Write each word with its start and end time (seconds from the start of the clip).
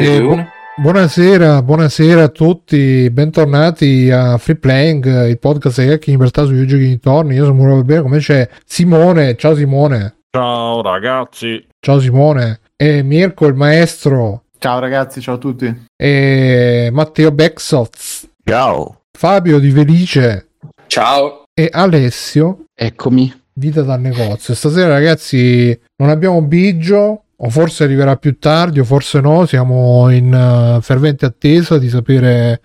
E 0.00 0.20
bu- 0.20 0.44
buonasera, 0.76 1.60
buonasera 1.62 2.24
a 2.24 2.28
tutti, 2.28 3.08
bentornati 3.10 4.10
a 4.10 4.38
Free 4.38 4.56
Playing, 4.56 5.26
il 5.28 5.38
podcast 5.38 5.80
di 5.82 5.88
Hacking 5.88 6.06
in 6.06 6.12
libertà 6.14 6.44
sui 6.44 6.66
giochi 6.66 6.84
dintorni. 6.84 7.34
Io 7.34 7.44
sono 7.44 7.56
Muro 7.56 7.82
Bene, 7.82 8.02
come 8.02 8.18
c'è 8.18 8.48
Simone. 8.64 9.36
Ciao 9.36 9.54
Simone. 9.54 10.16
Ciao 10.30 10.82
ragazzi. 10.82 11.66
Ciao 11.80 11.98
Simone. 12.00 12.60
E 12.76 13.02
Mirko 13.02 13.46
il 13.46 13.54
maestro. 13.54 14.44
Ciao 14.58 14.78
ragazzi, 14.78 15.20
ciao 15.20 15.34
a 15.34 15.38
tutti. 15.38 15.86
E 15.96 16.90
Matteo 16.92 17.32
Bexoz. 17.32 18.28
Ciao. 18.44 19.00
Fabio 19.16 19.58
di 19.58 19.70
Felice. 19.70 20.48
Ciao. 20.86 21.42
E 21.52 21.68
Alessio. 21.72 22.64
Eccomi. 22.74 23.32
Vita 23.54 23.82
dal 23.82 24.00
negozio. 24.00 24.54
Stasera 24.54 24.88
ragazzi 24.90 25.76
non 25.96 26.10
abbiamo 26.10 26.40
Biggio, 26.42 27.24
o 27.40 27.50
forse 27.50 27.84
arriverà 27.84 28.16
più 28.16 28.38
tardi 28.38 28.80
o 28.80 28.84
forse 28.84 29.20
no, 29.20 29.46
siamo 29.46 30.10
in 30.10 30.32
uh, 30.32 30.80
fervente 30.80 31.24
attesa 31.24 31.78
di 31.78 31.88
sapere 31.88 32.60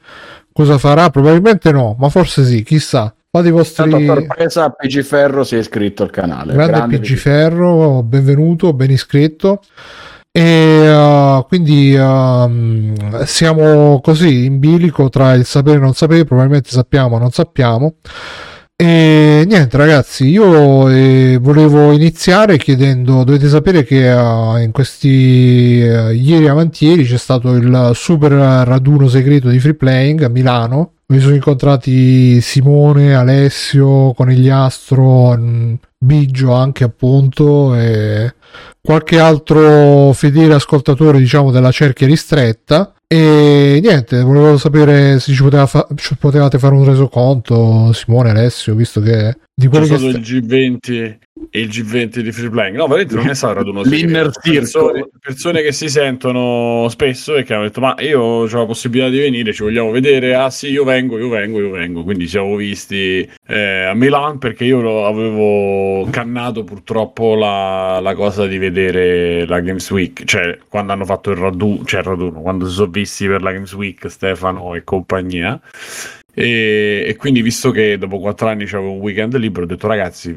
cosa 0.51 0.77
farà, 0.77 1.09
probabilmente 1.09 1.71
no, 1.71 1.95
ma 1.99 2.09
forse 2.09 2.43
sì, 2.43 2.63
chissà. 2.63 3.13
Fate 3.29 3.47
i 3.47 3.51
vostri... 3.51 3.89
Tanto 3.89 4.05
sorpresa 4.05 4.69
PG 4.69 5.01
Ferro 5.01 5.43
si 5.43 5.55
è 5.55 5.59
iscritto 5.59 6.03
al 6.03 6.09
canale. 6.11 6.53
Grande, 6.53 6.71
Grande 6.71 6.99
PG 6.99 7.15
Ferro, 7.15 8.03
benvenuto, 8.03 8.73
ben 8.73 8.91
iscritto. 8.91 9.61
E 10.31 10.91
uh, 10.91 11.45
quindi 11.47 11.95
uh, 11.95 13.23
siamo 13.25 14.01
così 14.01 14.45
in 14.45 14.57
bilico 14.57 15.09
tra 15.09 15.33
il 15.33 15.45
sapere 15.45 15.77
e 15.77 15.81
non 15.81 15.93
sapere, 15.93 16.25
probabilmente 16.25 16.69
sappiamo 16.69 17.15
o 17.15 17.19
non 17.19 17.29
sappiamo. 17.29 17.95
E 18.75 19.45
niente 19.47 19.77
ragazzi, 19.77 20.27
io 20.27 20.89
eh, 20.89 21.37
volevo 21.39 21.91
iniziare 21.91 22.57
chiedendo, 22.57 23.23
dovete 23.23 23.47
sapere 23.47 23.83
che 23.83 24.11
uh, 24.11 24.57
in 24.57 24.71
questi 24.71 25.79
uh, 25.79 26.09
ieri 26.09 26.47
avantieri 26.47 27.05
c'è 27.05 27.17
stato 27.17 27.53
il 27.53 27.91
super 27.93 28.31
raduno 28.31 29.07
segreto 29.07 29.49
di 29.49 29.59
free 29.59 29.75
playing 29.75 30.23
a 30.23 30.27
Milano. 30.27 30.93
Mi 31.07 31.19
sono 31.19 31.35
incontrati 31.35 32.41
Simone, 32.41 33.13
Alessio, 33.13 34.11
Conigliastro, 34.13 35.39
Biggio 35.95 36.53
anche 36.53 36.83
appunto 36.83 37.75
e 37.75 38.33
qualche 38.85 39.17
altro 39.17 40.11
fedele 40.11 40.55
ascoltatore 40.55 41.17
diciamo 41.17 41.51
della 41.51 41.71
cerchia 41.71 42.05
ristretta 42.05 42.93
e 43.07 43.79
niente, 43.81 44.21
volevo 44.23 44.57
sapere 44.57 45.19
se 45.19 45.33
ci, 45.33 45.43
poteva 45.43 45.67
fa- 45.67 45.87
ci 45.95 46.17
potevate 46.17 46.57
fare 46.57 46.73
un 46.73 46.83
resoconto, 46.83 47.93
Simone, 47.93 48.31
Alessio, 48.31 48.73
visto 48.73 49.01
che 49.01 49.37
di 49.55 49.67
quello 49.67 49.85
che 49.85 49.97
stato 49.97 50.09
sta... 50.09 50.17
il 50.17 50.23
G20 50.23 51.17
e 51.51 51.59
il 51.59 51.67
G20 51.69 52.19
di 52.21 52.31
free 52.31 52.49
playing. 52.49 52.75
No, 52.75 52.87
veramente 52.87 53.13
non 53.13 53.29
è 53.29 53.35
stato 53.35 53.53
raduno 53.53 53.83
L'inner 53.83 54.31
persone, 54.41 55.07
persone 55.19 55.61
che 55.61 55.71
si 55.71 55.89
sentono 55.89 56.87
spesso 56.89 57.35
e 57.35 57.43
che 57.43 57.53
hanno 57.53 57.63
detto 57.65 57.79
"Ma 57.79 57.95
io 57.99 58.19
ho 58.19 58.47
la 58.47 58.65
possibilità 58.65 59.09
di 59.09 59.19
venire, 59.19 59.53
ci 59.53 59.61
vogliamo 59.61 59.91
vedere". 59.91 60.33
Ah 60.33 60.49
sì, 60.49 60.69
io 60.69 60.83
vengo, 60.83 61.19
io 61.19 61.29
vengo, 61.29 61.59
io 61.59 61.69
vengo. 61.69 62.03
Quindi 62.03 62.23
ci 62.23 62.31
siamo 62.31 62.55
visti 62.55 63.29
eh, 63.47 63.83
a 63.83 63.93
Milan 63.93 64.39
perché 64.39 64.65
io 64.65 65.05
avevo 65.05 66.07
cannato 66.09 66.63
purtroppo 66.63 67.35
la, 67.35 67.99
la, 68.01 68.15
cosa 68.15 68.47
di 68.47 68.57
vedere 68.57 68.72
la 68.73 69.59
Games 69.59 69.89
Week, 69.91 70.23
cioè 70.25 70.57
quando 70.67 70.93
hanno 70.93 71.05
fatto 71.05 71.31
il 71.31 71.37
raduno, 71.37 71.85
cioè 71.85 72.01
il 72.01 72.05
raduno, 72.05 72.41
quando 72.41 72.67
si 72.67 72.73
sono 72.73 72.91
visti 72.91 73.27
per 73.27 73.41
la 73.41 73.51
Games 73.51 73.73
Week 73.73 74.09
Stefano 74.09 74.75
e 74.75 74.83
compagnia 74.83 75.59
e, 76.35 77.05
e, 77.07 77.15
quindi, 77.15 77.43
visto 77.43 77.69
che 77.69 77.97
dopo 77.99 78.19
quattro 78.19 78.47
anni 78.47 78.63
avevo 78.63 78.93
un 78.93 78.99
weekend 78.99 79.35
libero, 79.37 79.65
ho 79.65 79.67
detto 79.67 79.87
ragazzi, 79.87 80.35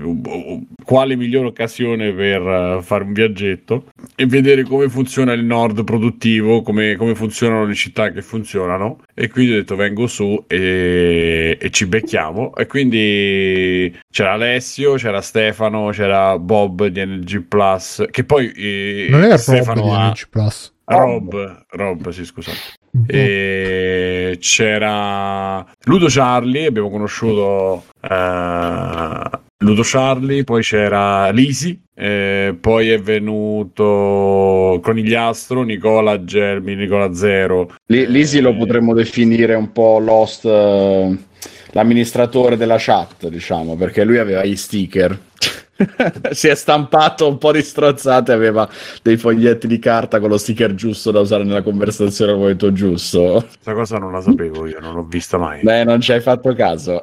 quale 0.84 1.16
migliore 1.16 1.46
occasione 1.46 2.12
per 2.12 2.42
uh, 2.42 2.82
fare 2.82 3.04
un 3.04 3.14
viaggetto 3.14 3.86
e 4.14 4.26
vedere 4.26 4.64
come 4.64 4.90
funziona 4.90 5.32
il 5.32 5.42
nord 5.42 5.84
produttivo, 5.84 6.60
come, 6.60 6.96
come, 6.96 7.14
funzionano 7.14 7.64
le 7.64 7.74
città 7.74 8.10
che 8.10 8.20
funzionano. 8.20 8.98
E 9.14 9.30
quindi 9.30 9.52
ho 9.52 9.56
detto 9.56 9.74
vengo 9.74 10.06
su 10.06 10.44
e, 10.46 11.56
e, 11.58 11.70
ci 11.70 11.86
becchiamo. 11.86 12.54
E 12.54 12.66
quindi 12.66 13.98
c'era 14.10 14.32
Alessio, 14.32 14.94
c'era 14.94 15.22
Stefano, 15.22 15.88
c'era 15.92 16.38
Bob 16.38 16.86
di 16.86 17.02
NG 17.02 17.40
Plus, 17.42 18.04
che 18.10 18.24
poi 18.24 18.52
eh, 18.52 19.06
non 19.08 19.24
era 19.24 19.38
Stefano 19.38 19.80
Bob 19.80 19.96
di 19.96 20.08
NG 20.10 20.28
Plus. 20.28 20.74
Rob, 20.88 21.64
Rob, 21.70 22.08
sì, 22.10 22.24
scusate. 22.24 22.75
E 23.06 24.36
c'era 24.40 25.66
Ludo 25.84 26.06
Charlie, 26.08 26.66
abbiamo 26.66 26.90
conosciuto 26.90 27.84
uh, 28.02 29.38
Ludo 29.58 29.82
Charlie, 29.82 30.44
poi 30.44 30.62
c'era 30.62 31.30
Lisi, 31.30 31.80
eh, 31.94 32.56
poi 32.60 32.90
è 32.90 33.00
venuto 33.00 34.78
Conigliastro, 34.82 35.62
Nicola 35.62 36.24
Germi, 36.24 36.74
Nicola 36.74 37.14
Zero. 37.14 37.74
L- 37.86 38.02
Lisi 38.08 38.40
lo 38.40 38.54
potremmo 38.54 38.92
definire 38.92 39.54
un 39.54 39.72
po' 39.72 39.98
Lost, 39.98 40.44
uh, 40.44 41.16
l'amministratore 41.72 42.56
della 42.56 42.76
chat, 42.78 43.28
diciamo, 43.28 43.76
perché 43.76 44.04
lui 44.04 44.18
aveva 44.18 44.42
i 44.44 44.56
sticker. 44.56 45.18
Si 46.30 46.48
è 46.48 46.54
stampato 46.54 47.28
un 47.28 47.38
po' 47.38 47.52
di 47.52 47.62
strozzate, 47.62 48.32
aveva 48.32 48.68
dei 49.02 49.16
foglietti 49.16 49.66
di 49.66 49.78
carta 49.78 50.20
con 50.20 50.30
lo 50.30 50.38
sticker 50.38 50.74
giusto 50.74 51.10
da 51.10 51.20
usare 51.20 51.44
nella 51.44 51.62
conversazione 51.62 52.32
al 52.32 52.38
momento 52.38 52.72
giusto. 52.72 53.44
Questa 53.46 53.74
cosa 53.74 53.98
non 53.98 54.12
la 54.12 54.20
sapevo 54.20 54.66
io, 54.66 54.78
non 54.80 54.94
l'ho 54.94 55.04
vista 55.04 55.38
mai. 55.38 55.62
Beh, 55.62 55.84
non 55.84 56.00
ci 56.00 56.12
hai 56.12 56.20
fatto 56.20 56.54
caso. 56.54 57.00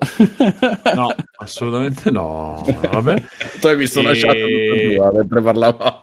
no, 0.96 1.14
assolutamente 1.38 2.10
no. 2.10 2.66
Vabbè. 2.92 3.24
tu 3.60 3.68
hai 3.68 3.76
visto 3.76 4.00
e... 4.00 4.02
una 4.02 4.14
chat 4.14 4.96
tua 4.96 5.12
mentre 5.14 5.42
parlavamo. 5.42 6.00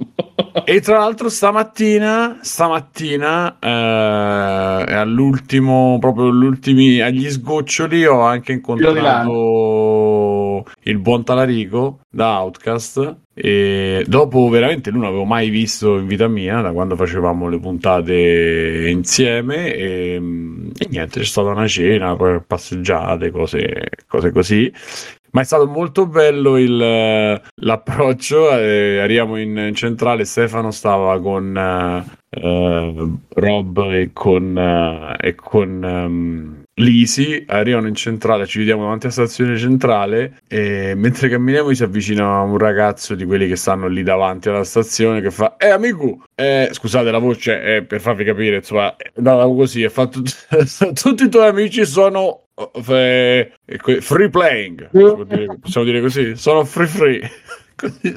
e 0.65 0.81
tra 0.81 0.99
l'altro 0.99 1.29
stamattina, 1.29 2.39
stamattina 2.41 3.59
eh, 3.59 4.95
all'ultimo, 4.95 5.99
proprio 6.01 6.27
all'ultimi, 6.27 7.01
agli 7.01 7.29
sgoccioli 7.29 8.05
ho 8.07 8.21
anche 8.21 8.53
incontrato 8.53 9.01
il 10.83 10.99
buon 10.99 11.25
Talarico 11.25 12.01
da 12.09 12.43
Outcast 12.61 13.17
e 13.33 14.05
dopo 14.07 14.49
veramente 14.49 14.91
non 14.91 15.05
avevo 15.05 15.25
mai 15.25 15.49
visto 15.49 15.97
in 15.97 16.07
vita 16.07 16.29
mia 16.29 16.61
da 16.61 16.73
quando 16.73 16.95
facevamo 16.95 17.49
le 17.49 17.59
puntate 17.59 18.89
insieme 18.91 19.73
e, 19.75 20.15
e 20.77 20.89
niente 20.91 21.21
c'è 21.21 21.27
stata 21.27 21.49
una 21.49 21.67
cena 21.67 22.15
poi 22.15 22.41
passeggiate 22.47 23.31
cose, 23.31 23.89
cose 24.07 24.31
così. 24.31 24.73
Ma 25.33 25.43
è 25.43 25.45
stato 25.45 25.69
molto 25.69 26.07
bello 26.07 26.59
il, 26.59 26.77
l'approccio. 27.55 28.51
Eh, 28.59 28.99
arriviamo 28.99 29.37
in 29.37 29.71
centrale 29.75 30.25
Stefano 30.25 30.73
stava 30.73 31.21
con 31.21 32.05
uh, 32.31 33.19
Rob 33.29 33.79
e 33.93 34.11
con, 34.13 34.57
uh, 34.57 35.25
e 35.25 35.35
con 35.37 35.83
um, 35.85 36.60
Lisi, 36.81 37.45
arrivano 37.47 37.87
in 37.87 37.95
centrale, 37.95 38.47
ci 38.47 38.59
vediamo 38.59 38.83
davanti 38.83 39.07
alla 39.07 39.15
stazione 39.15 39.57
centrale 39.57 40.41
e 40.49 40.95
mentre 40.97 41.29
camminiamo 41.29 41.73
si 41.75 41.83
avvicina 41.83 42.41
un 42.41 42.59
ragazzo 42.59 43.15
di 43.15 43.25
quelli 43.25 43.47
che 43.47 43.57
stanno 43.57 43.87
lì 43.87 44.03
davanti 44.03 44.49
alla 44.49 44.65
stazione 44.65 45.21
che 45.21 45.31
fa 45.31 45.57
Eh 45.57 45.69
amico, 45.69 46.25
eh, 46.35 46.69
scusate 46.73 47.11
la 47.11 47.19
voce 47.19 47.61
è 47.61 47.83
per 47.83 48.01
farvi 48.01 48.25
capire, 48.25 48.57
insomma, 48.57 48.97
è 48.97 49.13
andata 49.17 49.45
così, 49.45 49.83
è 49.83 49.89
fatto 49.89 50.23
tutti 50.95 51.25
i 51.25 51.29
tuoi 51.29 51.47
amici 51.47 51.85
sono 51.85 52.47
eh, 52.89 53.53
free 54.01 54.29
playing, 54.29 54.89
possiamo 55.61 55.87
dire 55.87 56.01
così, 56.01 56.37
sono 56.37 56.65
free 56.65 56.87
free 56.87 57.31
così 57.81 58.15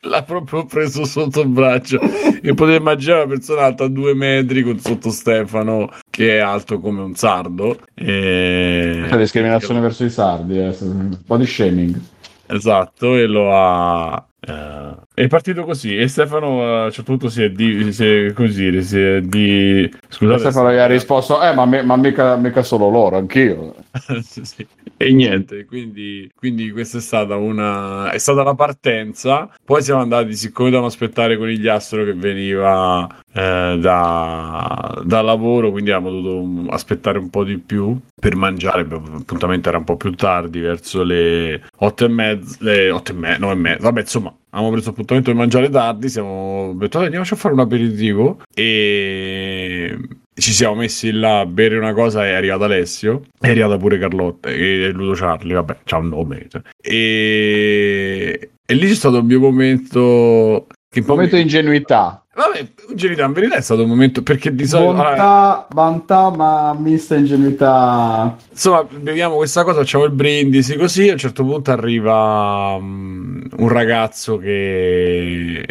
l'ha, 0.00 0.22
proprio 0.22 0.66
preso 0.66 1.04
sotto 1.04 1.42
il 1.42 1.48
braccio 1.48 2.00
e 2.00 2.54
potete 2.54 2.78
immaginare 2.78 3.22
una 3.22 3.34
persona 3.34 3.62
alta 3.62 3.86
due 3.86 4.14
metri 4.14 4.62
con 4.62 4.78
sotto 4.80 5.10
Stefano 5.10 5.90
che 6.10 6.36
è 6.36 6.38
alto 6.38 6.80
come 6.80 7.02
un 7.02 7.14
sardo 7.14 7.78
e... 7.94 9.06
C'è 9.08 9.16
discriminazione 9.16 9.78
verso 9.80 10.04
i 10.04 10.10
sardi 10.10 10.58
eh. 10.58 10.76
un 10.80 11.16
po' 11.24 11.36
di 11.36 11.46
shaming 11.46 12.00
esatto 12.46 13.14
e 13.14 13.26
lo 13.26 13.54
ha 13.54 14.26
Uh, 14.46 14.96
è 15.12 15.26
partito 15.26 15.64
così 15.64 15.96
e 15.96 16.06
Stefano 16.06 16.62
a 16.62 16.84
un 16.84 16.92
certo 16.92 17.10
punto 17.10 17.28
si 17.28 17.42
è, 17.42 17.50
di, 17.50 17.92
si 17.92 18.04
è 18.04 18.32
così 18.32 18.80
si 18.80 19.00
è 19.00 19.20
di 19.20 19.92
scusate 20.08 20.38
Stefano 20.38 20.72
gli 20.72 20.76
ha 20.76 20.86
risposto 20.86 21.42
eh 21.42 21.52
ma, 21.52 21.66
me, 21.66 21.82
ma 21.82 21.96
mica, 21.96 22.36
mica, 22.36 22.62
solo 22.62 22.88
loro 22.88 23.16
anch'io. 23.16 23.74
Sì, 24.22 24.66
e 24.98 25.12
niente 25.12 25.64
quindi, 25.64 26.30
quindi 26.34 26.70
questa 26.70 26.98
è 26.98 27.00
stata 27.00 27.36
una 27.36 28.10
è 28.10 28.18
stata 28.18 28.42
la 28.42 28.54
partenza. 28.54 29.50
Poi 29.64 29.82
siamo 29.82 30.00
andati 30.00 30.34
siccome 30.34 30.68
dovevamo 30.68 30.92
aspettare 30.92 31.36
con 31.36 31.50
il 31.50 31.68
Astro 31.68 32.04
che 32.04 32.14
veniva 32.14 33.08
eh, 33.36 33.76
da, 33.78 35.02
da 35.04 35.20
lavoro 35.20 35.70
quindi 35.70 35.90
abbiamo 35.90 36.20
dovuto 36.20 36.70
aspettare 36.70 37.18
un 37.18 37.28
po' 37.30 37.44
di 37.44 37.58
più 37.58 37.98
per 38.18 38.34
mangiare 38.34 38.86
l'appuntamento 38.88 39.68
era 39.68 39.78
un 39.78 39.84
po' 39.84 39.96
più 39.96 40.12
tardi 40.12 40.60
verso 40.60 41.02
le 41.02 41.62
otto 41.78 42.04
e 42.04 42.08
mezza 42.08 42.56
le 42.60 42.90
otto 42.90 43.12
e 43.12 43.14
mezza 43.14 43.38
no 43.38 43.50
e 43.50 43.54
mezza 43.54 43.82
vabbè 43.82 44.00
insomma 44.00 44.35
abbiamo 44.50 44.72
preso 44.72 44.90
appuntamento 44.90 45.30
di 45.30 45.36
mangiare 45.36 45.68
tardi, 45.68 46.08
siamo 46.08 46.74
detto 46.76 46.98
andiamoci 46.98 47.34
a 47.34 47.36
fare 47.36 47.54
un 47.54 47.60
aperitivo 47.60 48.40
e 48.54 49.98
ci 50.34 50.52
siamo 50.52 50.76
messi 50.76 51.12
là 51.12 51.40
a 51.40 51.46
bere 51.46 51.78
una 51.78 51.94
cosa 51.94 52.26
è 52.26 52.32
arrivato 52.32 52.64
Alessio 52.64 53.22
è 53.40 53.48
arrivata 53.48 53.78
pure 53.78 53.98
Carlotta 53.98 54.50
e 54.50 54.90
Ludo 54.92 55.14
Charlie 55.14 55.54
vabbè 55.54 55.78
c'ha 55.84 55.96
un 55.96 56.08
nome 56.08 56.46
cioè. 56.48 56.60
e... 56.82 58.50
e 58.66 58.74
lì 58.74 58.86
c'è 58.86 58.94
stato 58.94 59.16
il 59.16 59.24
mio 59.24 59.40
momento 59.40 60.66
Che 60.96 61.02
un 61.02 61.14
momento 61.14 61.36
di 61.36 61.42
ingenuità. 61.42 62.24
Vabbè, 62.34 62.72
ingenuità, 62.88 63.26
in 63.26 63.32
verità 63.32 63.56
è 63.56 63.60
stato 63.60 63.82
un 63.82 63.88
momento 63.88 64.22
perché 64.22 64.54
di 64.54 64.66
solito... 64.66 64.94
Bontà, 64.94 65.66
bontà, 65.70 66.30
ma 66.30 66.74
mista 66.74 67.16
ingenuità. 67.16 68.34
Insomma, 68.50 68.82
beviamo 68.82 69.36
questa 69.36 69.62
cosa, 69.62 69.80
facciamo 69.80 70.04
il 70.04 70.12
brindisi 70.12 70.74
così, 70.76 71.10
a 71.10 71.12
un 71.12 71.18
certo 71.18 71.44
punto 71.44 71.70
arriva 71.70 72.76
um, 72.78 73.46
un 73.58 73.68
ragazzo 73.68 74.38
che 74.38 75.66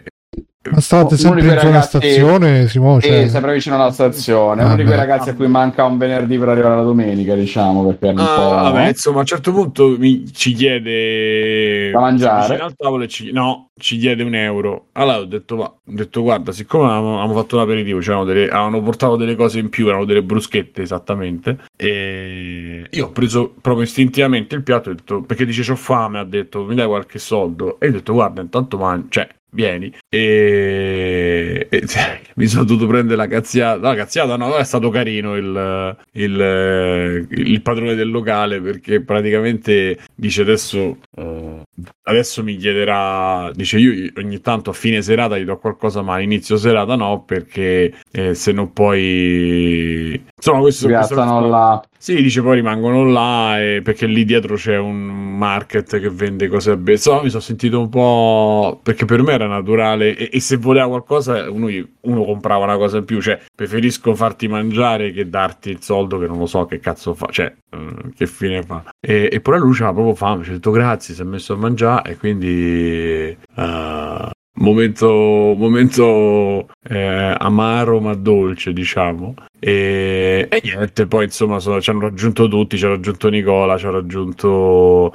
ma 0.72 0.80
stavate 0.80 1.18
sempre 1.18 1.42
in 1.42 1.58
zona 1.60 1.82
stazione, 1.82 2.68
Simone? 2.68 3.02
Cioè... 3.02 3.28
Sempre 3.28 3.54
vicino 3.54 3.76
alla 3.76 3.92
stazione. 3.92 4.62
Ah, 4.62 4.66
uno 4.66 4.76
di 4.76 4.84
quei 4.84 4.96
ragazzi 4.96 5.30
a 5.30 5.36
cui 5.36 5.48
manca 5.48 5.84
un 5.86 5.98
venerdì 5.98 6.38
per 6.38 6.50
arrivare 6.50 6.76
la 6.76 6.84
domenica, 6.84 7.36
diciamo, 7.36 7.86
perché 7.86 8.08
è 8.08 8.12
un 8.12 8.20
ah, 8.20 8.36
po'... 8.36 8.50
Vabbè, 8.50 8.88
insomma, 8.88 9.18
a 9.18 9.20
un 9.22 9.26
certo 9.26 9.52
punto 9.52 9.96
mi, 9.98 10.32
ci 10.32 10.54
chiede... 10.54 11.92
Da 11.92 12.00
mangiare? 12.00 12.58
Al 12.58 12.76
tavolo 12.76 13.08
ci... 13.08 13.32
No, 13.32 13.70
ci 13.78 13.98
chiede 13.98 14.24
un 14.24 14.36
euro. 14.36 14.88
Allora 14.94 15.20
ho 15.20 15.26
detto, 15.26 15.56
va, 15.58 15.66
ho 15.66 15.80
detto 15.84 16.22
guarda, 16.22 16.52
siccome 16.52 16.92
avevamo, 16.92 17.34
fatto 17.34 17.58
l'aperitivo, 17.58 18.02
cioè 18.02 18.24
delle, 18.24 18.48
avevano 18.48 18.82
portato 18.82 19.16
delle 19.18 19.36
cose 19.36 19.60
in 19.60 19.70
più, 19.70 19.88
erano 19.88 20.06
delle 20.06 20.24
bruschette 20.24 20.82
esattamente, 20.82 21.58
e 21.76 22.88
io 22.90 23.06
ho 23.06 23.12
preso 23.12 23.54
proprio 23.60 23.84
istintivamente 23.84 24.56
il 24.56 24.64
piatto, 24.64 24.90
ho 24.90 24.94
detto, 24.94 25.22
perché 25.22 25.46
dice 25.46 25.64
c'ho 25.64 25.76
fame, 25.76 26.20
ha 26.20 26.24
detto 26.24 26.64
mi 26.64 26.76
dai 26.76 26.88
qualche 26.88 27.20
soldo, 27.20 27.80
e 27.80 27.90
ho 27.90 27.92
detto 27.92 28.14
guarda, 28.14 28.42
intanto 28.42 28.78
mangi, 28.78 29.08
cioè 29.10 29.28
vieni 29.52 29.94
e, 30.16 31.68
e 31.70 31.86
cioè, 31.86 32.22
mi 32.36 32.48
sono 32.48 32.64
dovuto 32.64 32.88
prendere 32.88 33.18
la 33.18 33.28
cazziata 33.28 33.82
la 33.82 33.96
cazziata 33.96 34.38
no, 34.38 34.56
è 34.56 34.64
stato 34.64 34.90
carino 34.90 35.36
il, 35.36 35.98
il, 36.14 37.28
il, 37.30 37.62
padrone 37.62 37.96
del 37.96 38.10
locale 38.10 38.62
perché 38.62 39.02
praticamente 39.02 39.98
dice 40.16 40.42
adesso 40.42 40.98
uh, 41.18 41.62
adesso 42.04 42.44
mi 42.44 42.56
chiederà 42.56 43.52
dice 43.54 43.78
io 43.78 44.10
ogni 44.18 44.40
tanto 44.40 44.70
a 44.70 44.74
fine 44.74 45.02
serata 45.02 45.38
gli 45.38 45.44
do 45.44 45.58
qualcosa 45.58 46.02
ma 46.02 46.16
a 46.16 46.22
inizio 46.22 46.56
serata 46.56 46.96
no 46.96 47.24
perché 47.26 47.94
eh, 48.12 48.34
se 48.34 48.52
no 48.54 48.70
poi 48.70 50.24
insomma 50.38 50.62
questo, 50.62 50.88
questo 50.88 51.16
là 51.16 51.82
sì, 52.06 52.22
dice 52.22 52.44
poi 52.44 52.58
rimangono 52.58 53.04
là 53.04 53.60
e 53.60 53.82
perché 53.84 54.06
lì 54.06 54.26
dietro 54.26 54.58
c'è 54.58 54.78
un 54.78 54.96
market 54.96 56.00
che 56.00 56.12
vende 56.12 56.48
cose 56.50 56.70
a 56.70 56.78
bere. 56.78 56.98
So, 56.98 57.24
mi 57.24 57.30
sono 57.30 57.42
sentito 57.42 57.80
un 57.80 57.90
po' 57.90 58.80
perché 58.84 59.06
per 59.06 59.24
me 59.24 59.34
era 59.34 59.48
naturale 59.48 60.05
e, 60.14 60.30
e 60.34 60.40
se 60.40 60.58
voleva 60.58 60.88
qualcosa 60.88 61.50
uno, 61.50 61.68
uno, 62.02 62.24
comprava 62.24 62.66
una 62.66 62.78
cosa 62.78 62.98
in 62.98 63.06
più. 63.06 63.22
Cioè, 63.22 63.40
preferisco 63.56 64.14
farti 64.16 64.48
mangiare 64.48 65.12
che 65.12 65.30
darti 65.30 65.70
il 65.70 65.82
soldo 65.82 66.20
che 66.20 66.28
non 66.28 66.38
lo 66.38 66.46
so 66.46 66.66
che 66.66 66.80
cazzo 66.80 67.14
fa. 67.14 67.28
Cioè, 67.30 67.54
uh, 67.72 68.10
che 68.16 68.28
fine 68.28 68.62
fa. 68.64 68.84
E, 69.00 69.30
e 69.32 69.40
poi 69.42 69.60
lui 69.60 69.74
c'aveva 69.74 69.94
proprio 69.94 70.16
fame. 70.16 70.44
Ci 70.44 70.50
ha 70.50 70.54
detto 70.54 70.72
grazie, 70.72 71.14
si 71.14 71.22
è 71.22 71.26
messo 71.26 71.54
a 71.54 71.58
mangiare 71.58 72.12
e 72.12 72.18
quindi. 72.18 73.38
Uh, 73.56 74.30
momento, 74.58 75.56
momento 75.58 76.68
eh, 76.88 77.36
amaro 77.38 78.00
ma 78.00 78.14
dolce, 78.14 78.74
diciamo. 78.74 79.34
E, 79.60 80.48
e 80.50 80.62
niente, 80.64 81.08
poi 81.08 81.26
insomma 81.26 81.60
sono, 81.60 81.82
ci 81.82 81.90
hanno 81.90 82.02
raggiunto 82.02 82.48
tutti, 82.48 82.78
ci 82.78 82.86
ha 82.86 82.90
raggiunto 82.90 83.30
Nicola, 83.30 83.78
ci 83.78 83.86
ha 83.86 83.92
raggiunto 83.92 85.14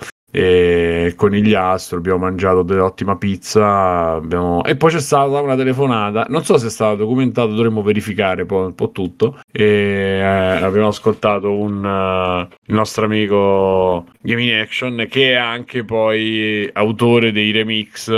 e 1.11 1.15
conigliastro, 1.15 1.99
abbiamo 1.99 2.19
mangiato 2.19 2.63
dell'ottima 2.63 3.17
pizza 3.17 4.13
abbiamo... 4.13 4.65
e 4.65 4.77
poi 4.77 4.91
c'è 4.91 5.01
stata 5.01 5.41
una 5.41 5.57
telefonata, 5.57 6.27
non 6.29 6.45
so 6.45 6.59
se 6.59 6.69
è 6.69 6.71
stato 6.71 6.97
documentato, 6.97 7.49
dovremmo 7.49 7.83
verificare 7.83 8.47
poi 8.47 8.67
un 8.67 8.75
po' 8.75 8.91
tutto. 8.91 9.41
E 9.51 9.65
eh, 9.65 10.23
abbiamo 10.23 10.89
ascoltato 10.89 11.53
un, 11.53 11.85
uh, 11.85 12.55
il 12.67 12.75
nostro 12.75 13.05
amico 13.05 14.07
Gaming 14.21 14.61
Action 14.61 15.07
che 15.09 15.33
è 15.33 15.35
anche 15.35 15.85
poi 15.85 16.69
autore 16.73 17.33
dei 17.33 17.51
remix 17.51 18.11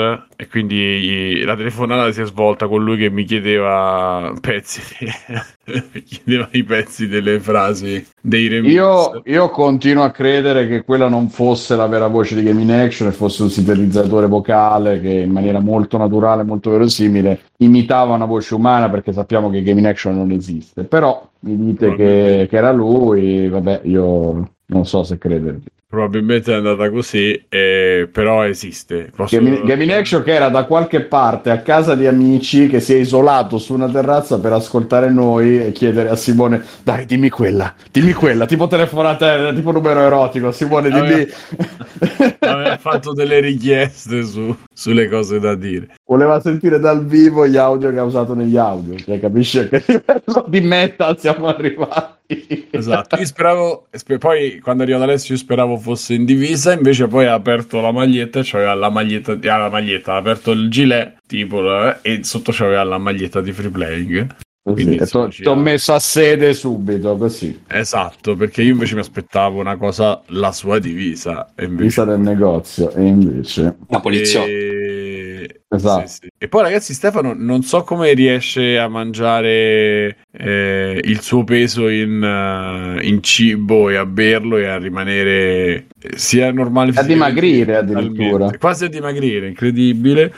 e 0.43 0.49
quindi 0.49 1.43
la 1.45 1.57
telefonata 1.57 2.11
si 2.13 2.21
è 2.21 2.27
svolta 2.27 2.67
con 2.67 2.83
lui 2.83 2.97
che 2.97 3.11
mi 3.11 3.25
chiedeva 3.25 4.33
pezzi. 4.41 4.81
Mi 5.65 6.03
chiedeva 6.03 6.49
i 6.51 6.65
pezzi 6.65 7.07
delle 7.07 7.39
frasi 7.39 8.05
dei 8.21 8.49
remix. 8.49 8.73
Io, 8.73 9.23
io 9.25 9.49
continuo 9.51 10.03
a 10.03 10.11
credere 10.11 10.67
che 10.67 10.83
quella 10.83 11.09
non 11.09 11.29
fosse 11.29 11.77
la 11.77 11.87
vera 11.87 12.03
vera 12.03 12.09
voce 12.09 12.35
di 12.35 12.43
Gaming 12.43 12.71
Action 12.71 13.09
e 13.09 13.13
fosse 13.13 13.43
un 13.43 13.51
sintetizzatore 13.51 14.27
vocale 14.27 15.01
che 15.01 15.11
in 15.11 15.31
maniera 15.31 15.61
molto 15.61 15.97
naturale, 15.97 16.43
molto 16.43 16.71
verosimile, 16.71 17.43
imitava 17.59 18.15
una 18.15 18.25
voce 18.25 18.55
umana 18.55 18.91
perché 18.91 19.13
sappiamo 19.13 19.51
che 19.51 19.63
Gaming 19.63 19.87
Action 19.87 20.17
non 20.17 20.33
esiste. 20.33 20.85
Però 20.85 21.29
mi 21.41 21.57
dite 21.57 21.95
che, 21.95 22.47
che 22.51 22.57
era 22.57 22.73
lui, 22.73 23.49
vabbè, 23.49 23.83
io 23.85 24.51
non 24.67 24.87
so 24.87 25.05
se 25.05 25.19
credervi 25.19 25.67
probabilmente 25.93 26.51
è 26.51 26.57
andata 26.57 26.89
così, 26.89 27.39
eh, 27.51 28.09
però 28.11 28.47
esiste. 28.47 29.13
Posso... 29.15 29.37
Gavin, 29.37 29.63
Gavin 29.63 29.93
Action 29.93 30.23
che 30.23 30.33
era 30.33 30.49
da 30.49 30.65
qualche 30.65 31.03
parte 31.03 31.51
a 31.51 31.59
casa 31.59 31.95
di 31.95 32.07
amici 32.07 32.67
che 32.67 32.81
si 32.81 32.95
è 32.95 32.97
isolato 32.97 33.59
su 33.59 33.75
una 33.75 33.91
terrazza 33.91 34.41
per 34.41 34.55
ascoltare 34.55 35.11
noi 35.11 35.63
e 35.63 35.71
chiedere 35.73 36.09
a 36.09 36.17
Simone, 36.17 36.65
dai 36.83 37.05
dimmi 37.05 37.29
quella, 37.29 37.75
dimmi 37.91 38.15
quella, 38.15 38.47
tipo 38.47 38.67
telefonata, 38.69 39.53
tipo 39.53 39.71
numero 39.71 40.01
erotico, 40.01 40.51
Simone 40.51 40.89
dimmi... 40.89 41.13
Aveva, 41.13 42.37
aveva 42.41 42.79
fatto 42.79 43.13
delle 43.13 43.41
richieste 43.41 44.25
su, 44.25 44.57
sulle 44.83 45.09
cose 45.09 45.39
da 45.39 45.55
dire. 45.55 45.95
Voleva 46.05 46.41
sentire 46.41 46.81
dal 46.81 47.07
vivo 47.07 47.47
gli 47.47 47.57
audio 47.57 47.93
che 47.93 47.99
ha 47.99 48.03
usato 48.03 48.35
negli 48.35 48.57
audio, 48.57 48.97
cioè 48.99 49.21
capisci 49.21 49.61
a 49.61 49.69
che 49.69 49.81
livello 49.87 50.45
di 50.49 50.61
metal 50.61 51.17
siamo 51.21 51.47
arrivati. 51.47 52.67
Esatto, 52.71 53.17
io 53.17 53.25
speravo, 53.25 53.87
poi 54.19 54.59
quando 54.59 54.83
è 54.83 54.87
arrivato 54.87 55.05
Alessio 55.05 55.35
io 55.35 55.41
speravo 55.41 55.77
fosse 55.77 56.15
in 56.15 56.25
divisa, 56.25 56.73
invece 56.73 57.07
poi 57.07 57.27
ha 57.27 57.35
aperto 57.35 57.81
la 57.81 57.93
maglietta, 57.93 58.43
cioè 58.43 58.75
la 58.75 58.91
maglietta, 58.91 59.33
ah, 59.33 59.57
la 59.57 59.71
maglietta, 59.71 60.15
ha 60.15 60.17
aperto 60.17 60.51
il 60.51 60.69
gilet 60.69 61.19
tipo 61.29 61.63
eh, 61.63 61.99
e 62.03 62.25
sotto 62.25 62.51
c'aveva 62.53 62.83
la 62.83 62.99
maglietta 62.99 63.41
di 63.41 63.53
free 63.53 63.71
playing. 63.71 64.35
Ti 64.65 65.45
ho 65.45 65.57
messo 65.57 65.93
a 65.93 65.99
sede 65.99 66.55
subito 66.55 67.17
così. 67.17 67.63
Esatto, 67.67 68.37
perché 68.37 68.63
io 68.63 68.73
invece 68.73 68.95
mi 68.95 69.01
aspettavo 69.01 69.59
una 69.59 69.77
cosa, 69.77 70.23
la 70.29 70.53
sua 70.53 70.79
divisa. 70.79 71.51
E 71.57 71.65
invece... 71.65 71.83
Divisa 71.83 72.05
del 72.05 72.21
negozio, 72.21 72.93
e 72.93 73.05
invece... 73.05 73.77
La 73.89 73.99
polizia. 73.99 74.45
E... 74.45 75.63
Esatto. 75.69 76.07
Sì, 76.07 76.15
sì. 76.21 76.29
e 76.39 76.49
poi 76.49 76.63
ragazzi 76.63 76.93
Stefano 76.93 77.33
non 77.35 77.63
so 77.63 77.83
come 77.83 78.13
riesce 78.13 78.79
a 78.79 78.89
mangiare 78.89 80.19
eh, 80.31 81.01
il 81.03 81.21
suo 81.23 81.45
peso 81.45 81.89
in, 81.89 82.23
uh, 82.23 83.03
in, 83.03 83.23
cibo 83.23 83.89
e 83.89 83.97
a 83.97 84.05
berlo 84.05 84.59
e 84.59 84.67
a 84.67 84.77
rimanere 84.77 85.87
sia 86.15 86.53
normale 86.53 86.93
a 86.95 87.03
dimagrire 87.03 87.77
addirittura 87.77 88.51
quasi 88.59 88.85
a 88.85 88.89
dimagrire 88.89 89.49
incredibile 89.49 90.33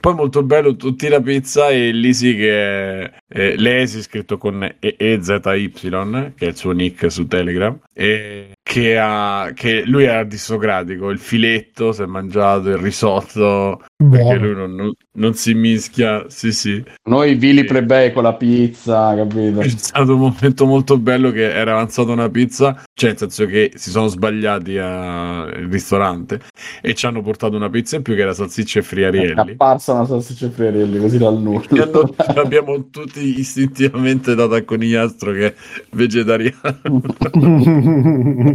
poi 0.00 0.14
molto 0.14 0.42
bello 0.42 0.76
tutti 0.76 1.08
la 1.08 1.20
pizza 1.20 1.68
e 1.68 1.92
Lisi 1.92 2.34
che 2.34 3.04
è, 3.04 3.12
è 3.28 3.54
Lesi 3.56 4.00
scritto 4.02 4.38
con 4.38 4.76
EZY 4.80 5.40
che 6.34 6.46
è 6.46 6.48
il 6.48 6.56
suo 6.56 6.72
nick 6.72 7.10
su 7.12 7.26
Telegram 7.26 7.78
e 7.92 8.54
che, 8.62 8.98
ha, 8.98 9.50
che 9.54 9.82
lui 9.84 10.04
è 10.04 10.08
aristocratico 10.08 11.10
il 11.10 11.18
filetto 11.18 11.92
si 11.92 12.02
è 12.02 12.06
mangiato 12.06 12.68
il 12.68 12.76
risotto 12.76 13.82
Buono. 13.96 14.16
perché 14.16 14.36
lui 14.36 14.54
non, 14.54 14.74
non, 14.74 14.92
non, 15.12 15.34
si 15.34 15.54
mischia 15.54 16.24
sì 16.28 16.52
sì. 16.52 16.82
Noi 17.08 17.34
vili 17.34 17.64
plebei 17.64 18.12
con 18.12 18.22
la 18.22 18.34
pizza 18.34 19.14
capito? 19.16 19.60
È 19.60 19.68
stato 19.68 20.14
un 20.14 20.20
momento 20.20 20.66
molto 20.66 20.98
bello 20.98 21.30
che 21.32 21.52
era 21.52 21.72
avanzata 21.72 22.12
una 22.12 22.28
pizza 22.28 22.82
cioè 22.94 23.10
nel 23.10 23.18
senso 23.18 23.46
che 23.46 23.72
si 23.74 23.90
sono 23.90 24.06
sbagliati 24.06 24.78
al 24.78 25.66
ristorante 25.70 26.40
e 26.80 26.94
ci 26.94 27.06
hanno 27.06 27.22
portato 27.22 27.56
una 27.56 27.70
pizza 27.70 27.96
in 27.96 28.02
più 28.02 28.14
che 28.14 28.20
era 28.20 28.34
salsiccia 28.34 28.78
e 28.78 28.82
friarielli 28.82 29.34
è 29.34 29.52
apparsa 29.52 29.94
una 29.94 30.06
salsiccia 30.06 30.46
e 30.46 30.50
friarielli 30.50 30.98
così 30.98 31.18
dal 31.18 31.38
nulla. 31.38 31.88
Abbiamo 32.36 32.88
tutti 32.90 33.38
istintivamente 33.38 34.34
dato 34.34 34.54
a 34.54 34.62
conigliastro 34.62 35.32
che 35.32 35.46
è 35.46 35.54
vegetariano 35.90 37.00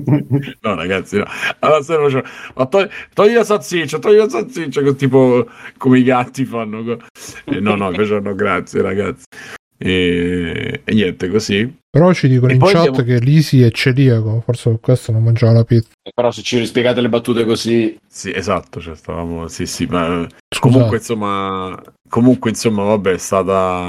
no, 0.62 0.76
ragazzi, 0.76 1.18
no. 1.18 1.26
Allora, 1.60 1.82
se 1.82 1.94
faccio, 1.96 2.24
ma 2.56 2.66
togli, 2.66 2.88
togli 3.14 3.34
la 3.34 3.44
salsiccia, 3.44 4.00
togli 4.00 4.18
la 4.18 4.30
salsiccia, 4.30 4.82
che 4.82 4.96
tipo 4.96 5.48
come 5.78 6.00
i 6.00 6.04
gatti 6.04 6.46
fanno. 6.46 6.98
Eh, 7.46 7.60
no, 7.60 7.76
no, 7.76 7.90
invece 7.90 8.20
no, 8.20 8.36
grazie, 8.36 8.82
ragazzi. 8.82 9.26
E, 9.78 10.82
e, 10.84 10.94
niente, 10.94 11.30
così. 11.30 11.78
Però 11.90 12.14
ci 12.14 12.28
dicono 12.28 12.52
e 12.52 12.56
in 12.56 12.62
chat 12.62 12.76
abbiamo... 12.76 13.04
che 13.04 13.20
Lisi 13.20 13.62
è 13.62 13.72
celiaco, 13.72 14.42
forse 14.44 14.70
per 14.70 14.80
questo 14.80 15.12
non 15.12 15.24
mangiava 15.24 15.54
la 15.54 15.64
pizza. 15.64 15.90
Però 16.14 16.32
se 16.32 16.42
ci 16.42 16.58
rispiegate 16.58 17.02
le 17.02 17.10
battute 17.10 17.46
così... 17.46 17.98
Sì, 18.08 18.34
esatto, 18.34 18.82
cioè 18.82 18.96
stavamo... 18.96 19.48
Sì, 19.48 19.66
sì, 19.66 19.86
ma... 19.86 20.28
Comunque, 20.60 20.98
insomma... 20.98 21.82
Comunque, 22.10 22.50
insomma, 22.52 22.84
vabbè, 22.84 23.12
è 23.14 23.18
stata 23.18 23.88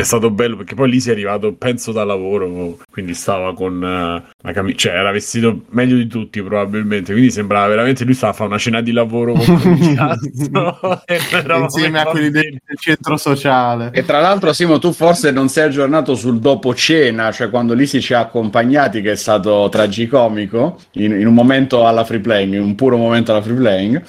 è 0.00 0.04
stato 0.04 0.30
bello 0.30 0.56
perché 0.56 0.74
poi 0.74 0.90
lì 0.90 1.00
si 1.00 1.10
è 1.10 1.12
arrivato, 1.12 1.54
penso, 1.54 1.92
da 1.92 2.04
lavoro, 2.04 2.78
quindi 2.90 3.14
stava 3.14 3.54
con 3.54 3.74
uh, 3.74 4.22
una 4.42 4.52
camicia, 4.52 4.88
cioè 4.88 4.98
era 4.98 5.10
vestito 5.10 5.64
meglio 5.70 5.96
di 5.96 6.06
tutti 6.06 6.42
probabilmente, 6.42 7.12
quindi 7.12 7.30
sembrava 7.30 7.68
veramente 7.68 8.04
lui 8.04 8.14
stava 8.14 8.32
a 8.32 8.34
fare 8.34 8.48
una 8.48 8.58
cena 8.58 8.80
di 8.80 8.92
lavoro 8.92 9.34
con 9.34 9.44
insieme 11.60 12.00
a 12.00 12.06
quelli 12.06 12.30
del, 12.30 12.58
del 12.64 12.78
centro 12.78 13.16
sociale. 13.16 13.90
E 13.92 14.04
tra 14.04 14.20
l'altro 14.20 14.52
Simo, 14.52 14.78
tu 14.78 14.92
forse 14.92 15.30
non 15.30 15.48
sei 15.48 15.64
aggiornato 15.64 16.14
sul 16.14 16.38
dopo 16.38 16.74
cena, 16.74 17.30
cioè 17.30 17.50
quando 17.50 17.74
lì 17.74 17.86
si 17.86 18.00
ci 18.00 18.14
ha 18.14 18.20
accompagnati 18.20 19.02
che 19.02 19.12
è 19.12 19.16
stato 19.16 19.68
tragicomico 19.70 20.78
in, 20.92 21.12
in 21.12 21.26
un 21.26 21.34
momento 21.34 21.86
alla 21.86 22.04
free 22.04 22.20
playing, 22.20 22.54
in 22.54 22.62
un 22.62 22.74
puro 22.74 22.96
momento 22.96 23.32
alla 23.32 23.42
free 23.42 23.56
playing 23.56 24.02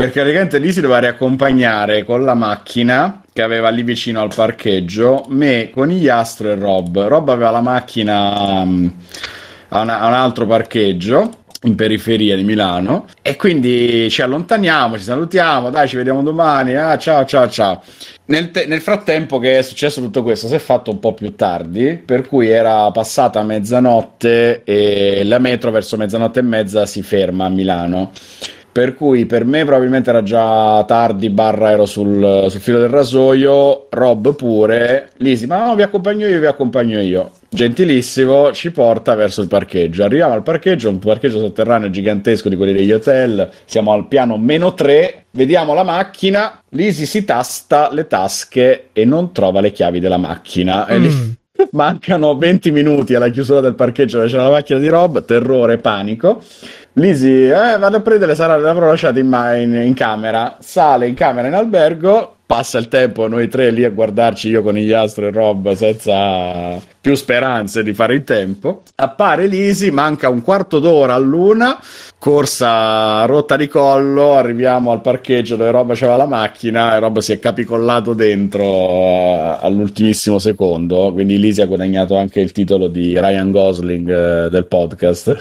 Perché 0.00 0.20
praticamente 0.20 0.58
lì 0.58 0.72
si 0.72 0.80
doveva 0.80 1.00
riaccompagnare 1.00 2.04
con 2.04 2.24
la 2.24 2.32
macchina 2.32 3.20
che 3.40 3.42
aveva 3.42 3.70
lì 3.70 3.82
vicino 3.82 4.20
al 4.20 4.32
parcheggio 4.34 5.24
me, 5.28 5.70
Conigliastro 5.72 6.50
e 6.50 6.54
Rob. 6.56 7.06
Rob 7.06 7.30
aveva 7.30 7.50
la 7.50 7.62
macchina 7.62 8.60
um, 8.60 8.92
a, 9.68 9.80
una, 9.80 10.00
a 10.00 10.06
un 10.08 10.12
altro 10.12 10.46
parcheggio 10.46 11.38
in 11.62 11.74
periferia 11.74 12.36
di 12.36 12.42
Milano 12.42 13.06
e 13.22 13.36
quindi 13.36 14.08
ci 14.10 14.22
allontaniamo, 14.22 14.96
ci 14.96 15.04
salutiamo, 15.04 15.70
dai 15.70 15.88
ci 15.88 15.96
vediamo 15.96 16.22
domani, 16.22 16.74
ah, 16.74 16.96
ciao 16.98 17.24
ciao 17.24 17.48
ciao. 17.48 17.82
Nel, 18.26 18.50
te- 18.50 18.66
nel, 18.66 18.80
frattempo 18.80 19.38
che 19.38 19.58
è 19.58 19.62
successo 19.62 20.00
tutto 20.00 20.22
questo 20.22 20.46
si 20.46 20.54
è 20.54 20.58
fatto 20.58 20.90
un 20.90 21.00
po' 21.00 21.14
più 21.14 21.34
tardi, 21.34 21.96
per 21.96 22.26
cui 22.26 22.48
era 22.48 22.90
passata 22.90 23.42
mezzanotte 23.42 24.62
e 24.64 25.24
la 25.24 25.38
metro 25.38 25.70
verso 25.70 25.96
mezzanotte 25.96 26.40
e 26.40 26.42
mezza 26.42 26.86
si 26.86 27.02
ferma 27.02 27.46
a 27.46 27.48
Milano. 27.48 28.12
Per 28.72 28.94
cui 28.94 29.26
per 29.26 29.44
me 29.44 29.64
probabilmente 29.64 30.10
era 30.10 30.22
già 30.22 30.84
tardi, 30.84 31.30
barra 31.30 31.70
ero 31.70 31.86
sul, 31.86 32.46
sul 32.48 32.60
filo 32.60 32.78
del 32.78 32.88
rasoio, 32.88 33.86
Rob 33.90 34.34
pure, 34.34 35.10
Lisi, 35.16 35.46
ma 35.46 35.66
no, 35.66 35.74
vi 35.74 35.82
accompagno 35.82 36.26
io, 36.26 36.38
vi 36.38 36.46
accompagno 36.46 37.00
io 37.00 37.30
gentilissimo, 37.52 38.52
ci 38.52 38.70
porta 38.70 39.14
verso 39.14 39.42
il 39.42 39.48
parcheggio. 39.48 40.04
Arriviamo 40.04 40.32
al 40.32 40.42
parcheggio, 40.42 40.88
un 40.88 40.98
parcheggio 40.98 41.38
sotterraneo 41.38 41.90
gigantesco 41.90 42.48
di 42.48 42.56
quelli 42.56 42.72
degli 42.72 42.92
hotel. 42.92 43.50
Siamo 43.64 43.92
al 43.92 44.06
piano 44.06 44.38
meno 44.38 44.72
3, 44.72 45.26
vediamo 45.32 45.74
la 45.74 45.82
macchina, 45.82 46.62
Lisi 46.70 47.06
si 47.06 47.24
tasta 47.24 47.92
le 47.92 48.06
tasche 48.06 48.88
e 48.92 49.04
non 49.04 49.32
trova 49.32 49.60
le 49.60 49.72
chiavi 49.72 50.00
della 50.00 50.16
macchina. 50.16 50.86
Mm. 50.88 50.92
E 50.92 50.98
lì 50.98 51.38
mancano 51.72 52.36
20 52.36 52.70
minuti 52.70 53.14
alla 53.14 53.28
chiusura 53.28 53.60
del 53.60 53.74
parcheggio 53.74 54.18
dove 54.18 54.30
c'è 54.30 54.36
la 54.36 54.48
macchina 54.48 54.78
di 54.78 54.88
Rob, 54.88 55.24
terrore, 55.24 55.78
panico. 55.78 56.42
Lisi, 56.94 57.48
eh, 57.48 57.78
vado 57.78 57.98
a 57.98 58.00
prendere, 58.00 58.34
sarà, 58.34 58.56
l'avrò 58.56 58.88
lasciata 58.88 59.18
in, 59.20 59.26
in, 59.56 59.74
in 59.74 59.94
camera, 59.94 60.56
sale 60.60 61.06
in 61.06 61.14
camera 61.14 61.46
in 61.46 61.54
albergo, 61.54 62.39
passa 62.50 62.78
il 62.78 62.88
tempo 62.88 63.28
noi 63.28 63.46
tre 63.46 63.70
lì 63.70 63.84
a 63.84 63.90
guardarci 63.90 64.48
io 64.48 64.60
con 64.60 64.74
gli 64.74 64.90
astri 64.90 65.26
e 65.26 65.30
Rob 65.30 65.72
senza 65.74 66.82
più 67.00 67.14
speranze 67.14 67.84
di 67.84 67.94
fare 67.94 68.16
in 68.16 68.24
tempo. 68.24 68.82
Appare 68.96 69.46
Lisi 69.46 69.92
manca 69.92 70.28
un 70.28 70.42
quarto 70.42 70.80
d'ora 70.80 71.14
all'una 71.14 71.78
corsa 72.18 73.24
rotta 73.24 73.56
di 73.56 73.66
collo 73.66 74.34
arriviamo 74.34 74.90
al 74.90 75.00
parcheggio 75.00 75.56
dove 75.56 75.70
Rob 75.70 75.92
aveva 75.92 76.16
la 76.16 76.26
macchina 76.26 76.94
e 76.94 76.98
Rob 76.98 77.20
si 77.20 77.32
è 77.32 77.38
capicollato 77.38 78.14
dentro 78.14 78.64
uh, 78.64 79.56
all'ultimissimo 79.60 80.40
secondo. 80.40 81.12
Quindi 81.12 81.38
Lisi 81.38 81.62
ha 81.62 81.66
guadagnato 81.66 82.16
anche 82.16 82.40
il 82.40 82.50
titolo 82.50 82.88
di 82.88 83.18
Ryan 83.18 83.52
Gosling 83.52 84.08
uh, 84.08 84.48
del 84.48 84.66
podcast. 84.66 85.36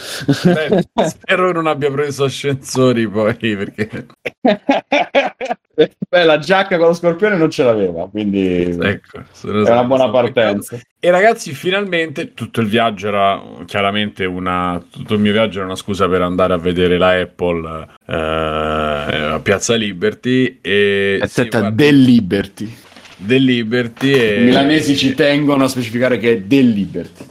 Beh, 0.45 1.07
spero 1.07 1.51
non 1.51 1.65
abbia 1.65 1.89
preso 1.89 2.25
ascensori 2.25 3.09
poi 3.09 3.35
perché 3.35 4.05
Beh, 6.09 6.25
la 6.25 6.39
giacca 6.39 6.77
con 6.77 6.87
lo 6.87 6.93
scorpione 6.93 7.37
non 7.37 7.49
ce 7.49 7.63
l'aveva, 7.63 8.09
quindi 8.09 8.63
ecco, 8.63 9.19
è 9.19 9.47
una 9.47 9.83
buona 9.85 10.09
partenza. 10.09 10.77
E 10.99 11.09
ragazzi, 11.09 11.53
finalmente 11.53 12.33
tutto 12.33 12.59
il 12.59 12.67
viaggio 12.67 13.07
era 13.07 13.41
chiaramente 13.65 14.25
una. 14.25 14.83
Tutto 14.89 15.13
il 15.13 15.21
mio 15.21 15.31
viaggio 15.31 15.59
era 15.59 15.67
una 15.67 15.77
scusa 15.77 16.09
per 16.09 16.21
andare 16.21 16.53
a 16.53 16.57
vedere 16.57 16.97
la 16.97 17.11
Apple 17.11 17.87
eh, 18.05 18.13
a 18.15 19.39
Piazza 19.41 19.75
Liberty. 19.75 20.59
E 20.61 21.21
stata 21.25 21.59
guarda, 21.59 21.83
del 21.83 22.01
Liberty. 22.01 22.75
Del 23.15 23.43
Liberty. 23.43 24.11
E... 24.11 24.41
I 24.41 24.45
milanesi 24.45 24.97
ci 24.97 25.13
tengono 25.13 25.63
a 25.63 25.67
specificare 25.69 26.17
che 26.17 26.33
è 26.33 26.41
del 26.41 26.69
Liberty. 26.69 27.25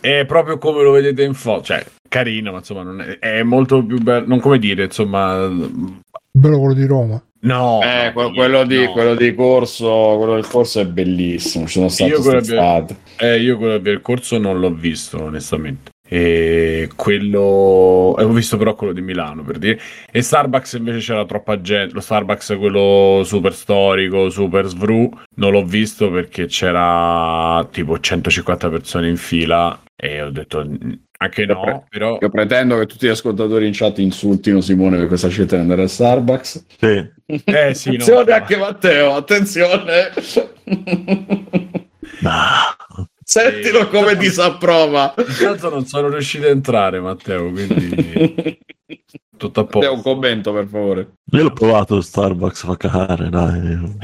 È 0.00 0.24
proprio 0.24 0.56
come 0.56 0.82
lo 0.82 0.92
vedete 0.92 1.22
in 1.22 1.34
foto, 1.34 1.64
cioè 1.64 1.84
carino, 2.08 2.52
ma 2.52 2.58
insomma, 2.58 3.04
è, 3.04 3.18
è 3.18 3.42
molto 3.42 3.84
più 3.84 4.00
bello. 4.00 4.26
Non 4.26 4.40
come 4.40 4.58
dire, 4.58 4.84
insomma. 4.84 5.46
Bello 6.32 6.58
quello 6.58 6.74
di 6.74 6.86
Roma. 6.86 7.22
No, 7.42 7.80
eh, 7.82 8.12
no, 8.14 8.32
quello, 8.32 8.64
di, 8.64 8.84
no. 8.84 8.92
quello, 8.92 9.14
di, 9.14 9.34
corso, 9.34 10.16
quello 10.18 10.34
del 10.34 10.46
corso 10.46 10.80
è 10.80 10.86
bellissimo. 10.86 11.66
Ci 11.66 11.72
sono 11.72 11.88
stato 11.88 12.10
io 12.10 12.20
quello, 12.20 12.86
eh, 13.18 13.40
io 13.40 13.56
quello 13.56 13.78
del 13.78 14.02
corso 14.02 14.36
non 14.38 14.60
l'ho 14.60 14.72
visto, 14.72 15.22
onestamente. 15.22 15.90
E 16.12 16.90
quello 16.96 18.16
eh, 18.18 18.24
ho 18.24 18.32
visto 18.32 18.56
però 18.56 18.74
quello 18.74 18.92
di 18.92 19.00
Milano 19.00 19.42
per 19.42 19.58
dire. 19.58 19.80
E 20.10 20.22
Starbucks 20.22 20.72
invece 20.72 20.98
c'era 20.98 21.24
troppa 21.24 21.60
gente. 21.60 21.94
Lo 21.94 22.00
Starbucks, 22.00 22.56
quello 22.58 23.22
super 23.24 23.54
storico, 23.54 24.28
super 24.28 24.66
svru, 24.66 25.08
non 25.36 25.52
l'ho 25.52 25.64
visto 25.64 26.10
perché 26.10 26.46
c'era 26.46 27.66
tipo 27.70 27.98
150 27.98 28.68
persone 28.68 29.08
in 29.08 29.16
fila. 29.16 29.80
E 29.94 30.22
ho 30.22 30.30
detto 30.30 30.66
anche 31.22 31.44
no, 31.44 31.60
pre- 31.60 31.84
però... 31.90 32.18
Io 32.18 32.30
pretendo 32.30 32.78
che 32.78 32.86
tutti 32.86 33.06
gli 33.06 33.10
ascoltatori 33.10 33.66
in 33.66 33.72
chat 33.74 33.98
insultino 33.98 34.62
Simone 34.62 34.96
per 34.96 35.06
questa 35.06 35.28
scelta 35.28 35.56
di 35.56 35.62
andare 35.62 35.82
al 35.82 35.90
Starbucks. 35.90 36.66
Sì. 36.78 37.18
Eh, 37.44 37.74
sì 37.74 37.90
attenzione 37.90 38.24
no, 38.24 38.34
anche 38.34 38.56
Matteo, 38.56 39.14
attenzione. 39.14 40.10
No. 42.22 42.32
Sentilo 43.22 43.86
come 43.86 44.16
disapprova. 44.16 45.14
Intanto 45.16 45.70
non 45.70 45.86
sono 45.86 46.08
riuscito 46.08 46.46
a 46.46 46.50
entrare, 46.50 46.98
Matteo, 46.98 47.52
quindi 47.52 48.58
tutto 49.40 49.60
a 49.60 49.64
posto. 49.64 49.92
un 49.92 50.02
commento, 50.02 50.52
per 50.52 50.66
favore. 50.66 51.12
Io 51.32 51.42
l'ho 51.42 51.52
provato 51.52 52.00
Starbucks, 52.02 52.64
fa 52.64 52.76
cagare, 52.76 53.30
dai. 53.30 53.96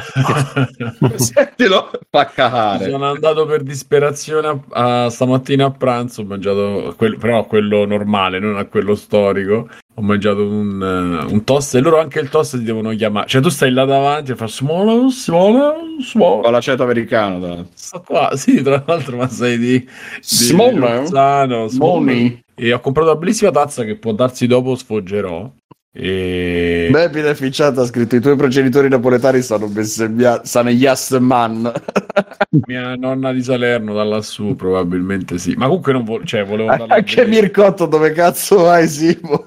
Sentilo, 1.17 1.91
fa 2.09 2.25
cagare. 2.27 2.91
Sono 2.91 3.11
andato 3.11 3.45
per 3.45 3.63
disperazione 3.63 4.63
a, 4.71 5.05
a, 5.05 5.11
stamattina 5.11 5.67
a 5.67 5.71
pranzo, 5.71 6.23
ho 6.23 6.25
mangiato, 6.25 6.95
quel, 6.97 7.19
però 7.19 7.41
a 7.41 7.45
quello 7.45 7.85
normale, 7.85 8.39
non 8.39 8.57
a 8.57 8.65
quello 8.65 8.95
storico. 8.95 9.69
Ho 9.99 10.03
mangiato 10.03 10.47
un, 10.47 10.81
uh, 11.27 11.33
un, 11.33 11.45
toast 11.45 11.75
e 11.75 11.81
loro 11.81 11.99
anche 11.99 12.21
il 12.21 12.29
toast 12.29 12.59
ti 12.59 12.65
devono 12.65 12.95
chiamare. 12.95 13.27
Cioè 13.29 13.41
tu 13.41 13.49
stai 13.49 13.71
là 13.73 13.87
davanti 13.87 14.33
e 14.33 14.37
fai 14.37 14.49
small, 14.49 15.09
small, 15.09 15.99
small. 16.01 16.43
Con 16.43 16.53
l'aceto 16.53 16.83
americano. 16.83 17.39
Da. 17.39 17.65
Sto 17.73 18.03
qua, 18.03 18.31
sì, 18.37 18.63
tra 18.63 18.83
l'altro, 18.87 19.17
ma 19.17 19.27
sei 19.29 19.57
di... 19.57 19.79
di 19.79 20.77
Rozzano, 20.77 21.69
small. 21.69 22.43
E 22.55 22.73
ho 22.75 22.81
comprato 22.81 23.11
una 23.11 23.19
bellissima 23.19 23.51
tazza 23.51 23.85
che 23.85 23.97
può 23.97 24.13
darsi 24.13 24.47
dopo 24.47 24.75
sfoggerò. 24.75 25.51
E... 25.99 26.89
Bebile 26.91 27.35
Ficciata 27.35 27.81
ha 27.81 27.87
scritto: 27.87 28.17
I 28.17 28.21
tuoi 28.21 28.37
progenitori 28.37 28.89
napoletani 28.89 29.41
sono 29.41 29.67
bestemmiati. 29.67 30.47
Sono 30.47 30.69
Yes 30.69 31.13
Man. 31.13 31.73
Mia 32.67 32.95
nonna 32.97 33.33
di 33.33 33.43
Salerno 33.43 33.95
da 33.95 34.05
lassù, 34.05 34.55
probabilmente 34.57 35.39
sì. 35.39 35.55
Ma 35.57 35.67
comunque 35.67 35.93
non 35.93 36.05
vo- 36.05 36.23
cioè, 36.23 36.45
volevo 36.45 36.85
Anche 36.87 37.27
Mircotto, 37.27 37.87
dove 37.87 38.13
cazzo 38.13 38.63
vai, 38.63 38.87
Simo? 38.87 39.47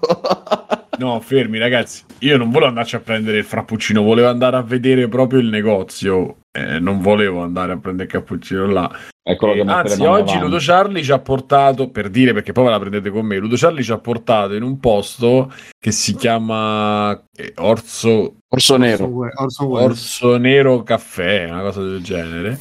no, 0.98 1.20
fermi, 1.20 1.60
ragazzi. 1.60 2.04
Io 2.20 2.38
non 2.38 2.50
volevo 2.50 2.70
andarci 2.70 2.96
a 2.96 3.00
prendere 3.00 3.38
il 3.38 3.46
frappuccino, 3.46 4.02
volevo 4.02 4.30
andare 4.30 4.58
a 4.58 4.64
vedere 4.64 5.08
proprio 5.08 5.40
il 5.40 5.48
negozio. 5.48 6.38
Eh, 6.60 6.80
non 6.80 7.02
volevo 7.02 7.42
andare 7.42 7.74
a 7.74 7.78
prendere 7.78 8.08
il 8.08 8.12
cappuccino 8.12 8.66
là. 8.68 8.92
Eccolo 9.22 9.54
che 9.54 9.62
anzi, 9.62 10.02
oggi 10.04 10.40
Ludo 10.40 10.58
Charlie 10.60 11.04
ci 11.04 11.12
ha 11.12 11.20
portato, 11.20 11.90
per 11.90 12.10
dire 12.10 12.34
perché 12.34 12.52
poi 12.52 12.64
ve 12.64 12.70
la 12.72 12.80
prendete 12.80 13.12
con 13.12 13.26
me, 13.26 13.38
Ludo 13.38 13.56
Charlie 13.56 13.84
ci 13.84 13.92
ha 13.92 14.00
portato 14.00 14.56
in 14.56 14.64
un 14.64 14.80
posto 14.80 15.54
che 15.78 15.92
si 15.92 16.16
chiama 16.16 17.12
eh, 17.36 17.54
Orso, 17.58 18.38
Orso 18.48 18.78
Nero. 18.78 19.32
Orso, 19.36 19.70
Orso 19.70 20.38
Nero 20.38 20.82
Caffè, 20.82 21.48
una 21.48 21.62
cosa 21.62 21.84
del 21.84 22.02
genere. 22.02 22.58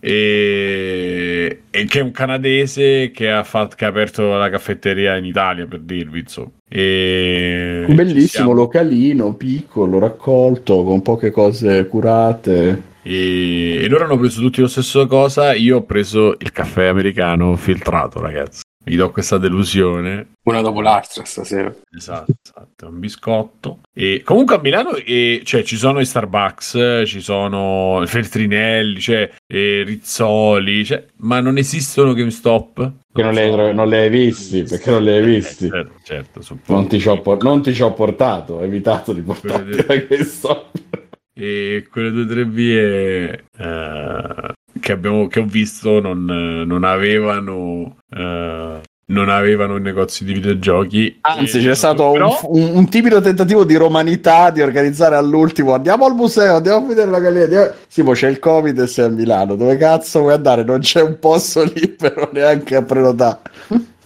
E, 0.00 1.62
e, 1.70 1.84
che 1.84 1.98
è 1.98 2.02
un 2.02 2.10
canadese 2.10 3.10
che 3.10 3.30
ha, 3.30 3.44
fatto, 3.44 3.76
che 3.76 3.84
ha 3.84 3.88
aperto 3.88 4.36
la 4.36 4.48
caffetteria 4.48 5.16
in 5.16 5.24
Italia 5.24 5.66
per 5.66 5.80
dirvi 5.80 6.20
insomma. 6.20 6.50
E... 6.68 7.84
un 7.86 7.94
bellissimo 7.94 8.52
localino 8.52 9.34
piccolo 9.34 9.98
raccolto 9.98 10.84
con 10.84 11.02
poche 11.02 11.30
cose 11.30 11.86
curate 11.86 12.82
e, 13.10 13.82
e 13.82 13.88
loro 13.88 14.04
hanno 14.04 14.18
preso 14.18 14.40
tutti 14.40 14.60
la 14.60 14.68
stessa 14.68 15.04
cosa. 15.06 15.52
Io 15.54 15.78
ho 15.78 15.82
preso 15.82 16.36
il 16.38 16.52
caffè 16.52 16.86
americano 16.86 17.56
filtrato, 17.56 18.20
ragazzi. 18.20 18.62
Mi 18.82 18.96
do 18.96 19.10
questa 19.10 19.36
delusione. 19.36 20.28
Una 20.44 20.62
dopo 20.62 20.80
l'altra 20.80 21.24
stasera. 21.24 21.74
Esatto, 21.94 22.32
esatto. 22.42 22.86
Un 22.86 22.98
biscotto. 22.98 23.80
E 23.92 24.22
comunque 24.24 24.54
a 24.54 24.60
Milano 24.60 24.94
e, 24.94 25.42
cioè, 25.44 25.64
ci 25.64 25.76
sono 25.76 26.00
i 26.00 26.06
Starbucks, 26.06 27.02
ci 27.04 27.20
sono 27.20 28.02
Feltrinelli, 28.06 29.00
cioè, 29.00 29.28
Rizzoli, 29.46 30.84
cioè, 30.84 31.04
ma 31.16 31.40
non 31.40 31.58
esistono 31.58 32.14
GameStop. 32.14 32.92
Che 33.12 33.22
non, 33.22 33.34
non, 33.34 33.74
non 33.74 33.88
li 33.88 33.96
hai 33.96 34.08
visti, 34.08 34.62
perché 34.62 34.90
non 34.90 35.02
li 35.02 35.10
hai 35.10 35.24
visti. 35.24 35.66
Eh, 35.66 35.86
certo, 36.04 36.40
certo 36.40 36.72
non, 36.72 36.86
ti 36.86 37.04
non, 37.40 37.62
ti 37.62 37.74
ci 37.74 37.82
ho 37.82 37.92
portato, 37.92 38.54
ho 38.54 38.62
evitato 38.62 39.12
di 39.12 39.20
portarti 39.20 39.78
a 39.78 39.96
GameStop 39.96 41.08
e 41.32 41.86
quelle 41.90 42.10
due 42.10 42.22
o 42.22 42.26
tre 42.26 42.44
vie 42.44 43.44
uh, 43.58 44.52
che, 44.80 44.92
abbiamo, 44.92 45.26
che 45.26 45.40
ho 45.40 45.44
visto 45.44 46.00
non, 46.00 46.24
non 46.24 46.84
avevano 46.84 47.96
uh, 48.08 48.80
non 49.10 49.28
avevano 49.28 49.76
negozi 49.76 50.24
di 50.24 50.32
videogiochi. 50.32 51.18
Anzi, 51.22 51.60
c'è 51.60 51.74
stato 51.74 52.12
però... 52.12 52.38
un, 52.44 52.70
un, 52.74 52.88
timido 52.88 53.20
tentativo 53.20 53.64
di 53.64 53.74
romanità 53.76 54.50
di 54.50 54.62
organizzare 54.62 55.16
all'ultimo. 55.16 55.74
Andiamo 55.74 56.06
al 56.06 56.14
museo, 56.14 56.56
andiamo 56.56 56.84
a 56.84 56.88
vedere 56.88 57.10
la 57.10 57.20
galleria. 57.20 57.74
Sì, 57.86 58.02
ma 58.02 58.12
c'è 58.12 58.28
il 58.28 58.38
Covid 58.38 58.78
e 58.78 58.86
sei 58.86 59.06
a 59.06 59.08
Milano. 59.08 59.56
Dove 59.56 59.76
cazzo 59.76 60.20
vuoi 60.20 60.34
andare? 60.34 60.64
Non 60.64 60.80
c'è 60.80 61.02
un 61.02 61.18
posto 61.18 61.62
libero 61.74 62.30
neanche 62.32 62.76
a 62.76 62.82
prenotare. 62.82 63.40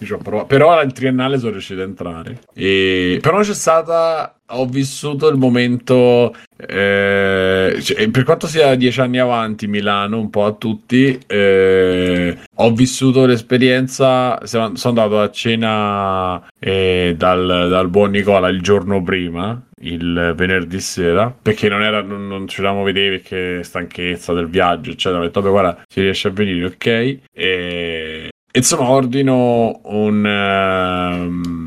Ci 0.05 0.13
ho 0.13 0.19
provato. 0.19 0.47
però 0.47 0.73
al 0.73 0.93
triennale 0.93 1.39
sono 1.39 1.53
riuscito 1.53 1.81
ad 1.83 1.89
entrare. 1.89 2.41
E... 2.55 3.19
Però 3.21 3.41
c'è 3.41 3.55
stata 3.55 4.35
ho 4.49 4.67
vissuto 4.67 5.29
il 5.29 5.39
momento, 5.39 6.35
eh, 6.57 7.79
cioè, 7.81 8.11
per 8.11 8.25
quanto 8.25 8.47
sia 8.47 8.75
dieci 8.75 9.01
anni 9.01 9.19
avanti 9.19 9.67
Milano, 9.67 10.19
un 10.19 10.29
po' 10.29 10.45
a 10.45 10.53
tutti, 10.53 11.19
eh, 11.27 12.37
ho 12.55 12.71
vissuto 12.73 13.25
l'esperienza, 13.25 14.45
sono 14.45 14.75
andato 14.83 15.21
a 15.21 15.31
cena 15.31 16.43
eh, 16.59 17.15
dal, 17.17 17.69
dal, 17.71 17.89
buon 17.89 18.11
Nicola 18.11 18.49
il 18.49 18.61
giorno 18.61 19.03
prima, 19.03 19.61
il 19.81 20.35
venerdì 20.37 20.81
sera, 20.81 21.35
perché 21.41 21.69
non, 21.69 21.83
era, 21.83 22.03
non, 22.03 22.27
non 22.29 22.47
ci 22.47 22.61
volevamo 22.61 22.85
vedere 22.85 23.19
perché 23.19 23.63
stanchezza 23.63 24.35
del 24.35 24.49
viaggio, 24.49 24.91
eccetera, 24.91 25.21
ho 25.21 25.25
detto, 25.25 25.41
vabbè 25.41 25.53
guarda, 25.53 25.83
si 25.89 26.01
riesce 26.03 26.29
a 26.29 26.33
venire, 26.33 26.67
ok? 26.67 27.19
E... 27.33 28.29
Insomma, 28.57 28.91
ordino 28.91 29.81
un... 29.85 30.25
Um 30.25 31.65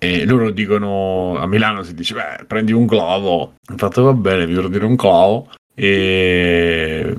e 0.00 0.24
loro 0.24 0.50
dicono 0.50 1.36
a 1.36 1.46
Milano 1.48 1.82
si 1.82 1.92
dice 1.92 2.14
beh 2.14 2.44
prendi 2.46 2.70
un 2.72 2.86
globo 2.86 3.30
ho 3.30 3.76
fatto 3.76 4.04
va 4.04 4.12
bene 4.12 4.46
vi 4.46 4.56
ordino 4.56 4.86
un 4.86 4.94
globo 4.94 5.50
e 5.74 7.16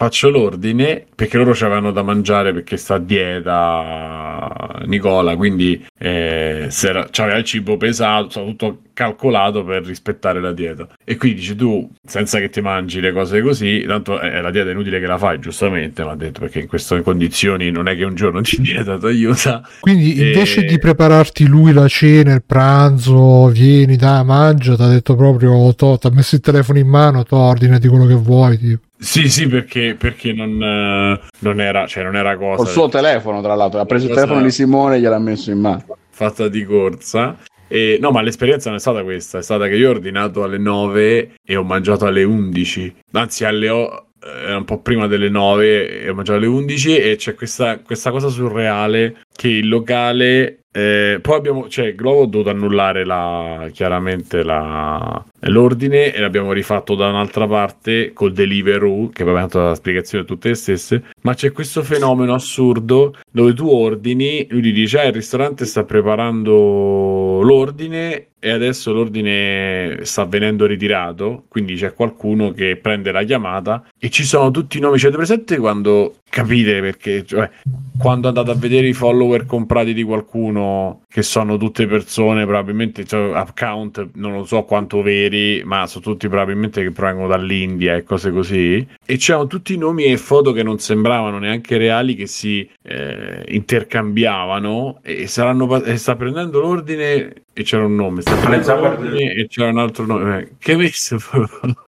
faccio 0.00 0.30
l'ordine 0.30 1.04
perché 1.14 1.36
loro 1.36 1.50
avevano 1.50 1.92
da 1.92 2.02
mangiare 2.02 2.54
perché 2.54 2.78
sta 2.78 2.94
a 2.94 2.98
dieta 2.98 4.80
Nicola 4.86 5.36
quindi 5.36 5.84
eh, 5.98 6.68
c'aveva 6.70 7.36
il 7.36 7.44
cibo 7.44 7.76
pesato 7.76 8.42
tutto 8.46 8.78
calcolato 9.00 9.64
per 9.64 9.82
rispettare 9.84 10.40
la 10.40 10.52
dieta. 10.52 10.86
E 11.04 11.16
quindi 11.16 11.40
dici 11.40 11.54
tu 11.54 11.90
senza 12.04 12.38
che 12.38 12.48
ti 12.48 12.60
mangi 12.60 13.00
le 13.00 13.12
cose 13.12 13.42
così 13.42 13.84
tanto 13.86 14.20
eh, 14.20 14.40
la 14.40 14.50
dieta 14.50 14.68
è 14.68 14.72
inutile 14.72 15.00
che 15.00 15.06
la 15.06 15.18
fai 15.18 15.38
giustamente 15.38 16.02
mi 16.02 16.10
ha 16.10 16.14
detto 16.14 16.40
perché 16.40 16.60
in 16.60 16.66
queste 16.66 17.02
condizioni 17.02 17.70
non 17.70 17.86
è 17.86 17.94
che 17.94 18.04
un 18.04 18.14
giorno 18.14 18.40
di 18.40 18.56
dieta 18.60 18.98
ti 18.98 19.06
aiuta 19.06 19.66
quindi 19.80 20.18
invece 20.20 20.60
e... 20.60 20.64
di 20.64 20.78
prepararti 20.78 21.46
lui 21.46 21.72
la 21.72 21.88
cena 21.88 22.34
il 22.34 22.42
pranzo 22.44 23.48
vieni 23.48 23.96
da 23.96 24.22
mangia 24.22 24.76
ti 24.76 24.82
ha 24.82 24.88
detto 24.88 25.14
proprio 25.14 25.74
ti 25.74 25.84
ha 25.84 26.10
messo 26.10 26.34
il 26.34 26.40
telefono 26.40 26.78
in 26.78 26.88
mano 26.88 27.22
to 27.22 27.36
ordinati 27.36 27.88
quello 27.88 28.06
che 28.06 28.14
vuoi 28.14 28.58
tipo 28.58 28.88
sì, 29.00 29.28
sì, 29.28 29.46
perché, 29.48 29.96
perché 29.98 30.32
non, 30.32 30.62
eh, 30.62 31.20
non, 31.38 31.60
era, 31.60 31.86
cioè 31.86 32.04
non 32.04 32.16
era 32.16 32.36
cosa. 32.36 32.56
Col 32.56 32.68
suo 32.68 32.88
telefono, 32.88 33.40
tra 33.40 33.54
l'altro, 33.54 33.80
ha 33.80 33.86
preso 33.86 34.06
il 34.06 34.14
telefono 34.14 34.42
di 34.42 34.50
Simone 34.50 34.96
e 34.96 35.00
gliel'ha 35.00 35.18
messo 35.18 35.50
in 35.50 35.58
mano. 35.58 35.84
Fatta 36.10 36.48
di 36.48 36.64
corsa. 36.64 37.36
E, 37.66 37.98
no, 38.00 38.10
ma 38.10 38.20
l'esperienza 38.20 38.68
non 38.68 38.78
è 38.78 38.80
stata 38.80 39.02
questa, 39.02 39.38
è 39.38 39.42
stata 39.42 39.68
che 39.68 39.76
io 39.76 39.88
ho 39.88 39.92
ordinato 39.92 40.42
alle 40.42 40.58
9 40.58 41.34
e 41.42 41.56
ho 41.56 41.62
mangiato 41.62 42.04
alle 42.04 42.24
11, 42.24 42.96
anzi 43.12 43.44
alle 43.44 43.68
8 43.68 44.04
era 44.22 44.56
un 44.56 44.64
po' 44.64 44.80
prima 44.80 45.06
delle 45.06 45.30
9 45.30 46.02
e 46.02 46.10
ho 46.10 46.14
mangiato 46.14 46.38
alle 46.38 46.46
11 46.46 46.96
e 46.98 47.16
c'è 47.16 47.34
questa, 47.34 47.78
questa 47.78 48.10
cosa 48.10 48.28
surreale 48.28 49.22
che 49.32 49.48
il 49.48 49.68
locale 49.68 50.59
eh, 50.72 51.18
poi 51.20 51.36
abbiamo, 51.36 51.68
cioè, 51.68 51.96
Globo 51.96 52.22
ha 52.22 52.26
dovuto 52.26 52.50
annullare 52.50 53.04
la, 53.04 53.68
chiaramente 53.72 54.44
la, 54.44 55.24
l'ordine 55.40 56.14
e 56.14 56.20
l'abbiamo 56.20 56.52
rifatto 56.52 56.94
da 56.94 57.08
un'altra 57.08 57.48
parte 57.48 58.12
col 58.12 58.32
Deliveroo, 58.32 59.08
che 59.08 59.24
poi 59.24 59.48
la 59.50 59.74
spiegazione 59.74 60.24
tutte 60.24 60.48
le 60.48 60.54
stesse. 60.54 61.02
Ma 61.22 61.34
c'è 61.34 61.50
questo 61.50 61.82
fenomeno 61.82 62.34
assurdo 62.34 63.14
dove 63.32 63.52
tu 63.52 63.68
ordini, 63.68 64.46
lui 64.48 64.62
ti 64.62 64.72
dice: 64.72 65.00
ah, 65.00 65.04
il 65.06 65.12
ristorante 65.12 65.64
sta 65.64 65.82
preparando 65.82 67.40
l'ordine 67.42 68.26
e 68.38 68.50
adesso 68.50 68.92
l'ordine 68.92 69.98
sta 70.02 70.24
venendo 70.24 70.66
ritirato. 70.66 71.46
Quindi 71.48 71.74
c'è 71.74 71.94
qualcuno 71.94 72.52
che 72.52 72.76
prende 72.76 73.10
la 73.10 73.24
chiamata 73.24 73.84
e 73.98 74.08
ci 74.08 74.22
sono 74.22 74.52
tutti 74.52 74.78
i 74.78 74.80
nomi. 74.80 74.98
C'è 74.98 75.10
presente 75.10 75.58
quando 75.58 76.14
capite 76.28 76.80
perché, 76.80 77.24
cioè, 77.26 77.50
quando 77.98 78.28
andate 78.28 78.52
a 78.52 78.54
vedere 78.54 78.86
i 78.86 78.92
follower 78.92 79.46
comprati 79.46 79.92
di 79.92 80.04
qualcuno 80.04 80.59
che 81.08 81.22
sono 81.22 81.56
tutte 81.56 81.86
persone, 81.86 82.44
probabilmente 82.44 83.04
cioè, 83.04 83.36
account, 83.36 84.10
non 84.14 84.32
lo 84.32 84.44
so 84.44 84.62
quanto 84.62 85.02
veri, 85.02 85.62
ma 85.64 85.86
sono 85.86 86.04
tutti 86.04 86.28
probabilmente 86.28 86.82
che 86.82 86.90
provengono 86.90 87.28
dall'India 87.28 87.96
e 87.96 88.02
cose 88.02 88.30
così. 88.30 88.86
E 89.04 89.16
c'erano 89.16 89.46
tutti 89.46 89.74
i 89.74 89.78
nomi 89.78 90.04
e 90.04 90.16
foto 90.16 90.52
che 90.52 90.62
non 90.62 90.78
sembravano 90.78 91.38
neanche 91.38 91.76
reali 91.78 92.14
che 92.14 92.26
si 92.26 92.68
eh, 92.82 93.44
intercambiavano 93.48 95.00
e 95.02 95.26
saranno 95.26 95.82
e 95.82 95.96
sta 95.96 96.16
prendendo 96.16 96.60
l'ordine 96.60 97.44
e 97.52 97.62
c'era 97.62 97.84
un 97.84 97.94
nome, 97.94 98.20
sta 98.22 98.36
prendendo 98.36 98.74
l'ordine 98.76 99.32
e 99.32 99.46
c'era 99.48 99.68
un 99.68 99.78
altro 99.78 100.06
nome. 100.06 100.38
Eh, 100.38 100.48
che 100.58 100.76
messo? 100.76 101.16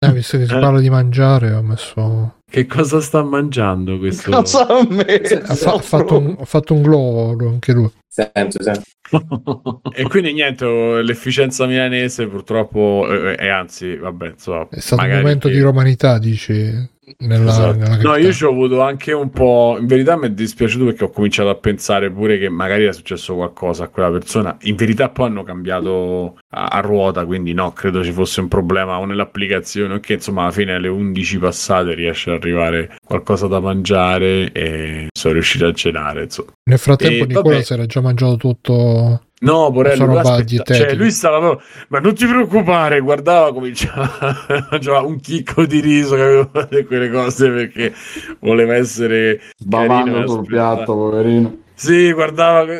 Eh, 0.01 0.13
visto 0.13 0.37
che 0.37 0.47
si 0.47 0.53
parla 0.53 0.81
di 0.81 0.91
mangiare, 0.91 1.53
ho 1.53 1.63
messo 1.63 2.43
che 2.55 2.67
cosa 2.67 3.01
sta 3.01 3.25
mangiando 3.25 3.99
questo? 3.99 4.31
Cosa 4.31 4.69
ha 4.69 4.87
messo? 4.89 5.35
Ha, 5.35 5.55
fa- 5.57 5.79
fatto 5.81 6.19
un, 6.19 6.37
ha 6.39 6.45
fatto 6.45 6.73
un 6.73 6.83
globo 6.83 7.49
anche 7.49 7.73
lui. 7.73 7.91
Sento, 8.15 8.63
sento. 8.63 9.81
e 9.93 10.05
quindi 10.05 10.33
niente, 10.33 10.65
l'efficienza 11.03 11.67
milanese 11.67 12.29
purtroppo, 12.29 13.09
e 13.11 13.33
eh, 13.33 13.47
eh, 13.47 13.49
anzi, 13.49 13.97
vabbè, 13.97 14.29
insomma, 14.29 14.69
è 14.71 14.79
stato 14.79 15.03
un 15.03 15.11
momento 15.11 15.49
che... 15.49 15.55
di 15.55 15.61
romanità, 15.61 16.19
dici. 16.19 16.93
Nella, 17.19 17.51
esatto. 17.51 17.77
nella 17.77 17.97
no, 17.97 18.17
io 18.17 18.33
ci 18.33 18.45
ho 18.45 18.51
avuto 18.51 18.83
anche 18.83 19.13
un 19.13 19.31
po'. 19.31 19.77
In 19.81 19.87
verità 19.87 20.17
mi 20.17 20.27
è 20.27 20.31
dispiaciuto 20.31 20.85
perché 20.85 21.05
ho 21.05 21.11
cominciato 21.11 21.49
a 21.49 21.57
pensare 21.57 22.09
pure 22.11 22.39
che 22.39 22.49
magari 22.49 22.85
era 22.85 22.93
successo 22.93 23.35
qualcosa 23.35 23.85
a 23.85 23.89
quella 23.89 24.13
persona. 24.13 24.57
In 24.63 24.77
verità, 24.77 25.09
poi 25.09 25.27
hanno 25.27 25.43
cambiato 25.43 26.39
a, 26.55 26.67
a 26.67 26.81
ruota, 26.81 27.27
quindi 27.27 27.53
no, 27.53 27.73
credo 27.73 28.05
ci 28.05 28.13
fosse 28.13 28.41
un 28.41 28.49
problema 28.49 28.99
o 28.99 29.05
nell'applicazione. 29.05 30.01
Che 30.01 30.15
insomma, 30.15 30.43
alla 30.43 30.53
fine 30.53 30.75
alle 30.75 30.89
11 30.89 31.39
passate 31.39 31.95
riesce 31.95 32.31
ad 32.31 32.37
arrivare 32.37 32.97
qualcosa 33.05 33.47
da 33.47 33.61
mangiare 33.61 34.53
e 34.53 35.09
sono 35.13 35.35
riuscito 35.35 35.67
a 35.67 35.73
cenare. 35.73 36.23
Insomma. 36.25 36.53
Nel 36.65 36.79
frattempo, 36.79 37.25
e, 37.25 37.27
Nicola 37.27 37.51
vabbè, 37.51 37.63
si 37.63 37.73
era 37.73 37.87
già 37.87 38.01
mangiato 38.01 38.37
tutto 38.37 39.21
No, 39.45 39.71
Borello, 39.71 40.07
lui, 40.07 40.17
aspetta, 40.17 40.75
cioè, 40.75 40.95
lui 40.95 41.11
stava 41.11 41.59
ma 41.89 41.99
non 41.99 42.15
ti 42.15 42.25
preoccupare, 42.25 43.01
guardava, 43.01 43.53
cominciava 43.53 44.11
mangiava 44.71 45.01
un 45.01 45.21
chicco 45.21 45.67
di 45.67 45.81
riso 45.81 46.15
aveva 46.15 46.49
quelle 46.87 47.11
cose 47.11 47.51
perché 47.51 47.93
voleva 48.41 48.75
essere 48.75 49.41
bavando 49.59 50.27
sul 50.27 50.47
piatto, 50.47 50.95
poverino. 50.95 51.59
Sì, 51.75 52.11
guardava, 52.13 52.73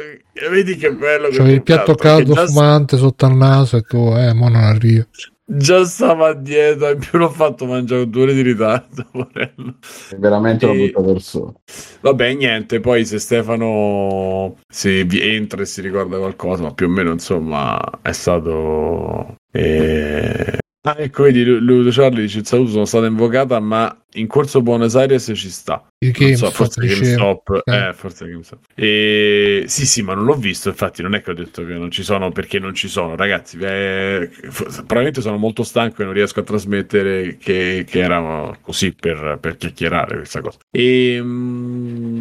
vedi 0.51 0.77
che 0.77 0.93
bello. 0.93 1.29
C'è 1.29 1.43
il 1.43 1.63
piatto 1.63 1.95
caldo 1.95 2.35
fumante 2.35 2.97
sotto 2.97 3.27
al 3.27 3.37
naso 3.37 3.77
e 3.77 3.83
tu, 3.83 4.13
eh, 4.17 4.33
mo 4.33 4.49
non 4.49 4.63
arrivo 4.63 5.07
già 5.47 5.85
stava 5.85 6.29
a 6.29 6.35
dieta 6.35 6.91
in 6.91 6.99
più 6.99 7.19
l'ho 7.19 7.29
fatto 7.29 7.67
mangiare 7.67 8.09
due 8.09 8.23
ore 8.23 8.35
di 8.35 8.41
ritardo 8.41 9.07
Morello. 9.13 9.77
è 10.11 10.17
veramente 10.17 10.65
e... 10.65 10.69
una 10.69 10.79
brutta 10.79 11.13
persona 11.13 11.53
vabbè 12.01 12.35
niente 12.35 12.81
poi 12.81 13.05
se 13.05 13.19
Stefano 13.19 14.57
si 14.67 15.07
entra 15.11 15.61
e 15.61 15.67
si 15.67 15.83
ricorda 15.83 16.17
qualcosa 16.17 16.63
ma 16.63 16.73
più 16.73 16.87
o 16.87 16.91
meno 16.91 17.13
insomma 17.13 17.79
è 18.01 18.13
stato 18.13 19.37
eh... 19.53 20.59
ah 20.87 20.97
ecco 20.99 21.23
vedi 21.23 21.45
Ludo 21.45 21.91
Charlie 21.91 22.23
dice 22.23 22.39
il 22.39 22.47
saluto 22.47 22.71
sono 22.71 22.85
stata 22.85 23.07
invocata 23.07 23.59
ma 23.61 24.05
in 24.15 24.27
corso 24.27 24.63
Buenos 24.63 24.97
Aires 24.97 25.31
ci 25.35 25.51
sta. 25.51 25.85
GameStop, 25.99 26.51
so, 26.51 26.55
forse 26.55 26.87
GameStop, 26.87 27.63
eh. 27.65 27.89
eh, 27.89 27.93
forse 27.95 28.29
GameStop. 28.29 28.59
E... 28.75 29.65
Sì, 29.67 29.87
sì, 29.87 30.03
ma 30.03 30.15
non 30.15 30.25
l'ho 30.25 30.35
visto. 30.35 30.69
Infatti, 30.69 31.03
non 31.03 31.15
è 31.15 31.23
che 31.23 31.31
ho 31.31 31.35
detto 31.35 31.65
che 31.65 31.73
non 31.75 31.91
ci 31.91 32.03
sono 32.03 32.31
perché 32.31 32.59
non 32.59 32.75
ci 32.75 32.89
sono, 32.89 33.17
ragazzi. 33.17 33.59
Eh, 33.59 34.31
probabilmente 34.51 35.21
sono 35.21 35.37
molto 35.37 35.63
stanco 35.63 36.03
e 36.03 36.05
non 36.05 36.15
riesco 36.15 36.41
a 36.41 36.45
trasmettere 36.45 37.37
che, 37.39 37.85
che 37.89 37.99
era 37.99 38.57
così 38.61 38.93
per, 38.93 39.39
per, 39.41 39.57
chiacchierare 39.57 40.17
questa 40.17 40.41
cosa. 40.41 40.59
E, 40.71 41.19
mm, 41.21 42.14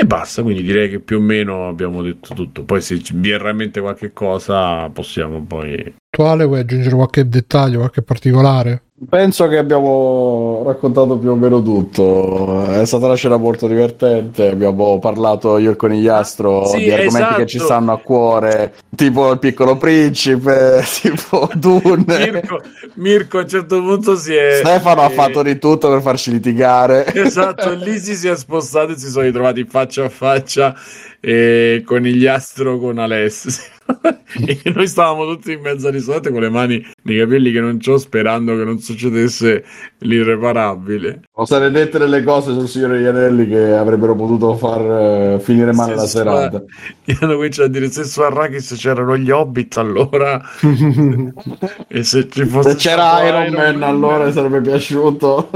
e 0.00 0.06
basta. 0.06 0.42
Quindi 0.42 0.62
direi 0.62 0.88
che 0.88 0.98
più 0.98 1.18
o 1.18 1.20
meno 1.20 1.68
abbiamo 1.68 2.02
detto 2.02 2.34
tutto. 2.34 2.64
Poi, 2.64 2.80
se 2.80 3.00
vi 3.14 3.30
è 3.30 3.38
realmente 3.38 3.80
qualche 3.80 4.12
cosa, 4.12 4.88
possiamo 4.88 5.44
poi. 5.44 5.94
Attuale, 6.10 6.44
vuoi 6.44 6.60
aggiungere 6.60 6.94
qualche 6.94 7.28
dettaglio, 7.28 7.78
qualche 7.78 8.02
particolare? 8.02 8.82
Penso 9.08 9.48
che 9.48 9.56
abbiamo 9.56 10.62
raccontato 10.66 11.16
più 11.16 11.30
o 11.30 11.34
meno 11.34 11.62
tutto. 11.62 12.66
È 12.66 12.84
stata 12.84 13.06
una 13.06 13.14
scena 13.14 13.38
molto 13.38 13.66
divertente. 13.66 14.50
Abbiamo 14.50 14.98
parlato 14.98 15.56
io 15.56 15.70
e 15.70 15.76
conigliastro 15.76 16.66
sì, 16.66 16.78
di 16.78 16.90
argomenti 16.90 17.16
esatto. 17.16 17.36
che 17.36 17.46
ci 17.46 17.58
stanno 17.58 17.92
a 17.92 17.98
cuore, 17.98 18.74
tipo 18.94 19.32
il 19.32 19.38
piccolo 19.38 19.78
principe, 19.78 20.84
tipo 21.00 21.48
Dune. 21.54 22.04
Mirko, 22.30 22.60
Mirko 22.96 23.38
a 23.38 23.40
un 23.40 23.48
certo 23.48 23.80
punto 23.80 24.16
si 24.16 24.34
è. 24.34 24.60
Stefano 24.62 25.00
e... 25.00 25.04
ha 25.06 25.10
fatto 25.10 25.42
di 25.42 25.58
tutto 25.58 25.88
per 25.88 26.02
farci 26.02 26.32
litigare. 26.32 27.06
Esatto, 27.14 27.72
lì 27.82 27.98
si, 27.98 28.14
si 28.14 28.28
è 28.28 28.36
spostato 28.36 28.92
e 28.92 28.98
si 28.98 29.08
sono 29.08 29.24
ritrovati 29.24 29.64
faccia 29.64 30.04
a 30.04 30.08
faccia 30.10 30.74
e 31.20 31.82
conigliastro 31.86 32.78
con 32.78 32.98
Alessio 32.98 33.52
e 34.46 34.72
noi 34.72 34.86
stavamo 34.86 35.26
tutti 35.26 35.52
in 35.52 35.60
mezzo 35.60 35.88
a 35.88 35.90
risate 35.90 36.30
con 36.30 36.40
le 36.40 36.48
mani 36.48 36.84
nei 37.02 37.18
capelli 37.18 37.52
che 37.52 37.60
non 37.60 37.78
c'ho 37.78 37.98
sperando 37.98 38.56
che 38.56 38.64
non 38.64 38.78
succedesse 38.78 39.64
l'irreparabile. 39.98 41.22
Ho 41.32 41.44
state 41.44 41.70
dette 41.70 41.98
delle 41.98 42.22
cose 42.22 42.52
sul 42.52 42.68
signore 42.68 43.00
Ianelli 43.00 43.46
che 43.46 43.72
avrebbero 43.72 44.14
potuto 44.14 44.56
far 44.56 45.36
uh, 45.36 45.40
finire 45.40 45.72
male 45.72 45.92
se 45.92 45.96
la 45.96 46.06
serata? 46.06 46.62
Io 47.04 47.16
hanno 47.20 47.34
cominciato 47.34 47.68
a 47.68 47.70
dire 47.70 47.90
se 47.90 48.04
su 48.04 48.20
Arrakis 48.20 48.74
c'erano 48.76 49.16
gli 49.16 49.30
Hobbit 49.30 49.76
allora? 49.76 50.40
E 51.88 52.02
se 52.04 52.28
ci 52.28 52.44
fosse 52.44 52.70
se 52.70 52.76
c'era 52.76 53.26
Iron, 53.26 53.42
Iron 53.42 53.54
Man, 53.54 53.78
Man. 53.78 53.88
allora 53.88 54.30
sarebbe 54.32 54.60
piaciuto. 54.60 55.50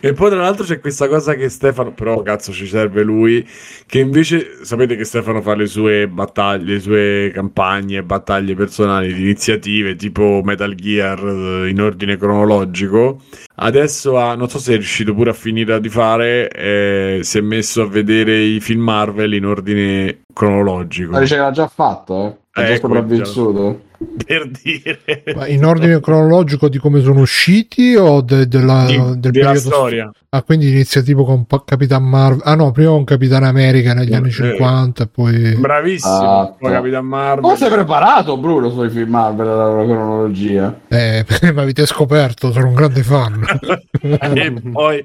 E 0.00 0.12
poi 0.12 0.30
tra 0.30 0.40
l'altro 0.40 0.64
c'è 0.64 0.78
questa 0.80 1.08
cosa 1.08 1.34
che 1.34 1.48
Stefano 1.48 1.92
però 1.92 2.22
cazzo 2.22 2.52
ci 2.52 2.66
serve 2.66 3.02
lui 3.02 3.46
che 3.86 3.98
invece 3.98 4.30
invece 4.30 4.64
sapete 4.64 4.96
che 4.96 5.04
Stefano 5.04 5.42
fa 5.42 5.54
le 5.54 5.66
sue 5.66 6.06
battaglie, 6.08 6.74
le 6.74 6.80
sue 6.80 6.89
campagne, 7.32 8.02
battaglie 8.02 8.54
personali, 8.54 9.12
di 9.12 9.22
iniziative 9.22 9.96
tipo 9.96 10.40
Metal 10.44 10.74
Gear 10.74 11.18
eh, 11.18 11.68
in 11.68 11.80
ordine 11.80 12.16
cronologico. 12.16 13.20
Adesso 13.56 14.18
ha, 14.18 14.34
non 14.34 14.48
so 14.48 14.58
se 14.58 14.72
è 14.72 14.76
riuscito 14.76 15.14
pure 15.14 15.30
a 15.30 15.34
finire 15.34 15.80
di 15.80 15.88
fare, 15.88 16.50
eh, 16.50 17.20
si 17.22 17.38
è 17.38 17.40
messo 17.40 17.82
a 17.82 17.86
vedere 17.86 18.38
i 18.38 18.60
film 18.60 18.82
Marvel 18.82 19.34
in 19.34 19.46
ordine 19.46 20.22
cronologico. 20.32 21.12
Ma 21.12 21.20
che 21.20 21.36
l'ha 21.36 21.50
già 21.50 21.68
fatto, 21.68 22.26
eh? 22.26 22.60
È 22.60 22.66
già 22.66 22.72
Ecco, 22.74 22.86
sopravvissuto. 22.88 23.80
Per 24.24 24.48
dire 24.48 24.98
Ma 25.34 25.46
in 25.46 25.62
ordine 25.64 26.00
cronologico 26.00 26.68
di 26.68 26.78
come 26.78 27.02
sono 27.02 27.20
usciti 27.20 27.94
o 27.96 28.22
de- 28.22 28.48
della, 28.48 28.86
Di- 28.86 28.96
del 28.96 29.30
della 29.32 29.50
periodo 29.50 29.58
storia. 29.58 30.10
Ah, 30.30 30.42
quindi 30.42 30.68
inizia 30.70 31.02
tipo 31.02 31.24
con 31.24 31.44
Pa- 31.44 31.62
Capitan 31.64 32.02
Marvel. 32.08 32.40
Ah 32.44 32.54
no, 32.54 32.70
prima 32.70 32.90
con 32.90 33.04
Capitan 33.04 33.42
America 33.44 33.92
negli 33.92 34.12
Eh, 34.12 34.16
anni 34.16 34.30
50 34.30 35.02
e 35.02 35.06
poi... 35.08 35.54
Bravissimo, 35.56 36.40
Ah, 36.40 36.54
poi 36.58 36.70
Capitan 36.72 37.04
Marvel. 37.04 37.42
Come 37.42 37.56
sei 37.56 37.70
preparato, 37.70 38.38
Bruno, 38.38 38.70
sui 38.70 38.88
film 38.88 39.10
Marvel 39.10 39.46
dalla 39.46 39.84
cronologia? 39.84 40.80
Eh, 40.88 41.26
mi 41.42 41.48
avete 41.60 41.84
scoperto, 41.84 42.52
sono 42.52 42.68
un 42.68 42.74
grande 42.74 43.02
fan. 43.02 43.44
e 44.00 44.52
poi 44.72 45.04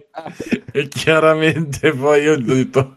e 0.71 0.87
chiaramente 0.87 1.91
poi 1.91 2.21
io 2.21 2.33
ho 2.33 2.37
detto 2.37 2.95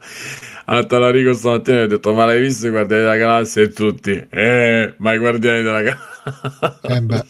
a 0.70 0.84
Talarico 0.84 1.32
stamattina 1.32 1.82
ho 1.82 1.86
detto 1.86 2.12
ma 2.12 2.26
l'hai 2.26 2.40
visto 2.40 2.66
i 2.66 2.70
Guardiani 2.70 3.02
della 3.02 3.16
Galassia 3.16 3.62
e 3.62 3.68
tutti 3.70 4.26
eh 4.30 4.94
ma 4.98 5.14
i 5.14 5.18
Guardiani 5.18 5.62
della 5.62 5.80
Galassia 5.82 6.78
Eh 6.82 7.24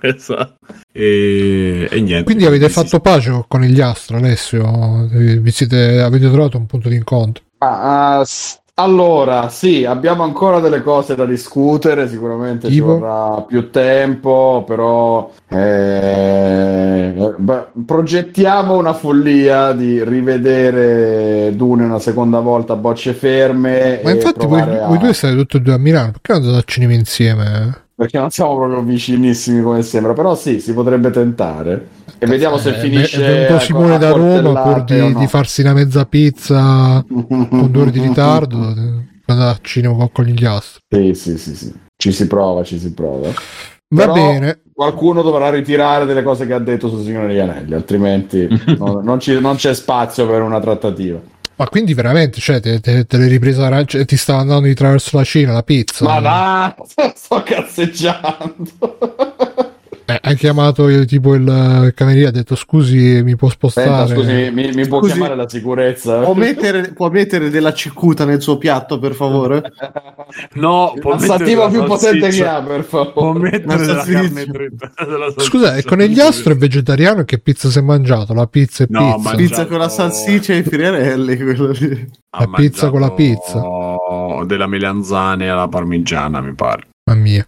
esatto 0.08 0.56
e, 0.92 1.88
e 1.90 2.00
niente 2.00 2.24
Quindi 2.24 2.44
avete 2.44 2.68
fatto 2.68 3.00
pace 3.00 3.44
con 3.48 3.62
gli 3.62 3.80
Astro, 3.80 4.16
Alessio? 4.16 5.08
Vi 5.10 5.50
siete, 5.50 6.00
avete 6.00 6.30
trovato 6.30 6.58
un 6.58 6.66
punto 6.66 6.88
di 6.88 6.96
incontro? 6.96 7.44
Ah, 7.60 8.22
s- 8.24 8.58
allora, 8.78 9.48
sì, 9.48 9.86
abbiamo 9.86 10.22
ancora 10.22 10.60
delle 10.60 10.82
cose 10.82 11.14
da 11.14 11.24
discutere, 11.24 12.08
sicuramente 12.08 12.68
ci 12.68 12.74
Tipo? 12.74 12.98
vorrà 12.98 13.40
più 13.40 13.70
tempo, 13.70 14.64
però 14.66 15.30
eh, 15.48 17.34
beh, 17.38 17.66
progettiamo 17.86 18.76
una 18.76 18.92
follia 18.92 19.72
di 19.72 20.04
rivedere 20.04 21.56
Dune 21.56 21.84
una 21.84 21.98
seconda 21.98 22.40
volta 22.40 22.74
a 22.74 22.76
bocce 22.76 23.14
ferme 23.14 24.00
Ma 24.04 24.10
infatti 24.10 24.44
voi, 24.46 24.60
a- 24.60 24.86
voi 24.86 24.98
due 24.98 25.14
state 25.14 25.34
tutti 25.36 25.56
e 25.56 25.60
due 25.60 25.72
a 25.72 25.78
Milano, 25.78 26.10
perché 26.12 26.32
non 26.32 26.42
andate 26.42 26.58
al 26.58 26.64
cinema 26.66 26.92
insieme? 26.92 27.84
Perché 27.96 28.18
non 28.18 28.30
siamo 28.30 28.56
proprio 28.56 28.82
vicinissimi 28.82 29.62
come 29.62 29.82
sembra, 29.82 30.12
però 30.12 30.34
sì, 30.36 30.60
si 30.60 30.74
potrebbe 30.74 31.10
tentare 31.10 31.88
e 32.18 32.26
vediamo 32.26 32.58
se 32.58 32.70
Eh, 32.70 32.74
finisce 32.74 33.24
È 33.24 33.28
venuto 33.46 33.58
Simone 33.64 33.98
da 33.98 34.10
Roma 34.10 34.60
pur 34.60 34.84
di, 34.84 34.98
no. 34.98 35.18
di 35.18 35.26
farsi 35.26 35.62
una 35.62 35.72
mezza 35.72 36.04
pizza 36.04 37.02
con 37.08 37.68
due 37.70 37.82
ore 37.82 37.90
di 37.90 38.00
ritardo. 38.00 38.56
Andate 39.28 39.50
al 39.50 39.58
cinema 39.62 40.08
con- 40.12 40.24
gli 40.26 40.44
Astro. 40.44 40.80
Sì, 40.88 41.12
sì, 41.14 41.36
sì, 41.36 41.56
sì. 41.56 41.72
Ci 41.96 42.12
si 42.12 42.26
prova, 42.28 42.62
ci 42.62 42.78
si 42.78 42.92
prova. 42.94 43.28
Va 43.28 43.34
Però 43.88 44.12
bene. 44.12 44.60
Qualcuno 44.72 45.22
dovrà 45.22 45.48
ritirare 45.50 46.04
delle 46.04 46.22
cose 46.22 46.46
che 46.46 46.52
ha 46.52 46.58
detto 46.58 46.88
sul 46.88 47.02
Signore 47.02 47.28
degli 47.28 47.38
Anelli, 47.38 47.72
altrimenti 47.74 48.46
no- 48.78 49.00
non, 49.02 49.18
ci- 49.18 49.40
non 49.40 49.56
c'è 49.56 49.74
spazio 49.74 50.26
per 50.28 50.42
una 50.42 50.60
trattativa. 50.60 51.18
Ma 51.56 51.68
quindi 51.68 51.94
veramente, 51.94 52.40
cioè, 52.40 52.60
te, 52.60 52.80
te, 52.80 53.06
te 53.06 53.16
l'hai 53.16 53.28
ripresa, 53.28 53.68
la- 53.68 53.84
cioè, 53.84 54.04
ti 54.04 54.16
stava 54.16 54.40
andando 54.40 54.66
di 54.66 54.74
traverso 54.74 55.16
la 55.16 55.24
Cina, 55.24 55.52
la 55.52 55.62
pizza. 55.62 56.04
Ma 56.04 56.20
va, 56.20 56.76
sto 57.14 57.42
cazzeggiando. 57.42 59.74
Eh, 60.08 60.18
hai 60.22 60.36
chiamato 60.36 60.88
il, 60.88 61.04
tipo 61.04 61.34
il, 61.34 61.92
cameriere, 61.94 62.28
ha 62.28 62.30
detto 62.30 62.54
scusi, 62.54 63.22
mi 63.24 63.34
può 63.34 63.48
spostare. 63.48 64.06
Senta, 64.06 64.14
scusi, 64.14 64.50
mi, 64.52 64.70
mi 64.72 64.86
può 64.86 65.00
Scusi. 65.00 65.12
chiamare 65.12 65.34
la 65.34 65.48
sicurezza? 65.48 66.20
Può 66.20 66.34
mettere, 66.34 66.92
può 66.92 67.10
mettere 67.10 67.50
della 67.50 67.72
cicuta 67.74 68.24
nel 68.24 68.40
suo 68.40 68.56
piatto, 68.56 69.00
per 69.00 69.14
favore? 69.14 69.62
no 70.54 70.92
Il 70.94 71.00
può 71.00 71.16
mettere 71.16 71.68
più 71.68 71.82
potente 71.84 72.28
che 72.28 72.46
ha, 72.46 72.62
per 72.62 72.84
può 72.84 73.04
favore. 73.12 73.50
mettere 73.50 73.64
Una 73.64 73.76
della 73.76 74.04
carne 74.04 74.44
della 74.46 75.34
Scusa, 75.38 75.66
e 75.76 75.82
salsiccia. 75.82 75.88
con 75.88 75.98
gli 75.98 76.20
Astro 76.20 76.52
è 76.52 76.56
vegetariano 76.56 77.24
che 77.24 77.38
pizza 77.38 77.68
si 77.68 77.78
è 77.78 77.82
mangiato? 77.82 78.32
La 78.32 78.46
pizza 78.46 78.84
e 78.84 78.86
No, 78.88 79.16
pizza. 79.16 79.34
Pizza 79.34 79.66
con 79.66 79.78
la 79.78 79.88
salsiccia 79.88 80.52
e 80.52 80.58
i 80.58 80.62
friarelli, 80.62 81.36
quello 81.36 81.70
lì. 81.72 82.08
Ha 82.30 82.40
La 82.40 82.50
pizza 82.54 82.90
con 82.90 83.00
la 83.00 83.10
mangiato 83.10 84.44
della 84.46 84.66
melanzane 84.68 85.48
alla 85.48 85.66
parmigiana 85.68 86.40
mi 86.40 86.54
pare 86.54 86.86
Mamma 87.08 87.20
mia. 87.22 87.46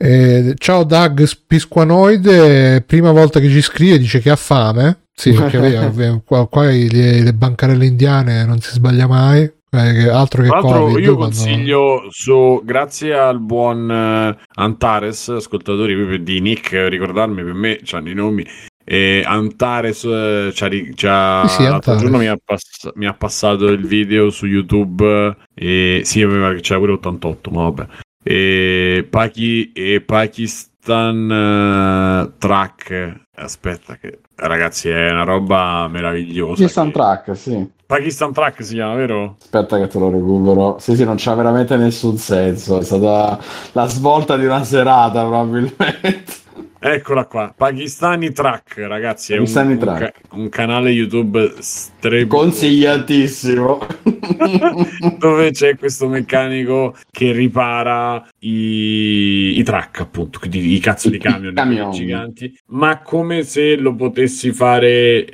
Eh, 0.00 0.54
ciao 0.58 0.84
Doug 0.84 1.26
Pisquanoide, 1.46 2.82
prima 2.86 3.10
volta 3.10 3.40
che 3.40 3.48
ci 3.48 3.60
scrive 3.60 3.98
dice 3.98 4.20
che 4.20 4.30
ha 4.30 4.36
fame. 4.36 5.06
Sì, 5.12 5.32
perché 5.32 5.56
ovvio, 5.78 6.22
qua, 6.24 6.46
qua 6.46 6.66
le, 6.66 7.20
le 7.20 7.32
bancarelle 7.34 7.84
indiane 7.84 8.44
non 8.44 8.60
si 8.60 8.70
sbaglia 8.70 9.08
mai. 9.08 9.50
Eh, 9.70 10.08
altro 10.08 10.42
che 10.42 10.48
Tra 10.48 10.60
l'altro 10.60 10.84
Covid. 10.86 11.04
io 11.04 11.16
quando- 11.16 11.34
consiglio 11.36 12.06
su, 12.10 12.62
grazie 12.64 13.12
al 13.18 13.40
buon 13.40 13.90
eh, 13.90 14.38
Antares, 14.54 15.28
ascoltatori 15.30 15.94
proprio 15.94 16.18
di 16.20 16.40
Nick, 16.40 16.86
ricordarmi 16.88 17.42
per 17.42 17.52
me, 17.54 17.80
c'hanno 17.82 18.08
i 18.08 18.14
nomi. 18.14 18.46
E 18.84 19.22
Antares 19.26 20.04
eh, 20.04 20.50
c'ha, 20.54 20.68
c'ha- 20.94 21.44
Sì, 21.48 21.54
sì, 21.56 21.62
l'altro 21.64 21.92
Antares. 21.92 22.00
giorno 22.02 22.18
mi 22.18 22.28
ha, 22.28 22.38
pass- 22.42 22.90
mi 22.94 23.06
ha 23.06 23.12
passato 23.14 23.66
il 23.66 23.84
video 23.84 24.30
su 24.30 24.46
YouTube 24.46 25.36
e 25.54 26.00
sì, 26.04 26.20
che 26.20 26.58
c'era 26.60 26.78
pure 26.78 26.92
88, 26.92 27.50
ma 27.50 27.62
vabbè. 27.64 27.86
E, 28.24 28.77
Paki- 29.04 29.72
e 29.72 30.00
Pakistan 30.00 31.30
eh, 31.30 32.32
Track. 32.38 33.20
Aspetta 33.34 33.96
che 33.96 34.20
ragazzi 34.34 34.88
è 34.88 35.10
una 35.10 35.24
roba 35.24 35.86
meravigliosa. 35.88 36.54
Pakistan 36.62 36.86
che- 36.86 36.92
Track, 36.92 37.36
sì. 37.36 37.70
Pakistan 37.86 38.32
Track 38.32 38.64
si 38.64 38.74
chiama, 38.74 38.94
vero? 38.94 39.36
Aspetta 39.40 39.78
che 39.78 39.86
te 39.86 39.98
lo 39.98 40.10
recupero. 40.10 40.76
Sì, 40.78 40.94
sì, 40.96 41.04
non 41.04 41.14
c'ha 41.18 41.34
veramente 41.34 41.76
nessun 41.76 42.16
senso. 42.18 42.80
È 42.80 42.84
stata 42.84 43.38
la 43.72 43.86
svolta 43.86 44.36
di 44.36 44.44
una 44.44 44.62
serata, 44.64 45.20
probabilmente. 45.24 46.26
Eccola 46.80 47.24
qua, 47.26 47.52
Pakistani 47.56 48.30
Track, 48.30 48.78
ragazzi, 48.86 49.32
è 49.32 49.36
un, 49.36 49.44
Pakistani 49.44 49.72
un 49.72 49.78
ca- 49.80 50.12
un 50.32 50.48
canale 50.48 50.90
YouTube 50.90 51.54
strepitoso 51.58 52.42
Consigliatissimo. 52.42 53.80
dove 55.18 55.50
c'è 55.50 55.76
questo 55.76 56.06
meccanico 56.06 56.94
che 57.10 57.32
ripara 57.32 58.24
i, 58.40 59.58
i 59.58 59.62
track, 59.64 60.00
appunto, 60.00 60.38
quindi 60.38 60.72
i 60.72 60.78
cazzo 60.78 61.10
di 61.10 61.18
camion, 61.18 61.52
Camion. 61.52 61.90
giganti, 61.90 62.56
ma 62.66 63.00
come 63.02 63.42
se 63.42 63.74
lo 63.76 63.96
potessi 63.96 64.52
fare, 64.52 65.26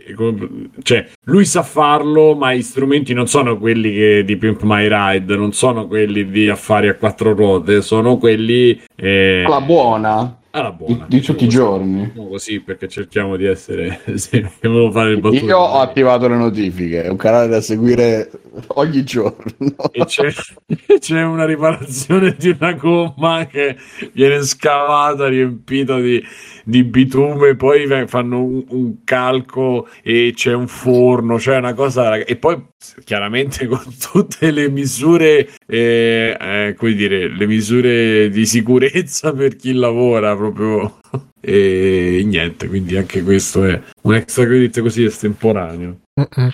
cioè 0.83 1.07
lui 1.25 1.45
sa 1.45 1.63
farlo, 1.63 2.35
ma 2.35 2.55
gli 2.55 2.63
strumenti 2.63 3.13
non 3.13 3.27
sono 3.27 3.59
quelli 3.59 3.93
che, 3.93 4.23
di 4.25 4.37
Pimp 4.39 4.63
My 4.63 4.89
Ride, 4.89 5.37
non 5.37 5.53
sono 5.53 5.87
quelli 5.87 6.27
di 6.31 6.49
affari 6.49 6.89
a 6.89 6.95
quattro 6.95 7.35
ruote, 7.35 7.83
sono 7.83 8.17
quelli 8.17 8.81
eh, 8.97 9.45
La 9.47 9.61
buona 9.61 10.39
alla 10.55 10.71
di, 10.71 10.77
buona. 10.85 11.07
di 11.09 11.21
tutti 11.21 11.45
i 11.45 11.49
giorni. 11.49 12.07
Diciamo 12.07 12.29
così 12.29 12.61
perché 12.61 12.89
cerchiamo 12.89 13.37
di 13.37 13.45
essere 13.45 14.01
sì, 14.15 14.45
volevo 14.63 14.91
fare 14.91 15.13
il. 15.13 15.43
Io 15.43 15.59
ho 15.59 15.81
attivato 15.81 16.29
le 16.29 16.37
notifiche, 16.37 17.03
è 17.03 17.09
un 17.09 17.17
canale 17.17 17.49
da 17.49 17.61
seguire 17.61 18.31
ogni 18.69 19.03
giorno. 19.05 19.91
e 19.93 20.05
c'è, 20.05 20.33
c'è 20.99 21.23
una 21.23 21.45
riparazione 21.45 22.37
di 22.39 22.57
una 22.59 22.73
gomma 22.73 23.47
che 23.47 23.77
viene 24.13 24.43
scavata 24.43 25.29
riempita 25.29 25.99
di, 25.99 26.23
di 26.65 26.85
bitume 26.85 27.57
poi 27.57 27.87
fanno 28.07 28.43
un, 28.43 28.65
un 28.69 29.05
calco 29.05 29.89
e 30.03 30.33
c'è 30.35 30.53
un 30.55 30.67
forno 30.67 31.37
c'è 31.37 31.57
una 31.57 31.75
cosa 31.75 32.17
e 32.17 32.37
poi 32.37 32.63
chiaramente 33.05 33.67
con 33.69 33.83
tutte 33.99 34.51
le 34.51 34.69
misure 34.69 35.49
eh, 35.67 36.37
eh, 36.39 36.75
come 36.77 36.93
dire 36.93 37.29
le 37.29 37.47
misure 37.47 38.29
di 38.29 38.47
sicurezza 38.47 39.33
per 39.33 39.57
chi 39.57 39.73
lavora 39.73 40.35
proprio 40.51 40.99
e 41.41 42.23
niente 42.25 42.69
quindi 42.69 42.97
anche 42.97 43.23
questo 43.23 43.65
è 43.65 43.81
un 44.03 44.15
extra 44.15 44.45
credit 44.45 44.81
così 44.81 45.05
estemporaneo 45.05 45.99
Mm-mm. 46.21 46.53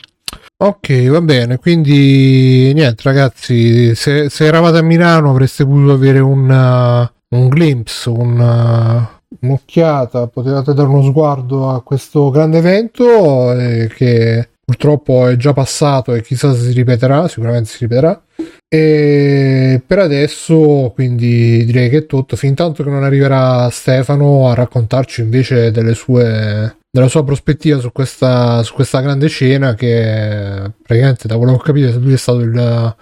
Ok, 0.62 1.08
va 1.08 1.20
bene. 1.22 1.58
Quindi 1.58 2.72
niente, 2.74 3.02
ragazzi. 3.02 3.94
Se, 3.94 4.28
se 4.28 4.44
eravate 4.44 4.78
a 4.78 4.82
Milano 4.82 5.30
avreste 5.30 5.64
potuto 5.64 5.92
avere 5.92 6.18
un, 6.18 6.50
uh, 6.50 7.36
un 7.36 7.48
glimpse, 7.48 8.10
un, 8.10 8.38
uh, 8.38 9.46
un'occhiata. 9.46 10.26
Potevate 10.28 10.74
dare 10.74 10.88
uno 10.88 11.02
sguardo 11.02 11.70
a 11.70 11.82
questo 11.82 12.30
grande 12.30 12.58
evento 12.58 13.52
eh, 13.52 13.88
che 13.94 14.48
purtroppo 14.70 15.26
è 15.26 15.34
già 15.34 15.52
passato 15.52 16.14
e 16.14 16.22
chissà 16.22 16.54
se 16.54 16.68
si 16.68 16.72
ripeterà. 16.72 17.26
Sicuramente 17.26 17.68
si 17.68 17.78
ripeterà. 17.80 18.22
E 18.68 19.82
per 19.84 19.98
adesso, 19.98 20.92
quindi 20.94 21.64
direi 21.64 21.90
che 21.90 21.98
è 21.98 22.06
tutto. 22.06 22.36
Fin 22.36 22.54
tanto 22.54 22.84
che 22.84 22.90
non 22.90 23.02
arriverà 23.02 23.68
Stefano 23.70 24.48
a 24.48 24.54
raccontarci 24.54 25.22
invece 25.22 25.72
delle 25.72 25.94
sue 25.94 26.76
della 26.92 27.06
sua 27.06 27.22
prospettiva 27.22 27.78
su 27.78 27.92
questa, 27.92 28.64
su 28.64 28.74
questa 28.74 29.00
grande 29.00 29.28
scena 29.28 29.74
che 29.74 30.72
praticamente 30.82 31.28
da 31.28 31.36
quello 31.36 31.52
che 31.52 31.58
ho 31.58 31.62
capito 31.62 31.96
lui 32.00 32.14
è 32.14 32.16
stato 32.16 32.40
il, 32.40 32.96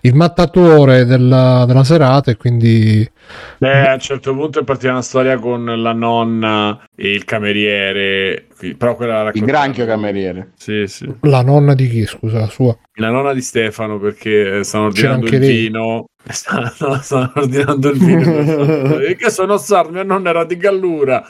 il 0.00 0.14
mattatore 0.14 1.04
della, 1.04 1.64
della 1.66 1.84
serata 1.84 2.30
e 2.30 2.36
quindi 2.36 3.06
Beh, 3.58 3.88
a 3.88 3.94
un 3.94 4.00
certo 4.00 4.34
punto 4.34 4.60
è 4.60 4.64
partita 4.64 4.90
una 4.90 5.02
storia 5.02 5.38
con 5.38 5.64
la 5.64 5.92
nonna 5.92 6.88
e 6.94 7.12
il 7.12 7.24
cameriere, 7.24 8.46
però 8.76 8.94
quella 8.94 9.22
la 9.22 9.30
Il 9.34 9.44
granchio 9.44 9.84
cameriere. 9.86 10.52
Sì, 10.56 10.86
sì. 10.86 11.12
la 11.22 11.42
nonna 11.42 11.74
di 11.74 11.88
chi 11.88 12.06
scusa 12.06 12.38
la 12.38 12.48
sua 12.48 12.76
La 12.94 13.10
nonna 13.10 13.32
di 13.32 13.40
Stefano 13.40 13.98
perché 13.98 14.62
stanno 14.64 14.90
C'era 14.90 15.14
ordinando 15.14 15.36
il 15.36 15.52
vino. 15.52 16.08
Stanno, 16.28 16.72
no, 16.80 16.98
stanno 17.02 17.32
ordinando 17.36 17.88
il 17.90 17.98
vino. 17.98 18.98
E 18.98 19.14
che 19.16 19.30
sono 19.30 19.58
sardo, 19.58 19.92
mia 19.92 20.02
nonna 20.02 20.30
era 20.30 20.44
di 20.44 20.56
Gallura. 20.56 21.24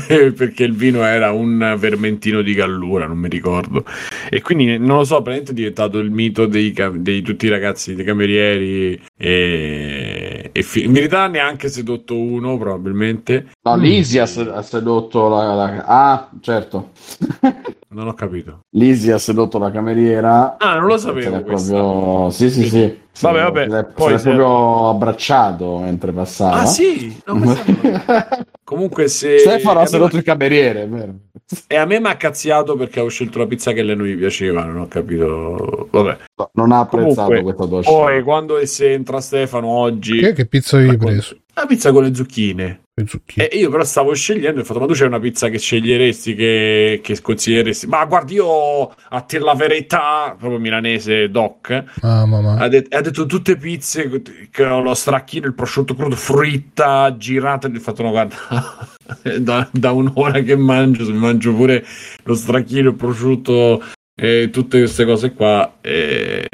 Perché 0.36 0.64
il 0.64 0.74
vino 0.74 1.04
era 1.04 1.32
un 1.32 1.76
vermentino 1.78 2.42
di 2.42 2.54
Gallura, 2.54 3.06
non 3.06 3.18
mi 3.18 3.28
ricordo. 3.28 3.84
E 4.30 4.40
quindi 4.42 4.78
non 4.78 4.98
lo 4.98 5.04
so, 5.04 5.22
praticamente 5.22 5.52
è 5.52 5.54
diventato 5.54 5.98
il 5.98 6.10
mito 6.10 6.48
cam- 6.74 6.96
dei 6.98 7.22
tutti 7.22 7.46
i 7.46 7.50
ragazzi, 7.50 7.94
dei 7.94 8.04
camerieri. 8.04 9.00
E, 9.16 10.50
e 10.52 10.62
fi- 10.62 10.84
in 10.84 10.92
verità 10.92 11.26
neanche 11.28 11.68
sedotto 11.68 12.18
uno, 12.18 12.56
probabilmente. 12.58 13.48
No, 13.66 13.76
Lisi 13.76 14.18
ha, 14.18 14.26
se- 14.26 14.48
ha 14.48 14.62
sedotto 14.62 15.28
la, 15.28 15.54
la- 15.54 15.84
Ah, 15.86 16.28
certo. 16.40 16.90
Non 17.88 18.08
ho 18.08 18.14
capito. 18.14 18.60
Lisi 18.76 19.10
ha 19.10 19.16
sedotto 19.16 19.58
la 19.58 19.70
cameriera. 19.70 20.56
Ah, 20.58 20.74
non 20.74 20.84
lo 20.86 20.98
sapevo. 20.98 21.40
proprio... 21.40 22.28
Sì, 22.30 22.50
sì, 22.50 22.68
sì. 22.68 22.98
Vabbè, 23.20 23.42
vabbè, 23.42 23.70
Se 23.70 23.84
poi 23.94 24.18
se 24.18 24.24
proprio 24.24 24.88
abbracciato 24.90 25.78
mentre 25.78 26.12
passava. 26.12 26.60
Ah, 26.60 26.66
sì? 26.66 27.18
No. 27.24 27.56
Comunque, 28.64 29.08
se. 29.08 29.38
Stefano 29.38 29.78
ha 29.78 29.82
me- 29.82 29.88
sedotto 29.88 30.16
il 30.16 30.24
cameriere, 30.24 30.82
è 30.82 30.88
vero. 30.88 31.14
E 31.66 31.76
a 31.76 31.86
me 31.86 31.98
mi 32.00 32.08
ha 32.08 32.16
cazziato 32.16 32.76
perché 32.76 33.00
ho 33.00 33.08
scelto 33.08 33.38
la 33.38 33.46
pizza 33.46 33.72
che 33.72 33.80
a 33.80 33.84
lei 33.84 33.96
non 33.96 34.06
gli 34.06 34.16
piaceva, 34.16 34.64
non 34.64 34.80
ho 34.80 34.88
capito. 34.88 35.88
Vabbè. 35.90 36.16
No, 36.36 36.50
non 36.52 36.72
ha 36.72 36.80
apprezzato 36.80 37.28
Comunque, 37.28 37.54
questa 37.54 37.66
tua 37.66 37.80
Poi 37.82 38.22
quando 38.22 38.66
se 38.66 38.92
entra 38.92 39.20
Stefano 39.22 39.68
oggi, 39.68 40.18
che, 40.18 40.32
che 40.34 40.44
pizza 40.46 40.76
avevi 40.76 40.98
preso 40.98 41.36
la 41.60 41.66
pizza 41.66 41.90
con 41.90 42.02
le 42.02 42.14
zucchine. 42.14 42.80
Le 42.94 43.06
zucchine. 43.06 43.48
E 43.48 43.56
io 43.56 43.70
però 43.70 43.82
stavo 43.82 44.14
scegliendo 44.14 44.58
e 44.58 44.62
ho 44.62 44.64
fatto, 44.64 44.80
ma 44.80 44.86
tu 44.86 44.92
c'è 44.92 45.06
una 45.06 45.18
pizza 45.18 45.48
che 45.48 45.58
sceglieresti, 45.58 46.34
che, 46.34 47.00
che 47.02 47.20
consiglieresti? 47.20 47.86
Ma 47.86 48.04
guardi, 48.04 48.34
io 48.34 48.88
a 48.88 49.20
te 49.22 49.38
la 49.38 49.54
verità, 49.54 50.34
proprio 50.38 50.58
milanese 50.58 51.30
doc, 51.30 51.84
mamma 52.02 52.40
mia 52.40 52.56
ha, 52.58 52.68
det- 52.68 52.94
ha 52.94 53.00
detto 53.00 53.24
tutte 53.24 53.56
pizze 53.56 54.22
che 54.50 54.64
ho 54.64 54.82
lo 54.82 54.92
stracchino, 54.92 55.46
il 55.46 55.54
prosciutto 55.54 55.94
crudo, 55.94 56.14
fritta, 56.14 57.16
girata. 57.16 57.68
E 57.68 57.76
ho 57.76 57.80
fatto, 57.80 58.02
no, 58.02 58.10
guarda, 58.10 58.36
da, 59.40 59.68
da 59.72 59.92
un'ora 59.92 60.40
che 60.40 60.56
mangio, 60.56 61.04
se 61.06 61.12
mi 61.12 61.18
mangio 61.18 61.54
pure 61.54 61.84
lo 62.22 62.34
stracchino, 62.34 62.90
il 62.90 62.96
prosciutto 62.96 63.82
e 64.18 64.48
tutte 64.50 64.78
queste 64.78 65.04
cose 65.04 65.34
qua, 65.34 65.76
eh, 65.82 66.48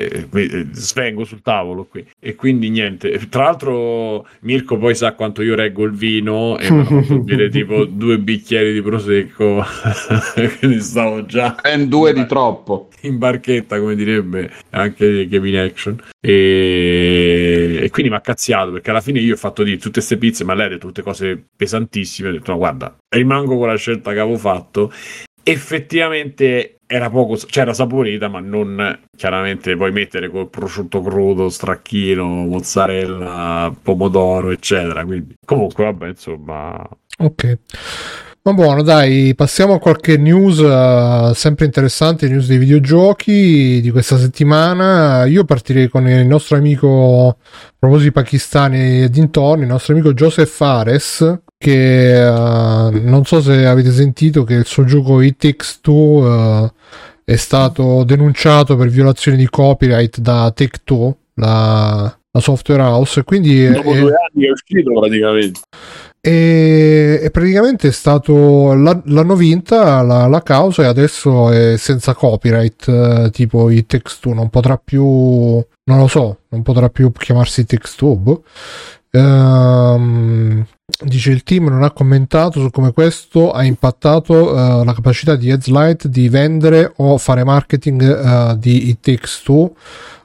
svengo 0.72 1.24
sul 1.24 1.42
tavolo 1.42 1.84
qui. 1.84 2.04
E 2.18 2.34
quindi 2.34 2.70
niente. 2.70 3.28
Tra 3.28 3.44
l'altro, 3.44 4.26
Mirko 4.40 4.76
poi 4.78 4.96
sa 4.96 5.12
quanto 5.12 5.42
io 5.42 5.54
reggo 5.54 5.84
il 5.84 5.92
vino 5.92 6.58
e 6.58 6.68
mi 6.72 6.80
ha 6.80 6.84
fatto 6.84 7.18
bere 7.22 7.50
tipo 7.50 7.84
due 7.84 8.18
bicchieri 8.18 8.72
di 8.72 8.82
prosecco. 8.82 9.62
quindi 10.58 10.80
stavo 10.80 11.24
già 11.24 11.56
Ben 11.62 11.88
due 11.88 12.12
di 12.12 12.26
troppo. 12.26 12.88
in 13.02 13.18
barchetta, 13.18 13.78
come 13.78 13.94
direbbe 13.94 14.50
anche 14.70 15.28
Kevin 15.28 15.58
Action. 15.58 16.02
E, 16.20 17.78
e 17.80 17.90
quindi 17.90 18.10
mi 18.10 18.16
ha 18.16 18.20
cazziato 18.20 18.72
perché 18.72 18.90
alla 18.90 19.00
fine 19.00 19.20
io 19.20 19.34
ho 19.34 19.38
fatto 19.38 19.62
di 19.62 19.76
tutte 19.76 20.00
queste 20.00 20.16
pizze, 20.16 20.42
ma 20.42 20.54
lei 20.54 20.66
ha 20.66 20.70
detto 20.70 20.88
tutte 20.88 21.02
cose 21.02 21.40
pesantissime. 21.56 22.30
Ho 22.30 22.32
detto, 22.32 22.50
no, 22.50 22.58
guarda, 22.58 22.96
rimango 23.08 23.56
con 23.56 23.68
la 23.68 23.76
scelta 23.76 24.12
che 24.12 24.18
avevo 24.18 24.36
fatto. 24.36 24.92
Effettivamente 25.42 26.78
era 26.86 27.08
poco, 27.10 27.36
cioè 27.36 27.62
era 27.62 27.72
saporita, 27.72 28.28
ma 28.28 28.40
non 28.40 29.00
chiaramente 29.16 29.76
puoi 29.76 29.92
mettere 29.92 30.28
col 30.28 30.50
prosciutto 30.50 31.00
crudo, 31.00 31.48
stracchino, 31.48 32.24
mozzarella, 32.24 33.74
pomodoro, 33.82 34.50
eccetera. 34.50 35.04
Quindi, 35.04 35.34
comunque, 35.44 35.84
vabbè, 35.84 36.08
insomma, 36.08 36.86
Ok. 37.18 37.58
Ma 38.44 38.52
buono, 38.54 38.82
dai, 38.82 39.34
passiamo 39.36 39.74
a 39.74 39.78
qualche 39.78 40.16
news 40.16 40.58
eh, 40.58 41.30
sempre 41.32 41.64
interessante, 41.66 42.28
news 42.28 42.48
dei 42.48 42.58
videogiochi 42.58 43.80
di 43.80 43.90
questa 43.92 44.18
settimana. 44.18 45.24
Io 45.26 45.44
partirei 45.44 45.88
con 45.88 46.08
il 46.08 46.26
nostro 46.26 46.56
amico, 46.56 47.28
a 47.28 47.72
proposito 47.78 48.08
di 48.08 48.12
pakistani 48.12 49.02
e 49.02 49.10
dintorni, 49.10 49.62
il 49.62 49.68
nostro 49.68 49.92
amico 49.92 50.12
Joseph 50.12 50.48
Fares, 50.48 51.42
che 51.62 52.20
uh, 52.20 53.08
non 53.08 53.24
so 53.24 53.40
se 53.40 53.64
avete 53.66 53.92
sentito 53.92 54.42
che 54.42 54.54
il 54.54 54.66
suo 54.66 54.84
gioco 54.84 55.20
It 55.20 55.36
Takes 55.38 55.78
Two 55.80 55.94
uh, 55.94 56.68
è 57.22 57.36
stato 57.36 58.02
denunciato 58.02 58.74
per 58.74 58.88
violazione 58.88 59.36
di 59.36 59.48
copyright 59.48 60.18
da 60.18 60.50
Take 60.52 60.80
Two, 60.82 61.16
la, 61.34 62.18
la 62.32 62.40
software 62.40 62.82
house. 62.82 63.22
Quindi 63.22 63.70
Dopo 63.70 63.92
è, 63.92 64.00
due 64.00 64.12
anni 64.12 64.46
è 64.46 64.50
uscito 64.50 64.92
praticamente. 64.92 65.60
E, 66.20 67.20
e 67.22 67.30
praticamente 67.30 67.88
è 67.88 67.92
stato 67.92 68.74
la, 68.74 69.00
l'hanno 69.04 69.36
vinta 69.36 70.02
la, 70.02 70.26
la, 70.26 70.42
causa 70.42 70.82
e 70.82 70.86
adesso 70.86 71.50
è 71.50 71.76
senza 71.76 72.14
copyright 72.14 72.86
eh, 72.86 73.30
tipo 73.32 73.70
i 73.70 73.86
text 73.86 74.22
2 74.22 74.34
non 74.34 74.48
potrà 74.48 74.76
più 74.76 75.02
non 75.04 75.98
lo 75.98 76.06
so 76.06 76.38
non 76.50 76.62
potrà 76.62 76.88
più 76.90 77.10
chiamarsi 77.10 77.66
text 77.66 77.98
2 77.98 78.38
Ehm, 79.14 80.64
dice 81.04 81.30
il 81.32 81.42
team 81.42 81.66
non 81.66 81.82
ha 81.82 81.90
commentato 81.90 82.60
su 82.60 82.70
come 82.70 82.92
questo 82.92 83.50
ha 83.52 83.62
impattato 83.62 84.32
uh, 84.32 84.84
la 84.84 84.94
capacità 84.94 85.36
di 85.36 85.50
Headslight 85.50 86.06
di 86.06 86.30
vendere 86.30 86.94
o 86.96 87.18
fare 87.18 87.44
marketing 87.44 88.00
uh, 88.00 88.56
di 88.56 88.88
It 88.88 89.00
Takes 89.00 89.42
Two 89.42 89.74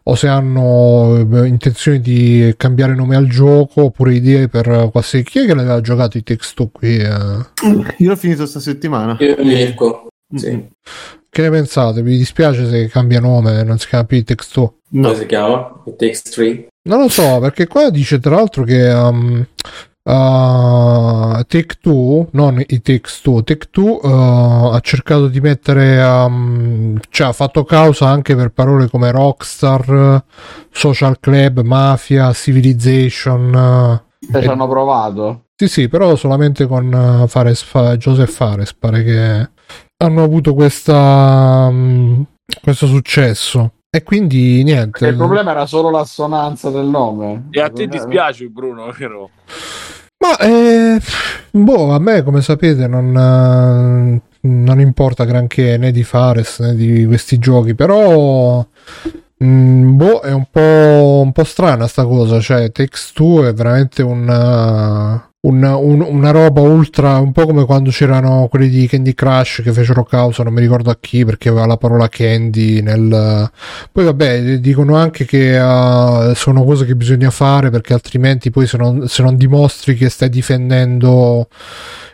o 0.04 0.16
se 0.16 0.30
hanno 0.30 1.20
uh, 1.20 1.44
intenzione 1.44 2.00
di 2.00 2.54
cambiare 2.56 2.96
nome 2.96 3.18
al 3.18 3.28
gioco 3.28 3.84
oppure 3.84 4.14
idee 4.14 4.48
per 4.48 4.88
qualsiasi 4.90 5.26
chi 5.26 5.40
è 5.40 5.46
che 5.46 5.54
l'aveva 5.54 5.82
giocato 5.82 6.18
It 6.18 6.24
Takes 6.26 6.54
Two 6.54 6.70
qui 6.72 6.96
io 6.96 8.10
l'ho 8.10 8.16
finito 8.16 8.40
questa 8.40 8.62
settimana. 8.62 9.18
Io 9.20 9.36
Mirko. 9.44 10.08
Mm. 10.34 10.38
Sì 10.38 10.68
che 11.30 11.42
ne 11.42 11.50
pensate 11.50 12.02
vi 12.02 12.18
dispiace 12.18 12.68
se 12.68 12.88
cambia 12.88 13.20
nome 13.20 13.64
non 13.64 13.78
si 13.78 13.88
chiama 13.88 14.06
più 14.06 14.24
Takes 14.24 14.48
Two 14.50 14.74
No. 14.90 15.10
Come 15.10 15.20
si 15.20 15.26
chiama? 15.26 15.82
It 15.86 15.96
Takes 15.98 16.22
Three. 16.24 16.68
non 16.84 17.02
lo 17.02 17.10
so 17.10 17.40
perché 17.40 17.68
qua 17.68 17.90
dice 17.90 18.20
tra 18.20 18.36
l'altro 18.36 18.64
che 18.64 18.88
um, 18.90 19.46
uh, 20.04 21.44
Take 21.46 21.78
Two 21.82 22.30
non 22.32 22.64
i 22.66 22.82
Takes 22.82 23.22
Two 23.22 23.44
Take 23.44 23.68
Two 23.70 24.00
uh, 24.02 24.72
ha 24.74 24.80
cercato 24.82 25.28
di 25.28 25.42
mettere 25.42 26.02
um, 26.02 26.98
cioè 27.10 27.28
ha 27.28 27.34
fatto 27.34 27.66
causa 27.66 28.08
anche 28.08 28.36
per 28.36 28.52
parole 28.52 28.88
come 28.88 29.12
Rockstar 29.12 30.24
Social 30.72 31.20
Club 31.20 31.62
Mafia 31.62 32.32
Civilization 32.34 33.54
uh, 33.54 34.36
E 34.38 34.42
ci 34.42 34.48
hanno 34.48 34.68
provato. 34.68 35.42
Sì, 35.60 35.68
sì, 35.68 35.88
però 35.88 36.16
solamente 36.16 36.68
con 36.68 36.94
uh, 36.94 37.28
Fares, 37.28 37.64
Fa- 37.64 37.98
Joseph 37.98 38.32
Fares 38.32 38.74
pare 38.76 39.04
che 39.04 39.50
hanno 39.98 40.24
avuto 40.24 40.54
questa, 40.54 41.70
mm, 41.72 42.22
questo 42.62 42.88
successo. 42.88 43.72
E 43.90 44.04
quindi 44.04 44.64
niente. 44.64 45.00
Perché 45.00 45.08
il 45.08 45.16
problema 45.16 45.52
era 45.52 45.66
solo 45.66 45.90
l'assonanza 45.90 46.70
del 46.70 46.86
nome. 46.86 47.48
E 47.52 47.62
a 47.62 47.70
te 47.70 47.88
dispiace, 47.88 48.48
Bruno, 48.48 48.92
vero? 48.98 49.30
Ma 50.20 50.38
eh, 50.38 51.00
boh, 51.52 51.94
a 51.94 52.00
me 52.00 52.24
come 52.24 52.42
sapete 52.42 52.88
non, 52.88 53.16
eh, 53.16 54.22
non 54.42 54.80
importa 54.80 55.26
granché 55.26 55.78
né 55.78 55.92
di 55.92 56.04
Fares 56.04 56.60
né 56.60 56.76
di 56.76 57.06
questi 57.06 57.38
giochi, 57.38 57.76
però 57.76 58.66
mm, 59.44 59.96
boh, 59.96 60.22
è 60.22 60.32
un 60.32 60.46
po', 60.50 61.22
un 61.24 61.32
po' 61.32 61.44
strana 61.44 61.88
sta 61.88 62.04
cosa, 62.06 62.40
cioè 62.40 62.72
Takes 62.72 63.12
Two 63.14 63.46
è 63.46 63.54
veramente 63.54 64.02
un, 64.02 64.28
uh, 65.48 65.80
un- 65.80 66.02
un- 66.02 66.06
una 66.08 66.32
roba 66.32 66.62
ultra, 66.62 67.18
un 67.18 67.32
po' 67.32 67.46
come 67.46 67.66
quando 67.66 67.90
c'erano 67.90 68.48
quelli 68.50 68.70
di 68.70 68.88
Candy 68.88 69.14
Crush 69.14 69.62
che 69.64 69.72
fecero 69.74 70.04
causa, 70.04 70.44
non 70.44 70.54
mi 70.54 70.62
ricordo 70.62 70.90
a 70.90 70.98
chi 71.00 71.26
perché 71.26 71.50
aveva 71.50 71.66
la 71.66 71.78
parola 71.78 72.08
Candy 72.10 72.82
nel... 72.82 73.50
Poi 73.92 74.04
vabbè, 74.04 74.60
dicono 74.60 74.96
anche 74.96 75.26
che 75.26 75.58
uh, 75.58 76.34
sono 76.34 76.64
cose 76.64 76.86
che 76.86 76.96
bisogna 76.96 77.30
fare 77.30 77.70
perché 77.70 77.94
altrimenti 77.94 78.50
poi 78.52 78.68
se 78.68 78.78
non, 78.78 79.08
se 79.08 79.24
non 79.24 79.36
dimostri 79.38 79.96
che 79.96 80.10
stai 80.10 80.30
difendendo 80.30 81.48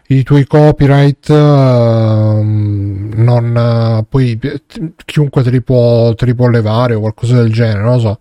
i 0.08 0.24
tuoi 0.24 0.46
copyright 0.46 1.30
ehm, 1.30 3.12
non 3.16 3.56
eh, 3.58 4.06
poi 4.08 4.38
t- 4.38 4.92
chiunque 5.06 5.44
te 5.44 5.50
li 5.50 5.62
può 5.62 6.14
te 6.14 6.26
li 6.26 6.36
può 6.36 6.48
levare 6.48 6.94
o 6.94 7.00
qualcosa 7.00 7.36
del 7.36 7.52
genere 7.52 7.82
non 7.82 7.94
lo 7.94 8.00
so. 8.00 8.20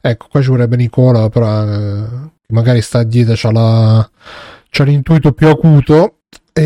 Ecco 0.00 0.26
qua 0.30 0.42
ci 0.42 0.48
vorrebbe 0.48 0.76
Nicola 0.76 1.28
però 1.28 1.64
eh, 1.64 2.04
magari 2.48 2.80
sta 2.82 3.02
dietro 3.02 3.34
c'ha, 3.36 3.52
la, 3.52 4.10
c'ha 4.70 4.84
l'intuito 4.84 5.32
più 5.32 5.48
acuto 5.48 6.20
Che 6.52 6.62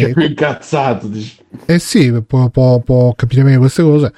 e, 0.00 0.12
più 0.12 0.22
incazzato. 0.24 1.06
dici. 1.06 1.38
eh 1.66 1.78
sì 1.78 2.12
può, 2.22 2.48
può- 2.48 2.80
può 2.80 3.12
capire 3.14 3.42
meglio 3.44 3.58
queste 3.60 3.82
cose 3.82 4.12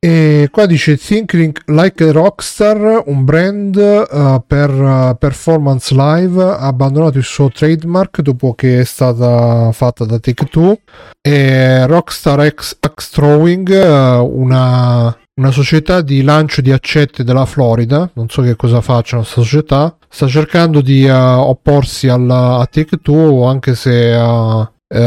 E 0.00 0.48
qua 0.52 0.66
dice 0.66 0.96
Thinking 0.96 1.52
Like 1.66 2.04
a 2.04 2.12
Rockstar, 2.12 3.02
un 3.06 3.24
brand 3.24 3.74
uh, 3.74 4.40
per 4.46 4.70
uh, 4.70 5.16
performance 5.18 5.92
live, 5.92 6.40
ha 6.40 6.58
abbandonato 6.68 7.18
il 7.18 7.24
suo 7.24 7.50
trademark 7.50 8.20
dopo 8.20 8.54
che 8.54 8.78
è 8.78 8.84
stata 8.84 9.72
fatta 9.72 10.04
da 10.04 10.20
Take 10.20 10.44
Two. 10.44 10.78
E 11.20 11.84
Rockstar 11.88 12.48
X, 12.54 12.78
X 12.94 13.10
Throwing, 13.10 13.68
uh, 13.68 14.24
una, 14.40 15.18
una 15.38 15.50
società 15.50 16.02
di 16.02 16.22
lancio 16.22 16.60
di 16.60 16.70
accette 16.72 17.24
della 17.24 17.46
Florida, 17.46 18.10
non 18.14 18.28
so 18.28 18.42
che 18.42 18.56
cosa 18.56 18.80
faccia 18.80 19.16
questa 19.16 19.40
società, 19.40 19.96
sta 20.08 20.26
cercando 20.26 20.80
di 20.80 21.08
opporsi 21.08 22.08
alla, 22.08 22.58
a 22.58 22.66
Take 22.66 22.98
Two, 23.00 23.44
anche 23.44 23.74
se 23.74 24.10
è, 24.10 25.00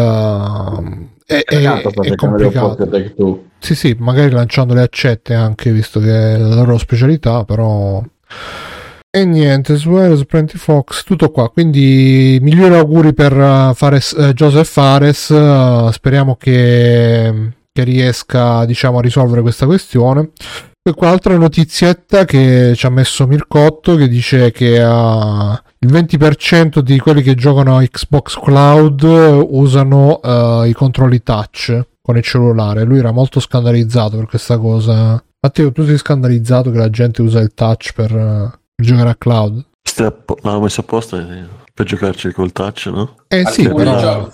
è, 1.26 1.44
è 1.44 2.16
complicato. 2.16 2.90
Sì, 3.60 3.76
sì, 3.76 3.96
magari 4.00 4.32
lanciando 4.32 4.74
le 4.74 4.82
accette 4.82 5.36
anche, 5.36 5.72
visto 5.72 6.00
che 6.00 6.34
è 6.34 6.38
la 6.38 6.56
loro 6.56 6.78
specialità, 6.78 7.44
però... 7.44 8.02
E 9.14 9.26
niente, 9.26 9.76
Suarez, 9.76 10.24
Plenty 10.24 10.58
Fox, 10.58 11.04
tutto 11.04 11.32
qua. 11.32 11.50
Quindi 11.50 12.40
migliori 12.42 12.76
auguri 12.76 13.14
per 13.14 13.36
uh, 13.36 13.74
Fares, 13.74 14.12
uh, 14.12 14.32
Joseph 14.32 14.70
Fares. 14.70 15.28
Uh, 15.28 15.92
speriamo 15.92 16.38
che, 16.38 17.52
che, 17.72 17.84
riesca 17.84 18.66
diciamo, 18.66 19.00
a 19.00 19.02
risolvere 19.02 19.42
questa 19.42 19.66
questione. 19.66 20.32
Poi 20.84 20.94
qua 20.94 21.10
altra 21.10 21.38
notizietta 21.38 22.26
che 22.26 22.74
ci 22.76 22.86
ha 22.88 22.90
messo 22.90 23.28
Mircotto 23.28 23.96
che 23.96 24.08
dice 24.08 24.52
che 24.52 24.82
uh, 24.82 25.56
il 25.78 25.92
20% 25.92 26.80
di 26.80 26.98
quelli 26.98 27.22
che 27.22 27.36
giocano 27.36 27.78
a 27.78 27.84
Xbox 27.84 28.40
Cloud 28.40 29.04
usano 29.04 30.20
uh, 30.24 30.64
i 30.64 30.74
controlli 30.74 31.22
touch 31.22 31.86
con 32.02 32.18
il 32.18 32.24
cellulare. 32.24 32.84
Lui 32.84 32.98
era 32.98 33.12
molto 33.12 33.40
scandalizzato 33.40 34.18
per 34.18 34.26
questa 34.26 34.58
cosa. 34.58 35.24
Matteo, 35.40 35.72
tu 35.72 35.86
sei 35.86 36.00
scandalizzato 36.00 36.72
che 36.72 36.78
la 36.80 36.90
gente 36.90 37.22
usa 37.22 37.40
il 37.40 37.54
touch 37.54 37.94
per, 37.94 38.12
uh, 38.12 38.52
giocare 38.76 39.10
a 39.10 39.16
cloud? 39.16 39.64
L'hanno 40.42 40.62
messo 40.62 40.82
apposta 40.82 41.24
per 41.74 41.86
giocarci 41.86 42.32
col 42.32 42.52
touch, 42.52 42.88
no? 42.88 43.18
Eh 43.28 43.44
alcuni 43.44 43.54
sì, 43.54 43.74
però... 43.74 44.30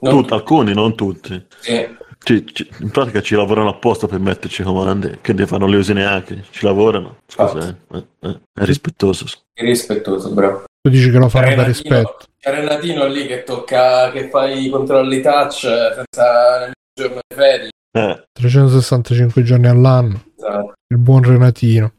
Tut, 0.00 0.30
alcuni, 0.30 0.74
non 0.74 0.94
tutti. 0.94 1.44
Sì. 1.58 2.04
Ci, 2.26 2.44
ci, 2.52 2.68
in 2.80 2.90
pratica 2.90 3.20
ci 3.20 3.36
lavorano 3.36 3.68
apposta 3.68 4.08
per 4.08 4.18
metterci 4.18 4.64
comandi 4.64 5.18
che 5.20 5.32
ne 5.32 5.46
fanno 5.46 5.68
le 5.68 5.76
usi 5.76 5.92
neanche, 5.92 6.42
ci 6.50 6.64
lavorano. 6.64 7.18
Scusa, 7.24 7.68
eh, 7.92 8.04
eh, 8.20 8.40
è 8.52 8.64
rispettoso. 8.64 9.26
È 9.52 9.62
rispettoso, 9.62 10.32
bravo. 10.32 10.64
Tu 10.82 10.90
dici 10.90 11.08
che 11.12 11.18
lo 11.18 11.28
fanno 11.28 11.54
per 11.54 11.66
rispetto. 11.66 12.24
C'è 12.40 12.50
Renatino 12.50 13.06
lì 13.06 13.26
che 13.26 13.44
tocca, 13.44 14.10
che 14.10 14.28
fa 14.28 14.48
i 14.48 14.68
controlli 14.70 15.20
touch 15.20 15.60
senza 15.60 16.50
nemmeno 16.58 16.72
giorno 17.00 17.20
di 17.28 17.36
ferie. 17.36 17.68
Eh. 17.92 18.24
365 18.32 19.42
giorni 19.44 19.68
all'anno. 19.68 20.24
Esatto. 20.36 20.72
Il 20.88 20.98
buon 20.98 21.22
Renatino. 21.22 21.92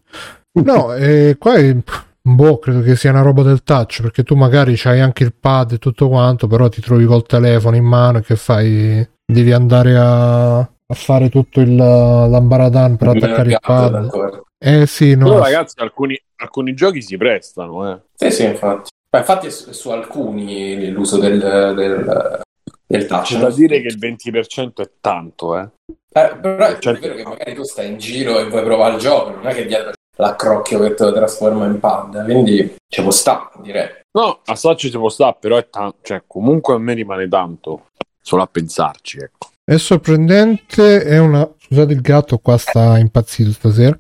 No, 0.61 0.91
eh, 0.99 1.37
qua 1.39 1.53
è, 1.53 1.73
boh, 2.21 2.59
credo 2.59 2.81
che 2.81 2.97
sia 2.97 3.11
una 3.11 3.21
roba 3.21 3.43
del 3.43 3.63
touch, 3.63 4.01
perché 4.01 4.23
tu 4.23 4.35
magari 4.35 4.73
c'hai 4.75 4.99
anche 4.99 5.23
il 5.23 5.33
pad 5.33 5.71
e 5.71 5.77
tutto 5.77 6.09
quanto, 6.09 6.47
però 6.47 6.67
ti 6.67 6.81
trovi 6.81 7.05
col 7.05 7.25
telefono 7.25 7.77
in 7.77 7.85
mano 7.85 8.17
e 8.17 8.23
che 8.23 8.35
fai? 8.35 9.15
Devi 9.29 9.51
andare 9.51 9.97
a, 9.97 10.57
a 10.59 10.93
fare 10.93 11.29
tutto 11.29 11.59
il 11.59 11.75
l'ambaradan 11.75 12.95
per 12.95 13.09
attaccare 13.09 13.49
il 13.49 13.57
pad. 13.59 14.41
Eh 14.57 14.87
sì, 14.87 15.15
no. 15.15 15.25
Però 15.25 15.39
ragazzi, 15.39 15.75
alcuni, 15.79 16.19
alcuni 16.37 16.73
giochi 16.73 17.01
si 17.01 17.17
prestano, 17.17 17.91
eh. 17.91 17.99
Sì, 18.15 18.31
sì, 18.31 18.45
infatti. 18.45 18.89
Ma 19.11 19.19
infatti 19.19 19.47
è 19.47 19.49
su, 19.49 19.69
è 19.69 19.73
su 19.73 19.89
alcuni 19.89 20.89
l'uso 20.89 21.17
del, 21.17 21.39
del, 21.39 22.41
del 22.85 23.05
touch. 23.05 23.33
C'è 23.33 23.39
da 23.39 23.51
dire 23.51 23.81
che 23.81 23.87
il 23.87 23.97
20% 23.99 24.81
è 24.81 24.89
tanto, 24.99 25.57
eh. 25.57 25.69
eh 26.11 26.35
però 26.41 26.65
è 26.65 26.79
certo. 26.79 26.99
vero 26.99 27.15
che 27.15 27.23
magari 27.23 27.53
tu 27.53 27.63
stai 27.63 27.89
in 27.89 27.97
giro 27.97 28.39
e 28.39 28.49
vuoi 28.49 28.63
provare 28.63 28.95
il 28.95 28.99
gioco, 28.99 29.31
non 29.31 29.47
è 29.47 29.53
che 29.53 29.65
dietro 29.65 29.91
l'accrocchio 30.19 30.79
che 30.79 30.95
te 30.95 31.03
lo 31.03 31.13
trasforma 31.13 31.65
in 31.65 31.79
pad, 31.79 32.23
quindi 32.23 32.75
ci 32.87 33.01
può 33.01 33.11
stare, 33.11 33.49
direi. 33.61 33.89
No, 34.17 34.39
a 34.43 34.55
Sacci 34.55 34.89
ci 34.89 34.97
può 34.97 35.09
stare, 35.09 35.37
però 35.39 35.57
è 35.57 35.69
tanto, 35.69 35.97
cioè 36.01 36.23
comunque 36.25 36.73
a 36.73 36.79
me 36.79 36.93
rimane 36.95 37.27
tanto 37.27 37.83
solo 38.27 38.41
a 38.41 38.47
pensarci. 38.47 39.19
Ecco. 39.19 39.51
È 39.63 39.77
sorprendente, 39.77 41.03
è 41.03 41.17
una... 41.17 41.49
Scusate 41.57 41.93
il 41.93 42.01
gatto 42.01 42.37
qua 42.39 42.57
sta 42.57 42.97
impazzito 42.97 43.51
stasera. 43.51 43.97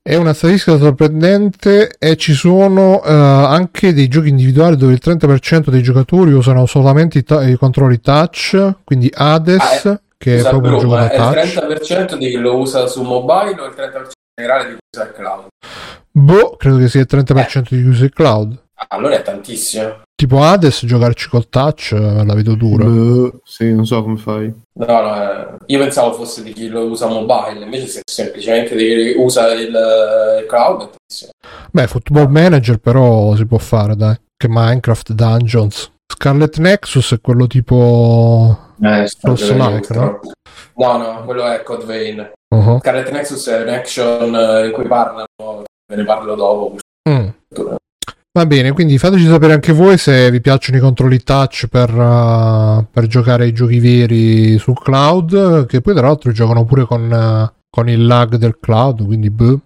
È 0.00 0.14
una 0.14 0.32
statistica 0.32 0.78
sorprendente 0.78 1.94
e 1.98 2.16
ci 2.16 2.32
sono 2.32 2.94
uh, 2.94 3.02
anche 3.04 3.92
dei 3.92 4.08
giochi 4.08 4.28
individuali 4.28 4.76
dove 4.76 4.94
il 4.94 5.00
30% 5.04 5.68
dei 5.68 5.82
giocatori 5.82 6.32
usano 6.32 6.64
solamente 6.64 7.18
i, 7.18 7.24
ta- 7.24 7.46
i 7.46 7.56
controlli 7.56 8.00
touch, 8.00 8.76
quindi 8.84 9.10
Hades, 9.14 9.84
ah, 9.84 10.00
che 10.16 10.38
è 10.38 10.48
proprio 10.48 10.74
un 10.74 10.78
gioco 10.78 10.94
da 10.94 11.08
touch. 11.08 11.44
Il 11.44 11.52
30% 11.52 12.16
di 12.16 12.30
chi 12.30 12.36
lo 12.36 12.56
usa 12.56 12.86
su 12.86 13.02
mobile 13.02 13.60
o 13.60 13.66
il 13.66 13.74
30% 13.76 14.10
generale 14.34 14.64
di 14.64 14.70
chi 14.72 14.78
usa 14.96 15.08
il 15.08 15.12
cloud? 15.12 15.46
Boh, 16.10 16.56
credo 16.56 16.78
che 16.78 16.88
sia 16.88 17.00
il 17.00 17.08
30% 17.10 17.36
eh. 17.36 17.60
di 17.68 17.82
chi 17.82 17.88
usa 17.88 18.04
il 18.04 18.12
cloud. 18.12 18.62
Allora 18.88 19.14
è 19.16 19.22
tantissimo. 19.22 20.06
Tipo 20.18 20.42
Hades, 20.42 20.84
giocarci 20.84 21.28
col 21.28 21.48
touch 21.48 21.92
eh, 21.92 22.24
la 22.24 22.34
vedo 22.34 22.56
dura. 22.56 22.84
Beh, 22.84 23.38
sì, 23.44 23.72
non 23.72 23.86
so 23.86 24.02
come 24.02 24.16
fai. 24.16 24.52
No, 24.72 25.00
no, 25.00 25.14
eh, 25.14 25.56
io 25.66 25.78
pensavo 25.78 26.12
fosse 26.12 26.42
di 26.42 26.52
chi 26.52 26.66
lo 26.66 26.86
usa 26.86 27.06
mobile, 27.06 27.62
invece 27.62 27.86
se 27.86 28.00
semplicemente 28.04 28.74
di 28.74 28.84
chi 28.84 29.14
usa 29.16 29.52
il, 29.52 29.68
il 29.68 30.46
cloud. 30.48 30.90
Beh, 31.70 31.86
Football 31.86 32.26
Manager 32.30 32.78
però 32.78 33.36
si 33.36 33.46
può 33.46 33.58
fare, 33.58 33.94
dai. 33.94 34.16
Che 34.36 34.48
Minecraft 34.48 35.12
Dungeons. 35.12 35.92
Scarlet 36.12 36.58
Nexus 36.58 37.12
è 37.12 37.20
quello 37.20 37.46
tipo... 37.46 38.58
Eh, 38.82 39.06
like, 39.22 39.94
no? 39.94 40.20
No, 40.74 40.96
no, 40.96 41.22
quello 41.26 41.44
è 41.44 41.62
Code 41.62 41.84
Vein. 41.84 42.28
Uh-huh. 42.56 42.80
Scarlet 42.80 43.12
Nexus 43.12 43.46
è 43.46 43.62
un 43.62 43.68
action 43.68 44.34
eh, 44.34 44.66
in 44.66 44.72
cui 44.72 44.88
parlano, 44.88 45.26
ve 45.36 45.94
ne 45.94 46.04
parlo 46.04 46.34
dopo. 46.34 46.76
Mm. 47.08 47.28
Va 48.38 48.46
bene, 48.46 48.70
quindi 48.70 48.98
fateci 48.98 49.26
sapere 49.26 49.54
anche 49.54 49.72
voi 49.72 49.98
se 49.98 50.30
vi 50.30 50.40
piacciono 50.40 50.78
i 50.78 50.80
controlli 50.80 51.24
touch 51.24 51.66
per, 51.66 51.92
uh, 51.92 52.86
per 52.88 53.08
giocare 53.08 53.42
ai 53.42 53.52
giochi 53.52 53.80
veri 53.80 54.56
sul 54.58 54.78
cloud, 54.80 55.66
che 55.66 55.80
poi 55.80 55.92
tra 55.92 56.06
l'altro 56.06 56.30
giocano 56.30 56.64
pure 56.64 56.84
con, 56.84 57.10
uh, 57.10 57.52
con 57.68 57.88
il 57.88 58.06
lag 58.06 58.36
del 58.36 58.60
cloud, 58.60 59.04
quindi 59.04 59.28
boh. 59.30 59.58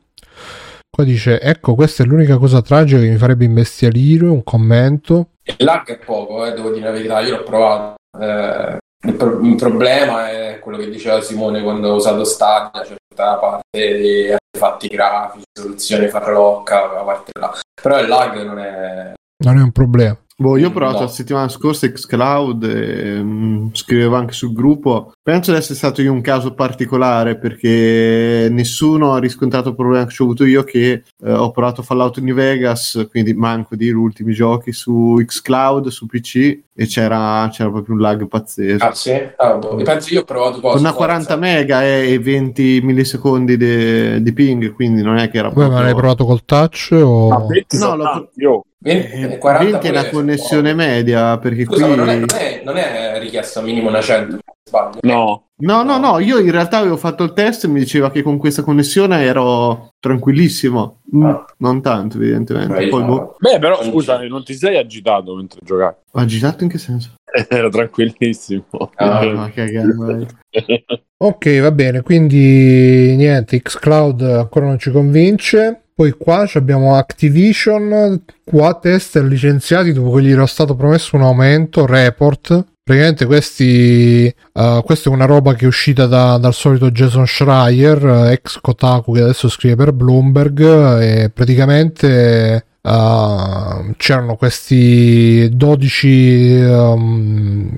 Qua 0.88 1.04
dice, 1.04 1.38
ecco, 1.38 1.74
questa 1.74 2.02
è 2.02 2.06
l'unica 2.06 2.38
cosa 2.38 2.62
tragica 2.62 2.98
che 2.98 3.10
mi 3.10 3.18
farebbe 3.18 3.44
imbestialire, 3.44 4.24
un 4.24 4.42
commento. 4.42 5.32
Il 5.44 5.56
lag 5.58 5.86
è 5.88 5.98
poco, 5.98 6.46
eh, 6.46 6.54
devo 6.54 6.70
dire 6.70 6.86
la 6.86 6.92
verità, 6.92 7.20
io 7.20 7.36
l'ho 7.36 7.42
provato. 7.42 7.96
Eh, 8.18 8.78
il, 9.04 9.14
pro- 9.14 9.40
il, 9.40 9.56
problema 9.56 10.30
è 10.30 10.58
quello 10.60 10.78
che 10.78 10.88
diceva 10.88 11.20
Simone 11.20 11.62
quando 11.62 11.90
ha 11.90 11.94
usato 11.94 12.24
Stadia, 12.24 12.84
cioè 12.84 12.96
tutta 13.08 13.24
la 13.24 13.36
parte 13.36 13.96
di 13.96 14.32
artefatti 14.32 14.88
grafici, 14.88 15.44
soluzione 15.52 16.08
farlocca, 16.08 16.92
la 16.92 17.02
parte 17.02 17.30
là. 17.38 17.52
Però 17.80 17.98
il 18.00 18.08
lag 18.08 18.42
non 18.42 18.58
è... 18.58 19.12
Non 19.44 19.58
è 19.58 19.62
un 19.62 19.72
problema. 19.72 20.16
Boh, 20.36 20.56
io 20.56 20.68
ho 20.68 20.72
provato 20.72 20.98
no. 20.98 21.04
la 21.04 21.10
settimana 21.10 21.48
scorsa 21.48 21.90
Xcloud 21.90 22.64
e 22.64 23.18
um, 23.18 23.70
scrivevo 23.72 24.16
anche 24.16 24.32
sul 24.32 24.52
gruppo. 24.52 25.12
Penso 25.22 25.52
di 25.52 25.58
essere 25.58 25.74
stato 25.74 26.00
io 26.02 26.12
un 26.12 26.20
caso 26.20 26.54
particolare 26.54 27.36
perché 27.36 28.48
nessuno 28.50 29.12
ha 29.12 29.18
riscontrato 29.18 29.70
il 29.70 29.74
problema 29.74 30.06
che 30.06 30.16
ho 30.18 30.24
avuto 30.24 30.44
io 30.44 30.64
che 30.64 31.04
eh, 31.22 31.32
ho 31.32 31.50
provato 31.50 31.82
Fallout 31.82 32.18
New 32.20 32.34
Vegas, 32.34 33.06
quindi 33.10 33.34
manco 33.34 33.76
di 33.76 33.90
ultimi 33.90 34.32
giochi 34.32 34.72
su 34.72 35.22
Xcloud, 35.24 35.88
su 35.88 36.06
PC 36.06 36.60
e 36.74 36.86
c'era, 36.86 37.48
c'era 37.52 37.70
proprio 37.70 37.94
un 37.94 38.00
lag 38.00 38.26
pazzesco. 38.26 38.84
Ah 38.84 38.94
sì? 38.94 39.12
Ah, 39.36 39.54
boh. 39.54 39.76
Penso 39.76 40.14
io 40.14 40.20
ho 40.20 40.24
provato 40.24 40.60
Con 40.60 40.78
una 40.78 40.92
40 40.92 41.36
mega 41.36 41.84
e 41.84 42.18
20 42.18 42.80
millisecondi 42.82 43.56
di 43.56 44.32
ping, 44.32 44.72
quindi 44.72 45.02
non 45.02 45.18
è 45.18 45.30
che 45.30 45.38
era 45.38 45.48
Beh, 45.48 45.54
proprio... 45.54 45.76
ma 45.76 45.82
l'hai 45.82 45.94
provato 45.94 46.24
col 46.24 46.44
touch 46.44 46.90
o... 46.92 47.30
Ah, 47.30 47.46
no, 47.78 47.96
l'ho... 47.96 48.30
Io 48.36 48.64
20, 48.82 49.38
40 49.38 49.70
20 49.70 49.86
è 49.86 49.92
la 49.92 50.08
connessione 50.10 50.74
media 50.74 51.38
perché 51.38 51.64
Scusa, 51.64 51.86
qui 51.86 51.94
non 51.94 52.08
è, 52.08 52.16
non, 52.16 52.28
è, 52.36 52.62
non 52.64 52.76
è 52.76 53.18
richiesto 53.20 53.62
minimo 53.62 53.88
una 53.88 54.00
100 54.00 54.38
sbaglio. 54.72 54.98
No. 55.02 55.46
No, 55.62 55.84
no, 55.84 55.98
no, 55.98 56.18
io 56.18 56.38
in 56.38 56.50
realtà 56.50 56.78
avevo 56.78 56.96
fatto 56.96 57.22
il 57.22 57.34
test 57.34 57.64
e 57.64 57.68
mi 57.68 57.78
diceva 57.78 58.10
che 58.10 58.22
con 58.22 58.36
questa 58.36 58.62
connessione 58.62 59.22
ero 59.22 59.90
tranquillissimo. 60.00 61.02
Mm, 61.14 61.24
ah. 61.24 61.44
Non 61.58 61.80
tanto, 61.80 62.16
evidentemente. 62.16 62.74
Beh, 62.74 62.88
Poi, 62.88 63.04
boh. 63.04 63.36
Beh, 63.38 63.60
però 63.60 63.80
scusa, 63.84 64.20
non 64.26 64.42
ti 64.42 64.54
sei 64.54 64.76
agitato 64.76 65.36
mentre 65.36 65.60
giocavi? 65.62 65.94
Agitato 66.14 66.64
in 66.64 66.70
che 66.70 66.78
senso? 66.78 67.14
Ero 67.48 67.68
tranquillissimo. 67.68 68.64
Ah, 68.96 69.24
ma 69.24 69.52
ok, 71.16 71.60
va 71.60 71.70
bene, 71.70 72.02
quindi 72.02 73.14
niente, 73.14 73.62
Xcloud 73.62 74.22
ancora 74.22 74.66
non 74.66 74.78
ci 74.80 74.90
convince. 74.90 75.81
Poi 75.94 76.12
qua 76.12 76.48
abbiamo 76.54 76.96
Activision, 76.96 78.22
qua 78.44 78.78
tester 78.80 79.24
licenziati 79.24 79.92
dopo 79.92 80.12
che 80.12 80.22
gli 80.22 80.30
era 80.30 80.46
stato 80.46 80.74
promesso 80.74 81.16
un 81.16 81.22
aumento, 81.22 81.86
report. 81.86 82.64
Praticamente 82.82 83.26
questi, 83.26 84.34
uh, 84.54 84.82
questa 84.82 85.08
è 85.08 85.12
una 85.12 85.24
roba 85.24 85.54
che 85.54 85.64
è 85.64 85.68
uscita 85.68 86.06
da, 86.06 86.36
dal 86.38 86.54
solito 86.54 86.90
Jason 86.90 87.26
Schreier, 87.26 88.30
ex 88.32 88.58
Kotaku 88.60 89.12
che 89.12 89.20
adesso 89.20 89.48
scrive 89.48 89.76
per 89.76 89.92
Bloomberg 89.92 90.60
e 91.00 91.30
praticamente 91.32 92.64
uh, 92.82 93.94
c'erano 93.96 94.36
questi 94.36 95.48
12 95.52 96.60
um, 96.68 97.76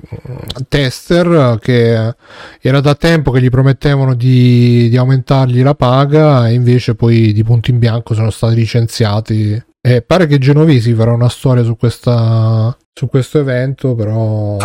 tester 0.67 1.57
che 1.61 2.15
era 2.61 2.79
da 2.81 2.95
tempo 2.95 3.31
che 3.31 3.41
gli 3.41 3.49
promettevano 3.49 4.13
di, 4.15 4.87
di 4.89 4.97
aumentargli 4.97 5.61
la 5.61 5.75
paga 5.75 6.47
e 6.47 6.53
invece 6.53 6.95
poi 6.95 7.33
di 7.33 7.43
punto 7.43 7.71
in 7.71 7.79
bianco 7.79 8.13
sono 8.13 8.29
stati 8.29 8.55
licenziati. 8.55 9.63
E 9.81 10.01
pare 10.01 10.25
che 10.25 10.39
Genovesi 10.39 10.93
farà 10.93 11.13
una 11.13 11.29
storia 11.29 11.63
su, 11.63 11.77
questa, 11.77 12.75
su 12.91 13.07
questo 13.07 13.39
evento 13.39 13.93
però 13.93 14.57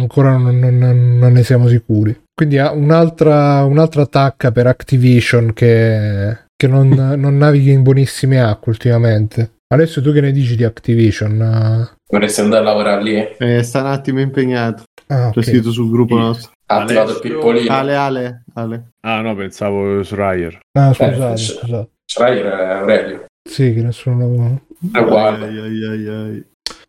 ancora 0.00 0.36
non, 0.36 0.58
non, 0.58 1.18
non 1.18 1.32
ne 1.32 1.42
siamo 1.44 1.68
sicuri. 1.68 2.26
Quindi 2.34 2.56
un'altra, 2.56 3.64
un'altra 3.64 4.06
tacca 4.06 4.52
per 4.52 4.66
Activision 4.66 5.52
che, 5.52 6.38
che 6.56 6.66
non, 6.68 6.88
non 6.88 7.36
navighi 7.36 7.72
in 7.72 7.82
buonissime 7.82 8.40
acque 8.40 8.72
ultimamente. 8.72 9.57
Adesso 9.70 10.00
tu 10.00 10.12
che 10.12 10.22
ne 10.22 10.32
dici 10.32 10.56
di 10.56 10.64
Activision? 10.64 11.86
Vorresti 12.10 12.40
andare 12.40 12.62
a 12.62 12.64
lavorare 12.64 13.02
lì? 13.02 13.16
Eh, 13.38 13.62
sta 13.62 13.80
un 13.80 13.88
attimo 13.88 14.18
impegnato. 14.20 14.84
Ah, 15.08 15.28
C'è 15.30 15.38
ok. 15.40 15.44
scritto 15.44 15.70
sul 15.72 15.90
gruppo 15.90 16.16
nostro. 16.16 16.52
Ha 16.66 16.82
attivato 16.82 17.12
il 17.12 17.20
pippolino. 17.20 17.70
Ale, 17.74 17.94
Ale, 17.94 18.44
Ale. 18.54 18.88
Ah 19.02 19.20
no, 19.20 19.34
pensavo 19.34 20.02
su 20.02 20.14
Ryer. 20.14 20.58
Ah, 20.72 20.94
scusate, 20.94 21.32
Eh, 21.32 21.36
scusate. 21.36 21.88
Schreier 22.06 22.46
è 22.46 22.64
Aurelio. 22.76 23.24
Sì, 23.46 23.74
che 23.74 23.82
nessuno 23.82 24.18
lavora. 24.18 24.58
È 24.92 24.98
uguale. 25.00 25.46
Ai, 25.46 25.58
ai, 25.58 25.84
ai, 25.84 26.06
ai. 26.08 26.44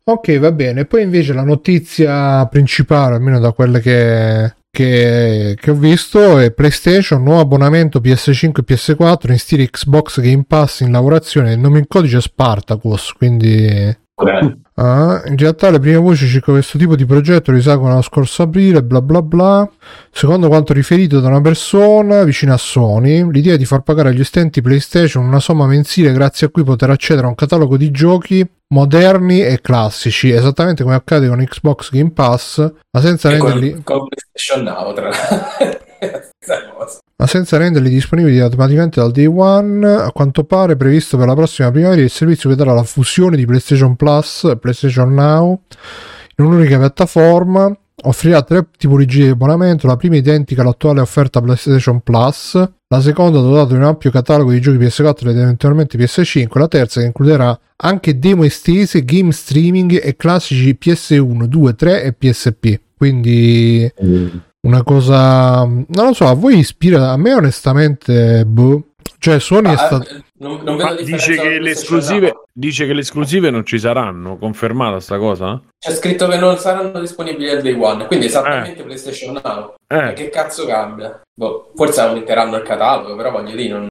Ok, 0.05 0.39
va 0.39 0.51
bene. 0.53 0.85
Poi 0.85 1.03
invece 1.03 1.33
la 1.33 1.43
notizia 1.43 2.45
principale, 2.47 3.15
almeno 3.15 3.39
da 3.39 3.51
quelle 3.51 3.81
che, 3.81 4.55
che, 4.71 5.55
che 5.59 5.71
ho 5.71 5.75
visto, 5.75 6.37
è 6.37 6.51
PlayStation, 6.51 7.23
nuovo 7.23 7.41
abbonamento 7.41 7.99
PS5 7.99 8.51
e 8.59 8.73
PS4 8.73 9.31
in 9.31 9.39
stile 9.39 9.69
Xbox 9.69 10.21
Game 10.21 10.45
Pass 10.47 10.81
in 10.81 10.91
lavorazione. 10.91 11.53
Il 11.53 11.59
nome 11.59 11.79
in 11.79 11.87
codice 11.87 12.17
è 12.17 12.21
Spartacus, 12.21 13.13
quindi... 13.13 13.65
Eh, 13.65 13.97
Ah, 14.81 15.21
in 15.27 15.35
realtà 15.35 15.69
le 15.69 15.79
prime 15.79 15.97
voci 15.97 16.25
circa 16.25 16.53
questo 16.53 16.77
tipo 16.77 16.95
di 16.95 17.05
progetto 17.05 17.51
risalgono 17.51 17.91
allo 17.91 18.01
scorso 18.01 18.43
aprile, 18.43 18.81
bla 18.81 19.01
bla 19.01 19.21
bla. 19.21 19.69
Secondo 20.09 20.47
quanto 20.47 20.71
riferito 20.71 21.19
da 21.19 21.27
una 21.27 21.41
persona 21.41 22.23
vicina 22.23 22.53
a 22.53 22.57
Sony, 22.57 23.29
l'idea 23.29 23.55
è 23.55 23.57
di 23.57 23.65
far 23.65 23.81
pagare 23.81 24.09
agli 24.09 24.21
utenti 24.21 24.61
PlayStation 24.61 25.25
una 25.25 25.41
somma 25.41 25.67
mensile 25.67 26.13
grazie 26.13 26.47
a 26.47 26.49
cui 26.49 26.63
poter 26.63 26.91
accedere 26.91 27.25
a 27.25 27.29
un 27.29 27.35
catalogo 27.35 27.75
di 27.75 27.91
giochi 27.91 28.49
moderni 28.73 29.41
e 29.43 29.61
classici, 29.61 30.29
esattamente 30.29 30.83
come 30.83 30.95
accade 30.95 31.27
con 31.27 31.43
Xbox 31.43 31.91
Game 31.91 32.11
Pass, 32.11 32.59
ma 32.91 33.01
senza 33.01 33.29
e 33.29 33.31
renderli, 33.33 33.71
con, 33.71 33.83
con 33.83 34.07
PlayStation 34.07 34.63
Now, 34.63 34.93
tra 34.93 35.09
l'altro. 35.09 35.87
Ma 37.19 37.27
senza 37.27 37.57
renderli 37.57 37.89
disponibili 37.89 38.39
automaticamente 38.39 39.01
dal 39.01 39.11
day 39.11 39.25
one. 39.25 39.85
A 39.85 40.11
quanto 40.13 40.45
pare 40.45 40.73
è 40.73 40.77
previsto 40.77 41.17
per 41.17 41.27
la 41.27 41.35
prossima 41.35 41.69
primavera 41.69 42.01
il 42.01 42.09
servizio 42.09 42.49
vedrà 42.49 42.71
la 42.73 42.83
fusione 42.83 43.35
di 43.35 43.45
PlayStation 43.45 43.97
Plus 43.97 44.45
e 44.45 44.57
PlayStation 44.57 45.13
Now 45.13 45.61
in 46.37 46.45
un'unica 46.45 46.77
piattaforma. 46.77 47.77
Offrirà 48.03 48.41
tre 48.43 48.65
tipologie 48.77 49.25
di 49.25 49.29
abbonamento, 49.29 49.87
la 49.87 49.97
prima 49.97 50.15
identica 50.15 50.61
all'attuale 50.61 51.01
offerta 51.01 51.41
PlayStation 51.41 51.99
Plus, 52.01 52.53
la 52.87 53.01
seconda 53.01 53.39
dotata 53.39 53.67
di 53.71 53.73
un 53.75 53.83
ampio 53.83 54.09
catalogo 54.09 54.51
di 54.51 54.61
giochi 54.61 54.77
PS4 54.77 55.29
ed 55.29 55.37
eventualmente 55.37 55.97
PS5, 55.97 56.47
la 56.57 56.67
terza 56.67 57.01
che 57.01 57.07
includerà 57.07 57.59
anche 57.77 58.17
demo 58.19 58.43
estese, 58.45 59.03
game 59.03 59.31
streaming 59.31 59.99
e 60.01 60.15
classici 60.15 60.77
PS1, 60.81 61.43
2, 61.43 61.75
3 61.75 62.03
e 62.03 62.13
PSP. 62.13 62.79
Quindi 62.97 63.91
una 64.61 64.83
cosa 64.83 65.63
non 65.65 65.85
lo 65.87 66.13
so 66.13 66.25
a 66.27 66.33
voi 66.33 66.57
ispira? 66.59 67.11
A 67.11 67.17
me 67.17 67.33
onestamente 67.33 68.45
boh. 68.45 68.83
Cioè 69.17 69.39
Sony 69.39 69.69
è 69.69 69.73
Ah, 69.73 69.77
stato 69.77 70.09
eh, 70.09 70.23
non, 70.39 70.61
non 70.63 70.77
vedo 70.77 71.01
dice 71.01 71.35
che, 71.35 71.59
le 71.59 71.71
esclusive, 71.71 72.33
dice 72.53 72.85
che 72.85 72.93
le 72.93 73.01
esclusive 73.01 73.49
non 73.49 73.65
ci 73.65 73.77
saranno, 73.77 74.37
confermata 74.37 74.99
sta 74.99 75.17
cosa? 75.17 75.61
C'è 75.77 75.91
scritto 75.93 76.27
che 76.27 76.37
non 76.37 76.57
saranno 76.57 76.99
disponibili 76.99 77.49
al 77.49 77.61
day 77.61 77.73
one, 77.79 78.05
quindi 78.07 78.27
esattamente 78.27 78.83
PlayStation 78.83 79.39
Now. 79.43 79.75
Eh, 79.87 80.13
Che 80.13 80.29
cazzo 80.29 80.65
cambia? 80.65 81.21
Boh, 81.33 81.71
forse 81.75 82.01
aumenteranno 82.01 82.57
il 82.57 82.63
catalogo, 82.63 83.15
però 83.15 83.31
voglio 83.31 83.55
dire, 83.55 83.73
non... 83.73 83.87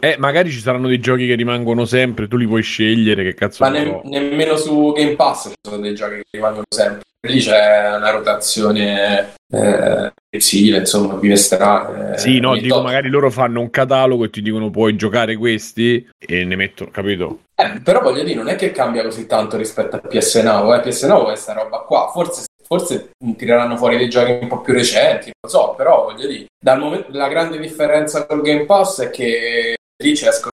eh, 0.00 0.16
magari 0.18 0.50
ci 0.50 0.60
saranno 0.60 0.88
dei 0.88 1.00
giochi 1.00 1.26
che 1.26 1.34
rimangono 1.34 1.84
sempre, 1.84 2.28
tu 2.28 2.36
li 2.36 2.46
puoi 2.46 2.62
scegliere, 2.62 3.22
che 3.22 3.34
cazzo 3.34 3.64
ma 3.64 3.70
ne 3.70 4.00
nemmeno 4.04 4.56
su 4.56 4.92
Game 4.92 5.16
Pass 5.16 5.48
ci 5.48 5.54
sono 5.62 5.80
dei 5.80 5.94
giochi 5.94 6.16
che 6.16 6.24
rimangono 6.30 6.64
sempre. 6.68 7.02
Lì 7.24 7.38
c'è 7.38 7.94
una 7.94 8.10
rotazione 8.10 9.34
eh, 9.48 10.12
insomma, 10.28 11.14
bimestrale. 11.14 12.18
Sì, 12.18 12.40
no, 12.40 12.56
dico 12.56 12.74
tot. 12.74 12.84
magari 12.84 13.08
loro 13.08 13.30
fanno 13.30 13.60
un 13.60 13.70
catalogo 13.70 14.24
e 14.24 14.30
ti 14.30 14.42
dicono 14.42 14.70
puoi 14.70 14.96
giocare 14.96 15.36
questi 15.36 16.04
e 16.18 16.44
ne 16.44 16.56
mettono, 16.56 16.90
capito? 16.90 17.42
Eh, 17.54 17.80
però 17.80 18.00
voglio 18.00 18.24
dire, 18.24 18.34
non 18.34 18.48
è 18.48 18.56
che 18.56 18.72
cambia 18.72 19.04
così 19.04 19.26
tanto 19.26 19.56
rispetto 19.56 19.94
a 19.94 20.00
PS 20.00 20.42
Now, 20.42 20.74
eh. 20.74 20.80
PS 20.80 21.04
Now 21.04 21.30
è 21.30 21.36
sta 21.36 21.52
roba 21.52 21.78
qua, 21.78 22.10
forse, 22.12 22.46
forse 22.66 23.10
tireranno 23.36 23.76
fuori 23.76 23.96
dei 23.96 24.08
giochi 24.08 24.38
un 24.40 24.48
po' 24.48 24.60
più 24.60 24.72
recenti, 24.72 25.30
non 25.40 25.50
so, 25.50 25.74
però 25.76 26.04
voglio 26.04 26.26
dire, 26.26 26.46
dal 26.60 26.78
momento, 26.78 27.06
la 27.10 27.28
grande 27.28 27.58
differenza 27.58 28.26
col 28.26 28.42
Game 28.42 28.64
Pass 28.64 29.02
è 29.02 29.10
che 29.10 29.76
lì 30.02 30.16
ci 30.16 30.26
escono 30.26 30.50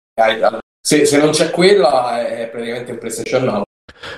se, 0.82 1.06
se 1.06 1.18
non 1.18 1.32
c'è 1.32 1.50
quella 1.50 2.26
è 2.26 2.48
praticamente 2.48 2.92
il 2.92 2.98
PlayStation 3.00 3.44
Now. 3.44 3.64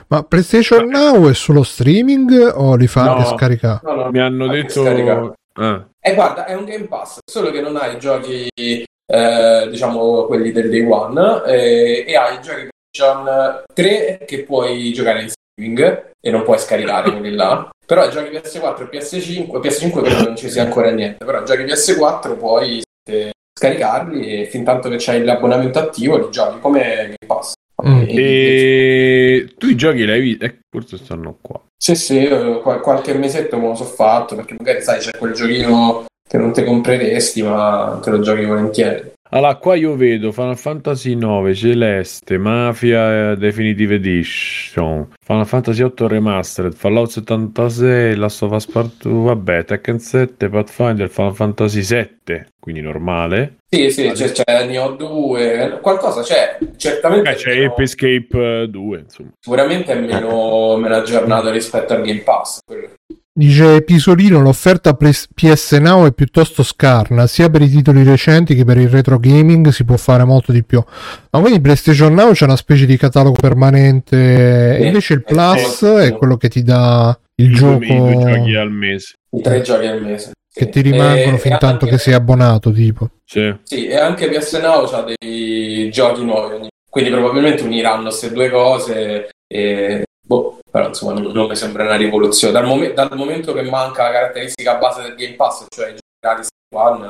ma 0.09 0.21
PlayStation 0.23 0.85
Now 0.87 1.27
è 1.29 1.33
solo 1.33 1.63
streaming 1.63 2.51
o 2.55 2.75
li 2.75 2.87
fa 2.87 3.03
No. 3.05 3.15
anche 3.15 3.35
scaricare 3.35 3.79
No, 3.83 3.93
no, 3.93 4.11
Mi 4.11 4.19
hanno 4.19 4.47
detto... 4.47 4.83
scaricato. 4.83 5.33
Eh. 5.59 5.85
E 5.99 6.13
guarda, 6.13 6.45
è 6.45 6.53
un 6.53 6.65
Game 6.65 6.85
Pass, 6.85 7.17
solo 7.25 7.49
che 7.51 7.61
non 7.61 7.75
hai 7.77 7.95
i 7.95 7.99
giochi, 7.99 8.47
eh, 8.53 9.67
diciamo, 9.69 10.25
quelli 10.25 10.51
del 10.51 10.69
Day 10.69 10.85
One, 10.85 11.41
eh, 11.47 12.05
e 12.07 12.15
hai 12.15 12.35
i 12.35 12.41
giochi 12.41 12.67
PlayStation 12.91 13.63
3 13.73 14.23
che 14.27 14.43
puoi 14.43 14.93
giocare 14.93 15.21
in 15.23 15.29
streaming 15.29 16.11
e 16.27 16.31
non 16.31 16.43
puoi 16.43 16.59
scaricare 16.59 17.11
quelli 17.11 17.33
là. 17.35 17.69
Però 17.87 18.05
i 18.05 18.11
giochi 18.11 18.29
PS4 18.35 18.89
e 18.89 18.97
PS5, 18.97 19.59
PS5 19.61 20.01
credo 20.03 20.23
non 20.23 20.35
ci 20.35 20.49
sia 20.49 20.63
ancora 20.63 20.91
niente, 20.91 21.23
però 21.23 21.41
giochi 21.43 21.63
PS4 21.63 22.37
puoi 22.37 22.81
eh, 23.09 23.31
scaricarli 23.57 24.41
e 24.41 24.45
fin 24.47 24.65
tanto 24.65 24.89
che 24.89 24.97
c'hai 24.99 25.23
l'abbonamento 25.23 25.79
attivo 25.79 26.17
li 26.17 26.29
giochi 26.29 26.59
come 26.59 26.81
Game 26.83 27.15
Pass. 27.25 27.53
Mm. 27.87 28.01
E- 28.09 28.13
E 28.17 29.53
tu 29.57 29.67
i 29.67 29.75
giochi 29.77 30.05
l'hai 30.05 30.19
visto? 30.19 30.43
Eh, 30.43 30.59
forse 30.69 30.97
stanno 30.97 31.37
qua. 31.41 31.63
Sì, 31.81 31.95
sì, 31.95 32.19
io 32.19 32.59
qual- 32.59 32.81
qualche 32.81 33.13
mesetto 33.13 33.57
me 33.57 33.67
lo 33.67 33.75
so 33.75 33.85
fatto, 33.85 34.35
perché 34.35 34.55
magari 34.57 34.81
sai 34.81 34.99
c'è 34.99 35.11
quel 35.17 35.31
giochino 35.31 36.05
che 36.27 36.37
non 36.37 36.51
ti 36.51 36.65
compreresti, 36.65 37.41
ma 37.43 37.99
te 38.03 38.09
lo 38.09 38.19
giochi 38.19 38.43
volentieri. 38.43 39.13
Allora, 39.29 39.55
qua 39.55 39.75
io 39.75 39.95
vedo 39.95 40.31
Final 40.31 40.57
Fantasy 40.57 41.13
9, 41.15 41.53
Celeste, 41.53 42.37
Mafia 42.37 43.31
eh, 43.31 43.35
Definitive 43.35 43.95
Edition, 43.95 45.09
Final 45.19 45.45
Fantasy 45.45 45.81
8 45.81 46.07
Remastered, 46.07 46.73
Fallout 46.73 47.09
76, 47.09 48.15
Last 48.15 48.41
of 48.43 48.51
Us 48.53 48.65
Part 48.67 49.01
2, 49.07 49.23
vabbè, 49.25 49.65
Tekken 49.65 49.99
7, 49.99 50.47
Pathfinder, 50.47 51.09
Final 51.09 51.35
Fantasy 51.35 51.83
7, 51.83 52.47
quindi 52.57 52.79
normale. 52.81 53.57
Sì, 53.69 53.91
sì, 53.91 54.09
c'è, 54.11 54.31
c'è 54.31 54.65
Neo 54.65 54.91
2, 54.91 55.79
qualcosa 55.81 56.21
c'è, 56.21 56.57
certamente 56.77 57.31
Eh, 57.31 57.35
c'è 57.35 57.53
meno- 57.55 57.71
Ape 57.73 57.83
Escape 57.83 58.61
eh, 58.61 58.67
2, 58.69 58.99
insomma. 58.99 59.29
sicuramente 59.41 59.91
è 59.91 59.99
meno, 59.99 60.77
meno 60.77 60.95
aggiornato 60.95 61.51
rispetto 61.51 61.93
al 61.93 62.01
Game 62.01 62.21
Pass. 62.21 62.59
quello. 62.65 62.91
Dice 63.37 63.83
Pisolino, 63.83 64.41
l'offerta 64.41 64.95
PS 64.95 65.73
Now 65.73 66.07
è 66.07 66.11
piuttosto 66.11 66.63
scarna, 66.63 67.27
sia 67.27 67.51
per 67.51 67.61
i 67.61 67.69
titoli 67.69 68.01
recenti 68.03 68.55
che 68.55 68.65
per 68.65 68.79
il 68.79 68.89
retro 68.89 69.19
gaming 69.19 69.67
si 69.67 69.85
può 69.85 69.95
fare 69.95 70.23
molto 70.23 70.51
di 70.51 70.63
più. 70.63 70.83
Ma 71.29 71.39
quindi 71.39 71.61
PlayStation 71.61 72.15
Now 72.15 72.31
c'è 72.31 72.45
una 72.45 72.55
specie 72.55 72.87
di 72.87 72.97
catalogo 72.97 73.39
permanente, 73.39 74.75
e 74.75 74.79
Sì, 74.81 74.87
invece 74.87 75.13
il 75.13 75.23
Plus 75.23 75.83
è 75.83 76.13
quello 76.17 76.35
che 76.37 76.49
ti 76.49 76.63
dà 76.63 77.15
il 77.35 77.53
gioco 77.53 77.83
I 77.83 77.95
due 77.95 78.15
giochi 78.25 78.55
al 78.55 78.71
mese. 78.71 79.13
I 79.29 79.41
tre 79.43 79.61
giochi 79.61 79.85
al 79.85 80.01
mese. 80.01 80.31
che 80.51 80.63
Sì. 80.63 80.69
ti 80.71 80.81
rimangono 80.81 81.35
E- 81.35 81.39
fin 81.39 81.53
e 81.53 81.57
tanto 81.59 81.85
anche- 81.85 81.89
che 81.97 81.97
sei 82.01 82.13
abbonato, 82.15 82.71
tipo. 82.71 83.09
Sì. 83.23 83.55
Sì, 83.61 83.85
e 83.85 83.97
anche 83.99 84.29
PS 84.29 84.53
Now 84.59 84.85
ha 84.85 85.05
dei 85.15 85.91
giochi 85.91 86.23
nuovi, 86.25 86.67
quindi 86.89 87.11
probabilmente 87.11 87.61
uniranno 87.61 88.05
queste 88.05 88.31
due 88.31 88.49
cose 88.49 89.29
e 89.47 90.05
boh, 90.27 90.59
però 90.69 90.87
insomma 90.87 91.13
non, 91.13 91.31
non 91.31 91.47
mi 91.47 91.55
sembra 91.55 91.83
una 91.83 91.95
rivoluzione. 91.95 92.53
Dal, 92.53 92.65
momen- 92.65 92.93
dal 92.93 93.15
momento 93.15 93.53
che 93.53 93.63
manca 93.63 94.03
la 94.03 94.11
caratteristica 94.11 94.75
base 94.75 95.01
del 95.01 95.15
Game 95.15 95.35
Pass, 95.35 95.65
cioè 95.69 95.89
i 95.89 95.95
gratis 96.19 96.49
One, 96.75 97.07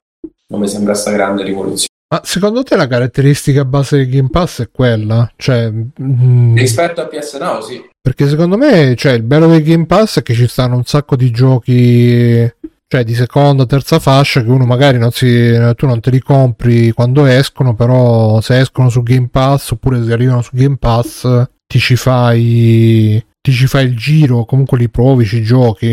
non 0.48 0.60
mi 0.60 0.68
sembra 0.68 0.94
sta 0.94 1.12
grande 1.12 1.44
rivoluzione. 1.44 1.86
Ma 2.10 2.22
secondo 2.24 2.64
te 2.64 2.78
la 2.78 2.88
caratteristica 2.88 3.66
base 3.66 3.98
del 3.98 4.10
Game 4.10 4.30
Pass 4.30 4.62
è 4.62 4.70
quella? 4.72 5.30
Cioè, 5.36 5.70
mm, 5.70 6.56
Rispetto 6.56 7.02
a 7.02 7.08
PS 7.08 7.34
Now, 7.34 7.60
sì. 7.62 7.84
perché 8.00 8.30
secondo 8.30 8.56
me, 8.56 8.96
cioè, 8.96 9.14
il 9.14 9.24
bello 9.24 9.48
del 9.48 9.64
Game 9.64 9.88
Pass 9.88 10.20
è 10.20 10.24
che 10.24 10.34
ci 10.34 10.48
stanno 10.48 10.78
un 10.78 10.86
sacco 10.86 11.18
di 11.18 11.32
giochi, 11.32 12.50
cioè 12.88 13.04
di 13.04 13.14
seconda, 13.14 13.66
terza 13.66 14.00
fascia, 14.00 14.42
che 14.42 14.50
uno 14.50 14.64
magari 14.64 14.98
non 14.98 15.12
si, 15.12 15.52
tu 15.76 15.86
non 15.86 16.00
te 16.00 16.12
li 16.12 16.22
compri 16.22 16.92
quando 16.92 17.26
escono, 17.26 17.76
però 17.76 18.40
se 18.40 18.60
escono 18.60 18.88
su 18.88 19.04
Game 19.04 19.28
Pass 19.30 19.72
oppure 19.72 20.02
se 20.02 20.14
arrivano 20.14 20.42
su 20.42 20.52
Game 20.54 20.78
Pass 20.78 21.50
ti 21.68 21.80
ci 21.80 21.96
fai, 21.96 23.24
ti 23.42 23.52
ci 23.52 23.68
fai 23.68 23.86
il 23.86 23.98
giro, 23.98 24.46
comunque 24.46 24.78
li 24.78 24.90
provi, 24.90 25.26
ci 25.26 25.44
giochi. 25.44 25.88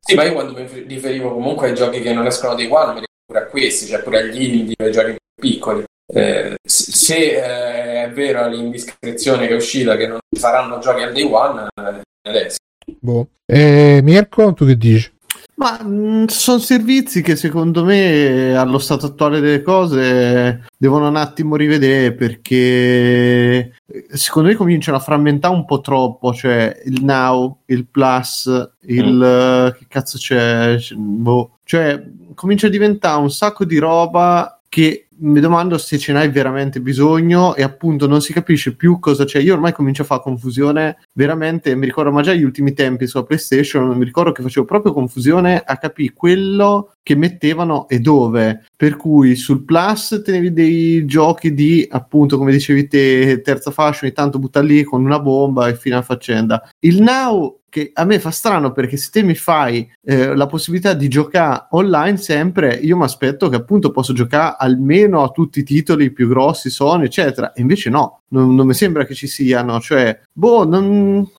Sì, 0.00 0.14
ma 0.14 0.24
io 0.24 0.32
quando 0.32 0.54
mi 0.54 0.66
riferivo 0.86 1.32
comunque 1.32 1.68
ai 1.68 1.74
giochi 1.74 2.00
che 2.00 2.12
non 2.12 2.26
escono 2.26 2.54
dei 2.54 2.66
One, 2.66 2.94
mi 2.94 3.00
riferivo 3.00 3.08
pure 3.26 3.38
a 3.40 3.46
questi, 3.46 3.86
cioè 3.86 4.02
pure 4.02 4.20
agli 4.20 4.42
indie, 4.42 4.74
ai 4.78 4.92
giochi 4.92 5.16
piccoli. 5.40 5.84
eh, 6.12 6.56
se 6.62 7.16
eh, 7.16 8.04
è 8.04 8.10
vera 8.12 8.46
l'indiscrezione 8.46 9.46
che 9.46 9.52
è 9.52 9.56
uscita 9.56 9.96
che 9.96 10.06
non 10.06 10.18
saranno 10.36 10.78
giochi 10.78 11.02
al 11.02 11.12
day 11.12 11.24
one, 11.24 11.68
eh, 11.74 12.00
adesso. 12.28 12.58
Boh. 12.98 13.28
E 13.46 14.00
Mirko, 14.02 14.52
tu 14.52 14.66
che 14.66 14.76
dici? 14.76 15.12
Ma 15.60 15.78
mh, 15.82 16.28
sono 16.28 16.58
servizi 16.58 17.20
che 17.20 17.36
secondo 17.36 17.84
me 17.84 18.56
allo 18.56 18.78
stato 18.78 19.04
attuale 19.04 19.40
delle 19.40 19.60
cose 19.60 20.64
devono 20.74 21.06
un 21.06 21.16
attimo 21.16 21.54
rivedere 21.54 22.14
perché 22.14 22.54
eh, 22.56 24.06
secondo 24.08 24.48
me 24.48 24.54
cominciano 24.54 24.96
a 24.96 25.00
frammentare 25.00 25.54
un 25.54 25.66
po' 25.66 25.82
troppo, 25.82 26.32
cioè 26.32 26.80
il 26.86 27.04
now, 27.04 27.58
il 27.66 27.86
plus, 27.86 28.46
il 28.86 29.22
eh, 29.22 29.78
che 29.78 29.84
cazzo 29.86 30.16
c'è, 30.16 30.78
boh. 30.96 31.58
cioè 31.64 32.02
comincia 32.34 32.68
a 32.68 32.70
diventare 32.70 33.20
un 33.20 33.30
sacco 33.30 33.66
di 33.66 33.76
roba 33.76 34.62
che 34.66 35.08
mi 35.20 35.40
domando 35.40 35.76
se 35.78 35.98
ce 35.98 36.12
n'hai 36.12 36.28
veramente 36.30 36.80
bisogno 36.80 37.54
e 37.54 37.62
appunto 37.62 38.06
non 38.06 38.20
si 38.20 38.32
capisce 38.32 38.74
più 38.74 38.98
cosa 38.98 39.24
c'è. 39.24 39.38
Io 39.40 39.54
ormai 39.54 39.72
comincio 39.72 40.02
a 40.02 40.06
fare 40.06 40.22
confusione 40.22 40.98
veramente, 41.12 41.74
mi 41.74 41.86
ricordo 41.86 42.10
ma 42.10 42.22
già 42.22 42.32
gli 42.32 42.42
ultimi 42.42 42.72
tempi 42.72 43.06
sulla 43.06 43.24
PlayStation, 43.24 43.96
mi 43.96 44.04
ricordo 44.04 44.32
che 44.32 44.42
facevo 44.42 44.66
proprio 44.66 44.92
confusione 44.92 45.62
a 45.64 45.76
capire 45.76 46.12
quello 46.14 46.94
che 47.02 47.14
mettevano 47.14 47.88
e 47.88 47.98
dove. 48.00 48.64
Per 48.80 48.96
cui 48.96 49.36
sul 49.36 49.62
Plus 49.62 50.22
tenevi 50.24 50.54
dei 50.54 51.04
giochi 51.04 51.52
di 51.52 51.86
appunto, 51.90 52.38
come 52.38 52.50
dicevi 52.50 52.88
te, 52.88 53.42
terza 53.42 53.70
fascia, 53.70 54.06
ogni 54.06 54.14
tanto 54.14 54.38
butta 54.38 54.62
lì 54.62 54.84
con 54.84 55.04
una 55.04 55.20
bomba 55.20 55.68
e 55.68 55.76
fino 55.76 55.98
a 55.98 56.02
faccenda. 56.02 56.66
Il 56.78 57.02
Now 57.02 57.60
che 57.68 57.90
a 57.92 58.04
me 58.04 58.18
fa 58.18 58.30
strano 58.30 58.72
perché 58.72 58.96
se 58.96 59.10
te 59.12 59.22
mi 59.22 59.34
fai 59.34 59.86
eh, 60.02 60.34
la 60.34 60.46
possibilità 60.46 60.94
di 60.94 61.08
giocare 61.08 61.66
online 61.72 62.16
sempre, 62.16 62.72
io 62.74 62.96
mi 62.96 63.04
aspetto 63.04 63.50
che 63.50 63.56
appunto 63.56 63.90
posso 63.90 64.14
giocare 64.14 64.56
almeno 64.58 65.22
a 65.22 65.28
tutti 65.28 65.58
i 65.58 65.62
titoli 65.62 66.10
più 66.10 66.26
grossi, 66.26 66.70
Sony, 66.70 67.04
eccetera. 67.04 67.52
E 67.52 67.60
invece 67.60 67.90
no, 67.90 68.22
non, 68.28 68.54
non 68.54 68.66
mi 68.66 68.72
sembra 68.72 69.04
che 69.04 69.12
ci 69.12 69.26
siano. 69.26 69.78
Cioè, 69.78 70.20
boh, 70.32 70.66
non, 70.66 71.30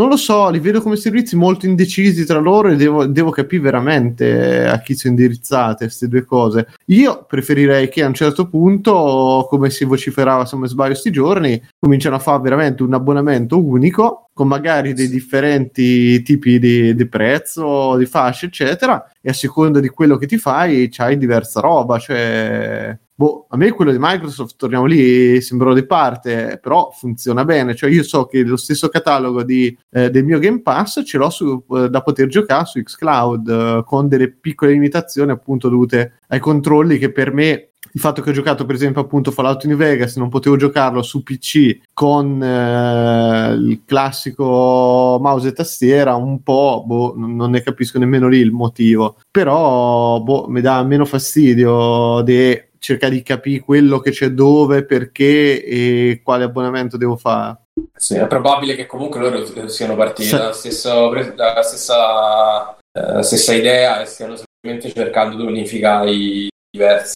non 0.00 0.08
lo 0.08 0.16
so, 0.16 0.48
li 0.48 0.60
vedo 0.60 0.80
come 0.80 0.96
servizi 0.96 1.36
molto 1.36 1.66
indecisi 1.66 2.24
tra 2.24 2.38
loro 2.38 2.68
e 2.68 2.76
devo, 2.76 3.04
devo 3.04 3.28
capire 3.28 3.64
veramente 3.64 4.66
a 4.66 4.80
chi 4.80 4.94
sono 4.94 5.12
indirizzate 5.12 5.84
queste 5.84 6.08
due 6.08 6.24
cose. 6.24 6.68
Io 6.86 7.26
preferirei 7.28 7.90
che 7.90 8.02
a 8.02 8.06
un 8.06 8.14
certo 8.14 8.48
punto, 8.48 9.46
come 9.50 9.68
si 9.68 9.84
vociferava 9.84 10.46
se 10.46 10.52
non 10.52 10.62
mi 10.62 10.68
sbaglio 10.68 10.94
sti 10.94 11.10
giorni, 11.10 11.62
cominciano 11.78 12.16
a 12.16 12.18
fare 12.18 12.40
veramente 12.40 12.82
un 12.82 12.94
abbonamento 12.94 13.62
unico 13.62 14.30
con 14.32 14.48
magari 14.48 14.94
dei 14.94 15.10
differenti 15.10 16.22
tipi 16.22 16.58
di, 16.58 16.94
di 16.94 17.06
prezzo, 17.06 17.96
di 17.98 18.06
fasce, 18.06 18.46
eccetera, 18.46 19.06
e 19.20 19.28
a 19.28 19.34
seconda 19.34 19.80
di 19.80 19.88
quello 19.88 20.16
che 20.16 20.26
ti 20.26 20.38
fai 20.38 20.88
c'hai 20.90 21.18
diversa 21.18 21.60
roba, 21.60 21.98
cioè 21.98 22.98
boh, 23.20 23.44
a 23.50 23.58
me 23.58 23.70
quello 23.72 23.92
di 23.92 23.98
Microsoft, 24.00 24.56
torniamo 24.56 24.86
lì, 24.86 25.42
sembrò 25.42 25.74
di 25.74 25.84
parte, 25.84 26.58
però 26.58 26.90
funziona 26.90 27.44
bene. 27.44 27.74
Cioè, 27.74 27.90
io 27.90 28.02
so 28.02 28.24
che 28.24 28.42
lo 28.42 28.56
stesso 28.56 28.88
catalogo 28.88 29.42
di, 29.42 29.76
eh, 29.90 30.08
del 30.08 30.24
mio 30.24 30.38
Game 30.38 30.62
Pass 30.62 31.02
ce 31.04 31.18
l'ho 31.18 31.28
su, 31.28 31.62
eh, 31.72 31.90
da 31.90 32.00
poter 32.00 32.28
giocare 32.28 32.64
su 32.64 32.82
Xcloud 32.82 33.48
eh, 33.48 33.82
con 33.84 34.08
delle 34.08 34.30
piccole 34.30 34.72
limitazioni, 34.72 35.32
appunto, 35.32 35.68
dovute 35.68 36.20
ai 36.28 36.38
controlli 36.38 36.96
che 36.96 37.12
per 37.12 37.34
me. 37.34 37.66
Il 37.92 38.00
fatto 38.00 38.22
che 38.22 38.30
ho 38.30 38.32
giocato, 38.32 38.64
per 38.64 38.76
esempio, 38.76 39.02
appunto 39.02 39.32
Fallout 39.32 39.64
New 39.66 39.76
Vegas, 39.76 40.16
non 40.16 40.28
potevo 40.30 40.56
giocarlo 40.56 41.02
su 41.02 41.22
PC 41.22 41.80
con 41.92 42.42
eh, 42.42 43.52
il 43.52 43.82
classico 43.84 45.18
mouse 45.20 45.48
e 45.48 45.52
tastiera, 45.52 46.14
un 46.14 46.42
po', 46.42 46.84
boh, 46.86 47.14
non 47.16 47.50
ne 47.50 47.62
capisco 47.62 47.98
nemmeno 47.98 48.28
lì 48.28 48.38
il 48.38 48.52
motivo. 48.52 49.16
Però, 49.30 50.20
boh, 50.22 50.46
mi 50.48 50.60
dà 50.62 50.82
meno 50.84 51.04
fastidio 51.04 52.22
di 52.22 52.68
cercare 52.80 53.12
di 53.12 53.22
capire 53.22 53.60
quello 53.60 54.00
che 54.00 54.10
c'è 54.10 54.30
dove, 54.30 54.84
perché 54.84 55.62
e 55.64 56.20
quale 56.24 56.44
abbonamento 56.44 56.96
devo 56.96 57.16
fare. 57.16 57.58
Sì, 57.94 58.16
è 58.16 58.26
probabile 58.26 58.74
che 58.74 58.86
comunque 58.86 59.20
loro 59.20 59.68
siano 59.68 59.94
partiti 59.94 60.28
Sì. 60.28 60.36
dalla 60.36 60.52
stessa, 60.52 61.08
dalla 61.36 61.62
stessa, 61.62 62.76
eh, 62.92 63.22
stessa 63.22 63.54
idea 63.54 64.00
e 64.00 64.06
stiano 64.06 64.34
semplicemente 64.36 64.92
cercando 64.98 65.36
di 65.36 65.44
unificare 65.44 66.10
i 66.10 66.48
diversi. 66.70 67.14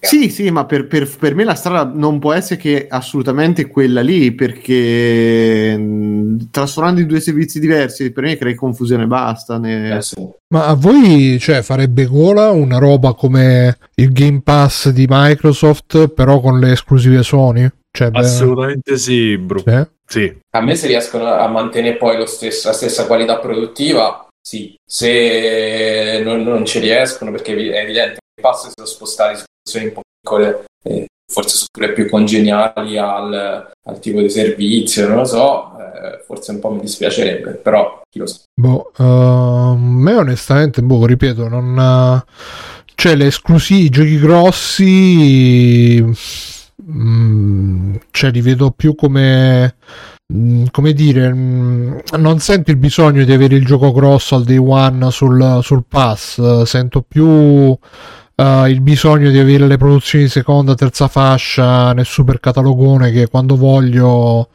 Sì, 0.00 0.30
sì, 0.30 0.50
ma 0.50 0.64
per, 0.64 0.86
per- 0.86 1.08
per 1.18 1.34
me 1.34 1.44
la 1.44 1.54
strada 1.54 1.90
non 1.94 2.18
può 2.18 2.32
essere 2.32 2.58
che 2.58 2.86
assolutamente 2.88 3.66
quella 3.68 4.00
lì, 4.00 4.32
perché 4.32 5.76
mh, 5.76 6.48
trasformando 6.50 7.00
in 7.00 7.06
due 7.06 7.20
servizi 7.20 7.60
diversi 7.60 8.10
per 8.10 8.24
me 8.24 8.36
crei 8.38 8.54
confusione 8.54 9.04
e 9.04 9.06
basta. 9.06 9.58
ne- 9.58 9.96
Eh, 9.96 10.02
sì. 10.02 10.26
Ma 10.54 10.66
a 10.66 10.74
voi 10.74 11.38
cioè, 11.38 11.62
farebbe 11.62 12.06
gola 12.06 12.50
una 12.50 12.78
roba 12.78 13.14
come 13.14 13.76
il 13.96 14.10
Game 14.12 14.40
Pass 14.42 14.88
di 14.88 15.06
Microsoft, 15.08 16.08
però 16.08 16.40
con 16.40 16.58
le 16.58 16.72
esclusive 16.72 17.22
Sony? 17.22 17.68
Cioè, 17.92 18.10
beh, 18.10 18.18
Assolutamente 18.18 18.96
sì, 18.96 19.36
bro. 19.36 19.58
sì. 19.58 19.86
Sì. 20.06 20.36
A 20.56 20.60
me 20.60 20.74
se 20.74 20.86
riescono 20.88 21.24
a 21.26 21.46
mantenere 21.48 21.96
poi 21.96 22.16
lo 22.16 22.26
stesso- 22.26 22.68
la 22.68 22.74
stessa 22.74 23.06
qualità 23.06 23.38
produttiva, 23.38 24.26
sì. 24.40 24.74
Se 24.84 26.20
non, 26.24 26.42
non 26.42 26.64
ci 26.64 26.78
riescono, 26.80 27.30
perché 27.30 27.52
è 27.54 27.82
evidente 27.82 28.18
che 28.40 28.46
i 28.46 28.50
passi 28.50 28.68
sono 28.74 28.86
spostati 28.86 29.36
su 29.36 29.44
funzioni 29.62 29.86
un 29.88 29.92
po' 29.92 30.00
piccole, 30.20 30.64
eh, 30.82 31.06
forse 31.30 31.66
pure 31.70 31.92
più 31.92 32.08
congeniali 32.08 32.98
al, 32.98 33.70
al 33.86 33.98
tipo 34.00 34.20
di 34.20 34.30
servizio, 34.30 35.06
non 35.06 35.18
lo 35.18 35.24
so, 35.24 35.72
eh, 35.78 36.22
forse 36.26 36.52
un 36.52 36.58
po' 36.58 36.70
mi 36.70 36.80
dispiacerebbe, 36.80 37.52
però 37.52 38.00
chi 38.10 38.18
lo 38.18 38.26
sa. 38.26 38.40
Boh, 38.60 38.90
uh, 38.96 39.02
a 39.02 39.76
me 39.76 40.14
onestamente, 40.14 40.82
boh, 40.82 41.06
ripeto, 41.06 41.48
non... 41.48 42.24
cioè, 42.94 43.14
le 43.14 43.26
esclusive, 43.26 43.84
i 43.84 43.88
giochi 43.90 44.18
grossi... 44.18 46.04
mm, 46.82 47.94
cioè, 48.10 48.30
li 48.30 48.40
vedo 48.40 48.70
più 48.72 48.94
come... 48.94 49.76
mm, 50.32 50.64
Come 50.70 50.92
dire, 50.92 51.32
mm, 51.32 51.98
non 52.18 52.38
sento 52.40 52.70
il 52.70 52.76
bisogno 52.76 53.24
di 53.24 53.32
avere 53.32 53.54
il 53.56 53.64
gioco 53.64 53.92
grosso 53.92 54.34
al 54.34 54.44
day 54.44 54.58
one 54.58 55.10
sul, 55.10 55.60
sul 55.62 55.84
pass, 55.88 56.62
sento 56.62 57.02
più 57.06 57.76
eh, 58.40 58.70
il 58.70 58.80
bisogno 58.80 59.30
di 59.30 59.38
avere 59.38 59.66
le 59.66 59.76
produzioni 59.76 60.24
di 60.24 60.30
seconda, 60.30 60.74
terza 60.74 61.08
fascia 61.08 61.92
nel 61.92 62.06
super 62.06 62.40
catalogone 62.40 63.10
che 63.10 63.28
quando 63.28 63.56
voglio 63.56 64.48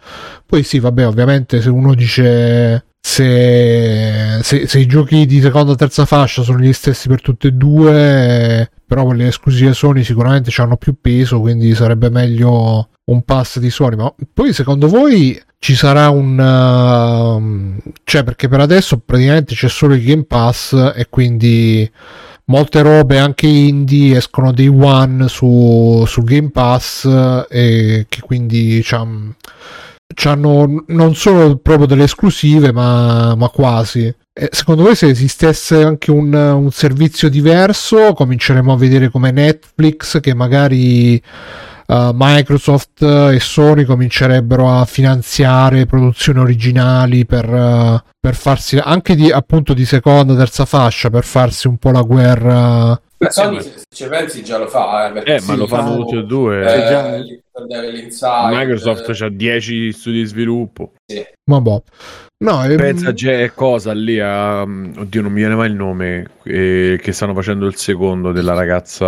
poi 0.45 0.63
sì, 0.63 0.79
vabbè, 0.79 1.07
ovviamente 1.07 1.61
se 1.61 1.69
uno 1.69 1.93
dice 1.93 2.85
se, 3.07 4.39
se- 4.41 4.67
se 4.67 4.79
i 4.79 4.87
giochi 4.87 5.27
di 5.27 5.39
seconda 5.39 5.73
e 5.73 5.75
terza 5.75 6.05
fascia 6.05 6.41
sono 6.41 6.59
gli 6.59 6.73
stessi 6.73 7.07
per 7.07 7.21
tutte 7.21 7.49
e 7.49 7.51
due, 7.51 8.69
però 8.87 9.05
quelle 9.05 9.27
esclusive 9.27 9.73
Sony 9.73 10.03
sicuramente 10.03 10.51
hanno 10.59 10.77
più 10.77 10.95
peso, 10.99 11.39
quindi 11.39 11.75
sarebbe 11.75 12.09
meglio 12.09 12.89
un 13.05 13.21
pass 13.23 13.59
di 13.59 13.69
Sony. 13.69 13.95
Ma 13.95 14.11
poi 14.33 14.53
secondo 14.53 14.87
voi 14.87 15.39
ci 15.59 15.75
sarà 15.75 16.09
un... 16.09 16.39
um, 16.39 17.77
cioè 18.03 18.23
perché 18.23 18.47
per 18.47 18.61
adesso 18.61 18.97
praticamente 18.97 19.53
c'è 19.53 19.69
solo 19.69 19.93
il 19.93 20.03
Game 20.03 20.23
Pass 20.23 20.73
e 20.95 21.07
quindi 21.09 21.89
molte 22.45 22.81
robe 22.81 23.17
anche 23.17 23.47
indie 23.47 24.17
escono 24.17 24.51
dei 24.51 24.67
one 24.67 25.27
su, 25.27 26.03
su 26.05 26.21
Game 26.23 26.49
Pass 26.51 27.05
eh, 27.05 27.45
e 27.49 28.05
che 28.09 28.21
quindi 28.21 28.81
c'han- 28.83 29.33
c'hanno 30.13 30.83
non 30.87 31.15
solo 31.15 31.57
proprio 31.57 31.87
delle 31.87 32.03
esclusive 32.03 32.71
ma, 32.71 33.35
ma 33.35 33.49
quasi. 33.49 34.13
E 34.37 34.49
secondo 34.51 34.83
voi 34.83 34.95
se 34.95 35.07
esistesse 35.07 35.83
anche 35.83 36.11
un, 36.11 36.33
un 36.33 36.71
servizio 36.71 37.29
diverso 37.29 38.13
cominceremo 38.13 38.73
a 38.73 38.77
vedere 38.77 39.09
come 39.09 39.31
Netflix 39.31 40.19
che 40.19 40.33
magari 40.33 41.21
eh, 41.85 42.11
Microsoft 42.13 43.01
e 43.01 43.39
Sony 43.39 43.83
comincerebbero 43.83 44.71
a 44.71 44.85
finanziare 44.85 45.85
produzioni 45.85 46.39
originali 46.39 47.25
per, 47.25 47.45
eh, 47.45 48.03
per 48.19 48.35
farsi 48.35 48.77
anche 48.77 49.15
di 49.15 49.31
appunto 49.31 49.73
di 49.73 49.85
seconda 49.85 50.35
terza 50.35 50.65
fascia 50.65 51.09
per 51.09 51.23
farsi 51.23 51.67
un 51.67 51.77
po' 51.77 51.91
la 51.91 52.01
guerra 52.01 52.99
Beh, 53.17 53.31
Sony, 53.31 53.55
ma- 53.55 53.61
se 53.61 53.73
ci 53.95 54.07
pensi, 54.07 54.43
già 54.43 54.57
lo 54.57 54.67
fa, 54.67 55.13
eh, 55.13 55.19
Eh, 55.25 55.33
ma 55.35 55.39
sì, 55.53 55.55
lo 55.57 55.67
fanno 55.67 55.91
fa- 55.91 55.95
tutti 55.97 56.15
e 56.17 56.23
due. 56.23 56.59
eh, 56.61 56.87
già. 56.87 57.17
Microsoft 58.49 59.09
eh, 59.21 59.25
ha 59.25 59.29
10 59.29 59.91
studi 59.93 60.17
di 60.19 60.25
sviluppo. 60.25 60.91
ma 61.49 61.61
boh 61.61 61.83
no 62.43 62.63
ehm, 62.65 62.75
Pensa 62.75 63.13
c'è 63.13 63.53
cosa 63.53 63.93
lì 63.93 64.19
a... 64.19 64.61
Oddio, 64.63 65.21
non 65.21 65.31
mi 65.31 65.39
viene 65.39 65.55
mai 65.55 65.69
il 65.69 65.75
nome. 65.75 66.31
eh, 66.43 66.99
che 67.01 67.11
stanno 67.13 67.33
facendo 67.33 67.65
il 67.65 67.75
secondo 67.77 68.33
della 68.33 68.53
ragazza... 68.53 69.05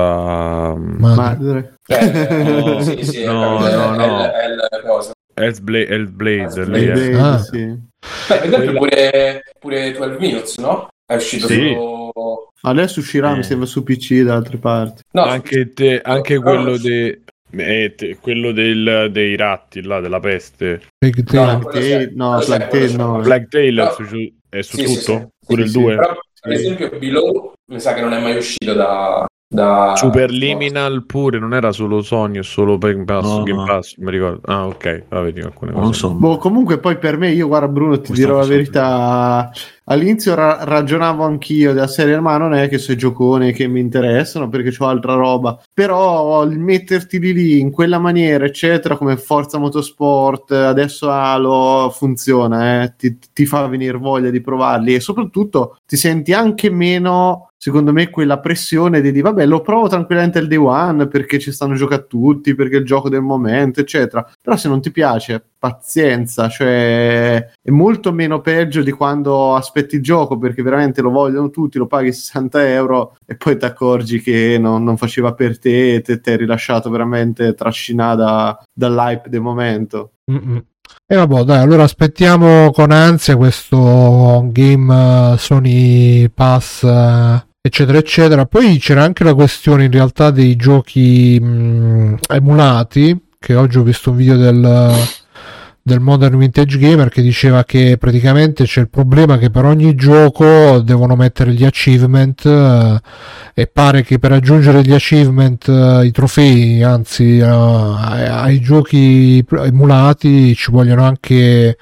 ma- 0.76 1.14
Madre. 1.16 1.74
eh, 1.88 2.78
sì, 2.82 3.04
sì, 3.04 3.24
No, 3.28 3.66
è, 3.68 3.76
no, 3.76 3.96
no. 3.96 4.24
È, 4.24 4.32
è 4.32 4.46
il 4.48 4.82
cosa. 4.86 5.12
Hellblade, 5.34 5.88
Hellblade 5.88 6.62
Hellblade. 6.62 6.80
lì, 6.80 6.86
eh. 6.86 7.10
Blade, 7.10 7.20
Ah. 7.20 7.38
sì. 7.40 7.66
Beh, 7.66 8.38
per 8.38 8.46
esempio 8.48 8.58
Quella- 8.58 8.80
pure, 8.80 9.42
pure 9.60 9.92
12 9.92 10.18
Minutes, 10.20 10.58
no? 10.60 10.88
È 11.10 11.16
uscito 11.16 11.48
Sì. 11.48 11.74
solo... 11.74 12.52
Adesso 12.62 13.00
uscirà, 13.00 13.32
Eh. 13.32 13.38
mi 13.38 13.44
sembra, 13.44 13.66
su 13.66 13.82
PC 13.82 14.24
da 14.24 14.36
altre 14.36 14.58
parti. 14.58 15.04
No, 15.12 15.24
Anche, 15.24 15.72
te- 15.72 16.02
anche 16.02 16.34
No, 16.36 16.42
quello, 16.42 16.72
no. 16.72 16.78
de- 16.78 17.22
eh, 17.52 17.94
te- 17.96 18.18
quello 18.20 18.52
del- 18.52 19.08
dei 19.12 19.38
ratti, 19.38 19.82
là, 19.84 20.02
della 20.02 20.20
peste. 20.20 20.82
Big 21.00 21.16
No, 21.32 21.60
Tail. 21.70 22.12
no, 22.14 22.40
Tale 22.40 22.68
c'è. 22.68 22.96
no. 22.98 23.20
Black 23.22 23.48
Tail 23.48 23.74
No. 23.76 23.88
è 23.90 23.92
su, 23.94 24.04
è 24.50 24.62
su 24.62 24.76
Sì, 24.76 24.84
tutto? 24.84 24.96
sì, 25.00 25.02
sì. 25.14 25.28
Pure 25.46 25.62
Sì, 25.62 25.68
il 25.68 25.70
sì, 25.74 25.80
2? 25.80 25.96
Però, 25.96 26.20
per 26.42 26.52
esempio, 26.52 26.90
Below 27.00 27.54
mi 27.72 27.80
sa 27.80 27.94
che 27.94 28.02
non 28.02 28.12
è 28.14 28.20
mai 28.22 28.36
uscito 28.36 28.74
da, 28.74 29.26
da 29.50 29.94
Superliminal 29.96 31.06
pure 31.06 31.40
non 31.40 31.54
era 31.54 31.72
solo 31.72 32.02
Sony 32.02 32.40
o 32.40 32.44
solo 32.44 32.78
Game 32.78 33.06
Pass, 33.06 33.24
No, 33.24 33.44
Game 33.44 33.60
no. 33.60 33.64
Pass, 33.66 33.96
non 33.96 34.06
mi 34.08 34.12
ricordo. 34.12 34.42
Ah, 34.44 34.66
ok, 34.68 35.04
va 35.08 35.22
vedi 35.22 35.40
alcune 35.40 35.72
Non 35.72 35.84
cose. 35.86 36.00
so. 36.00 36.14
Boh, 36.14 36.38
comunque 36.38 36.80
poi 36.80 36.98
per 36.98 37.18
me, 37.18 37.32
io 37.32 37.48
guarda 37.48 37.70
Bruno, 37.70 37.94
ti 38.00 38.08
Questa 38.08 38.26
dirò 38.26 38.40
la 38.40 38.46
verità, 38.46 39.50
all'inizio 39.86 40.36
ra- 40.36 40.66
ragionavo 40.66 41.24
anch'io 41.24 41.72
della 41.72 41.88
serie, 41.88 42.20
ma 42.20 42.36
non 42.38 42.54
è 42.54 42.68
che 42.68 42.78
sono 42.78 42.96
i 42.96 43.00
gioconi 43.00 43.54
che 43.54 43.68
mi 43.68 43.80
interessano 43.80 44.50
perché 44.50 44.76
ho 44.78 44.86
altra 44.88 45.14
roba, 45.14 45.58
però 45.74 46.44
il 46.44 46.60
metterti 46.60 47.18
lì, 47.18 47.32
lì 47.32 47.60
in 47.62 47.72
quella 47.72 48.00
maniera, 48.00 48.44
eccetera, 48.44 48.98
come 48.98 49.16
Forza 49.16 49.58
Motorsport, 49.58 50.52
adesso 50.52 51.10
Halo, 51.10 51.90
funziona, 51.96 52.84
eh, 52.84 52.96
ti, 52.98 53.18
ti 53.32 53.46
fa 53.46 53.66
venire 53.68 53.98
voglia 53.98 54.30
di 54.30 54.42
provarli 54.42 54.94
e 54.94 55.00
soprattutto 55.00 55.78
ti 55.88 55.96
senti 55.96 56.34
anche 56.34 56.70
meno 56.70 57.47
secondo 57.58 57.92
me 57.92 58.10
quella 58.10 58.40
pressione 58.40 59.02
di 59.02 59.12
dire 59.12 59.24
vabbè 59.24 59.46
lo 59.46 59.62
provo 59.62 59.88
tranquillamente 59.88 60.38
il 60.40 60.48
day 60.48 60.58
one 60.58 61.08
perché 61.08 61.40
ci 61.40 61.52
stanno 61.52 61.74
giocando 61.74 62.06
tutti 62.08 62.54
perché 62.54 62.78
è 62.78 62.80
il 62.80 62.86
gioco 62.86 63.10
del 63.10 63.22
momento 63.22 63.80
eccetera 63.80 64.30
però 64.42 64.56
se 64.56 64.68
non 64.68 64.80
ti 64.80 64.92
piace 64.92 65.44
pazienza 65.58 66.50
cioè 66.50 67.52
è 67.62 67.70
molto 67.72 68.12
meno 68.12 68.42
peggio 68.42 68.84
di 68.84 68.92
quando 68.92 69.56
aspetti 69.56 69.96
il 69.96 70.04
gioco 70.04 70.38
perché 70.38 70.62
veramente 70.62 71.02
lo 71.02 71.10
vogliono 71.10 71.50
tutti 71.50 71.80
lo 71.80 71.88
paghi 71.88 72.14
60 72.14 72.70
euro 72.70 73.16
e 73.26 73.36
poi 73.36 73.58
ti 73.58 73.66
accorgi 73.66 74.22
che 74.22 74.58
non, 74.60 74.84
non 74.84 74.98
faceva 74.98 75.34
per 75.34 75.58
te 75.58 75.96
e 75.96 76.02
te 76.02 76.20
ti 76.20 76.30
hai 76.30 76.38
rilasciato 76.38 76.92
veramente 76.92 77.56
trascinata 77.56 78.64
dall'hype 78.72 79.30
del 79.30 79.42
momento 79.42 80.12
Mm-mm. 80.30 80.64
E 81.06 81.16
vabbè, 81.16 81.44
dai, 81.44 81.60
allora 81.62 81.84
aspettiamo 81.84 82.72
con 82.72 82.92
ansia 82.92 83.36
questo 83.38 84.48
game 84.52 85.34
eh, 85.34 85.38
Sony 85.38 86.30
Pass, 86.30 86.84
eh, 86.84 87.46
eccetera, 87.62 87.98
eccetera. 87.98 88.46
Poi 88.46 88.78
c'era 88.78 89.04
anche 89.04 89.24
la 89.24 89.34
questione 89.34 89.86
in 89.86 89.92
realtà 89.92 90.32
dei 90.32 90.56
giochi 90.56 91.40
mh, 91.40 92.20
emulati, 92.30 93.30
che 93.40 93.56
oggi 93.56 93.78
ho 93.78 93.84
visto 93.84 94.12
un 94.12 94.18
video 94.18 94.38
del, 94.38 94.94
del 95.88 96.02
Modern 96.02 96.38
Vintage 96.38 96.78
Gamer 96.78 97.08
che 97.08 97.22
diceva 97.22 97.64
che 97.64 97.96
praticamente 97.98 98.66
c'è 98.66 98.82
il 98.82 98.90
problema 98.90 99.38
che 99.38 99.50
per 99.50 99.64
ogni 99.64 99.96
gioco 99.96 100.82
devono 100.82 101.16
mettere 101.16 101.54
gli 101.54 101.64
achievement 101.64 102.46
eh, 102.46 103.00
e 103.54 103.68
pare 103.68 104.04
che 104.04 104.20
per 104.20 104.32
raggiungere 104.32 104.82
gli 104.82 104.92
achievement, 104.92 105.66
eh, 105.70 106.06
i 106.06 106.12
trofei, 106.12 106.84
anzi 106.84 107.38
eh, 107.38 107.46
ai, 107.46 108.28
ai 108.28 108.60
giochi 108.60 109.42
emulati 109.50 110.54
ci 110.56 110.72
vogliono 110.72 111.06
anche 111.06 111.78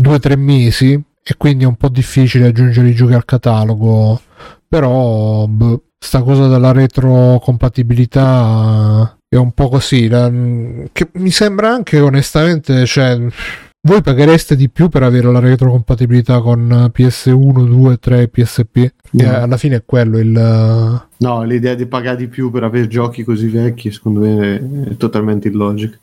2-3 0.00 0.38
mesi 0.38 0.92
e 0.92 1.34
quindi 1.36 1.64
è 1.64 1.66
un 1.66 1.74
po' 1.74 1.88
difficile 1.88 2.46
aggiungere 2.46 2.90
i 2.90 2.94
giochi 2.94 3.14
al 3.14 3.24
catalogo. 3.24 4.20
Però 4.68 5.48
boh, 5.48 5.82
sta 5.98 6.22
cosa 6.22 6.46
della 6.46 6.70
retrocompatibilità 6.70 9.16
è 9.32 9.38
un 9.38 9.52
po' 9.52 9.70
così. 9.70 10.08
la- 10.08 10.30
che 10.92 11.08
mi 11.12 11.30
sembra 11.30 11.72
anche 11.72 11.98
onestamente, 11.98 12.84
cioè, 12.84 13.18
voi 13.80 14.02
paghereste 14.02 14.54
di 14.56 14.68
più 14.68 14.90
per 14.90 15.02
avere 15.04 15.32
la 15.32 15.38
retrocompatibilità 15.38 16.42
con 16.42 16.90
PS1, 16.94 17.66
2, 17.66 17.96
3 17.96 18.28
PSP? 18.28 18.92
No. 19.12 19.22
Eh, 19.22 19.26
alla 19.26 19.56
fine 19.56 19.76
è 19.76 19.84
quello 19.86 20.18
il. 20.18 20.30
no 21.16 21.42
l'idea 21.44 21.74
di 21.74 21.86
pagare 21.86 22.18
di 22.18 22.28
più 22.28 22.50
per 22.50 22.64
avere 22.64 22.88
giochi 22.88 23.24
così 23.24 23.48
vecchi 23.48 23.90
secondo 23.90 24.20
me 24.20 24.56
è, 24.56 24.90
è 24.90 24.96
totalmente 24.96 25.48
illogica 25.48 25.98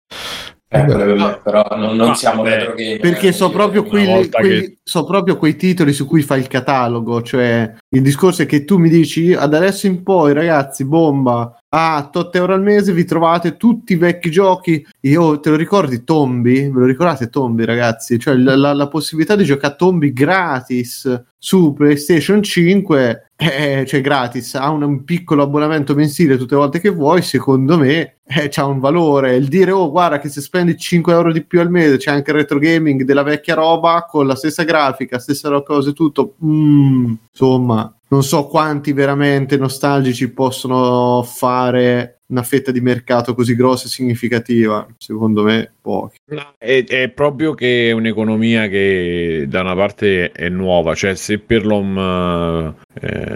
Eh, 0.71 0.85
per 0.85 1.15
me, 1.15 1.39
però 1.43 1.65
non, 1.75 1.95
non 1.95 2.13
siamo 2.13 2.43
vabbè, 2.43 2.55
retro 2.57 2.73
gamer. 2.75 2.99
Perché 2.99 3.31
sono 3.31 3.49
proprio, 3.51 3.83
quelli, 3.83 4.29
quelli- 4.29 4.59
che- 4.61 4.77
so 4.83 5.03
proprio 5.03 5.35
quei 5.37 5.55
titoli 5.55 5.93
su 5.93 6.05
cui 6.05 6.21
fai 6.21 6.41
il 6.41 6.47
catalogo. 6.47 7.23
Cioè, 7.23 7.73
il 7.89 8.01
discorso 8.03 8.43
è 8.43 8.45
che 8.45 8.65
tu 8.65 8.77
mi 8.77 8.89
dici 8.89 9.33
ad 9.33 9.55
adesso 9.55 9.87
in 9.87 10.03
poi, 10.03 10.31
ragazzi, 10.33 10.85
bomba 10.85 11.59
a 11.69 12.09
8 12.13 12.31
euro 12.37 12.53
al 12.53 12.61
mese 12.61 12.93
vi 12.93 13.03
trovate 13.05 13.57
tutti 13.57 13.93
i 13.93 13.95
vecchi 13.95 14.29
giochi. 14.29 14.85
Io 15.01 15.39
te 15.39 15.49
lo 15.49 15.55
ricordi 15.55 16.03
Tombi? 16.03 16.61
Ve 16.69 16.79
lo 16.79 16.85
ricordate 16.85 17.29
Tombi, 17.29 17.65
ragazzi? 17.65 18.19
Cioè, 18.19 18.35
la, 18.35 18.55
la- 18.55 18.73
la 18.73 18.87
possibilità 18.87 19.35
di 19.35 19.45
giocare 19.45 19.73
a 19.73 19.75
Tombi 19.75 20.13
gratis 20.13 21.23
su 21.37 21.73
PlayStation 21.73 22.43
5, 22.43 23.28
eh, 23.41 23.85
cioè 23.87 24.01
gratis, 24.01 24.55
ha 24.55 24.69
un, 24.69 24.83
un 24.83 25.05
piccolo 25.05 25.43
abbonamento 25.43 25.95
mensile 25.95 26.35
tutte 26.35 26.55
le 26.55 26.59
volte 26.59 26.81
che 26.81 26.89
vuoi. 26.89 27.21
Secondo 27.21 27.77
me 27.77 28.17
eh, 28.25 28.49
c'ha 28.49 28.65
un 28.65 28.79
valore. 28.79 29.37
Il 29.37 29.47
dire, 29.47 29.71
oh, 29.71 29.89
guarda, 29.89 30.19
che 30.19 30.27
se 30.27 30.41
spendi 30.41 30.77
5 30.77 31.13
euro 31.13 31.31
di 31.31 31.45
più 31.45 31.61
al 31.61 31.69
mese 31.71 31.95
c'è 31.95 32.11
anche 32.11 32.31
il 32.31 32.37
retro 32.37 32.59
gaming 32.59 33.03
della 33.03 33.23
vecchia 33.23 33.55
roba 33.55 34.05
con 34.09 34.27
la 34.27 34.35
stessa 34.35 34.63
grafica, 34.63 35.19
stessa 35.19 35.49
cose, 35.61 35.93
tutto. 35.93 36.35
Mm, 36.43 37.13
insomma, 37.31 37.93
non 38.09 38.23
so 38.23 38.47
quanti 38.47 38.91
veramente 38.91 39.55
nostalgici 39.55 40.33
possono 40.33 41.23
fare 41.23 42.19
una 42.29 42.43
fetta 42.43 42.71
di 42.71 42.81
mercato 42.81 43.33
così 43.33 43.55
grossa 43.55 43.85
e 43.85 43.89
significativa. 43.89 44.85
Secondo 44.97 45.43
me, 45.43 45.71
pochi. 45.81 46.17
È, 46.57 46.83
è 46.83 47.09
proprio 47.09 47.53
che 47.53 47.89
è 47.89 47.91
un'economia 47.91 48.67
che 48.67 49.45
da 49.47 49.61
una 49.61 49.75
parte 49.75 50.31
è 50.31 50.49
nuova, 50.49 50.93
cioè 50.93 51.15
se 51.15 51.39
per 51.39 51.65
l'home 51.65 52.75
eh, 53.01 53.35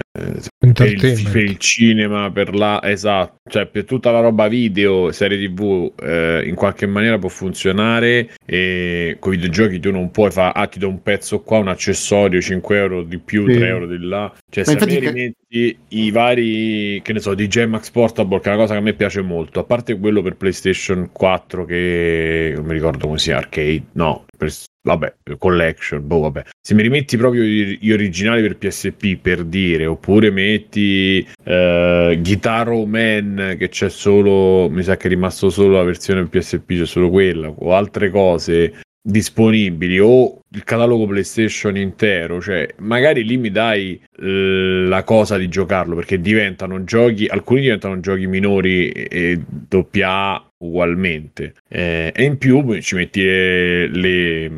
per, 0.73 0.87
il, 0.87 1.29
per 1.31 1.43
il 1.43 1.57
cinema, 1.57 2.31
per 2.31 2.53
la 2.53 2.81
esatto, 2.83 3.37
cioè 3.49 3.65
per 3.65 3.85
tutta 3.85 4.11
la 4.11 4.19
roba 4.19 4.47
video, 4.47 5.11
serie 5.11 5.37
TV, 5.37 5.91
eh, 6.01 6.43
in 6.45 6.55
qualche 6.55 6.85
maniera 6.85 7.17
può 7.17 7.29
funzionare 7.29 8.29
e 8.45 9.17
con 9.19 9.33
i 9.33 9.37
videogiochi 9.37 9.79
tu 9.79 9.91
non 9.91 10.11
puoi 10.11 10.31
fare, 10.31 10.51
ah 10.55 10.67
ti 10.67 10.79
do 10.79 10.87
un 10.87 11.01
pezzo 11.01 11.41
qua, 11.41 11.57
un 11.57 11.67
accessorio, 11.69 12.39
5 12.41 12.77
euro 12.77 13.03
di 13.03 13.17
più, 13.19 13.47
Sì. 13.47 13.57
3 13.57 13.67
euro 13.67 13.87
di 13.87 13.97
là, 13.99 14.31
cioè 14.49 14.63
Ma 14.65 14.69
se 14.69 14.71
infatti 14.73 14.99
rimetti 14.99 15.77
i 15.89 16.11
vari, 16.11 17.01
che 17.01 17.13
ne 17.13 17.19
so, 17.19 17.33
DJ 17.33 17.65
Max 17.65 17.89
Portable, 17.89 18.39
che 18.39 18.49
è 18.49 18.53
una 18.53 18.61
cosa 18.61 18.73
che 18.73 18.79
a 18.79 18.83
me 18.83 18.93
piace 18.93 19.21
molto, 19.21 19.59
a 19.59 19.63
parte 19.63 19.97
quello 19.97 20.21
per 20.21 20.35
PlayStation 20.35 21.09
4 21.11 21.65
che 21.65 22.53
non 22.55 22.65
mi 22.65 22.73
ricordo 22.73 23.07
come 23.07 23.17
sia, 23.19 23.37
arcade, 23.37 23.83
no, 23.93 24.25
per- 24.37 24.51
vabbè, 24.83 25.15
collection, 25.37 26.05
boh, 26.05 26.19
vabbè. 26.19 26.43
Se 26.61 26.73
mi 26.73 26.81
rimetti 26.81 27.17
proprio 27.17 27.43
gli 27.43 27.91
originali 27.91 28.41
per 28.41 28.57
PSP 28.57 29.17
per 29.17 29.43
dire, 29.43 29.85
oppure 29.85 30.29
metti 30.29 31.25
eh, 31.43 32.19
Guitar 32.21 32.69
Man 32.85 33.55
che 33.57 33.69
c'è 33.69 33.89
solo, 33.89 34.69
mi 34.69 34.83
sa 34.83 34.97
che 34.97 35.07
è 35.07 35.09
rimasto 35.09 35.49
solo 35.49 35.77
la 35.77 35.83
versione 35.83 36.25
PSP, 36.25 36.65
c'è 36.67 36.85
solo 36.85 37.09
quella, 37.09 37.47
o 37.49 37.73
altre 37.73 38.09
cose 38.09 38.81
disponibili 39.05 39.99
o 39.99 40.39
il 40.49 40.63
catalogo 40.63 41.05
PlayStation 41.07 41.75
intero, 41.75 42.39
cioè 42.39 42.67
magari 42.77 43.25
lì 43.25 43.35
mi 43.35 43.51
dai 43.51 44.01
eh, 44.17 44.85
la 44.87 45.03
cosa 45.03 45.37
di 45.37 45.49
giocarlo 45.49 45.93
perché 45.93 46.21
diventano 46.21 46.85
giochi, 46.85 47.25
alcuni 47.27 47.61
diventano 47.61 47.99
giochi 47.99 48.27
minori 48.27 48.91
e 48.91 49.41
doppia 49.45 50.09
A 50.09 50.52
ugualmente. 50.63 51.53
Eh, 51.67 52.11
e 52.15 52.23
in 52.23 52.37
più 52.37 52.79
ci 52.81 52.95
metti 52.95 53.21
le, 53.23 53.87
le, 53.87 54.51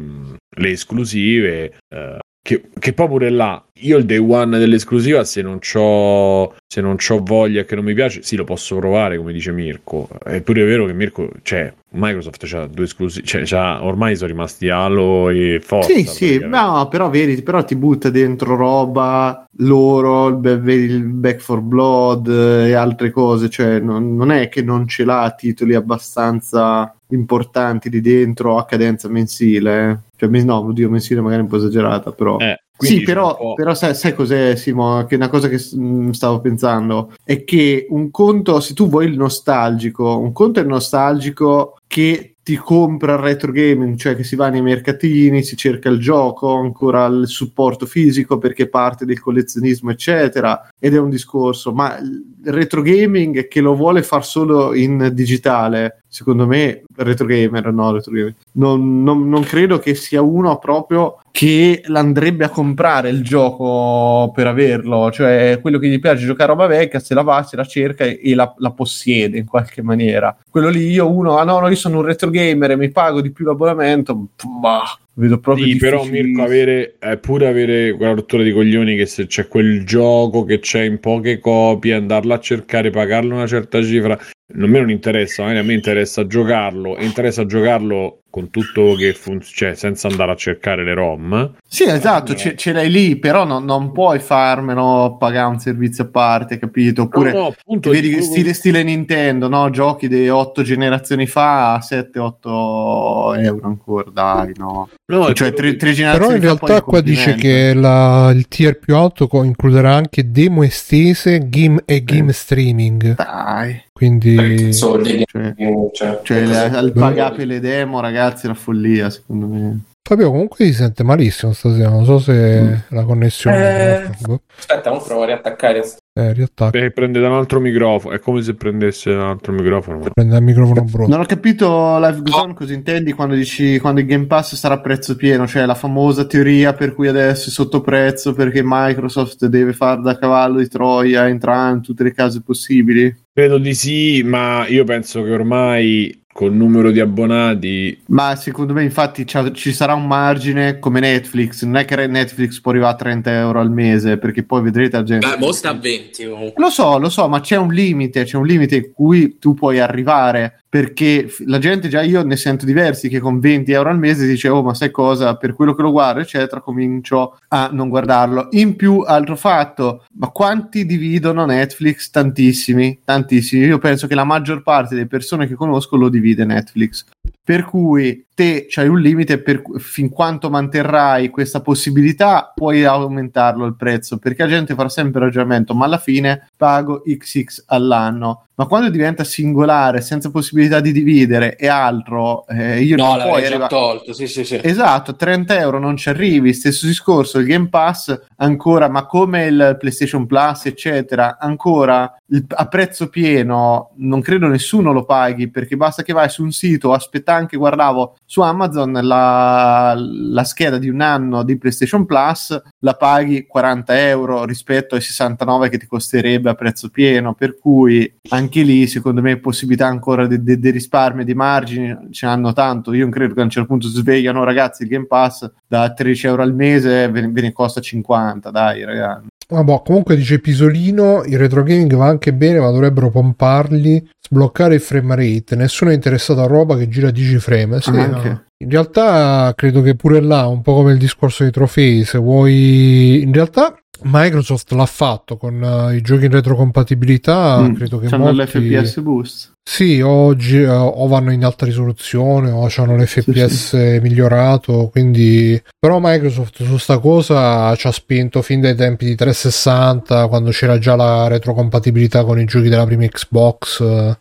le 0.49 0.70
esclusive 0.70 1.74
eh, 1.89 2.20
che, 2.45 2.61
che 2.77 2.93
poi 2.93 3.07
pure 3.07 3.31
là 3.31 3.59
io 3.79 3.97
il 3.97 4.05
day 4.05 4.19
one 4.19 4.59
dell'esclusiva 4.59 5.23
se 5.23 5.41
non 5.41 5.57
c'ho 5.57 6.53
se 6.67 6.79
non 6.79 6.95
c'ho 6.97 7.19
voglia 7.23 7.63
che 7.63 7.73
non 7.73 7.83
mi 7.83 7.95
piace 7.95 8.21
sì 8.21 8.35
lo 8.35 8.43
posso 8.43 8.75
provare 8.75 9.17
come 9.17 9.33
dice 9.33 9.51
Mirko 9.51 10.07
è 10.23 10.41
pure 10.41 10.63
vero 10.63 10.85
che 10.85 10.93
Mirko 10.93 11.27
cioè 11.41 11.73
Microsoft 11.89 12.45
c'ha 12.45 12.67
due 12.67 12.83
esclusive 12.83 13.25
cioè 13.25 13.41
c'ha- 13.45 13.83
ormai 13.83 14.15
sono 14.15 14.29
rimasti 14.29 14.69
Halo 14.69 15.29
e 15.29 15.59
Forza 15.59 15.91
Sì, 15.91 16.03
sì, 16.03 16.39
no, 16.39 16.87
però 16.89 17.09
vedi, 17.09 17.41
però 17.41 17.63
ti 17.63 17.75
butta 17.75 18.09
dentro 18.09 18.55
roba 18.55 19.47
loro, 19.59 20.27
il, 20.27 21.03
Back 21.03 21.39
for 21.39 21.61
Blood 21.61 22.27
e 22.27 22.73
altre 22.73 23.11
cose, 23.11 23.49
cioè 23.49 23.79
non, 23.79 24.15
non 24.15 24.31
è 24.31 24.49
che 24.49 24.61
non 24.61 24.87
ce 24.87 25.05
l'ha 25.05 25.33
titoli 25.37 25.73
abbastanza 25.73 26.93
importanti 27.09 27.89
di 27.89 28.01
dentro 28.01 28.57
a 28.57 28.65
cadenza 28.65 29.07
mensile, 29.07 29.89
eh. 29.89 30.05
Cioè 30.16 30.30
no, 30.43 30.59
oddio, 30.59 30.89
mensile 30.89 31.22
magari 31.22 31.41
un 31.41 31.47
po' 31.47 31.57
esagerata, 31.57 32.11
però... 32.11 32.38
Eh, 32.38 32.59
Sì, 32.78 33.03
però, 33.03 33.53
però 33.53 33.74
sai, 33.74 33.95
sai 33.95 34.13
cos'è, 34.13 34.55
Simo? 34.55 35.05
Che 35.05 35.16
una 35.16 35.30
cosa 35.30 35.47
che 35.47 35.59
mm, 35.76 36.09
stavo 36.09 36.41
pensando 36.41 37.13
è 37.24 37.43
che 37.45 37.88
un 37.89 38.11
conto, 38.11 38.59
se 38.59 38.74
tu 38.74 38.89
vuoi 38.89 39.07
il 39.07 39.16
nostalgico, 39.16 40.18
un 40.18 40.34
conto 40.34 40.59
è 40.59 40.63
il 40.63 40.70
nostalgico 40.70 41.78
che 41.88 42.36
ti 42.45 42.57
compra 42.57 43.13
il 43.13 43.22
retro 43.22 43.51
gaming, 43.51 43.95
cioè 43.95 44.16
che 44.16 44.24
si 44.24 44.36
va 44.36 44.49
nei 44.49 44.61
mercatini, 44.61 45.41
si 45.41 45.55
cerca 45.55 45.89
il 45.89 45.99
gioco, 45.99 46.53
ancora 46.53 47.05
il 47.07 47.28
supporto 47.28 47.88
fisico 47.88 48.38
perché 48.38 48.70
parte 48.70 49.03
del 49.03 49.20
collezionismo, 49.20 49.89
eccetera, 49.89 50.70
ed 50.78 50.93
è 50.93 50.99
un 50.99 51.09
discorso, 51.09 51.74
ma 51.74 51.97
retro 52.45 52.81
gaming 52.81 53.47
che 53.47 53.61
lo 53.61 53.75
vuole 53.75 54.03
far 54.03 54.25
solo 54.25 54.73
in 54.73 55.09
digitale, 55.13 56.03
secondo 56.07 56.47
me, 56.47 56.83
retro 56.95 57.25
gamer, 57.25 57.71
no, 57.71 57.91
retro 57.91 58.11
gamer, 58.11 58.33
non, 58.53 59.03
non- 59.03 59.27
non 59.27 59.43
credo 59.43 59.79
che 59.79 59.95
sia 59.95 60.21
uno 60.21 60.57
proprio 60.57 61.19
che 61.31 61.81
l'andrebbe 61.87 62.45
a 62.45 62.49
comprare 62.49 63.09
il 63.09 63.21
gioco 63.21 64.31
per 64.33 64.47
averlo, 64.47 65.11
cioè 65.11 65.59
quello 65.61 65.79
che 65.79 65.89
gli 65.89 65.99
piace 65.99 66.25
giocare 66.25 66.51
a 66.51 66.55
roba 66.55 66.67
vecchia, 66.67 66.99
se 66.99 67.13
la 67.13 67.23
va, 67.23 67.43
se 67.43 67.55
la 67.57 67.65
cerca 67.65 68.05
e, 68.05 68.33
la, 68.35 68.53
la 68.59 68.71
possiede 68.71 69.37
in 69.37 69.45
qualche 69.45 69.81
maniera. 69.81 70.35
Quello 70.49 70.69
lì 70.69 70.89
io 70.89 71.09
uno, 71.11 71.37
ah 71.37 71.43
no, 71.43 71.59
no, 71.59 71.67
io 71.67 71.75
sono 71.75 71.97
un 71.97 72.05
retro 72.05 72.29
gamer 72.29 72.71
e 72.71 72.77
mi 72.77 72.89
pago 72.89 73.19
di 73.21 73.31
più 73.31 73.45
l'abbonamento, 73.45 74.27
bah, 74.61 74.97
Vedo 75.18 75.39
proprio 75.39 75.66
Sì, 75.66 75.78
però. 75.78 76.03
Mirko, 76.03 76.41
avere, 76.41 76.97
eh, 76.99 77.18
pure 77.18 77.47
avere 77.47 77.93
quella 77.95 78.13
rottura 78.13 78.43
di 78.43 78.51
coglioni 78.51 78.97
che 78.97 79.05
se 79.05 79.28
c'è 79.28 79.47
quel 79.47 79.86
gioco 79.86 80.43
che 80.43 80.59
c'è 80.59 80.82
in 80.82 80.99
poche 80.99 81.39
copie, 81.39 81.93
andarlo 81.93 82.34
a 82.34 82.39
cercare, 82.39 82.89
pagarlo 82.89 83.34
una 83.34 83.47
certa 83.47 83.82
cifra, 83.82 84.20
non 84.55 84.70
me 84.70 84.80
non 84.80 84.89
interessa, 84.89 85.45
a 85.45 85.61
me 85.63 85.74
interessa 85.74 86.28
giocarlo 86.28 86.97
e 86.97 87.05
interessa 87.05 87.45
giocarlo 87.45 88.24
con 88.36 88.49
tutto 88.49 88.95
che 88.95 89.13
funziona, 89.13 89.53
cioè 89.55 89.75
senza 89.75 90.09
andare 90.09 90.33
a 90.33 90.36
cercare 90.36 90.83
le 90.83 90.93
ROM. 90.93 91.53
Sì, 91.65 91.86
esatto, 91.86 92.36
ce, 92.36 92.57
ce 92.57 92.73
l'hai 92.73 92.91
lì, 92.91 93.15
però 93.15 93.45
non, 93.45 93.63
non 93.63 93.93
puoi 93.93 94.19
farmelo 94.19 95.15
pagare 95.17 95.47
un 95.47 95.57
servizio 95.57 96.03
a 96.03 96.07
parte, 96.07 96.59
capito? 96.59 97.03
Oppure 97.03 97.31
No, 97.31 97.39
no, 97.39 97.45
appunto, 97.57 97.91
vedi 97.91 98.09
che 98.09 98.21
stile, 98.21 98.53
stile 98.53 98.83
Nintendo, 98.83 99.47
no? 99.47 99.69
Giochi 99.69 100.09
di 100.09 100.27
8 100.27 100.63
generazioni 100.63 101.27
fa 101.27 101.75
a 101.75 101.79
7-8 101.79 103.39
euro 103.41 103.67
ancora, 103.67 104.09
dai, 104.11 104.51
no. 104.57 104.89
no, 105.05 105.33
cioè, 105.33 105.53
tre, 105.53 105.77
tre 105.77 105.93
Però 105.93 105.95
generazioni 105.95 106.36
in 106.36 106.41
fa 106.41 106.55
poi 106.55 106.67
realtà 106.67 106.86
qua 106.86 106.99
dice 106.99 107.36
che 107.36 107.73
la- 107.73 108.31
il 108.36 108.49
tier 108.49 108.77
più 108.79 108.97
alto 108.97 109.29
includerà 109.31 109.93
anche 109.93 110.29
demo 110.29 110.61
estese, 110.63 111.47
game 111.47 111.83
e 111.86 112.03
game 112.03 112.33
streaming. 112.33 113.15
Dai, 113.15 113.81
Quindi 113.97 114.73
soldi 114.73 115.23
cioè, 115.25 115.53
cioè, 115.93 116.19
cioè 116.21 116.39
così. 116.41 116.51
le- 116.51 116.77
al 116.77 116.91
pagare 116.91 117.45
le 117.45 117.61
demo, 117.61 118.01
ragazzi, 118.01 118.45
è 118.45 118.49
una 118.49 118.57
follia, 118.57 119.09
secondo 119.09 119.47
me. 119.47 119.79
Fabio 120.07 120.29
comunque 120.29 120.65
si 120.65 120.73
sente 120.73 121.01
malissimo 121.03 121.53
stasera, 121.53 121.89
non 121.89 122.03
so 122.05 122.19
se 122.19 122.83
la 122.89 123.03
connessione 123.05 124.03
Eh. 124.03 124.09
boh, 124.19 124.41
aspetta 124.55 124.91
non 124.91 125.01
provo 125.01 125.23
a 125.23 125.25
riattaccare 125.25 125.79
eh, 126.13 126.31
riattacca, 126.33 126.77
Beh, 126.77 126.91
prende 126.91 127.19
da 127.19 127.27
un 127.29 127.33
altro 127.37 127.59
microfono, 127.59 128.13
è 128.13 128.19
come 128.19 128.43
se 128.43 128.53
prendesse 128.53 129.11
da 129.11 129.23
un 129.23 129.29
altro 129.29 129.51
microfono. 129.53 130.05
prende 130.13 130.37
il 130.37 130.43
microfono 130.43 130.83
brutto. 130.83 131.09
Non 131.09 131.21
ho 131.21 131.25
capito 131.25 131.97
Live 131.99 132.21
Zone 132.25 132.53
cosa 132.53 132.73
intendi 132.73 133.13
quando 133.13 133.33
dici 133.33 133.79
quando 133.79 134.01
il 134.01 134.05
Game 134.05 134.27
Pass 134.27 134.53
sarà 134.55 134.75
a 134.75 134.79
prezzo 134.79 135.15
pieno, 135.15 135.47
cioè 135.47 135.65
la 135.65 135.73
famosa 135.73 136.25
teoria 136.25 136.73
per 136.73 136.93
cui 136.93 137.07
adesso 137.07 137.49
è 137.49 137.51
sotto 137.51 137.81
prezzo 137.81 138.33
perché 138.33 138.61
Microsoft 138.63 139.45
deve 139.47 139.73
far 139.73 140.01
da 140.01 140.17
cavallo 140.19 140.59
di 140.59 140.67
Troia, 140.67 141.27
entrare 141.27 141.73
in 141.73 141.81
tutte 141.81 142.03
le 142.03 142.13
case 142.13 142.41
possibili. 142.43 143.23
Credo 143.38 143.57
di 143.57 143.73
sì, 143.73 144.23
ma 144.23 144.65
io 144.65 144.86
penso 144.86 145.21
che 145.21 145.29
ormai 145.29 146.23
col 146.31 146.53
numero 146.53 146.89
di 146.89 147.01
abbonati 147.01 148.01
Ma 148.07 148.33
secondo 148.38 148.71
me 148.71 148.83
infatti 148.83 149.25
ci 149.25 149.73
sarà 149.73 149.93
un 149.93 150.07
margine 150.07 150.79
come 150.79 151.01
Netflix, 151.01 151.63
non 151.63 151.75
è 151.75 151.83
che 151.83 152.07
Netflix 152.07 152.61
può 152.61 152.71
arrivare 152.71 152.93
a 152.93 152.95
30 152.95 153.38
euro 153.38 153.59
al 153.59 153.71
mese 153.71 154.17
perché 154.17 154.43
poi 154.43 154.61
vedrete 154.61 154.95
la 154.95 155.03
gente... 155.03 155.27
Beh, 155.27 155.38
mo 155.38 155.51
sta 155.51 155.71
a 155.71 155.73
20 155.73 156.29
comunque. 156.29 156.63
Lo 156.63 156.69
so, 156.69 156.97
lo 156.97 157.09
so, 157.09 157.27
ma 157.27 157.41
c'è 157.41 157.57
un 157.57 157.73
limite, 157.73 158.23
c'è 158.23 158.38
un 158.38 158.45
limite 158.45 158.77
in 158.77 158.91
cui 158.93 159.38
tu 159.38 159.53
puoi 159.53 159.79
arrivare 159.79 160.63
perché 160.76 161.34
la 161.45 161.57
gente 161.57 161.88
già 161.88 162.01
io 162.01 162.21
ne 162.23 162.36
sento 162.36 162.65
diversi 162.65 163.07
che 163.07 163.21
con 163.21 163.39
20 163.39 163.71
euro 163.71 163.88
al 163.88 163.97
mese 163.97 164.28
dice 164.28 164.49
oh 164.49 164.61
ma 164.61 164.73
sai 164.73 164.91
cosa? 164.91 165.38
Per 165.38 165.53
quello 165.53 165.73
che 165.73 165.82
lo 165.82 165.91
guardo 165.91 166.19
eccetera 166.19 166.59
comincio 166.59 167.38
a 167.47 167.69
non 167.71 167.88
guardarlo. 167.88 168.49
In 168.49 168.76
più 168.76 168.99
altro 168.99 169.38
fatto 169.38 170.03
ma 170.15 170.28
quanti 170.32 170.86
dividono 170.86 171.45
Netflix? 171.45 172.09
Tantissimi 172.09 172.99
tantissimi. 173.05 173.63
Io 173.63 173.78
penso 173.78 174.05
che 174.05 174.15
la 174.15 174.26
maggior 174.26 174.63
parte 174.63 174.95
delle 174.95 175.07
persone 175.07 175.47
che 175.47 175.55
conosco 175.55 175.95
lo 175.95 176.09
divide 176.09 176.43
Netflix. 176.43 177.05
Per 177.41 177.63
cui 177.63 178.24
te 178.36 178.65
c'hai 178.69 178.88
un 178.89 178.99
limite 178.99 179.41
per 179.41 179.61
fin 179.77 180.09
quanto 180.09 180.49
manterrai 180.49 181.29
questa 181.29 181.61
possibilità 181.61 182.51
puoi 182.53 182.83
aumentarlo 182.83 183.65
il 183.65 183.75
prezzo 183.75 184.17
perché 184.17 184.43
la 184.43 184.49
gente 184.49 184.75
farà 184.75 184.89
sempre 184.89 185.21
il 185.21 185.27
ragionamento 185.27 185.73
ma 185.73 185.86
alla 185.86 185.97
fine 185.97 186.49
pago 186.57 187.01
XX 187.01 187.63
all'anno 187.67 188.47
ma 188.57 188.65
quando 188.67 188.89
diventa 188.89 189.23
singolare 189.23 190.01
senza 190.01 190.31
possibilità 190.31 190.79
di 190.79 190.91
dividere 190.91 191.55
e 191.55 191.67
altro 191.67 192.45
eh, 192.47 192.81
io 192.81 192.95
No, 192.95 193.15
non 193.15 193.17
già 193.17 193.33
arrivare 193.33 193.67
tolto, 193.67 194.13
sì, 194.13 194.27
sì, 194.27 194.45
sì. 194.45 194.59
Esatto, 194.63 195.15
30 195.15 195.59
euro 195.59 195.77
non 195.77 195.97
ci 195.97 196.07
arrivi. 196.07 196.53
Stesso 196.53 196.86
discorso, 196.88 197.39
il 197.39 197.47
Game 197.47 197.67
Pass 197.67 198.17
ancora, 198.38 198.88
ma 198.88 199.05
come 199.05 199.45
il 199.47 199.75
PlayStation 199.77 200.25
Plus, 200.25 200.67
eccetera, 200.67 201.38
ancora 201.38 202.15
il- 202.27 202.45
a 202.47 202.67
prezzo 202.67 203.09
pieno, 203.09 203.91
non 203.97 204.21
credo 204.21 204.47
nessuno 204.47 204.93
lo 204.93 205.03
paghi 205.03 205.49
perché 205.49 205.75
basta 205.75 206.01
che 206.01 206.13
vai 206.13 206.29
su 206.29 206.41
un 206.41 206.53
sito, 206.53 206.93
aspetta 206.93 207.33
anche, 207.33 207.57
guardavo 207.57 208.15
su 208.26 208.41
Amazon 208.41 208.91
la, 208.91 209.93
la 209.95 210.43
scheda 210.43 210.78
di 210.78 210.89
un 210.89 211.01
anno 211.01 211.43
di 211.43 211.57
PlayStation 211.57 212.05
Plus, 212.05 212.59
la 212.80 212.93
paghi 212.95 213.45
40 213.45 214.07
euro 214.07 214.45
rispetto 214.45 214.95
ai 214.95 215.01
69 215.01 215.69
che 215.69 215.78
ti 215.78 215.86
costerebbe 215.86 216.49
a 216.49 216.55
prezzo 216.55 216.89
pieno, 216.89 217.34
per 217.34 217.57
cui 217.57 218.11
anche 218.30 218.61
lì 218.63 218.88
secondo 218.88 219.21
me 219.21 219.38
possibilità 219.38 219.88
ancora 219.88 220.28
di, 220.28 220.41
di- 220.43 220.59
di 220.59 220.69
risparmio 220.71 221.23
di 221.23 221.34
margini 221.34 221.95
ce 222.11 222.26
n'hanno 222.26 222.53
tanto. 222.53 222.93
Io 222.93 223.07
credo 223.09 223.34
che 223.34 223.41
a 223.41 223.43
un 223.43 223.49
certo 223.49 223.67
punto 223.69 223.88
svegliano 223.88 224.43
ragazzi 224.43 224.84
il 224.84 224.89
Game 224.89 225.05
Pass 225.05 225.49
da 225.67 225.91
13 225.93 226.28
euro 226.28 226.41
al 226.41 226.53
mese 226.53 227.09
ve 227.09 227.28
ve 227.28 227.41
ne 227.41 227.51
costa 227.51 227.82
50 227.82 228.49
dai 228.51 228.84
ragazzi 228.84 229.28
Vabbè, 229.47 229.81
comunque 229.85 230.15
dice 230.15 230.39
Pisolino, 230.39 231.23
il 231.23 231.37
retro 231.37 231.63
gaming 231.63 231.95
va 231.95 232.07
anche 232.07 232.33
bene, 232.33 232.59
ma 232.59 232.71
dovrebbero 232.71 233.09
pomparli, 233.09 234.07
sbloccare 234.19 234.75
il 234.75 234.81
frame 234.81 235.15
rate. 235.15 235.55
Nessuno 235.55 235.91
è 235.91 235.93
interessato 235.93 236.41
a 236.41 236.47
roba 236.47 236.75
che 236.77 236.87
gira 236.89 237.09
a 237.09 237.11
10 237.11 237.39
frame. 237.39 237.79
Sì, 237.81 237.89
Anche. 237.91 238.29
no. 238.29 238.43
In 238.57 238.69
realtà 238.69 239.53
credo 239.55 239.81
che 239.81 239.95
pure 239.95 240.21
là, 240.21 240.47
un 240.47 240.61
po' 240.61 240.75
come 240.75 240.93
il 240.93 240.97
discorso 240.97 241.43
dei 241.43 241.51
trofei, 241.51 242.03
se 242.05 242.17
vuoi... 242.17 243.21
In 243.21 243.33
realtà 243.33 243.77
Microsoft 244.03 244.71
l'ha 244.71 244.85
fatto 244.85 245.37
con 245.37 245.61
eh, 245.61 245.95
i 245.95 246.01
giochi 246.01 246.25
in 246.25 246.31
retrocompatibilità, 246.31 247.59
Mm, 247.61 247.73
credo 247.73 247.99
che 247.99 248.07
c'hanno 248.07 248.31
molti... 248.31 248.59
l'FPS 248.59 248.99
boost 249.01 249.55
Sì, 249.68 249.99
oggi 249.99 250.61
eh, 250.61 250.68
o 250.68 251.07
vanno 251.07 251.32
in 251.32 251.43
alta 251.43 251.66
risoluzione 251.66 252.51
o 252.51 252.70
hanno 252.78 252.95
l'FPS 252.97 253.74
migliorato, 253.99 254.89
quindi 254.89 255.61
però 255.78 255.97
Microsoft 255.99 256.63
su 256.63 256.78
sta 256.78 256.99
cosa 256.99 257.76
ci 257.76 257.88
ha 257.88 257.91
spinto 257.91 258.43
fin 258.43 258.61
dai 258.61 258.76
tempi 258.76 259.05
di 259.05 259.16
360 259.16 260.28
quando 260.28 260.51
c'era 260.51 260.78
già 260.78 260.95
la 260.95 261.28
retrocompatibilità 261.28 262.24
con 262.24 262.39
i 262.39 262.45
giochi 262.45 262.70
della 262.70 262.86
prima 262.86 263.07
Xbox. 263.07 264.16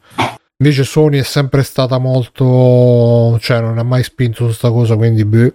Invece 0.56 0.84
Sony 0.84 1.18
è 1.18 1.22
sempre 1.22 1.62
stata 1.62 1.98
molto, 1.98 3.38
cioè 3.38 3.60
non 3.60 3.78
ha 3.78 3.82
mai 3.82 4.02
spinto 4.02 4.46
su 4.46 4.54
sta 4.54 4.70
cosa, 4.70 4.96
quindi 4.96 5.24
boh. 5.24 5.52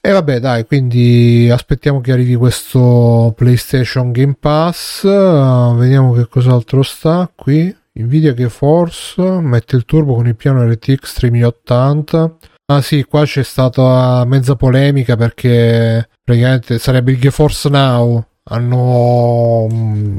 E 0.00 0.10
vabbè, 0.10 0.38
dai, 0.38 0.64
quindi 0.64 1.48
aspettiamo 1.50 2.00
che 2.00 2.12
arrivi 2.12 2.34
questo 2.36 3.32
PlayStation 3.36 4.12
Game 4.12 4.36
Pass. 4.38 5.02
Uh, 5.02 5.76
vediamo 5.76 6.12
che 6.12 6.28
cos'altro 6.28 6.82
sta 6.82 7.30
qui. 7.34 7.74
Nvidia 7.94 8.32
GeForce 8.32 9.22
mette 9.40 9.76
il 9.76 9.84
turbo 9.84 10.14
con 10.14 10.26
il 10.26 10.36
piano 10.36 10.64
RTX 10.64 11.14
3080. 11.14 12.36
Ah 12.66 12.80
sì, 12.80 13.04
qua 13.04 13.24
c'è 13.24 13.42
stata 13.42 14.24
mezza 14.26 14.56
polemica 14.56 15.16
perché 15.16 16.08
praticamente 16.22 16.78
sarebbe 16.78 17.12
il 17.12 17.20
GeForce 17.20 17.68
Now. 17.68 18.24
Hanno 18.44 19.68
mm, 19.70 20.16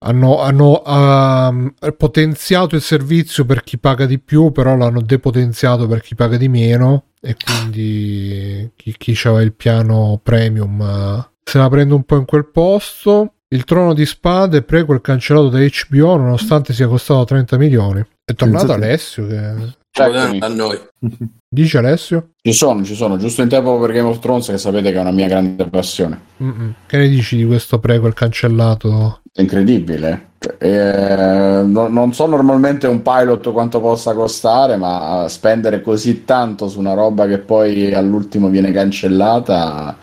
hanno, 0.00 0.40
hanno 0.40 0.84
ehm, 0.84 1.74
potenziato 1.96 2.76
il 2.76 2.82
servizio 2.82 3.44
per 3.44 3.64
chi 3.64 3.78
paga 3.78 4.06
di 4.06 4.20
più, 4.20 4.52
però 4.52 4.76
l'hanno 4.76 5.00
depotenziato 5.02 5.88
per 5.88 6.00
chi 6.00 6.14
paga 6.14 6.36
di 6.36 6.48
meno 6.48 7.06
e 7.20 7.34
quindi 7.34 8.70
chi, 8.76 8.94
chi 8.96 9.18
aveva 9.24 9.42
il 9.42 9.54
piano 9.54 10.20
premium 10.22 10.80
eh, 10.80 11.30
se 11.42 11.58
la 11.58 11.68
prende 11.68 11.94
un 11.94 12.04
po' 12.04 12.16
in 12.16 12.26
quel 12.26 12.46
posto. 12.48 13.34
Il 13.50 13.64
trono 13.64 13.94
di 13.94 14.04
spade 14.04 14.62
prequel 14.62 15.00
cancellato 15.00 15.48
da 15.48 15.58
HBO 15.58 16.16
nonostante 16.16 16.74
sia 16.74 16.86
costato 16.86 17.24
30 17.24 17.56
milioni. 17.56 18.04
È 18.24 18.34
tornato 18.34 18.66
Pensate. 18.66 18.84
Alessio 18.84 19.26
che... 19.26 19.76
Eccomi. 19.90 20.38
a 20.40 20.48
noi. 20.48 20.78
Dice 21.48 21.78
Alessio? 21.78 22.30
Ci 22.42 22.52
sono, 22.52 22.84
ci 22.84 22.94
sono, 22.94 23.16
giusto 23.16 23.40
in 23.40 23.48
tempo 23.48 23.80
per 23.80 23.92
Game 23.92 24.08
of 24.08 24.18
Thrones 24.18 24.48
che 24.48 24.58
sapete 24.58 24.92
che 24.92 24.98
è 24.98 25.00
una 25.00 25.12
mia 25.12 25.28
grande 25.28 25.66
passione. 25.66 26.20
Mm-mm. 26.42 26.74
Che 26.86 26.96
ne 26.98 27.08
dici 27.08 27.36
di 27.36 27.46
questo 27.46 27.78
prequel 27.78 28.12
cancellato? 28.12 29.22
È 29.32 29.40
incredibile. 29.40 30.32
Eh, 30.58 31.62
no- 31.64 31.88
non 31.88 32.12
so 32.12 32.26
normalmente 32.26 32.86
un 32.86 33.00
pilot 33.02 33.50
quanto 33.50 33.80
possa 33.80 34.12
costare, 34.12 34.76
ma 34.76 35.26
spendere 35.28 35.80
così 35.80 36.24
tanto 36.24 36.68
su 36.68 36.78
una 36.78 36.92
roba 36.92 37.26
che 37.26 37.38
poi 37.38 37.94
all'ultimo 37.94 38.48
viene 38.48 38.70
cancellata 38.70 39.96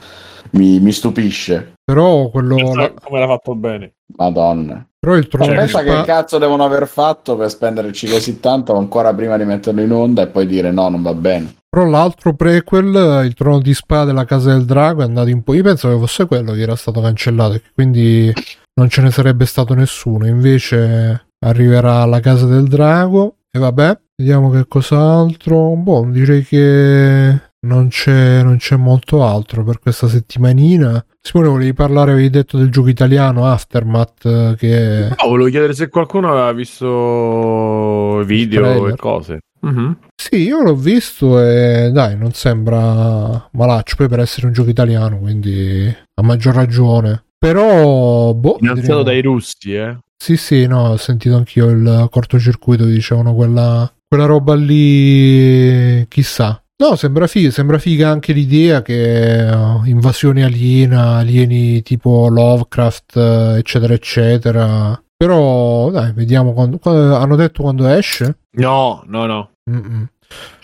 mi, 0.52 0.80
mi 0.80 0.92
stupisce. 0.92 1.75
Però 1.86 2.30
quello... 2.30 2.74
la- 2.74 2.94
come 3.02 3.20
l'ha 3.20 3.28
fatto 3.28 3.56
bene. 3.56 3.94
Madonna. 4.18 4.86
Però 5.00 5.16
il 5.16 5.28
trono 5.28 5.46
Cioè, 5.46 5.56
pensa 5.56 5.84
che 5.84 5.92
spade... 5.92 6.06
cazzo 6.06 6.38
devono 6.40 6.64
aver 6.64 6.88
fatto 6.88 7.36
per 7.36 7.50
spenderci 7.50 8.08
così 8.08 8.40
tanto 8.40 8.76
ancora 8.76 9.14
prima 9.14 9.38
di 9.38 9.46
metterlo 9.46 9.82
in 9.82 9.92
onda 9.92 10.24
e 10.24 10.28
poi 10.28 10.48
dire 10.48 10.72
no, 10.72 10.90
non 10.90 11.04
va 11.04 11.14
bene. 11.14 11.56
Però 11.70 11.86
l'altro 11.86 12.34
prequel, 12.34 13.26
il 13.26 13.34
trono 13.36 13.60
di 13.60 13.74
spade, 13.74 14.14
la 14.14 14.26
casa 14.26 14.54
del 14.54 14.66
drago, 14.66 15.02
è 15.02 15.06
andato 15.06 15.30
in 15.30 15.44
po'. 15.44 15.54
Io 15.54 15.62
penso 15.62 15.90
che 15.90 15.98
fosse 15.98 16.26
quello 16.26 16.54
che 16.54 16.62
era 16.62 16.76
stato 16.76 17.02
cancellato, 17.02 17.54
e 17.54 17.62
che 17.62 17.70
quindi 17.74 18.34
non 18.76 18.90
ce 18.90 19.02
ne 19.02 19.12
sarebbe 19.12 19.46
stato 19.46 19.74
nessuno. 19.76 20.26
Invece 20.26 21.28
arriverà 21.46 22.06
la 22.06 22.20
casa 22.20 22.48
del 22.48 22.68
drago. 22.68 23.36
E 23.52 23.60
vabbè, 23.60 24.00
vediamo 24.16 24.50
che 24.50 24.66
cos'altro. 24.68 25.76
Boh, 25.76 26.06
direi 26.10 26.44
che 26.44 27.42
non 27.66 27.88
c'è, 27.90 28.42
non 28.44 28.58
c'è 28.58 28.76
molto 28.76 29.24
altro 29.26 29.64
per 29.64 29.80
questa 29.80 30.08
settimanina. 30.08 31.04
Simone, 31.22 31.50
volevi 31.50 31.74
parlare, 31.74 32.12
avevi 32.12 32.30
detto 32.30 32.58
del 32.58 32.70
gioco 32.70 32.88
italiano 32.90 33.46
Aftermath, 33.48 34.26
eh, 34.26 34.56
che 34.58 35.08
No, 35.10 35.28
volevo 35.28 35.50
chiedere 35.50 35.74
se 35.74 35.90
qualcuno 35.90 36.30
aveva 36.32 36.52
visto 36.54 38.24
video 38.26 38.88
e 38.88 38.96
cose. 38.96 39.40
Mhm. 39.62 39.98
Sì, 40.16 40.44
io 40.44 40.62
l'ho 40.62 40.76
visto 40.76 41.42
e 41.42 41.90
dai, 41.92 42.16
non 42.16 42.34
sembra 42.34 43.50
malaccio, 43.52 43.96
poi 43.96 44.08
per 44.08 44.20
essere 44.20 44.46
un 44.46 44.54
gioco 44.54 44.70
italiano, 44.70 45.18
quindi 45.18 45.88
a 46.14 46.22
maggior 46.24 46.54
ragione. 46.54 47.24
Però, 47.38 48.34
boh, 48.34 48.58
Finanziato 48.60 48.98
vedremo. 49.00 49.04
dai 49.04 49.22
russi, 49.22 49.74
eh. 49.74 49.98
Sì, 50.18 50.38
sì, 50.38 50.66
no, 50.68 50.90
ho 50.90 50.98
sentito 50.98 51.36
anch'io 51.36 51.70
il 51.70 52.08
cortocircuito, 52.10 52.86
dicevano 52.86 53.34
quella, 53.36 53.92
quella 54.08 54.26
roba 54.26 54.56
lì, 54.56 56.06
chissà. 56.08 56.60
No, 56.78 56.98
sembra 56.98 57.26
figa, 57.28 57.52
sembra 57.52 57.78
figa 57.78 58.10
anche 58.10 58.34
l'idea 58.34 58.82
che 58.82 59.48
eh, 59.48 59.80
invasioni 59.86 60.44
aliena, 60.44 61.16
alieni 61.18 61.82
tipo 61.84 62.28
Lovecraft, 62.28 63.16
eh, 63.16 63.58
eccetera, 63.60 63.94
eccetera. 63.94 65.02
Però, 65.16 65.90
dai, 65.90 66.12
vediamo 66.12 66.52
quando, 66.52 66.78
quando- 66.78 67.16
hanno 67.16 67.38
detto 67.38 67.62
quando 67.62 67.88
esce? 67.88 68.40
No, 68.52 69.02
no, 69.06 69.26
no. 69.26 69.50
Mm-mm. 69.72 70.08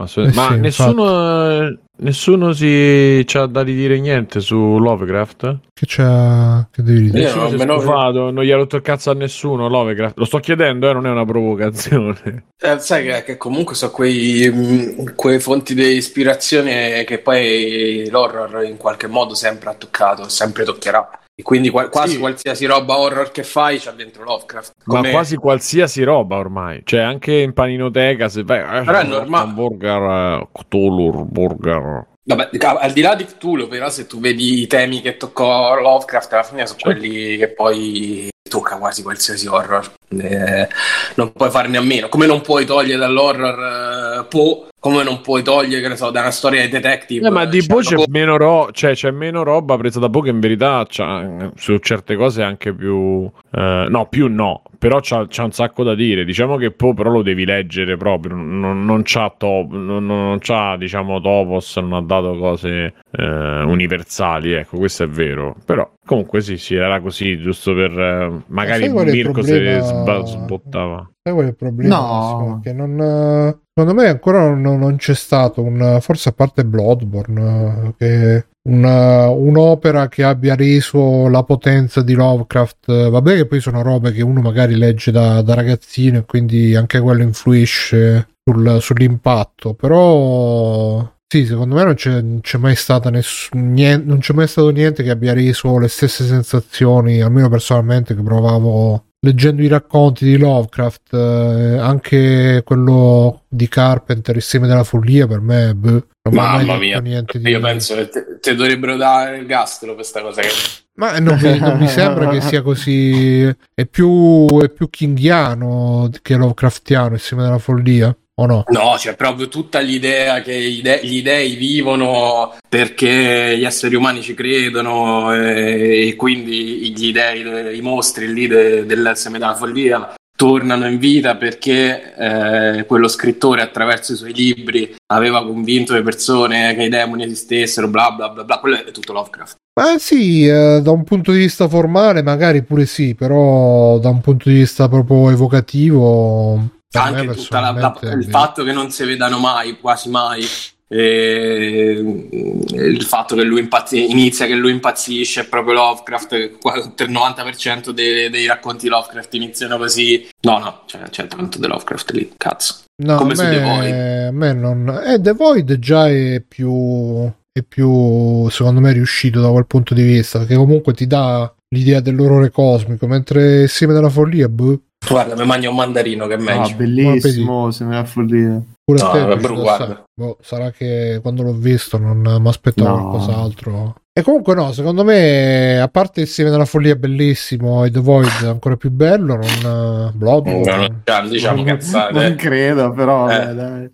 Eh 0.04 0.32
Ma 0.34 0.48
sì, 0.50 0.60
nessuno, 0.60 1.50
eh, 1.50 1.80
nessuno 2.02 2.54
si 2.54 3.24
c'ha 3.26 3.46
da 3.46 3.62
ridire 3.62 4.00
niente 4.00 4.40
su 4.40 4.56
Lovecraft? 4.78 5.60
Che 5.74 5.86
c'è, 5.86 6.68
che 6.72 6.84
devi 6.84 7.10
dire? 7.10 7.30
Io 7.30 7.36
non 7.36 7.54
me 7.56 7.66
lo- 7.66 7.80
stufato, 7.80 8.32
non 8.32 8.44
gli 8.44 8.52
ha 8.52 8.56
rotto 8.56 8.76
il 8.76 8.82
cazzo 8.82 9.12
a 9.12 9.14
nessuno 9.14 9.68
Lovecraft. 9.68 10.18
Lo 10.18 10.26
sto 10.26 10.40
chiedendo, 10.40 10.90
eh, 10.90 10.94
non 10.94 11.08
è 11.08 11.10
una 11.10 11.26
provocazione. 11.26 12.46
Eh, 12.64 12.78
sai 12.78 13.04
che, 13.06 13.24
che 13.24 13.38
comunque 13.38 13.74
sono 13.74 13.90
quei, 13.92 14.48
mh, 14.48 15.16
quei 15.16 15.40
fonti 15.40 15.74
di 15.74 15.96
ispirazione 15.96 17.04
che 17.06 17.18
poi 17.18 18.08
l'horror 18.08 18.64
in 18.64 18.78
qualche 18.78 19.08
modo 19.08 19.34
sempre 19.34 19.72
ha 19.72 19.74
toccato, 19.74 20.30
sempre 20.30 20.64
toccherà. 20.64 21.10
E 21.34 21.44
quindi 21.44 21.70
qua- 21.70 21.90
quasi 21.90 22.14
Sì. 22.14 22.20
qualsiasi 22.20 22.66
roba 22.66 22.98
horror 23.00 23.32
che 23.32 23.44
fai 23.44 23.80
c'ha 23.80 23.92
dentro 23.92 24.24
Lovecraft. 24.24 24.74
Ma 24.86 24.96
Come- 24.98 25.12
quasi 25.12 25.36
qualsiasi 25.38 26.04
roba 26.04 26.38
ormai. 26.38 26.82
Cioè, 26.84 27.00
anche 27.00 27.34
in 27.34 27.54
paninoteca, 27.54 28.30
se 28.30 28.44
vai... 28.44 28.60
eh, 28.60 28.84
Però 28.84 29.00
è 29.00 29.04
un 29.04 29.10
normale. 29.10 29.52
burger, 29.52 30.02
eh, 30.04 30.48
Cthulhu, 30.52 31.26
burger... 31.26 32.08
Vabbè, 32.24 32.50
al 32.80 32.92
di 32.92 33.02
là 33.02 33.16
di 33.16 33.26
Cthulhu, 33.26 33.68
però, 33.68 33.90
se 33.90 34.06
tu 34.06 34.20
vedi 34.20 34.62
i 34.62 34.68
temi 34.68 35.02
che 35.02 35.18
toccò 35.18 35.80
Lovecraft, 35.80 36.34
alla 36.34 36.44
fine 36.44 36.68
sono 36.68 36.78
Certo. 36.80 37.00
quelli 37.00 37.36
che 37.38 37.48
poi 37.50 38.30
tocca 38.48 38.76
quasi 38.78 39.02
qualsiasi 39.02 39.48
horror. 39.48 39.92
Eh, 40.10 40.68
non 41.16 41.32
puoi 41.32 41.50
farne 41.50 41.78
a 41.78 41.82
meno. 41.82 42.10
Come 42.10 42.28
non 42.28 42.42
puoi 42.42 42.66
togliere 42.66 43.00
dall'horror 43.00 44.20
eh, 44.20 44.26
Poe, 44.26 44.68
come 44.82 45.04
non 45.04 45.22
puoi 45.22 45.44
togliere, 45.44 45.80
che 45.80 45.90
ne 45.90 45.96
so, 45.96 46.10
da 46.10 46.22
una 46.22 46.32
storia 46.32 46.64
di 46.64 46.70
detective. 46.70 47.28
Eh, 47.28 47.30
ma 47.30 47.46
di 47.46 47.62
Cioè, 47.62 47.70
Poe 47.70 47.84
c'è 47.84 48.04
meno, 48.10 48.36
ro- 48.36 48.72
cioè, 48.72 48.94
c'è 48.94 49.12
meno 49.12 49.44
roba 49.44 49.78
presa 49.78 50.00
da 50.00 50.10
Poe 50.10 50.24
che 50.24 50.30
in 50.32 50.40
verità 50.40 50.84
c'ha, 50.90 51.52
su 51.56 51.78
certe 51.78 52.16
cose 52.16 52.42
anche 52.42 52.74
più... 52.74 53.30
eh, 53.52 53.86
no, 53.88 54.08
più 54.08 54.28
no, 54.28 54.64
però 54.82 54.98
c'ha, 55.00 55.28
c'ha 55.30 55.44
un 55.44 55.52
sacco 55.52 55.84
da 55.84 55.94
dire. 55.94 56.26
Diciamo 56.26 56.58
che 56.58 56.72
Poe 56.72 56.96
però 56.96 57.12
lo 57.12 57.22
devi 57.22 57.46
leggere 57.46 57.98
proprio, 57.98 58.34
non, 58.34 58.84
non 58.84 59.04
c'ha, 59.04 59.32
top, 59.38 59.74
non, 59.74 60.08
non 60.08 60.40
c'ha 60.40 60.76
diciamo 60.76 61.22
topos, 61.22 61.78
non 61.78 61.94
ha 61.94 62.02
dato 62.02 62.36
cose 62.40 62.96
eh, 63.12 63.62
universali, 63.62 64.54
ecco, 64.54 64.78
questo 64.78 65.04
è 65.04 65.08
vero. 65.08 65.56
Però 65.66 65.88
comunque 66.04 66.42
sì, 66.42 66.58
sì, 66.58 66.74
era 66.74 67.00
così, 67.00 67.38
giusto 67.38 67.76
per... 67.76 67.92
eh, 67.92 68.44
magari 68.48 68.86
il 68.86 68.92
Mirko 68.92 69.44
se 69.44 69.52
problema? 69.52 69.82
sba- 69.84 70.26
sbottava. 70.26 71.12
Sai 71.22 71.34
qual 71.34 71.46
è 71.46 71.50
il 71.50 71.56
problema? 71.56 71.96
No. 71.96 72.60
Che 72.64 72.74
non, 72.74 73.00
eh, 73.00 73.60
secondo 73.72 74.02
me 74.02 74.10
ancora 74.10 74.52
non, 74.52 74.80
non 74.80 74.96
c'è 74.96 75.14
stato 75.14 75.62
un, 75.62 76.00
forse 76.02 76.30
a 76.30 76.32
parte 76.32 76.66
Bloodborne, 76.66 77.84
eh, 77.86 77.94
che 78.00 78.46
una- 78.64 79.30
un'opera 79.30 80.08
che 80.08 80.24
abbia 80.24 80.56
reso 80.56 81.28
la 81.28 81.44
potenza 81.44 82.02
di 82.02 82.14
Lovecraft. 82.14 82.90
eh, 82.90 83.10
Vabbè, 83.10 83.36
che 83.36 83.46
poi 83.48 83.60
sono 83.60 83.82
robe 83.82 84.12
che 84.12 84.22
uno 84.22 84.42
magari 84.42 84.76
legge 84.76 85.12
da, 85.12 85.42
da 85.42 85.54
ragazzino 85.56 86.20
e 86.20 86.26
quindi 86.26 86.76
anche 86.76 87.00
quello 87.00 87.24
influisce 87.24 88.28
sul- 88.44 88.78
sull'impatto. 88.82 89.74
Però. 89.74 91.10
Sì, 91.32 91.46
secondo 91.46 91.76
me 91.76 91.84
non 91.86 91.94
c'è, 91.94 92.22
c'è 92.42 92.58
mai 92.58 92.76
stata 92.76 93.10
nessun, 93.10 93.72
niente, 93.72 94.06
non 94.06 94.20
c'è 94.20 94.34
mai 94.34 94.48
stato 94.50 94.70
niente 94.70 95.02
che 95.02 95.12
abbia 95.12 95.32
reso 95.34 95.78
le 95.80 95.88
stesse 95.88 96.26
sensazioni, 96.26 97.22
almeno 97.22 97.48
personalmente, 97.48 98.14
che 98.14 98.22
provavo 98.22 99.06
leggendo 99.24 99.62
i 99.62 99.68
racconti 99.68 100.26
di 100.26 100.38
Lovecraft, 100.38 101.14
eh, 101.14 101.78
anche 101.78 102.62
quello 102.66 103.44
di 103.48 103.68
Carpenter, 103.68 104.36
Il 104.36 104.42
seme 104.42 104.68
della 104.68 104.84
follia, 104.84 105.28
per 105.28 105.40
me, 105.40 105.74
boh, 105.76 106.08
non 106.24 106.34
Mamma 106.34 106.78
mia, 106.78 107.00
niente 107.00 107.40
di... 107.40 107.50
io 107.50 107.60
penso 107.60 107.96
che 107.96 108.10
te, 108.10 108.40
te 108.40 108.56
dovrebbero 108.56 108.96
dare 108.96 109.38
il 109.38 109.46
gastro 109.46 109.94
questa 109.94 110.22
cosa. 110.22 110.42
Che... 110.42 110.50
Ma 110.96 111.18
non 111.20 111.40
mi, 111.40 111.60
non 111.60 111.78
mi 111.78 111.88
sembra 111.88 112.30
che 112.30 112.42
sia 112.42 112.62
così. 112.62 113.44
È 113.74 113.86
più, 113.86 114.48
è 114.60 114.70
più 114.70 114.90
kinghiano 114.90 116.10
che 116.22 116.36
Lovecraftiano, 116.36 117.16
Il 117.16 117.20
seme 117.20 117.44
della 117.44 117.58
follia, 117.58 118.16
o 118.36 118.46
no? 118.46 118.64
No, 118.68 118.96
c'è 118.98 119.16
proprio 119.16 119.48
tutta 119.48 119.80
l'idea 119.80 120.42
che 120.42 120.54
i 120.54 120.82
de- 120.82 121.02
gli 121.04 121.22
dei 121.22 121.56
vivono 121.56 122.56
perché 122.68 123.56
gli 123.58 123.66
esseri 123.66 123.96
umani 123.96 124.22
ci 124.22 124.34
credono 124.34 125.34
eh, 125.34 126.08
e 126.08 126.16
quindi 126.16 126.94
gli 126.96 127.12
dei, 127.12 127.78
i 127.78 127.82
mostri 127.82 128.32
lì 128.34 128.48
de- 128.48 128.86
della 128.86 129.16
follia 129.16 130.14
tornano 130.42 130.88
in 130.88 130.98
vita 130.98 131.36
perché 131.36 132.16
eh, 132.16 132.86
quello 132.86 133.08
scrittore 133.08 133.62
attraverso 133.62 134.14
i 134.14 134.16
suoi 134.16 134.34
libri 134.34 134.96
aveva 135.14 135.46
convinto 135.46 135.94
le 135.94 136.02
persone 136.02 136.74
che 136.74 136.86
i 136.86 136.90
demoni 136.90 137.26
esistessero, 137.26 137.88
bla 137.88 138.10
bla 138.10 138.30
bla 138.30 138.44
bla, 138.44 138.58
quello 138.60 138.78
è 138.78 138.90
tutto 138.90 139.14
Lovecraft. 139.14 139.58
Ma 139.80 140.00
sì, 140.00 140.48
eh, 140.48 140.80
da 140.82 140.90
un 140.90 141.04
punto 141.04 141.32
di 141.32 141.38
vista 141.38 141.68
formale 141.68 142.24
magari 142.24 142.64
pure 142.64 142.88
sì, 142.88 143.14
però 143.14 144.00
da 144.00 144.10
un 144.10 144.20
punto 144.22 144.50
di 144.50 144.56
vista 144.56 144.90
proprio 144.90 145.30
evocativo... 145.30 146.80
me 146.94 147.00
Anche 147.00 147.26
la- 147.26 148.14
il 148.14 148.26
fatto 148.30 148.64
che 148.64 148.74
non 148.74 148.92
si 148.92 149.06
vedano 149.06 149.40
mai, 149.40 149.80
quasi 149.80 150.10
mai, 150.10 150.46
e 150.94 151.92
il 152.02 153.04
fatto 153.04 153.34
che 153.36 153.44
lui 153.44 153.62
impazzi- 153.62 154.12
inizia 154.12 154.46
che 154.46 154.56
lui 154.56 154.72
impazzisce 154.72 155.42
è 155.42 155.48
proprio 155.48 155.76
Lovecraft, 155.76 156.34
il 156.34 157.10
90% 157.10 157.92
dei, 157.92 158.30
dei 158.30 158.46
racconti 158.46 158.90
Lovecraft 158.90 159.34
iniziano 159.36 159.78
così. 159.78 160.28
No, 160.42 160.58
no, 160.58 160.82
c'è, 160.86 161.00
c'è 161.10 161.28
tanto 161.28 161.60
di 161.60 161.68
Lovecraft 161.68 162.12
lì, 162.12 162.34
cazzo. 162.36 162.76
No, 163.04 163.16
come 163.16 163.32
a 163.32 163.36
su 163.36 163.44
The 163.44 163.60
Void. 163.62 163.94
me, 163.94 164.32
me 164.32 164.54
non... 164.54 165.02
Eh, 165.06 165.22
The 165.22 165.32
Void 165.32 165.80
già 165.80 166.10
è 166.10 166.44
più... 166.46 167.32
è 167.54 167.64
più, 167.64 168.50
secondo 168.50 168.82
me, 168.82 168.92
riuscito 168.92 169.40
da 169.40 169.50
quel 169.50 169.68
punto 169.68 169.94
di 169.94 170.04
vista, 170.04 170.40
perché 170.40 170.56
comunque 170.56 170.94
ti 170.94 171.08
dà 171.08 171.52
l'idea 171.70 172.02
dell'orrore 172.02 172.52
cosmico, 172.52 173.08
mentre 173.08 173.68
seme 173.70 173.94
della 173.94 174.10
follia, 174.10 174.50
boh, 174.50 174.78
Guarda, 175.08 175.36
mi 175.36 175.46
mangia 175.46 175.70
un 175.70 175.76
mandarino 175.76 176.28
che 176.28 176.36
è 176.36 176.38
meglio. 176.38 176.62
Ah, 176.62 176.74
bellissimo, 176.74 177.72
sembra 177.72 177.98
una 178.00 178.06
follia. 178.08 178.62
pure 178.84 179.00
No, 179.02 179.08
a 179.08 179.12
te 179.12 179.20
è 179.20 179.26
vabbè. 179.38 180.04
Boh, 180.14 180.38
sarà 180.42 180.72
che 180.72 181.20
quando 181.22 181.42
l'ho 181.44 181.54
visto 181.54 181.98
non 181.98 182.20
mi 182.40 182.48
aspettavo 182.48 182.96
No. 182.96 183.10
qualcos'altro. 183.10 183.96
E 184.14 184.22
comunque 184.24 184.54
no, 184.56 184.72
secondo 184.74 185.04
me, 185.06 185.80
a 185.80 185.88
parte 185.88 186.22
il 186.22 186.28
seme 186.28 186.50
della 186.50 186.66
follia 186.66 186.96
bellissimo 186.96 187.84
e 187.86 187.92
The 187.92 188.00
Void 188.02 188.44
ancora 188.44 188.76
più 188.76 188.92
bello, 188.92 189.36
non 189.38 189.48
No, 189.64 190.12
Bloodborne. 190.14 190.88
no, 190.88 191.02
cioè, 191.04 191.28
diciamo 191.30 191.56
non, 191.58 191.66
cazzate. 191.66 192.14
non 192.20 192.36
credo, 192.36 192.92
però. 192.92 193.30
Eh. 193.30 193.38
vabbè, 193.38 193.54
dai. 193.54 193.90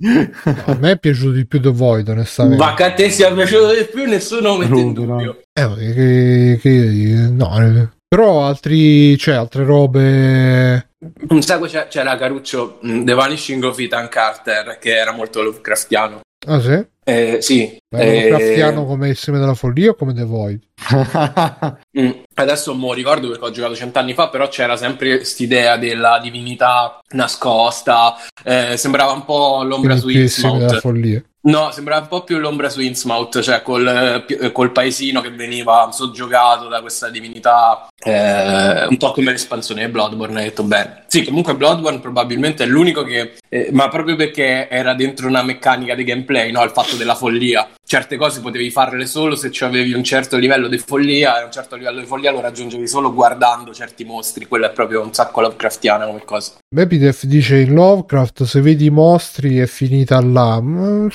A 0.65 0.75
me 0.79 0.91
è 0.91 0.99
piaciuto 0.99 1.31
di 1.31 1.45
più 1.45 1.61
The 1.61 1.69
Void, 1.71 2.09
onestamente. 2.09 2.63
Ma 2.63 2.73
che 2.73 2.83
a 2.83 2.93
te 2.93 3.09
sia 3.09 3.31
piaciuto 3.31 3.73
di 3.73 3.87
più, 3.91 4.05
nessuno 4.05 4.57
mette 4.57 4.73
in 4.73 4.93
Rubo, 4.93 5.05
no. 5.05 5.15
dubbio. 5.17 5.39
Eh, 5.53 5.93
che, 5.93 6.59
che- 6.61 7.27
no, 7.31 7.59
eh. 7.63 7.87
però 8.07 8.43
altri, 8.45 9.17
cioè, 9.17 9.35
altre 9.35 9.63
robe. 9.65 10.86
Un 11.29 11.41
sacco 11.43 11.65
c'è- 11.67 11.87
c'era 11.87 12.15
Caruccio, 12.17 12.79
mh, 12.81 13.03
The 13.03 13.13
Vanishing 13.13 13.63
of 13.63 13.77
Ethan 13.77 14.07
Carter, 14.09 14.77
che 14.79 14.95
era 14.97 15.11
molto 15.11 15.41
Lovecraftiano. 15.43 16.21
Ah, 16.47 16.59
sì? 16.59 16.85
Eh, 17.03 17.37
sì, 17.41 17.77
eh, 17.95 18.29
Lovecraftiano 18.29 18.85
come 18.85 19.09
il 19.09 19.15
seme 19.15 19.39
della 19.39 19.53
follia 19.53 19.91
o 19.91 19.95
come 19.95 20.13
The 20.13 20.23
Void? 20.23 20.61
Mm, 21.97 22.09
Adesso 22.35 22.73
non 22.75 22.93
ricordo 22.93 23.29
perché 23.29 23.43
ho 23.45 23.49
giocato 23.51 23.73
cent'anni 23.75 24.13
fa, 24.13 24.29
però 24.29 24.47
c'era 24.49 24.75
sempre 24.77 25.15
quest'idea 25.17 25.77
della 25.77 26.19
divinità 26.21 26.99
nascosta. 27.13 28.15
eh, 28.43 28.77
sembrava 28.77 29.11
un 29.13 29.25
po' 29.25 29.63
l'ombra 29.63 29.99
Quindi 29.99 29.99
su 29.99 30.09
il 30.23 30.29
seme 30.29 30.59
della 30.59 30.79
follia. 30.79 31.23
No, 31.39 31.71
sembrava 31.71 32.01
un 32.01 32.07
po' 32.07 32.23
più 32.23 32.39
l'ombra 32.39 32.67
su 32.67 32.81
Innsmouth, 32.81 33.39
cioè 33.41 33.61
col, 33.61 34.25
eh, 34.27 34.51
col 34.51 34.71
paesino 34.71 35.21
che 35.21 35.29
veniva 35.29 35.89
soggiogato 35.91 36.67
da 36.67 36.81
questa 36.81 37.09
divinità, 37.09 37.87
eh, 38.03 38.85
un 38.87 38.97
po' 38.97 39.11
come 39.11 39.31
l'espansione 39.31 39.85
di 39.85 39.91
Bloodborne, 39.91 40.39
hai 40.39 40.45
detto 40.45 40.63
bene. 40.63 41.05
Sì, 41.07 41.23
comunque 41.23 41.55
Bloodborne 41.55 41.99
probabilmente 41.99 42.63
è 42.63 42.67
l'unico 42.67 43.03
che, 43.03 43.37
eh, 43.47 43.69
ma 43.71 43.87
proprio 43.87 44.15
perché 44.15 44.67
era 44.67 44.93
dentro 44.93 45.27
una 45.27 45.43
meccanica 45.43 45.95
di 45.95 46.03
gameplay, 46.03 46.51
no? 46.51 46.63
Il 46.63 46.71
fatto 46.71 46.95
della 46.95 47.15
follia. 47.15 47.69
Certe 47.89 48.17
cose 48.17 48.41
potevi 48.41 48.69
farle 48.69 49.05
solo 49.05 49.37
se 49.37 49.49
ci 49.49 49.63
avevi 49.63 49.93
un 49.93 50.03
certo 50.03 50.35
livello 50.35 50.67
di 50.67 50.77
follia, 50.77 51.39
e 51.39 51.45
un 51.45 51.51
certo 51.53 51.77
livello 51.77 52.01
di 52.01 52.05
follia 52.05 52.31
lo 52.33 52.41
raggiungevi 52.41 52.85
solo 52.85 53.13
guardando 53.13 53.73
certi 53.73 54.03
mostri. 54.03 54.45
Quello 54.45 54.65
è 54.65 54.71
proprio 54.73 55.01
un 55.01 55.13
sacco 55.13 55.39
Lovecraftiana 55.39 56.05
come 56.05 56.23
cosa. 56.25 56.55
Bepidef 56.67 57.23
dice 57.23 57.59
in 57.59 57.73
Lovecraft 57.73 58.43
se 58.43 58.59
vedi 58.59 58.87
i 58.87 58.89
mostri 58.89 59.59
è 59.59 59.67
finita 59.67 60.19
là. 60.19 60.59
Mm, 60.61 61.07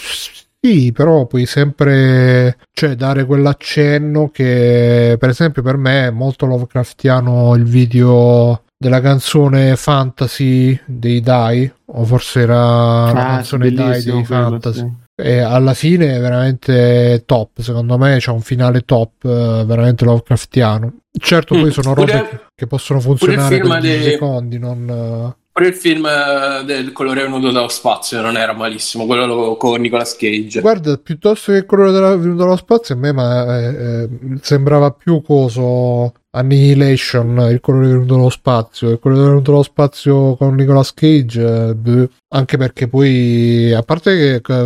Sì, 0.64 0.92
però 0.92 1.26
puoi 1.26 1.44
sempre 1.44 2.56
cioè, 2.72 2.94
dare 2.94 3.26
quell'accenno 3.26 4.30
che, 4.30 5.16
per 5.18 5.28
esempio, 5.28 5.60
per 5.60 5.76
me 5.76 6.06
è 6.06 6.10
molto 6.10 6.46
Lovecraftiano 6.46 7.54
il 7.54 7.64
video 7.64 8.62
della 8.78 9.02
canzone 9.02 9.76
fantasy 9.76 10.80
dei 10.86 11.20
Dai, 11.20 11.70
o 11.84 12.04
forse 12.04 12.40
era 12.40 12.54
la 12.56 13.08
Ah, 13.10 13.12
canzone 13.34 13.70
Dai 13.72 14.02
dei 14.02 14.24
quello, 14.24 14.24
fantasy. 14.24 14.78
sì. 14.78 15.01
E 15.14 15.38
alla 15.40 15.74
fine 15.74 16.16
è 16.16 16.20
veramente 16.20 17.22
top, 17.26 17.60
secondo 17.60 17.98
me 17.98 18.16
c'è 18.18 18.30
un 18.30 18.40
finale 18.40 18.80
top, 18.80 19.24
eh, 19.24 19.64
veramente 19.66 20.04
Lovecraftiano. 20.04 21.00
Certo, 21.18 21.54
poi 21.54 21.64
Mm, 21.64 21.68
sono 21.68 21.92
pure- 21.92 22.12
robe 22.12 22.28
che- 22.28 22.40
che 22.54 22.66
possono 22.66 22.98
funzionare 23.00 23.58
per 23.58 23.80
10 23.80 23.98
de- 23.98 24.10
secondi, 24.10 24.58
non... 24.58 25.34
Pure 25.52 25.68
il 25.68 25.74
film 25.74 26.06
eh, 26.06 26.64
del 26.64 26.92
colore 26.92 27.22
venuto 27.24 27.50
dallo 27.50 27.68
spazio 27.68 28.22
non 28.22 28.38
era 28.38 28.54
malissimo, 28.54 29.04
quello 29.04 29.26
lo- 29.26 29.56
con 29.56 29.82
Nicolas 29.82 30.16
Cage. 30.16 30.62
Guarda, 30.62 30.96
piuttosto 30.96 31.52
che 31.52 31.58
il 31.58 31.66
colore 31.66 31.92
della, 31.92 32.16
venuto 32.16 32.44
dallo 32.44 32.56
spazio, 32.56 32.94
a 32.94 32.98
me 32.98 33.12
ma, 33.12 33.58
eh, 33.58 33.64
eh, 33.64 34.08
sembrava 34.40 34.92
più 34.92 35.20
coso 35.20 36.14
Annihilation, 36.30 37.48
il 37.50 37.60
colore 37.60 37.88
venuto 37.88 38.14
dallo 38.14 38.30
spazio. 38.30 38.88
Il 38.88 38.98
colore 38.98 39.24
venuto 39.24 39.50
dallo 39.50 39.62
spazio 39.62 40.36
con 40.36 40.54
Nicolas 40.54 40.94
Cage, 40.94 41.74
eh, 41.84 42.08
anche 42.28 42.56
perché 42.56 42.88
poi, 42.88 43.74
a 43.74 43.82
parte 43.82 44.40
che, 44.40 44.60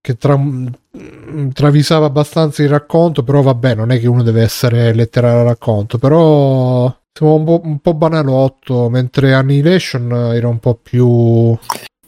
che, 0.00 0.16
tra- 0.16 0.40
travisava 1.52 2.06
abbastanza 2.06 2.62
il 2.62 2.68
racconto, 2.68 3.24
però 3.24 3.42
vabbè, 3.42 3.74
non 3.74 3.90
è 3.90 3.98
che 3.98 4.06
uno 4.06 4.22
deve 4.22 4.42
essere 4.42 4.94
letterale 4.94 5.40
al 5.40 5.46
racconto, 5.46 5.98
però 5.98 6.94
un 7.26 7.44
po', 7.44 7.60
un 7.62 7.78
po' 7.78 7.94
banalotto, 7.94 8.88
mentre 8.88 9.34
Annihilation 9.34 10.12
era 10.34 10.48
un 10.48 10.58
po' 10.58 10.78
più... 10.80 11.56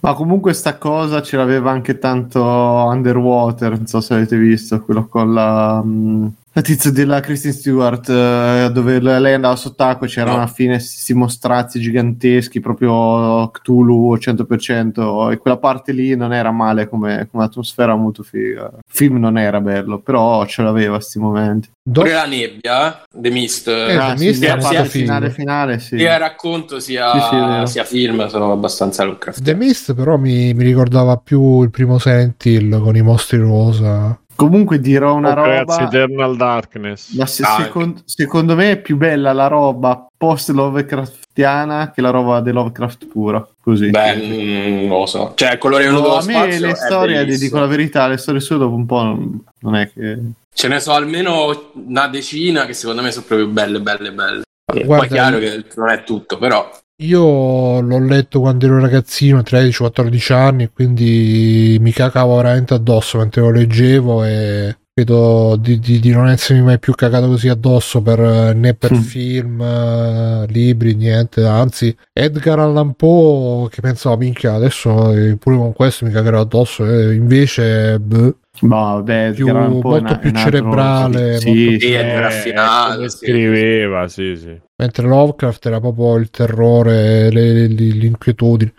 Ma 0.03 0.15
comunque 0.15 0.55
sta 0.55 0.79
cosa 0.79 1.21
ce 1.21 1.37
l'aveva 1.37 1.71
anche 1.71 1.99
tanto 1.99 2.43
Underwater, 2.43 3.77
non 3.77 3.87
so 3.87 4.01
se 4.01 4.15
avete 4.15 4.39
visto, 4.39 4.81
quello 4.81 5.07
con 5.07 5.35
la, 5.35 5.83
mm, 5.85 6.27
la 6.61 6.67
tizia 6.67 6.91
della 6.91 7.21
Kristen 7.21 7.53
Stewart, 7.53 8.09
eh, 8.11 8.71
dove 8.73 9.01
le- 9.01 9.19
lei 9.19 9.33
andava 9.35 9.57
sott'acqua 9.57 10.07
e 10.07 10.11
c'erano 10.11 10.33
No. 10.37 10.43
alla 10.43 10.47
fine 10.51 10.75
questi 10.75 11.15
mostrazzi 11.15 11.81
giganteschi, 11.81 12.61
proprio 12.61 13.49
Cthulhu 13.51 14.13
al 14.13 14.19
100%, 14.21 15.31
e 15.31 15.39
quella 15.39 15.57
parte 15.57 15.93
lì 15.93 16.15
non 16.15 16.33
era 16.35 16.51
male 16.51 16.87
come, 16.89 17.27
come 17.31 17.45
atmosfera, 17.45 17.95
molto 17.97 18.23
figa. 18.23 18.71
Il 18.75 18.83
film 18.87 19.17
non 19.17 19.39
era 19.39 19.61
bello, 19.61 19.99
però 20.01 20.45
ce 20.45 20.63
l'aveva 20.63 21.01
sti 21.01 21.19
momenti. 21.19 21.69
Do- 21.83 22.03
Pure 22.03 22.13
la 22.13 22.27
nebbia, 22.27 23.03
The 23.11 23.31
Mist, 23.31 23.69
Eh, 23.69 23.95
Ah, 23.97 24.15
The 24.15 24.25
Mist 24.25 24.47
parte 24.47 24.63
molto 24.77 24.85
finale, 24.91 25.31
finale, 25.31 25.79
sì. 25.79 25.97
sia 25.97 26.19
racconto 26.19 26.79
sia, 26.79 27.11
Sì, 27.13 27.67
sì, 27.67 27.73
sia 27.73 27.85
film 27.85 28.29
sono 28.29 28.53
abbastanza 28.53 29.03
The 29.03 29.09
Lovecraft. 29.09 29.53
Mist 29.55 29.95
però 29.95 30.17
mi, 30.19 30.53
mi 30.53 30.63
ricordava 30.65 31.17
più 31.17 31.63
il 31.63 31.71
primo 31.71 31.99
Silent 31.99 32.45
Hill 32.45 32.81
con 32.83 32.97
i 32.97 33.03
mostri 33.03 33.39
rosa. 33.39 34.19
Comunque 34.41 34.81
dirò 34.81 35.15
una 35.17 35.33
Oh, 35.33 35.35
roba... 35.35 35.49
Ragazzi, 35.49 35.83
Eternal 35.83 36.35
Darkness. 36.35 37.13
Ma 37.13 37.27
se- 37.27 37.45
second- 37.45 38.03
secondo 38.07 38.55
me 38.57 38.71
è 38.71 38.81
più 38.81 38.97
bella 38.97 39.35
la 39.35 39.49
roba 39.49 40.07
post 40.17 40.49
Lovecraftiana 40.49 41.91
che 41.91 42.01
la 42.01 42.09
roba 42.09 42.41
di 42.41 42.51
Lovecraft 42.51 43.07
pura. 43.07 43.47
Così. 43.61 43.91
Beh, 43.91 44.17
mm, 44.17 44.87
non 44.87 45.01
lo 45.01 45.07
so. 45.07 45.33
Cioè, 45.35 45.59
colore 45.59 45.85
venuto 45.85 46.09
No, 46.09 46.15
dallo 46.15 46.39
a 46.39 46.47
me 46.47 46.59
le 46.59 46.75
storie, 46.75 47.25
dico 47.27 47.59
la 47.59 47.67
verità, 47.67 48.09
le 48.09 48.17
storie 48.17 48.41
sue 48.41 48.57
dopo 48.57 48.75
un 48.75 48.87
po' 48.87 49.03
non, 49.03 49.45
non 49.61 49.77
è 49.77 49.91
che... 49.93 50.19
Ce 50.55 50.69
ne 50.69 50.81
so 50.81 50.93
almeno 50.93 51.71
una 51.75 52.09
decina 52.09 52.65
che 52.65 52.73
secondo 52.73 53.03
me 53.03 53.11
sono 53.13 53.27
proprio 53.27 53.47
belle, 53.47 53.81
belle, 53.81 54.11
belle. 54.11 54.43
Poi 54.65 54.85
Guarda, 54.85 55.05
è 55.05 55.09
chiaro 55.09 55.39
che 55.39 55.65
non 55.77 55.91
è 55.91 56.03
tutto, 56.03 56.39
però 56.39 56.67
Io 57.03 57.81
l'ho 57.81 57.99
letto 57.99 58.41
quando 58.41 58.67
ero 58.67 58.79
ragazzino, 58.79 59.41
13-14 59.41 60.33
anni, 60.35 60.71
quindi 60.71 61.79
mi 61.81 61.93
cacavo 61.93 62.37
veramente 62.37 62.75
addosso 62.75 63.17
mentre 63.17 63.41
lo 63.41 63.51
leggevo 63.51 64.23
e 64.25 64.77
credo 64.93 65.57
di, 65.59 65.79
di- 65.79 65.99
di 65.99 66.11
non 66.11 66.29
essermi 66.29 66.61
mai 66.63 66.79
più 66.79 66.93
cagato 66.95 67.27
così 67.27 67.49
addosso 67.49 68.03
per, 68.03 68.21
eh, 68.21 68.53
né 68.53 68.75
per 68.75 68.93
Mm. 68.93 68.99
film, 69.01 69.61
eh, 69.63 70.45
libri, 70.49 70.95
niente. 70.95 71.43
Anzi, 71.47 71.97
Edgar 72.13 72.59
Allan 72.59 72.93
Poe 72.93 73.71
che 73.71 73.81
pensavo, 73.81 74.19
minchia, 74.19 74.53
adesso 74.55 75.15
eh, 75.15 75.37
pure 75.39 75.57
con 75.57 75.73
questo 75.73 76.05
mi 76.05 76.11
cagherò 76.13 76.41
addosso. 76.41 76.85
E 76.85 77.15
invece, 77.15 77.99
boh, 77.99 78.41
Boh, 78.61 78.77
vabbè, 78.77 79.33
Più- 79.33 79.49
era 79.49 79.61
un 79.61 79.81
po' 79.81 79.89
molto 79.91 80.05
una- 80.05 80.19
più 80.19 80.31
un 80.31 80.37
altro- 80.37 80.51
cerebrale, 80.51 81.39
Sì, 81.41 81.65
molto 81.65 81.87
sì, 81.87 81.97
raffinato, 81.97 83.09
sì. 83.09 83.17
scriveva, 83.17 84.09
sì, 84.09 84.37
sì. 84.37 84.61
mentre 84.77 85.07
Lovecraft 85.07 85.67
era 85.67 85.81
proprio 85.81 86.17
il 86.17 86.31
terrore, 86.31 87.31
le, 87.31 87.53
le- 87.53 87.69
le- 87.69 87.75
l'inquietudine. 87.93 88.73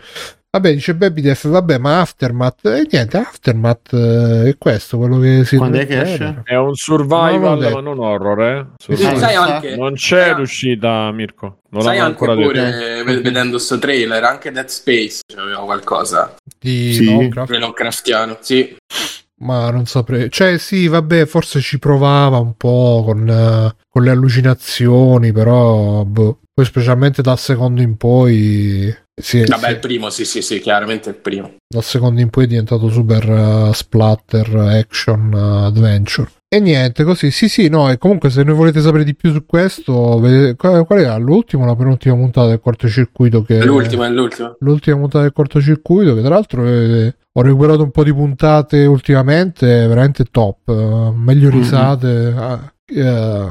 Vabbè, 0.54 0.74
dice 0.74 0.94
Baby 0.94 1.22
Def, 1.22 1.48
vabbè, 1.48 1.78
ma 1.78 2.00
Aftermath, 2.00 2.66
e 2.66 2.86
niente, 2.90 3.16
Aftermath 3.16 3.94
eh, 3.94 4.48
è 4.50 4.58
questo, 4.58 4.98
quello 4.98 5.18
che 5.18 5.44
si 5.46 5.56
Quando 5.56 5.78
è 5.78 5.86
che 5.86 6.02
esce? 6.02 6.42
È 6.44 6.56
un 6.56 6.74
survival, 6.74 7.58
Non 7.58 7.72
ma 7.72 7.80
non 7.80 7.98
horror, 7.98 8.42
eh. 8.42 8.66
sai, 8.76 8.96
Survival. 8.96 9.18
sai 9.18 9.34
anche, 9.34 9.76
Non 9.76 9.94
c'è 9.94 10.24
sai- 10.26 10.34
l'uscita, 10.36 11.10
Mirko. 11.10 11.60
Non 11.70 11.80
sai 11.80 11.96
anche 12.00 12.10
ancora 12.10 12.34
pure, 12.34 12.64
detto. 12.70 13.04
ved- 13.04 13.22
vedendo 13.22 13.56
sto 13.56 13.78
trailer, 13.78 14.22
anche 14.24 14.50
Dead 14.52 14.66
Space 14.66 15.22
aveva 15.38 15.60
qualcosa 15.64 16.34
Di 16.60 16.92
Sì. 16.92 17.06
Lovecraft, 17.06 17.50
di 17.52 17.58
Lovecraftiano. 17.58 18.36
Sì, 18.40 18.76
ma 19.42 19.70
non 19.70 19.86
saprei. 19.86 20.30
Cioè, 20.30 20.58
sì, 20.58 20.86
vabbè, 20.88 21.26
forse 21.26 21.60
ci 21.60 21.78
provava 21.78 22.38
un 22.38 22.56
po' 22.56 23.02
con, 23.04 23.28
eh, 23.28 23.74
con 23.88 24.02
le 24.02 24.10
allucinazioni, 24.10 25.32
però 25.32 26.04
boh. 26.04 26.40
poi 26.54 26.64
specialmente 26.64 27.22
dal 27.22 27.38
secondo 27.38 27.82
in 27.82 27.96
poi 27.96 28.94
è- 29.14 29.44
vabbè, 29.46 29.66
si- 29.66 29.72
il 29.72 29.78
primo, 29.78 30.10
sì, 30.10 30.24
sì, 30.24 30.40
sì, 30.42 30.60
chiaramente 30.60 31.10
il 31.10 31.16
primo. 31.16 31.54
dal 31.68 31.82
secondo 31.82 32.20
in 32.20 32.30
poi 32.30 32.44
è 32.44 32.46
diventato 32.48 32.88
super 32.88 33.28
eh, 33.28 33.70
splatter 33.74 34.54
action 34.56 35.32
eh, 35.34 35.66
adventure 35.66 36.30
e 36.52 36.60
niente 36.60 37.02
così 37.04 37.30
sì 37.30 37.48
sì 37.48 37.68
no 37.68 37.90
e 37.90 37.96
comunque 37.96 38.28
se 38.28 38.42
ne 38.42 38.52
volete 38.52 38.82
sapere 38.82 39.04
di 39.04 39.14
più 39.14 39.32
su 39.32 39.46
questo 39.46 40.18
vedete, 40.20 40.54
qual, 40.56 40.84
qual 40.84 40.98
era 40.98 41.16
l'ultima 41.16 41.64
la 41.64 41.74
penultima 41.74 42.14
puntata 42.14 42.48
del 42.48 42.60
cortocircuito 42.60 43.42
che 43.42 43.64
L'ultimo 43.64 44.04
è 44.04 44.10
l'ultimo. 44.10 44.56
l'ultima 44.58 44.98
puntata 44.98 45.22
del 45.24 45.32
cortocircuito 45.32 46.14
che 46.14 46.20
tra 46.20 46.28
l'altro 46.28 46.66
eh, 46.66 47.14
ho 47.32 47.40
recuperato 47.40 47.82
un 47.82 47.90
po' 47.90 48.04
di 48.04 48.12
puntate 48.12 48.84
ultimamente 48.84 49.66
veramente 49.86 50.24
top 50.30 50.68
eh, 50.68 51.12
meglio 51.16 51.48
Mhm. 51.48 51.54
risate 51.58 52.34
ah, 52.36 52.72
eh, 52.84 53.46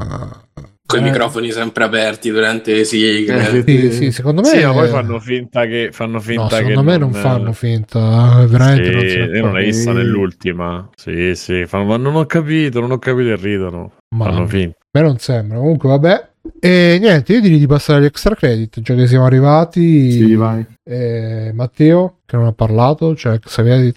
Con 0.92 1.04
i 1.04 1.08
eh, 1.08 1.10
microfoni 1.10 1.50
sempre 1.50 1.84
aperti 1.84 2.30
durante 2.30 2.74
le 2.74 2.84
sigle. 2.84 3.48
Eh, 3.48 3.62
sì, 3.66 3.92
sì, 3.92 4.12
secondo 4.12 4.42
me 4.42 4.48
Sì, 4.48 4.62
ma 4.62 4.72
poi 4.72 4.88
fanno 4.88 5.18
finta 5.18 5.64
che 5.66 5.88
fanno 5.92 6.20
finta 6.20 6.42
no, 6.42 6.48
che 6.48 6.54
secondo 6.56 6.82
me 6.82 6.96
non 6.98 7.12
fanno 7.12 7.52
finta 7.52 8.40
eh, 8.42 8.46
veramente 8.46 8.90
non 8.90 9.00
Sì, 9.00 9.16
ne 9.16 9.36
io 9.36 9.42
non 9.42 9.52
l'hai 9.54 9.64
vista 9.64 9.92
nell'ultima. 9.92 10.90
Sì, 10.94 11.34
sì, 11.34 11.64
fanno, 11.66 11.84
ma 11.84 11.96
non 11.96 12.14
ho 12.16 12.26
capito, 12.26 12.80
non 12.80 12.90
ho 12.90 12.98
capito 12.98 13.30
e 13.30 13.36
ridono. 13.36 13.92
Ma- 14.16 14.26
Fanno 14.26 14.46
finta. 14.46 14.76
A 14.78 15.00
me 15.00 15.06
non 15.06 15.18
sembra. 15.18 15.58
Comunque, 15.58 15.88
vabbè. 15.88 16.30
E 16.58 16.98
niente, 17.00 17.32
io 17.32 17.40
direi 17.40 17.58
di 17.58 17.66
passare 17.66 18.00
agli 18.00 18.04
extra 18.06 18.34
credit, 18.34 18.80
già 18.80 18.94
che 18.94 19.06
siamo 19.06 19.24
arrivati. 19.24 20.10
Sì, 20.10 20.34
vai. 20.34 20.66
Eh, 20.84 21.52
Matteo, 21.54 22.18
che 22.26 22.36
non 22.36 22.46
ha 22.46 22.52
parlato, 22.52 23.14
cioè 23.14 23.34
extra 23.34 23.62
credit. 23.62 23.96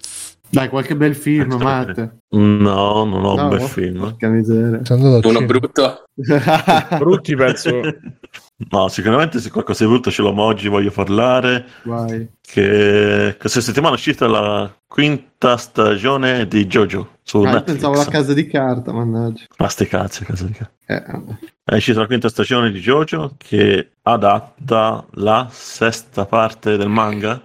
Dai, 0.49 0.69
qualche 0.69 0.95
bel 0.95 1.15
film, 1.15 1.53
Matte. 1.55 2.19
No, 2.29 3.03
non 3.03 3.23
ho 3.25 3.35
No, 3.35 3.43
un 3.43 3.49
bel 3.49 3.61
film. 3.61 3.99
Porca 3.99 4.27
miseria. 4.29 4.81
Uno 4.89 5.21
cinema. 5.21 5.45
brutto. 5.45 6.03
Brutti 6.97 7.35
penso. 7.35 7.81
No, 8.69 8.87
sicuramente 8.87 9.39
se 9.39 9.51
qualcosa 9.51 9.83
di 9.83 9.89
brutto 9.89 10.09
ce 10.11 10.21
l'ho 10.21 10.31
ma 10.31 10.43
oggi 10.43 10.69
voglio 10.69 10.91
parlare 10.91 11.65
vai. 11.83 12.25
che 12.39 13.35
questa 13.37 13.59
settimana 13.59 13.91
è 13.95 13.97
uscita 13.97 14.27
la 14.27 14.73
quinta 14.87 15.57
stagione 15.57 16.47
di 16.47 16.65
Jojo 16.65 17.17
su 17.21 17.41
Ah, 17.41 17.61
pensavo 17.61 17.95
alla 17.95 18.05
casa 18.05 18.33
di 18.33 18.47
carta, 18.47 18.93
mannaggia. 18.93 19.43
Ma 19.57 19.67
ste 19.67 19.87
cazzi, 19.87 20.23
casa 20.23 20.45
di 20.45 20.53
cazzo. 20.53 20.71
Eh. 20.85 21.03
È 21.65 21.75
uscita 21.75 21.99
la 21.99 22.05
quinta 22.05 22.29
stagione 22.29 22.71
di 22.71 22.79
Jojo 22.79 23.33
che 23.37 23.89
adatta 24.03 25.05
la 25.15 25.49
sesta 25.51 26.25
parte 26.25 26.77
del 26.77 26.87
manga. 26.87 27.41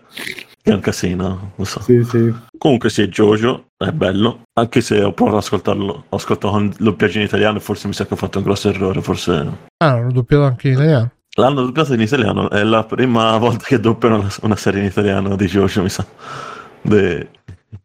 Che 0.70 0.76
è 0.76 0.78
un 0.78 0.84
casino, 0.84 1.52
lo 1.56 1.64
so. 1.64 1.80
sì, 1.80 2.04
sì. 2.04 2.32
Comunque 2.56 2.90
sì, 2.90 3.08
Jojo 3.08 3.70
è 3.76 3.90
bello, 3.90 4.42
anche 4.52 4.80
se 4.80 5.02
ho 5.02 5.12
provato 5.12 5.38
ad 5.38 5.42
ascoltarlo, 5.42 6.04
ho 6.08 6.16
ascoltato 6.16 6.52
con 6.52 6.66
il 6.66 6.76
doppiaggio 6.78 7.18
in 7.18 7.24
italiano 7.24 7.56
e 7.58 7.60
forse 7.60 7.88
mi 7.88 7.92
sa 7.92 8.06
che 8.06 8.14
ho 8.14 8.16
fatto 8.16 8.38
un 8.38 8.44
grosso 8.44 8.68
errore, 8.68 9.02
forse... 9.02 9.32
Ah, 9.78 9.94
l'hanno 9.94 10.12
doppiato 10.12 10.44
anche 10.44 10.68
in 10.68 10.74
italiano. 10.74 11.10
L'hanno 11.34 11.62
doppiato 11.62 11.94
in 11.94 12.00
italiano, 12.02 12.50
è 12.50 12.62
la 12.62 12.84
prima 12.84 13.36
volta 13.38 13.64
che 13.66 13.80
doppiano 13.80 14.18
una, 14.20 14.30
una 14.42 14.56
serie 14.56 14.80
in 14.80 14.86
italiano 14.86 15.34
di 15.34 15.46
Jojo, 15.46 15.82
mi 15.82 15.88
sa. 15.88 16.06
De- 16.82 17.30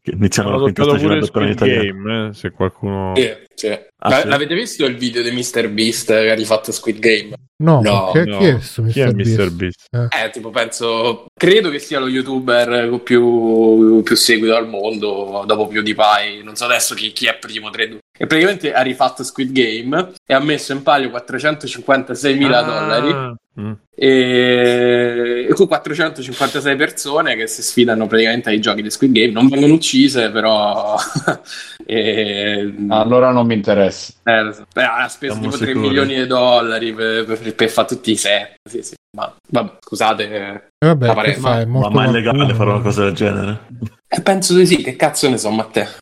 Che 0.02 0.12
iniziamo 0.12 0.52
la 0.52 0.58
quinta 0.60 0.84
stagione 0.84 1.04
a 1.04 1.08
pure 1.08 1.20
doppiare 1.22 1.48
in 1.48 1.54
italiano. 1.54 1.84
Game, 1.84 2.28
eh, 2.28 2.34
se 2.34 2.52
qualcuno... 2.52 3.14
Sì, 3.16 3.28
sì. 3.56 3.80
Ah, 3.98 4.22
sì? 4.22 4.28
L'avete 4.28 4.54
visto 4.54 4.86
il 4.86 4.96
video 4.98 5.24
di 5.24 5.32
Mr. 5.32 5.70
Beast 5.70 6.08
che 6.08 6.30
ha 6.32 6.36
rifatto 6.36 6.72
Squid 6.72 7.00
Game? 7.00 7.34
No, 7.58 7.80
No, 7.82 8.12
chi, 8.12 8.26
no. 8.30 8.38
chi 8.38 8.46
è 8.46 8.52
questo 8.54 8.84
Chi 8.84 9.00
è 9.00 9.06
Mr. 9.08 9.14
Beast? 9.16 9.38
Mr. 9.40 9.52
Beast? 9.52 9.90
Eh, 10.14 10.30
tipo, 10.32 10.50
penso. 10.52 11.26
Credo 11.34 11.70
che 11.70 11.80
sia 11.80 12.00
lo 12.00 12.08
youtuber 12.10 12.90
con 12.90 13.02
più, 13.02 14.04
più 14.04 14.16
seguito 14.16 14.56
al 14.56 14.68
mondo 14.68 15.44
dopo 15.48 15.68
PewDiePie. 15.68 16.44
Non 16.44 16.56
so 16.56 16.66
adesso 16.66 16.94
chi, 16.96 17.12
chi 17.14 17.26
è 17.28 17.38
primo 17.38 17.70
tra 17.70 17.84
i 17.84 17.88
due. 17.90 18.00
E 18.18 18.28
praticamente 18.28 18.74
ha 18.74 18.82
rifatto 18.82 19.24
Squid 19.24 19.52
Game 19.52 20.12
e 20.26 20.34
ha 20.34 20.40
messo 20.40 20.74
in 20.74 20.84
palio 20.84 21.10
456 21.10 22.38
mila 22.38 22.60
Ah, 22.60 22.64
dollari. 22.64 23.36
mm. 23.62 23.72
E... 23.98 25.48
e 25.50 25.54
con 25.54 25.68
456 25.68 26.76
persone 26.76 27.36
che 27.36 27.48
si 27.48 27.62
sfidano 27.62 28.08
praticamente 28.08 28.50
ai 28.50 28.60
giochi 28.60 28.82
di 28.82 28.90
Squid 28.90 29.12
Game 29.14 29.32
non 29.32 29.48
vengono 29.48 29.74
uccise 29.74 30.30
però 30.32 30.96
e... 31.86 32.74
Allora 32.90 33.32
non 33.32 33.45
non 33.46 33.48
mi 33.48 33.54
interessa. 33.56 34.14
Eh, 34.24 34.54
so. 34.54 34.66
Beh, 34.74 34.84
ha 34.84 35.08
speso 35.08 35.34
Siamo 35.34 35.48
tipo 35.50 35.58
3 35.58 35.68
sicuri. 35.68 35.88
milioni 35.88 36.16
di 36.16 36.28
dollari 36.28 36.94
per, 36.94 37.26
per- 37.26 37.56
per 37.56 37.70
fare 37.70 37.88
tutti 37.88 38.12
i 38.12 38.16
set. 38.18 38.56
Sì, 38.68 38.82
sì. 38.82 38.94
Ma 39.18 39.34
vabbè, 39.50 39.78
scusate, 39.80 40.30
eh, 40.30 40.54
E 40.78 40.88
vabbè, 40.88 41.08
Ma 41.08 41.14
pare- 41.14 41.34
fai? 41.36 41.62
È 41.62 41.66
Ma 41.66 41.90
mai 41.90 42.08
è 42.10 42.12
legale 42.12 42.54
fare 42.54 42.70
una 42.72 42.82
cosa 42.82 43.04
del 43.06 43.14
genere? 43.14 43.60
eh, 44.08 44.22
penso 44.22 44.54
di 44.56 44.66
sì. 44.66 44.78
Che 44.82 44.96
cazzo 44.96 45.30
ne 45.30 45.38
so, 45.38 45.50
Matteo? 45.52 45.88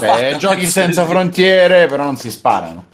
Beh, 0.00 0.36
giochi 0.38 0.66
senza 0.66 1.04
frontiere, 1.04 1.86
però 1.86 2.04
non 2.04 2.16
si 2.16 2.30
sparano. 2.30 2.86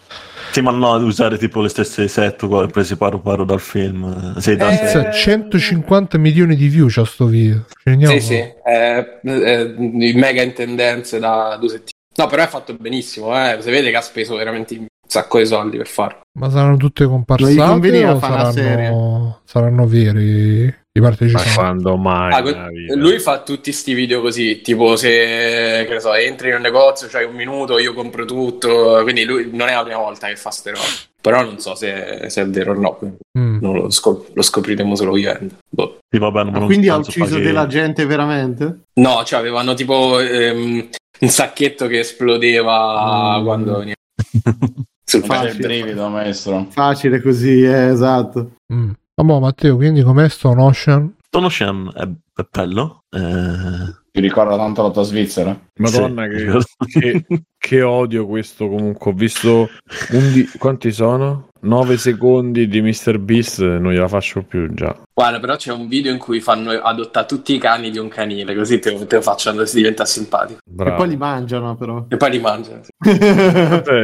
Sì, 0.52 0.62
ma 0.62 0.70
no, 0.70 0.94
ad 0.94 1.02
usare 1.02 1.36
tipo 1.36 1.60
le 1.60 1.68
stesse 1.68 2.08
set 2.08 2.46
presi 2.70 2.96
paro 2.96 3.20
paro 3.20 3.44
dal 3.44 3.60
film. 3.60 4.34
eh, 4.36 4.40
Sei 4.40 4.56
da 4.56 4.70
Eh, 4.70 4.78
Pensa, 4.78 5.10
150 5.10 6.16
milioni 6.18 6.56
di 6.56 6.68
view 6.68 6.86
c'ha 6.88 7.04
sto 7.04 7.26
video. 7.26 7.66
Ci 7.84 8.06
Sì, 8.06 8.20
sì, 8.20 8.34
è, 8.64 9.20
è 9.22 9.64
mega 9.76 10.42
in 10.42 10.52
tendenza 10.54 11.18
da 11.18 11.56
due 11.60 11.68
settimane. 11.68 11.94
No, 12.16 12.26
però 12.26 12.42
è 12.42 12.46
fatto 12.48 12.74
benissimo, 12.74 13.34
eh. 13.36 13.58
Si 13.60 13.70
vede 13.70 13.90
che 13.90 13.96
ha 13.96 14.00
speso 14.00 14.36
veramente 14.36 14.76
un 14.76 14.86
sacco 15.06 15.38
di 15.38 15.46
soldi 15.46 15.76
per 15.76 15.86
farlo. 15.86 16.20
Ma 16.38 16.50
saranno 16.50 16.76
tutte 16.76 17.04
Non 17.04 17.12
comparsate 17.12 18.04
o 18.06 18.18
fare 18.18 18.32
una 18.32 18.52
saranno, 18.52 19.40
saranno 19.44 19.86
veri 19.86 20.64
i 20.96 21.00
Ma 21.00 21.08
partecipanti? 21.08 21.54
quando 21.54 21.96
mai? 21.96 22.32
Ah, 22.32 22.68
lui 22.94 23.18
fa 23.18 23.42
tutti 23.42 23.70
sti 23.70 23.92
video 23.92 24.20
così, 24.22 24.62
tipo 24.62 24.96
se 24.96 25.08
che 25.86 25.92
ne 25.92 26.00
so, 26.00 26.14
entri 26.14 26.48
in 26.48 26.54
un 26.56 26.62
negozio, 26.62 27.06
c'hai 27.08 27.26
un 27.26 27.34
minuto, 27.34 27.78
io 27.78 27.92
compro 27.92 28.24
tutto. 28.24 29.00
Quindi 29.02 29.24
lui 29.24 29.50
non 29.52 29.68
è 29.68 29.74
la 29.74 29.84
prima 29.84 29.98
volta 29.98 30.26
che 30.28 30.36
fa 30.36 30.50
ste 30.50 30.70
robe. 30.70 30.82
Però 31.20 31.42
non 31.42 31.58
so 31.58 31.74
se, 31.74 32.30
se 32.30 32.42
è 32.42 32.46
vero 32.46 32.72
o 32.72 32.80
no. 32.80 32.98
Mm. 33.38 33.58
non 33.60 33.74
lo, 33.74 33.90
scop- 33.90 34.30
lo 34.32 34.42
scopriremo 34.42 34.94
solo 34.94 35.12
vivendo. 35.12 35.56
Boh. 35.68 35.98
Sì, 36.08 36.18
vabbè, 36.18 36.44
ma 36.44 36.50
Ma 36.52 36.58
non 36.58 36.66
quindi 36.66 36.88
ha 36.88 36.96
ucciso 36.96 37.38
della 37.38 37.66
gente 37.66 38.06
veramente? 38.06 38.82
No, 38.94 39.22
cioè 39.24 39.40
avevano 39.40 39.74
tipo 39.74 40.20
ehm, 40.20 40.88
un 41.20 41.28
sacchetto 41.28 41.86
che 41.86 42.00
esplodeva 42.00 43.38
Mm. 43.40 43.44
quando 43.44 43.84
sul 45.04 45.22
Facile. 45.24 45.66
brivido, 45.66 46.08
maestro. 46.08 46.66
Facile 46.70 47.20
così, 47.20 47.62
eh, 47.62 47.88
esatto. 47.88 48.52
Mm. 48.72 48.90
Boh, 49.14 49.40
Matteo, 49.40 49.76
quindi 49.76 50.02
com'è 50.02 50.28
sto 50.28 50.52
Notion? 50.52 51.14
Stone 51.26 51.46
Ocean 51.46 51.90
è, 51.94 52.02
è 52.40 52.46
bello. 52.50 53.04
Eh, 53.10 53.94
Ti 54.10 54.20
ricorda 54.20 54.56
tanto 54.56 54.82
la 54.82 54.90
tua 54.90 55.02
Svizzera? 55.02 55.58
Madonna, 55.78 56.24
sì, 56.28 57.00
che, 57.00 57.24
che, 57.26 57.42
che 57.58 57.82
odio 57.82 58.26
questo 58.26 58.68
comunque. 58.68 59.10
Ho 59.10 59.14
visto 59.14 59.68
undi- 60.12 60.48
quanti 60.58 60.92
sono? 60.92 61.48
9 61.66 61.96
secondi 61.98 62.68
di 62.68 62.80
Mr. 62.80 63.18
Beast, 63.18 63.60
non 63.60 63.92
gliela 63.92 64.08
faccio 64.08 64.42
più 64.42 64.72
già. 64.72 64.96
Guarda, 65.12 65.40
però 65.40 65.56
c'è 65.56 65.72
un 65.72 65.88
video 65.88 66.12
in 66.12 66.18
cui 66.18 66.40
fanno 66.40 66.70
adottare 66.70 67.26
tutti 67.26 67.54
i 67.54 67.58
cani 67.58 67.90
di 67.90 67.98
un 67.98 68.08
canile, 68.08 68.54
così 68.54 68.78
te, 68.78 69.06
te 69.06 69.16
lo 69.16 69.22
facciano 69.22 69.64
si 69.64 69.76
diventa 69.76 70.04
simpatico. 70.04 70.60
E 70.60 70.70
Bravo. 70.70 70.96
poi 70.96 71.08
li 71.08 71.16
mangiano, 71.16 71.74
però. 71.76 72.06
E 72.08 72.16
poi 72.16 72.30
li 72.30 72.38
mangiano. 72.38 72.82
sì. 72.82 72.92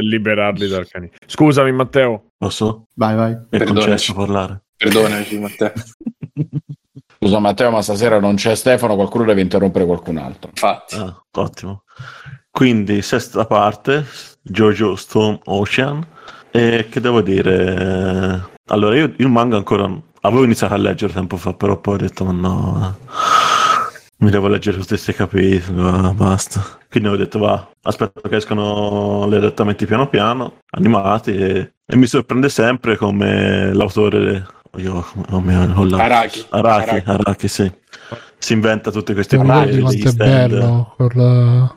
Liberarli 0.01 0.69
dal 0.69 0.89
canile. 0.89 1.13
Scusami, 1.25 1.73
Matteo. 1.73 2.31
Posso? 2.37 2.87
vai, 2.95 3.15
vai. 3.15 3.39
Perdonaci. 3.49 3.87
concesso 3.87 4.15
parlare. 4.15 4.63
Perdonami, 4.77 5.39
Matteo. 5.39 5.73
Scusa 7.23 7.39
Matteo, 7.39 7.71
ma 7.71 7.83
stasera 7.83 8.19
non 8.19 8.35
c'è 8.35 8.57
Stefano, 8.57 8.97
qualcuno 8.97 9.25
deve 9.25 9.43
interrompere 9.43 9.87
qualcun 9.87 10.17
altro. 10.17 10.51
Infatti. 10.51 10.97
Ah, 10.97 11.23
ottimo. 11.37 11.85
Quindi, 12.51 13.01
sesta 13.01 13.47
parte, 13.47 14.05
Jojo 14.43 14.97
Stone 14.97 15.39
Ocean. 15.45 16.05
E 16.55 16.87
che 16.91 17.01
devo 17.01 17.23
dire? 17.23 18.51
Allora, 18.67 18.95
io 18.97 19.13
il 19.17 19.29
manga 19.29 19.57
ancora 19.57 19.91
avevo 20.21 20.45
iniziato 20.45 20.75
a 20.75 20.77
leggere 20.77 21.13
tempo 21.13 21.37
fa, 21.37 21.55
però 21.55 21.79
poi 21.81 21.95
ho 21.95 21.99
detto, 21.99 22.25
ma 22.25 22.33
no, 22.33 22.97
mi 24.19 24.31
devo 24.31 24.49
leggere 24.49 24.77
tutti 24.77 24.89
questi 24.91 25.15
capitoli, 25.15 25.63
basta. 26.15 26.79
Quindi 26.91 27.09
ho 27.09 27.17
detto, 27.17 27.39
va, 27.39 27.69
aspetto 27.83 28.29
che 28.29 28.37
escano 28.37 29.27
gli 29.31 29.35
adattamenti 29.35 29.87
piano 29.87 30.09
piano, 30.09 30.59
animati, 30.71 31.35
e, 31.35 31.73
e 31.87 31.97
mi 31.97 32.07
sorprende 32.07 32.49
sempre 32.49 32.97
come 32.97 33.73
l'autore... 33.73 34.47
Io, 34.77 35.05
oh 35.31 35.41
mio, 35.41 35.71
ho 35.75 35.85
la- 35.85 36.03
Araki. 36.03 36.47
Araki, 36.49 36.89
Araki. 36.91 37.11
Araki, 37.11 37.49
sì. 37.49 37.71
Si 38.39 38.55
inventa 38.55 38.91
tutte 38.91 39.13
queste 39.13 39.37
cose, 39.37 39.81
quanto 39.81 40.09
è 40.09 40.13
bello 40.13 40.95
con 40.97 41.11
la? 41.15 41.77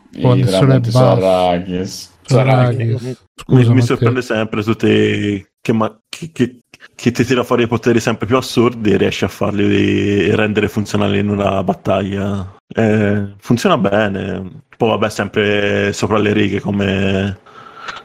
Arrakis. 1.10 2.12
Su 2.24 2.38
Araki. 2.38 2.82
Araki. 2.92 3.18
Mi, 3.48 3.64
Scusa, 3.64 3.74
mi 3.74 3.82
Matteo. 3.82 3.82
sorprende 3.82 4.22
sempre 4.22 4.64
tutti 4.64 5.46
che, 5.62 5.74
ma, 5.74 6.00
che, 6.10 6.32
che- 6.32 6.60
che 6.96 7.12
ti 7.12 7.26
tira 7.26 7.44
fuori 7.44 7.64
i 7.64 7.68
poteri 7.68 8.00
sempre 8.00 8.26
più 8.28 8.38
assurdi 8.38 8.92
e 8.92 8.98
riesce 8.98 9.26
a 9.26 9.28
farli 9.28 10.34
rendere 10.36 10.68
funzionali 10.70 11.20
in 11.20 11.30
una 11.30 11.64
battaglia. 11.64 12.56
Eh, 12.68 13.34
funziona 13.40 13.78
bene. 13.78 14.64
Poi 14.78 14.90
vabbè, 14.90 15.10
sempre 15.10 15.94
sopra 15.94 16.18
le 16.18 16.34
righe 16.34 16.60
come, 16.60 17.40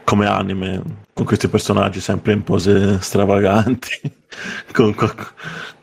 come 0.04 0.26
anime, 0.26 0.82
con 1.12 1.24
questi 1.26 1.48
personaggi 1.48 2.00
sempre 2.00 2.32
in 2.32 2.42
pose 2.42 3.00
stravaganti, 3.00 4.00
con, 4.72 4.94
con- 4.94 5.14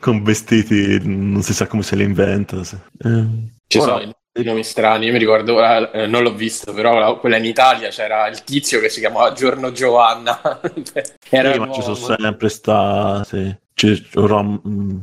con 0.00 0.22
vestiti, 0.22 0.98
non 1.04 1.42
si 1.42 1.54
sa 1.54 1.66
come 1.66 1.82
se 1.82 1.96
li 1.96 2.04
inventa. 2.04 2.56
Eh, 2.58 3.26
Ci 3.66 3.78
ora- 3.78 3.98
sono 4.00 4.12
i- 4.38 4.42
i 4.42 4.44
nomi 4.44 4.64
strani, 4.64 5.06
io 5.06 5.12
mi 5.12 5.18
ricordo, 5.18 5.62
eh, 5.92 6.06
non 6.06 6.22
l'ho 6.22 6.34
visto, 6.34 6.72
però 6.72 6.98
la- 6.98 7.14
quella 7.14 7.36
in 7.36 7.44
Italia 7.44 7.88
c'era 7.88 8.26
il 8.28 8.42
tizio 8.44 8.80
che 8.80 8.88
si 8.88 9.00
chiamava 9.00 9.32
Giorno 9.32 9.72
Giovanna. 9.72 10.40
Era 11.30 11.52
Sì, 11.52 11.58
ma 11.58 11.72
ci 11.72 11.82
sono 11.82 11.94
sempre 11.94 12.48
sta. 12.48 13.24
Sì. 13.24 13.54
Ci, 13.74 14.08
ora, 14.14 14.42
mm, 14.42 14.96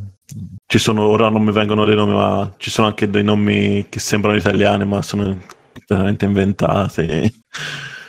ci 0.65 0.79
sono, 0.79 1.07
ora 1.07 1.29
non 1.29 1.43
mi 1.43 1.51
vengono 1.51 1.85
dei 1.85 1.95
nomi, 1.95 2.13
ma 2.13 2.53
ci 2.57 2.69
sono 2.69 2.87
anche 2.87 3.09
dei 3.09 3.23
nomi 3.23 3.87
che 3.89 3.99
sembrano 3.99 4.37
italiani, 4.37 4.85
ma 4.85 5.01
sono 5.01 5.37
veramente 5.87 6.25
inventati. 6.25 7.43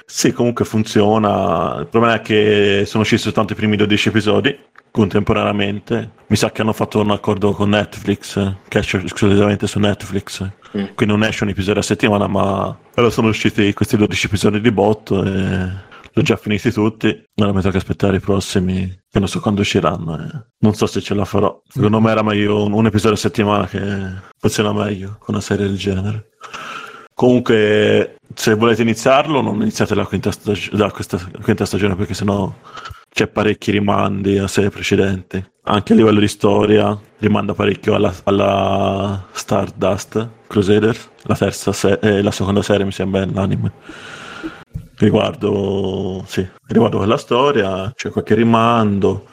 Sì, 0.08 0.32
comunque 0.32 0.64
funziona. 0.64 1.76
Il 1.80 1.86
problema 1.88 2.14
è 2.16 2.20
che 2.20 2.84
sono 2.86 3.02
usciti 3.02 3.20
soltanto 3.22 3.52
i 3.52 3.56
primi 3.56 3.76
12 3.76 4.08
episodi 4.08 4.56
contemporaneamente. 4.90 6.10
Mi 6.28 6.36
sa 6.36 6.50
che 6.50 6.62
hanno 6.62 6.72
fatto 6.72 7.00
un 7.00 7.10
accordo 7.10 7.52
con 7.52 7.68
Netflix, 7.70 8.36
eh, 8.36 8.56
che 8.68 8.78
esce 8.78 9.02
esclusivamente 9.04 9.66
su 9.66 9.78
Netflix. 9.78 10.48
Mm. 10.76 10.84
Quindi 10.94 11.14
non 11.16 11.24
esce 11.24 11.44
un 11.44 11.50
episodio 11.50 11.80
a 11.80 11.84
settimana, 11.84 12.26
ma 12.26 12.76
però 12.94 13.08
sono 13.10 13.28
usciti 13.28 13.72
questi 13.72 13.96
12 13.96 14.26
episodi 14.26 14.60
di 14.60 14.70
botto 14.72 15.22
e 15.24 15.30
li 15.30 16.20
ho 16.20 16.22
già 16.22 16.36
finiti 16.36 16.70
tutti. 16.72 17.24
Ora 17.36 17.52
mi 17.52 17.60
tocca 17.62 17.78
aspettare 17.78 18.16
i 18.16 18.20
prossimi, 18.20 18.86
che 19.10 19.18
non 19.18 19.28
so 19.28 19.40
quando 19.40 19.60
usciranno. 19.60 20.18
eh. 20.18 20.46
Non 20.58 20.74
so 20.74 20.86
se 20.86 21.00
ce 21.00 21.14
la 21.14 21.24
farò. 21.24 21.60
Secondo 21.66 22.00
me 22.00 22.10
era 22.10 22.22
meglio 22.22 22.64
un, 22.64 22.72
un 22.72 22.86
episodio 22.86 23.14
a 23.14 23.18
settimana 23.18 23.66
che 23.66 23.80
funziona 24.38 24.72
meglio 24.72 25.16
con 25.18 25.34
una 25.34 25.42
serie 25.42 25.66
del 25.66 25.76
genere. 25.76 26.28
Comunque, 27.14 28.16
se 28.34 28.54
volete 28.54 28.82
iniziarlo, 28.82 29.40
non 29.40 29.60
iniziate 29.62 29.94
la 29.94 30.04
quinta, 30.04 30.30
stag- 30.30 30.70
da 30.72 30.90
questa 30.90 31.18
quinta 31.42 31.64
stagione 31.64 31.96
perché 31.96 32.12
sennò 32.12 32.52
c'è 33.16 33.28
parecchi 33.28 33.70
rimandi 33.70 34.36
a 34.36 34.46
serie 34.46 34.68
precedenti. 34.68 35.42
Anche 35.62 35.94
a 35.94 35.96
livello 35.96 36.20
di 36.20 36.28
storia, 36.28 37.00
rimanda 37.20 37.54
parecchio 37.54 37.94
alla, 37.94 38.12
alla 38.24 39.26
Stardust 39.32 40.28
Crusader, 40.46 40.94
la, 41.22 41.34
terza 41.34 41.72
se- 41.72 41.98
eh, 42.02 42.20
la 42.20 42.30
seconda 42.30 42.60
serie 42.60 42.84
mi 42.84 42.92
sembra 42.92 43.24
l'anime. 43.24 43.72
Riguardo, 44.98 46.24
sì, 46.26 46.46
riguardo 46.66 46.98
quella 46.98 47.16
storia, 47.16 47.90
c'è 47.96 48.10
qualche 48.10 48.34
rimando. 48.34 49.24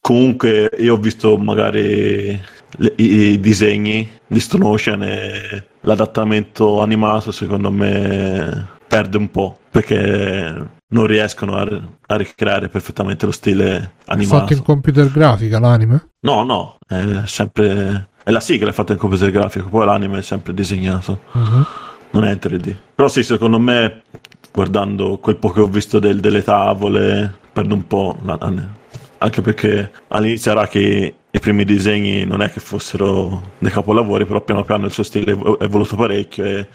Comunque, 0.00 0.70
io 0.78 0.94
ho 0.94 0.98
visto 0.98 1.36
magari 1.36 2.40
le- 2.78 2.92
i, 2.96 3.32
i 3.32 3.40
disegni 3.40 4.12
di 4.26 4.40
Stone 4.40 4.64
Ocean 4.64 5.02
e 5.02 5.66
l'adattamento 5.82 6.80
animato, 6.80 7.32
secondo 7.32 7.70
me, 7.70 8.66
perde 8.88 9.18
un 9.18 9.30
po' 9.30 9.58
perché 9.70 10.74
non 10.88 11.06
riescono 11.06 11.56
a, 11.56 11.66
a 12.06 12.16
ricreare 12.16 12.68
perfettamente 12.68 13.26
lo 13.26 13.32
stile 13.32 13.76
È 14.04 14.12
animato. 14.12 14.38
fatto 14.38 14.52
in 14.52 14.62
computer 14.62 15.10
grafica 15.10 15.58
l'anime? 15.58 16.10
No, 16.20 16.44
no, 16.44 16.78
è 16.86 17.22
sempre. 17.26 18.08
È 18.22 18.30
la 18.30 18.40
sigla 18.40 18.70
è 18.70 18.72
fatta 18.72 18.92
in 18.92 18.98
computer 18.98 19.30
grafico, 19.30 19.68
poi 19.68 19.86
l'anime 19.86 20.18
è 20.18 20.22
sempre 20.22 20.52
disegnato, 20.54 21.20
Mhm. 21.32 21.66
non 22.10 22.24
è 22.24 22.32
in 22.32 22.38
3D. 22.38 22.74
Però 22.94 23.08
sì, 23.08 23.22
secondo 23.22 23.58
me, 23.58 24.02
guardando 24.52 25.18
quel 25.18 25.36
po' 25.36 25.50
che 25.50 25.60
ho 25.60 25.66
visto 25.68 25.98
del- 25.98 26.20
delle 26.20 26.42
tavole, 26.42 27.34
perde 27.52 27.74
un 27.74 27.86
po'. 27.86 28.18
anche 29.18 29.40
perché 29.40 29.90
all'inizio 30.08 30.50
era 30.52 30.66
che 30.68 31.14
i 31.36 31.40
primi 31.40 31.64
disegni 31.64 32.24
non 32.24 32.40
è 32.40 32.50
che 32.50 32.60
fossero 32.60 33.52
dei 33.58 33.70
capolavori, 33.70 34.24
però 34.24 34.40
piano 34.40 34.64
piano 34.64 34.86
il 34.86 34.92
suo 34.92 35.02
stile 35.02 35.32
è 35.32 35.64
evoluto 35.64 35.94
parecchio 35.94 36.44
e 36.44 36.68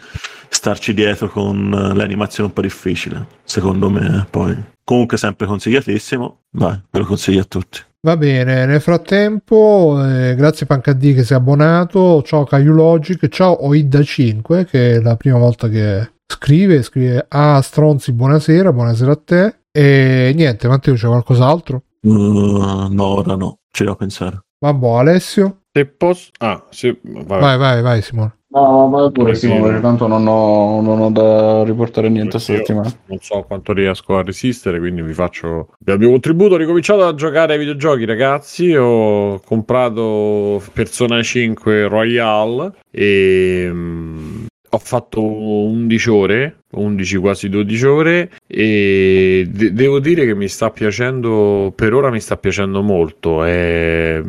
starci 0.48 0.94
dietro 0.94 1.28
con 1.28 1.72
eh, 1.72 1.94
le 1.94 2.02
animazioni 2.02 2.48
un 2.48 2.54
po' 2.54 2.62
difficile, 2.62 3.26
secondo 3.42 3.90
me. 3.90 4.26
Poi, 4.30 4.56
comunque, 4.84 5.16
sempre 5.16 5.46
consigliatissimo. 5.46 6.42
Vai, 6.50 6.80
ve 6.90 6.98
lo 6.98 7.04
consiglio 7.04 7.40
a 7.40 7.44
tutti. 7.44 7.80
Va 8.04 8.16
bene, 8.16 8.66
nel 8.66 8.80
frattempo, 8.80 10.00
eh, 10.04 10.34
grazie 10.36 10.66
Pancadì 10.66 11.14
che 11.14 11.24
si 11.24 11.32
è 11.32 11.36
abbonato. 11.36 12.22
Ciao 12.22 12.44
Caio 12.44 12.72
Logic, 12.72 13.28
ciao 13.28 13.58
Oida5 13.68 14.64
che 14.64 14.94
è 14.94 15.00
la 15.00 15.16
prima 15.16 15.38
volta 15.38 15.68
che 15.68 16.10
scrive. 16.26 16.82
Scrive 16.82 17.26
Ah, 17.28 17.60
Stronzi, 17.60 18.12
buonasera, 18.12 18.72
buonasera 18.72 19.12
a 19.12 19.20
te. 19.24 19.54
E 19.72 20.32
niente, 20.34 20.68
Matteo, 20.68 20.94
c'è 20.94 21.06
qualcos'altro? 21.06 21.82
Uh, 22.02 22.88
no, 22.90 23.04
ora 23.04 23.36
no, 23.36 23.58
ci 23.70 23.84
devo 23.84 23.94
pensare. 23.94 24.42
Vabbè, 24.62 24.88
Alessio, 24.88 25.62
Se 25.72 25.86
posso... 25.86 26.30
Ah, 26.38 26.64
sì, 26.70 26.96
vai. 27.02 27.40
vai, 27.40 27.58
vai, 27.58 27.82
vai, 27.82 28.00
Simone. 28.00 28.36
No, 28.50 28.88
vai 28.90 29.10
pure. 29.10 29.34
Simone, 29.34 29.62
perché 29.62 29.80
tanto 29.80 30.06
non 30.06 30.24
ho, 30.28 30.80
non 30.80 31.00
ho 31.00 31.10
da 31.10 31.64
riportare 31.64 32.08
niente 32.08 32.32
questa 32.32 32.54
settimana. 32.54 32.88
non 33.06 33.18
so 33.18 33.42
quanto 33.42 33.72
riesco 33.72 34.16
a 34.16 34.22
resistere, 34.22 34.78
quindi 34.78 35.02
vi 35.02 35.14
faccio 35.14 35.70
il 35.84 35.98
mio 35.98 36.10
contributo. 36.10 36.54
Ho 36.54 36.58
ricominciato 36.58 37.04
a 37.04 37.14
giocare 37.14 37.54
ai 37.54 37.58
videogiochi, 37.58 38.04
ragazzi. 38.04 38.72
Ho 38.76 39.40
comprato 39.40 40.62
Persona 40.72 41.20
5 41.20 41.88
Royale 41.88 42.74
e 42.88 43.68
mm, 43.68 44.44
ho 44.74 44.78
fatto 44.78 45.22
11 45.22 46.10
ore, 46.10 46.56
11 46.70 47.16
quasi 47.18 47.48
12 47.50 47.86
ore 47.86 48.30
e 48.46 49.46
de- 49.48 49.72
devo 49.72 50.00
dire 50.00 50.24
che 50.24 50.34
mi 50.34 50.48
sta 50.48 50.70
piacendo, 50.70 51.72
per 51.76 51.92
ora 51.92 52.10
mi 52.10 52.20
sta 52.20 52.38
piacendo 52.38 52.80
molto. 52.82 53.44
È, 53.44 54.22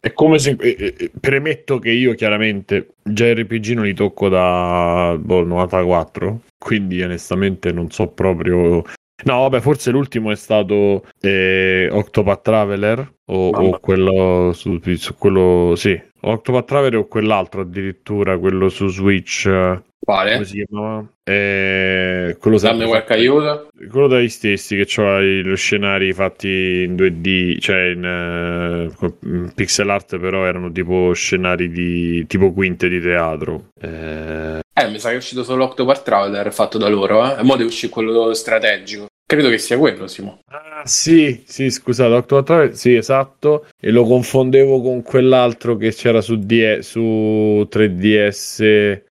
è 0.00 0.12
come 0.12 0.38
se 0.40 0.56
eh, 0.58 0.94
eh, 0.98 1.10
premetto 1.20 1.78
che 1.78 1.90
io 1.90 2.14
chiaramente 2.14 2.94
JRPG 3.04 3.74
non 3.74 3.84
li 3.84 3.94
tocco 3.94 4.28
da 4.28 5.16
boh, 5.16 5.44
94, 5.44 6.40
quindi 6.58 7.00
onestamente 7.00 7.70
non 7.70 7.90
so 7.90 8.08
proprio. 8.08 8.82
No, 9.24 9.40
vabbè, 9.40 9.60
forse 9.60 9.90
l'ultimo 9.92 10.32
è 10.32 10.36
stato 10.36 11.04
eh, 11.20 11.88
Octopath 11.90 12.42
Traveler 12.42 13.14
o, 13.26 13.48
o 13.50 13.78
quello 13.80 14.52
su, 14.52 14.80
su 14.96 15.14
quello 15.16 15.74
sì, 15.76 16.00
Octopath 16.20 16.66
Traveler 16.66 16.96
o 16.96 17.06
quell'altro 17.06 17.60
addirittura, 17.62 18.38
quello 18.38 18.68
su 18.68 18.88
Switch, 18.88 19.46
eh, 19.46 19.50
come 19.50 19.82
Quale? 20.00 20.44
si 20.44 20.64
chiamava? 20.64 21.06
Eh, 21.22 22.36
quello 22.40 22.58
Dammi 22.58 22.86
qualche 22.86 23.12
aiuto. 23.12 23.68
quello 23.90 24.06
dagli 24.08 24.28
stessi 24.28 24.76
che 24.76 24.84
c'ha 24.86 25.20
i 25.20 25.42
scenari 25.56 26.12
fatti 26.12 26.82
in 26.86 26.94
2D, 26.96 27.58
cioè 27.60 27.90
in, 27.90 28.04
eh, 28.04 28.94
co- 28.96 29.18
in 29.24 29.52
pixel 29.54 29.90
art, 29.90 30.18
però 30.18 30.44
erano 30.46 30.72
tipo 30.72 31.12
scenari 31.12 31.70
di 31.70 32.26
tipo 32.26 32.52
quinte 32.52 32.88
di 32.88 33.00
teatro. 33.00 33.68
Eh, 33.80 34.60
Eh, 34.78 34.88
mi 34.90 35.00
sa 35.00 35.08
che 35.08 35.14
è 35.14 35.18
uscito 35.18 35.42
solo 35.42 35.64
Octopath 35.64 36.04
Traveler 36.04 36.52
fatto 36.52 36.78
da 36.78 36.88
loro, 36.88 37.24
eh. 37.26 37.40
E 37.40 37.42
mo 37.42 37.56
deve 37.56 37.68
uscire 37.68 37.90
quello 37.92 38.32
strategico. 38.32 39.07
Credo 39.30 39.50
che 39.50 39.58
sia 39.58 39.76
quello, 39.76 40.06
Simo. 40.06 40.38
Ah, 40.46 40.80
sì, 40.86 41.42
sì, 41.44 41.68
scusate, 41.68 42.14
Octopath 42.14 42.46
Traveler, 42.46 42.74
sì, 42.74 42.94
esatto, 42.94 43.66
e 43.78 43.90
lo 43.90 44.04
confondevo 44.04 44.80
con 44.80 45.02
quell'altro 45.02 45.76
che 45.76 45.92
c'era 45.92 46.22
su, 46.22 46.38
D- 46.38 46.78
su 46.78 47.68
3DS. 47.68 48.60
Eh, 48.62 49.02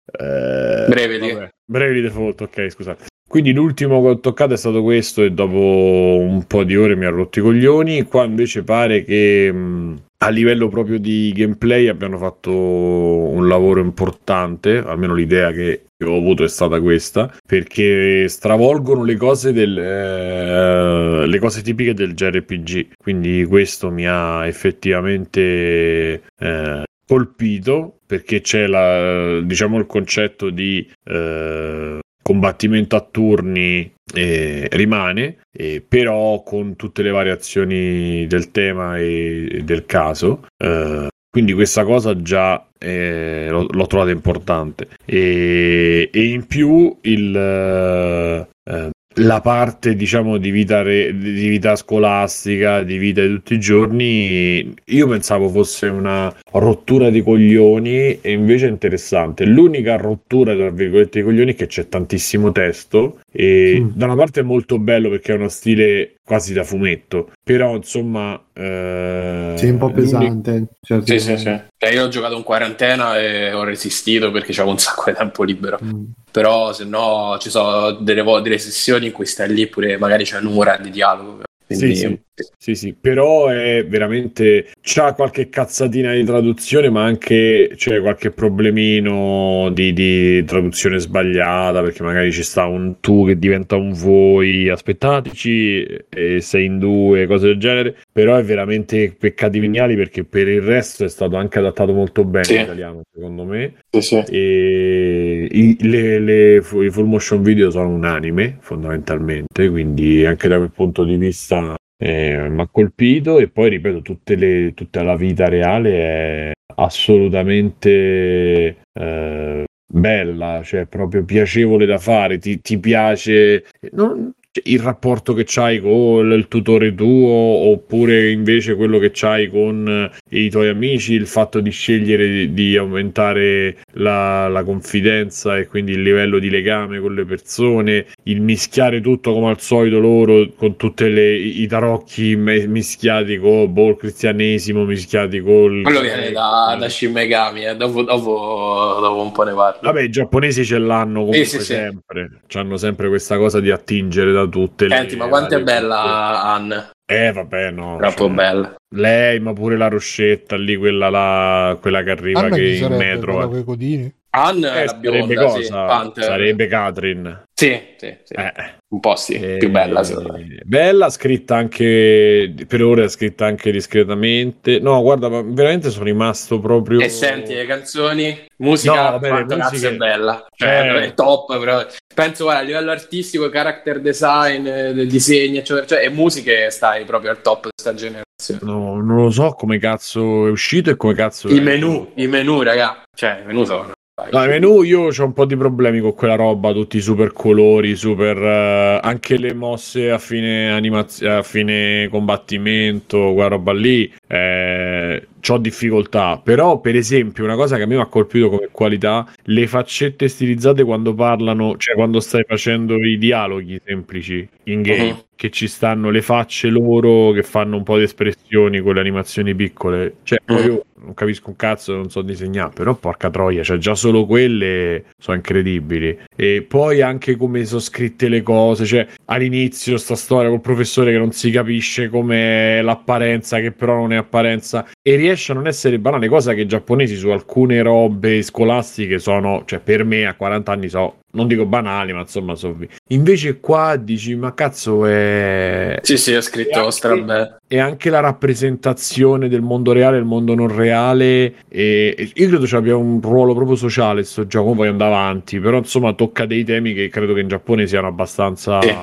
Brevity. 0.89 1.49
Brevity 1.71 2.01
Default, 2.01 2.41
ok, 2.41 2.71
scusate. 2.71 3.05
Quindi 3.29 3.53
l'ultimo 3.53 4.01
che 4.01 4.09
ho 4.09 4.19
toccato 4.19 4.55
è 4.55 4.57
stato 4.57 4.83
questo 4.83 5.23
e 5.23 5.33
dopo 5.33 5.59
un 5.59 6.47
po' 6.47 6.65
di 6.65 6.77
ore 6.77 6.97
mi 6.97 7.05
ha 7.05 7.11
rotto 7.11 7.41
i 7.41 7.43
coglioni. 7.43 8.05
Qua 8.05 8.25
invece 8.25 8.63
pare 8.63 9.05
che 9.05 9.53
mh, 9.53 10.05
a 10.19 10.29
livello 10.29 10.69
proprio 10.69 10.99
di 10.99 11.33
gameplay 11.35 11.89
abbiano 11.89 12.17
fatto 12.19 12.51
un 12.51 13.47
lavoro 13.49 13.81
importante, 13.81 14.79
almeno 14.79 15.15
l'idea 15.15 15.51
che 15.53 15.87
ho 16.05 16.17
avuto 16.17 16.45
è 16.45 16.49
stata 16.49 16.81
questa, 16.81 17.35
perché 17.47 18.29
stravolgono 18.29 19.03
le 19.03 19.17
cose, 19.17 19.53
del, 19.53 19.79
eh, 19.79 21.27
le 21.27 21.39
cose 21.39 21.63
tipiche 21.63 21.95
del 21.95 22.15
JRPG. 22.15 22.89
Quindi 22.97 23.45
questo 23.45 23.91
mi 23.91 24.07
ha 24.07 24.47
effettivamente 24.47 26.23
eh, 26.39 26.85
colpito 27.07 27.99
perché 28.07 28.41
c'è 28.41 28.67
la, 28.67 29.41
diciamo 29.41 29.79
il 29.79 29.87
concetto 29.87 30.51
di 30.51 30.89
eh, 31.05 31.99
combattimento 32.27 32.97
a 32.97 33.07
turni 33.09 33.89
eh, 34.13 34.67
rimane, 34.73 35.37
eh, 35.57 35.81
però 35.87 36.43
con 36.43 36.75
tutte 36.75 37.03
le 37.03 37.13
variazioni 37.13 38.27
del 38.27 38.51
tema 38.51 38.99
e, 38.99 39.61
del 39.63 39.87
caso. 39.87 40.45
eh, 40.59 41.07
quindi 41.31 41.53
questa 41.53 41.85
cosa 41.85 42.21
già 42.21 42.67
eh, 42.79 43.47
l'ho, 43.49 43.69
l'ho 43.71 43.87
trovata 43.87 44.11
importante. 44.11 44.89
E, 45.05 46.11
e 46.13 46.25
in 46.25 46.47
più 46.49 46.97
il, 47.03 47.37
eh, 47.37 48.91
la 49.19 49.41
parte 49.41 49.95
diciamo 49.95 50.37
di 50.37 50.51
vita, 50.51 50.83
re- 50.83 51.17
di 51.17 51.49
vita 51.49 51.75
scolastica, 51.77 52.83
di 52.83 52.99
vita 52.99 53.23
di 53.23 53.29
tutti 53.29 53.55
i 53.55 53.59
giorni, 53.61 54.75
io 54.85 55.09
pensavo 55.09 55.49
fosse 55.49 55.87
una 55.87 56.35
rottura 56.53 57.11
di 57.11 57.23
coglioni 57.23 58.21
e 58.21 58.33
invece 58.33 58.67
è 58.67 58.71
interessante. 58.71 59.45
L'unica 59.47 59.97
rottura 59.97 60.55
tra 60.55 60.71
virgolette 60.71 61.21
di 61.21 61.25
coglioni 61.25 61.53
è 61.53 61.57
che 61.57 61.67
c'è 61.67 61.89
tantissimo 61.89 62.53
testo 62.53 63.21
e 63.33 63.79
Mm. 63.81 63.91
da 63.95 64.05
una 64.07 64.17
parte 64.17 64.41
è 64.41 64.43
molto 64.43 64.79
bello 64.79 65.09
perché 65.11 65.33
è 65.33 65.37
uno 65.37 65.49
stile 65.49 66.16
quasi 66.27 66.53
da 66.53 66.65
fumetto, 66.65 67.31
però 67.43 67.77
insomma... 67.77 68.35
eh, 68.53 69.55
Sì, 69.57 69.69
un 69.69 69.79
po' 69.79 69.93
pesante. 69.93 70.67
certi 70.83 71.19
Sì, 71.19 71.21
sì, 71.21 71.37
sì. 71.39 71.61
Cioè, 71.79 71.93
io 71.93 72.05
ho 72.05 72.09
giocato 72.09 72.37
in 72.37 72.43
quarantena 72.43 73.17
e 73.17 73.53
ho 73.53 73.63
resistito 73.63 74.33
perché 74.33 74.51
avevo 74.53 74.71
un 74.71 74.79
sacco 74.79 75.09
di 75.09 75.17
tempo 75.17 75.45
libero. 75.45 75.79
Mm. 75.83 76.05
Però 76.33 76.73
se 76.73 76.85
no 76.85 77.37
ci 77.39 77.49
sono 77.49 77.93
delle, 77.93 78.25
delle 78.43 78.59
sessioni 78.59 79.07
in 79.07 79.13
cui 79.13 79.25
stai 79.25 79.55
lì 79.55 79.69
pure 79.69 79.97
magari 79.99 80.25
c'è 80.25 80.39
un'ora 80.41 80.77
di 80.79 80.91
dialogo. 80.91 81.43
Quindi, 81.65 81.95
Sì, 81.95 82.07
sì. 82.09 82.21
Sì, 82.59 82.75
sì, 82.75 82.95
però 82.99 83.47
è 83.49 83.87
veramente 83.89 84.67
c'ha 84.83 85.15
qualche 85.15 85.49
cazzatina 85.49 86.13
di 86.13 86.23
traduzione, 86.25 86.91
ma 86.91 87.05
anche 87.05 87.71
c'è 87.77 88.01
qualche 88.01 88.31
problemino 88.31 89.71
di, 89.73 89.93
di 89.93 90.45
traduzione 90.45 90.99
sbagliata, 90.99 91.81
perché 91.83 92.03
magari 92.03 92.31
ci 92.33 92.43
sta 92.43 92.67
un 92.67 92.97
tu 93.01 93.25
che 93.27 93.39
diventa 93.39 93.77
un 93.77 93.93
voi, 93.93 94.69
aspettateci, 94.69 95.87
e 96.11 96.41
sei 96.41 96.65
in 96.67 96.79
due, 96.79 97.27
cose 97.27 97.47
del 97.47 97.59
genere. 97.59 97.97
Però 98.13 98.37
è 98.37 98.43
veramente 98.43 99.15
peccati 99.19 99.59
veniali 99.59 99.97
perché 99.97 100.25
per 100.25 100.49
il 100.49 100.61
resto 100.61 101.05
è 101.05 101.09
stato 101.09 101.37
anche 101.37 101.59
adattato 101.59 101.93
molto 101.93 102.25
bene 102.25 102.45
Sì. 102.45 102.55
in 102.57 102.61
italiano, 102.63 103.01
secondo 103.13 103.45
me. 103.45 103.75
Sì, 103.91 104.01
sì. 104.03 104.25
E 104.29 105.49
i, 105.51 105.77
le- 105.89 106.19
le- 106.19 106.57
i 106.57 106.91
full 106.91 107.07
motion 107.07 107.43
video 107.43 107.71
sono 107.71 107.89
un 107.89 108.05
anime 108.05 108.57
fondamentalmente, 108.61 109.69
quindi 109.71 110.25
anche 110.27 110.49
da 110.49 110.57
quel 110.57 110.73
punto 110.73 111.05
di 111.05 111.17
vista 111.17 111.75
eh, 111.99 112.49
mi 112.49 112.61
ha 112.61 112.69
colpito. 112.69 113.39
E 113.39 113.49
poi 113.49 113.71
ripeto, 113.71 114.03
le- 114.35 114.73
tutta 114.75 115.03
la 115.03 115.17
vita 115.17 115.49
reale 115.49 115.93
è 115.93 116.53
assolutamente 116.77 118.77
eh, 118.93 119.65
bella, 119.87 120.61
cioè 120.65 120.87
proprio 120.87 121.25
piacevole 121.25 121.87
da 121.87 121.99
fare. 121.99 122.39
Ti, 122.39 122.61
ti 122.61 122.79
piace 122.79 123.65
non- 123.93 124.33
cioè, 124.57 124.73
il 124.73 124.81
rapporto 124.81 125.35
che 125.35 125.45
c'hai 125.47 125.81
con 125.81 126.33
il 126.33 126.49
tutore 126.49 126.95
tuo, 126.95 127.29
oppure 127.29 128.31
invece 128.31 128.75
quello 128.75 128.99
che 128.99 129.11
c'hai 129.13 129.49
con 129.49 130.11
i 130.31 130.51
tuoi 130.51 130.69
amici, 130.69 131.13
il 131.13 131.27
fatto 131.27 131.61
di 131.61 131.71
scegliere 131.71 132.29
di, 132.29 132.53
di 132.55 132.77
aumentare 132.77 133.77
la, 133.97 134.49
la 134.49 134.65
confidenza 134.65 135.57
e 135.57 135.67
quindi 135.67 135.93
il 135.93 136.03
livello 136.03 136.39
di 136.39 136.51
legame 136.51 137.01
con 137.01 137.15
le 137.15 137.25
persone, 137.25 138.07
il 138.25 138.41
mischiare 138.41 139.01
tutto 139.01 139.33
come 139.33 139.51
al 139.51 139.61
solito 139.61 139.99
loro 139.99 140.49
con 140.57 140.77
tutti 140.77 141.05
i 141.05 141.67
tarocchi 141.67 142.37
mischiati 142.37 143.39
con 143.39 143.73
boh, 143.73 143.91
il 143.91 143.97
cristianesimo, 143.97 144.85
mischiati 144.85 145.41
con 145.41 145.83
Quello 145.83 146.01
viene 146.01 146.31
da, 146.33 146.77
da 146.79 146.89
Shin 146.89 147.13
Megami, 147.13 147.65
eh. 147.65 147.77
dopo, 147.77 148.03
dopo, 148.03 148.99
dopo 149.01 149.23
un 149.23 149.33
po' 149.33 149.43
ne 149.43 149.55
parlo. 149.55 149.81
Vabbè, 149.83 150.03
i 150.03 150.11
giapponesi 150.11 150.65
ce 150.65 150.79
l'hanno 150.79 151.21
comunque 151.21 151.45
sì, 151.45 151.59
sì. 151.59 151.65
sempre. 151.65 152.31
Hanno 152.55 152.77
sempre 152.77 153.09
questa 153.09 153.37
cosa 153.37 153.61
di 153.61 153.71
attingere 153.71 154.33
da 154.33 154.47
tutte 154.47 154.89
le. 154.89 154.97
Senti, 154.97 155.17
ma 155.17 155.29
quanto 155.29 155.57
è 155.57 155.63
bella 155.63 156.45
Anne? 156.45 156.91
Eh, 157.09 157.33
vabbè, 157.33 157.71
no. 157.71 157.97
Troppo 157.99 158.27
cioè, 158.27 158.35
bella. 158.35 158.77
Lei, 158.89 159.39
ma 159.39 159.53
pure 159.53 159.77
la 159.77 159.87
Roscetta 159.89 160.57
lì, 160.57 160.77
quella 160.77 161.09
là, 161.09 161.79
quella 161.81 162.03
che 162.03 162.11
arriva 162.11 162.41
Anna 162.41 162.57
che 162.57 162.75
in 162.75 162.95
metro. 162.97 163.35
Quella 163.35 163.47
eh. 163.47 163.51
coi 163.51 163.65
codini? 163.65 164.15
È 164.37 164.83
Eh, 164.83 164.87
sarebbe 164.89 164.99
bionda, 164.99 165.49
sì, 165.49 165.57
cosa? 165.63 165.85
Panther. 165.87 166.25
Sarebbe 166.25 166.67
Catherine. 166.67 167.43
Sì, 167.59 167.81
sì, 167.97 168.15
sì. 168.23 168.35
Eh. 168.35 168.75
Un 168.89 169.01
po' 169.01 169.17
sì, 169.17 169.33
Eh, 169.33 169.57
più 169.57 169.71
bella 169.71 170.03
secondo 170.05 170.35
me. 170.35 170.61
Bella, 170.63 171.09
scritta 171.09 171.57
anche 171.57 172.55
per 172.69 172.83
ora 172.85 173.05
è 173.05 173.09
scritta 173.09 173.47
anche 173.47 173.71
discretamente. 173.73 174.79
No, 174.79 175.01
guarda, 175.03 175.29
veramente 175.29 175.89
sono 175.91 176.05
rimasto 176.05 176.61
proprio. 176.61 177.01
E 177.01 177.09
senti 177.09 177.55
le 177.55 177.65
canzoni, 177.67 178.45
musica, 178.59 179.13
No, 179.13 179.19
cazzo 179.19 179.57
musiche- 179.57 179.89
è 179.89 179.97
bella. 179.97 180.47
Cioè, 180.55 180.69
Eh. 180.69 181.03
è 181.07 181.15
top, 181.15 181.59
però. 181.59 181.85
Penso, 182.15 182.45
guarda, 182.45 182.61
a 182.61 182.65
livello 182.65 182.91
artistico, 182.91 183.49
character 183.49 184.01
design, 184.01 184.67
eh, 184.67 185.07
disegni, 185.07 185.59
eccetera, 185.59 185.87
cioè, 185.87 186.05
e 186.05 186.11
musiche 186.11 186.71
stai 186.71 187.05
proprio 187.05 187.31
al 187.31 187.41
top 187.41 187.65
di 187.65 187.71
questa 187.75 187.95
generazione. 187.95 188.61
No, 188.63 189.01
non 189.01 189.17
lo 189.25 189.31
so 189.31 189.53
come 189.53 189.79
cazzo 189.79 190.47
è 190.47 190.51
uscito 190.51 190.91
e 190.91 190.97
come 190.97 191.15
cazzo 191.15 191.49
I 191.49 191.57
è- 191.59 191.61
menu, 191.61 192.13
i 192.17 192.27
menu, 192.27 192.61
raga. 192.63 193.03
Cioè, 193.17 193.41
i 193.43 193.47
menu 193.47 193.65
sono... 193.65 193.93
I 194.19 194.47
menu 194.49 194.81
io 194.83 195.09
ho 195.09 195.25
un 195.25 195.35
po' 195.35 195.45
di 195.45 195.59
problemi 195.59 196.01
con 196.01 196.15
quella 196.15 196.37
roba, 196.37 196.73
tutti 196.73 196.97
i 196.97 197.01
super 197.03 197.35
colori, 197.35 197.95
super 197.97 198.39
eh, 198.39 198.99
anche 199.03 199.37
le 199.37 199.53
mosse 199.53 200.11
a 200.11 200.17
fine 200.17 200.71
animazio- 200.71 201.37
a 201.37 201.43
fine 201.43 202.09
combattimento, 202.11 203.35
quella 203.35 203.49
roba 203.49 203.75
lì. 203.75 204.11
eh, 204.27 205.29
ho 205.53 205.59
difficoltà, 205.59 206.41
però 206.43 206.81
per 206.81 206.97
esempio 206.97 207.45
una 207.45 207.55
cosa 207.57 207.77
che 207.77 207.83
a 207.83 207.87
me 207.87 207.97
mi 207.97 208.01
ha 208.01 208.07
colpito 208.07 208.49
come 208.49 208.69
qualità, 208.71 209.27
le 209.45 209.67
faccette 209.67 210.29
stilizzate 210.29 210.85
quando 210.85 211.15
parlano, 211.15 211.77
cioè 211.77 211.95
quando 211.95 212.21
stai 212.21 212.45
facendo 212.47 212.97
i 212.97 213.19
dialoghi 213.19 213.81
semplici 213.85 214.49
in 214.65 214.83
game, 214.83 215.05
Mhm. 215.07 215.25
che 215.37 215.51
ci 215.51 215.69
stanno 215.69 216.11
le 216.11 216.23
facce 216.23 216.69
loro 216.69 217.31
che 217.33 217.43
fanno 217.43 217.77
un 217.77 217.83
po' 217.83 217.99
di 217.99 218.05
espressioni 218.05 218.81
con 218.81 218.95
le 218.95 219.01
animazioni 219.01 219.55
piccole, 219.55 220.15
cioè 220.23 220.39
poi 220.45 220.57
Mhm. 220.57 220.65
io 220.67 220.85
non 220.99 221.15
capisco 221.15 221.51
un 221.51 221.57
cazzo, 221.57 221.95
non 221.95 222.11
so 222.11 222.23
disegnare, 222.23 222.73
però 222.75 222.95
porca 222.95 223.31
troia, 223.31 223.63
cioè 223.63 223.77
già 223.77 223.95
solo 223.95 224.25
quelle 224.27 225.05
sono 225.19 225.37
incredibili. 225.37 226.19
E 226.35 226.65
poi 226.67 227.01
anche 227.03 227.37
come 227.37 227.65
sono 227.67 227.81
scritte 227.81 228.29
le 228.29 228.43
cose, 228.43 228.87
cioè 228.87 229.07
all'inizio 229.27 229.99
sta 229.99 230.17
storia 230.17 230.49
col 230.49 230.61
professore 230.63 231.13
che 231.13 231.19
non 231.19 231.31
si 231.33 231.51
capisce 231.51 232.09
come 232.09 232.81
l'apparenza, 232.83 233.61
che 233.61 233.71
però 233.73 233.97
non 233.97 234.15
è 234.15 234.17
apparenza, 234.17 234.89
e 235.03 235.15
riesce 235.17 235.36
a 235.37 235.55
non 235.55 235.67
essere 235.67 235.99
banale, 235.99 236.29
cosa 236.29 236.55
che 236.55 236.63
i 236.63 236.67
giapponesi 236.67 237.17
su 237.17 237.29
alcune 237.29 237.83
robe 237.83 238.43
scolastiche 238.43 239.19
sono, 239.19 239.63
cioè 239.65 239.81
per 239.81 240.05
me 240.05 240.27
a 240.27 240.35
40 240.35 240.73
anni 240.73 240.89
so, 240.89 241.23
non 241.37 241.47
dico 241.47 241.65
banali, 241.67 242.13
ma 242.13 242.21
insomma 242.21 242.55
so 242.57 242.73
vi- 242.73 242.89
Invece 243.11 243.61
qua 243.61 243.97
dici, 243.97 244.35
ma 244.35 244.53
cazzo 244.55 245.07
è... 245.07 245.99
Sì, 246.03 246.17
sì, 246.17 246.35
ho 246.35 246.39
E 246.39 246.43
scritto 246.43 246.91
strabè. 246.91 247.57
e 247.69 247.79
anche 247.79 248.11
la 248.11 248.21
rappresentazione 248.21 249.49
del 249.49 249.61
mondo 249.63 249.93
reale 249.93 250.17
e 250.17 250.21
il 250.21 250.25
mondo 250.27 250.55
non 250.55 250.75
reale 250.75 251.55
e, 251.69 252.15
e 252.17 252.31
io 252.35 252.49
credo 252.49 252.67
ci 252.67 252.75
abbia 252.77 252.97
un 252.97 253.21
ruolo 253.21 253.55
proprio 253.55 253.77
sociale 253.77 254.25
sto 254.25 254.47
gioco 254.47 254.73
poi 254.73 254.89
andava 254.89 255.17
avanti 255.19 255.59
però 255.61 255.79
insomma 255.79 256.13
tocca 256.15 256.47
dei 256.47 256.65
temi 256.65 256.95
che 256.95 257.09
credo 257.09 257.35
che 257.35 257.41
in 257.41 257.49
Giappone 257.49 257.87
siano 257.87 258.07
abbastanza 258.09 258.81
Sì. 258.81 258.95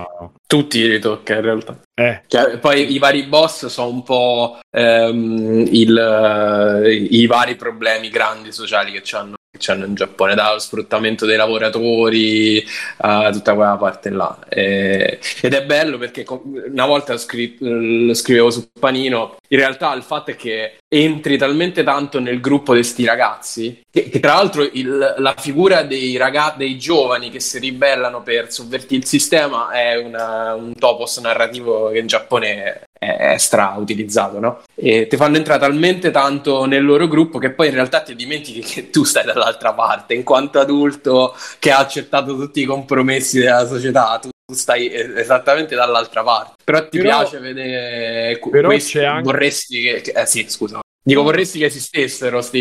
Tutti 0.45 0.87
li 0.87 0.99
tocca 0.99 1.35
in 1.35 1.41
realtà. 1.41 1.79
eh, 1.95 2.21
Cioè, 2.27 2.57
poi 2.59 2.93
i 2.93 2.99
vari 2.99 3.23
boss 3.23 3.65
sono 3.67 3.89
un 3.89 4.03
po' 4.03 4.59
ehm, 4.69 5.65
il, 5.71 7.07
i 7.09 7.25
vari 7.25 7.55
problemi 7.55 8.09
grandi 8.09 8.51
sociali 8.51 8.91
che 8.91 9.01
c'hanno, 9.03 9.33
che 9.53 9.59
c'hanno 9.59 9.85
in 9.85 9.93
Giappone, 9.93 10.33
dallo 10.33 10.57
sfruttamento 10.57 11.27
dei 11.27 11.37
lavoratori 11.37 12.65
a 12.97 13.29
tutta 13.31 13.53
quella 13.53 13.77
parte 13.77 14.09
là. 14.09 14.39
E- 14.49 15.19
ed 15.41 15.53
è 15.53 15.63
bello 15.63 15.99
perché 15.99 16.25
una 16.71 16.87
volta 16.87 17.15
scri- 17.17 17.57
lo 17.59 18.15
scrivevo 18.15 18.49
su 18.49 18.67
Panino, 18.79 19.35
in 19.49 19.59
realtà 19.59 19.93
il 19.93 20.01
fatto 20.01 20.31
è 20.31 20.35
che 20.35 20.77
entri 20.87 21.37
talmente 21.37 21.83
tanto 21.83 22.19
nel 22.19 22.39
gruppo 22.39 22.73
di 22.73 22.83
sti 22.83 23.05
ragazzi 23.05 23.81
che, 23.91 24.09
che 24.09 24.19
tra 24.19 24.33
l'altro 24.33 24.63
il- 24.63 25.15
la 25.17 25.35
figura 25.37 25.83
dei, 25.83 26.17
raga- 26.17 26.55
dei 26.57 26.77
giovani 26.79 27.29
che 27.29 27.39
si 27.39 27.59
ribellano 27.59 28.23
per 28.23 28.51
sovvertire 28.51 29.01
il 29.01 29.05
sistema 29.05 29.69
è 29.69 29.97
una- 29.97 30.55
un 30.55 30.73
topos 30.73 31.17
narrativo 31.19 31.89
che 31.89 31.99
in 31.99 32.07
Giappone 32.07 32.81
è, 33.05 33.33
è 33.33 33.37
stra 33.37 33.75
utilizzato, 33.77 34.39
no? 34.39 34.61
E 34.75 35.07
ti 35.07 35.15
fanno 35.17 35.37
entrare 35.37 35.59
talmente 35.59 36.11
tanto 36.11 36.65
nel 36.65 36.83
loro 36.83 37.07
gruppo 37.07 37.37
che 37.39 37.51
poi 37.51 37.67
in 37.67 37.73
realtà 37.73 38.01
ti 38.01 38.15
dimentichi 38.15 38.61
che 38.61 38.89
tu 38.89 39.03
stai 39.03 39.25
dall'altra 39.25 39.73
parte, 39.73 40.13
in 40.13 40.23
quanto 40.23 40.59
adulto 40.59 41.35
che 41.59 41.71
ha 41.71 41.79
accettato 41.79 42.35
tutti 42.35 42.61
i 42.61 42.65
compromessi 42.65 43.39
della 43.39 43.65
società, 43.67 44.19
tu 44.21 44.29
stai 44.53 44.91
es- 44.91 45.15
esattamente 45.15 45.75
dall'altra 45.75 46.23
parte. 46.23 46.53
Però 46.63 46.87
ti 46.87 46.97
Però- 46.97 47.19
piace 47.19 47.39
vedere 47.39 48.39
però 48.51 48.67
questi, 48.67 48.99
c'è 48.99 49.05
anche- 49.05 49.23
vorresti 49.23 49.81
che, 49.81 50.01
che- 50.01 50.11
eh 50.11 50.25
sì, 50.25 50.45
scusa. 50.47 50.79
Dico 51.05 51.21
vorresti 51.23 51.59
che 51.59 51.65
esistessero 51.65 52.41
sti, 52.41 52.57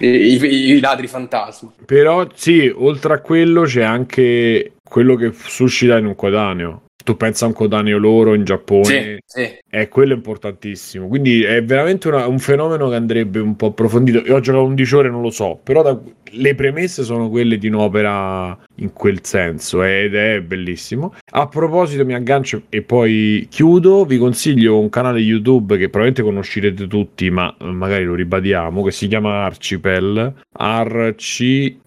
i, 0.00 0.06
i- 0.06 0.70
i 0.72 0.80
ladri 0.80 1.06
fantasma. 1.06 1.72
però 1.86 2.26
sì 2.34 2.70
oltre 2.74 3.14
a 3.14 3.20
quello 3.20 3.62
c'è 3.62 3.82
anche 3.82 4.72
quello 4.86 5.14
che 5.16 5.32
suscita 5.32 5.96
in 5.96 6.04
un 6.06 6.14
coetaneo 6.14 6.82
tu 7.08 7.16
pensa 7.16 7.46
a 7.46 7.48
un 7.48 7.54
coetaneo 7.54 7.96
loro 7.96 8.34
in 8.34 8.44
Giappone 8.44 8.82
Sì, 8.84 9.18
sì. 9.24 9.58
Eh, 9.70 9.88
quello 9.88 10.12
è 10.12 10.16
importantissimo. 10.16 11.08
Quindi 11.08 11.42
è 11.42 11.64
veramente 11.64 12.06
una- 12.08 12.26
un 12.26 12.38
fenomeno 12.38 12.90
che 12.90 12.96
andrebbe 12.96 13.38
un 13.38 13.56
po' 13.56 13.68
approfondito. 13.68 14.18
Io 14.26 14.34
ho 14.34 14.40
giocato 14.40 14.64
11 14.64 14.94
ore, 14.94 15.08
non 15.08 15.22
lo 15.22 15.30
so, 15.30 15.58
però 15.62 15.82
da- 15.82 15.98
le 16.32 16.54
premesse 16.54 17.04
sono 17.04 17.30
quelle 17.30 17.56
di 17.56 17.68
un'opera 17.68 18.58
in 18.76 18.92
quel 18.92 19.24
senso 19.24 19.82
ed 19.82 20.14
è 20.14 20.42
bellissimo. 20.42 21.14
A 21.32 21.46
proposito, 21.48 22.04
mi 22.04 22.12
aggancio 22.12 22.64
e 22.68 22.82
poi 22.82 23.46
chiudo. 23.48 24.04
Vi 24.04 24.18
consiglio 24.18 24.78
un 24.78 24.90
canale 24.90 25.20
YouTube 25.20 25.78
che 25.78 25.88
probabilmente 25.88 26.22
conoscerete 26.22 26.86
tutti, 26.86 27.30
ma 27.30 27.54
magari 27.60 28.04
lo 28.04 28.14
ribadiamo, 28.14 28.82
che 28.82 28.90
si 28.90 29.08
chiama 29.08 29.44
Archipel. 29.46 30.34
R-C-H 30.58 31.86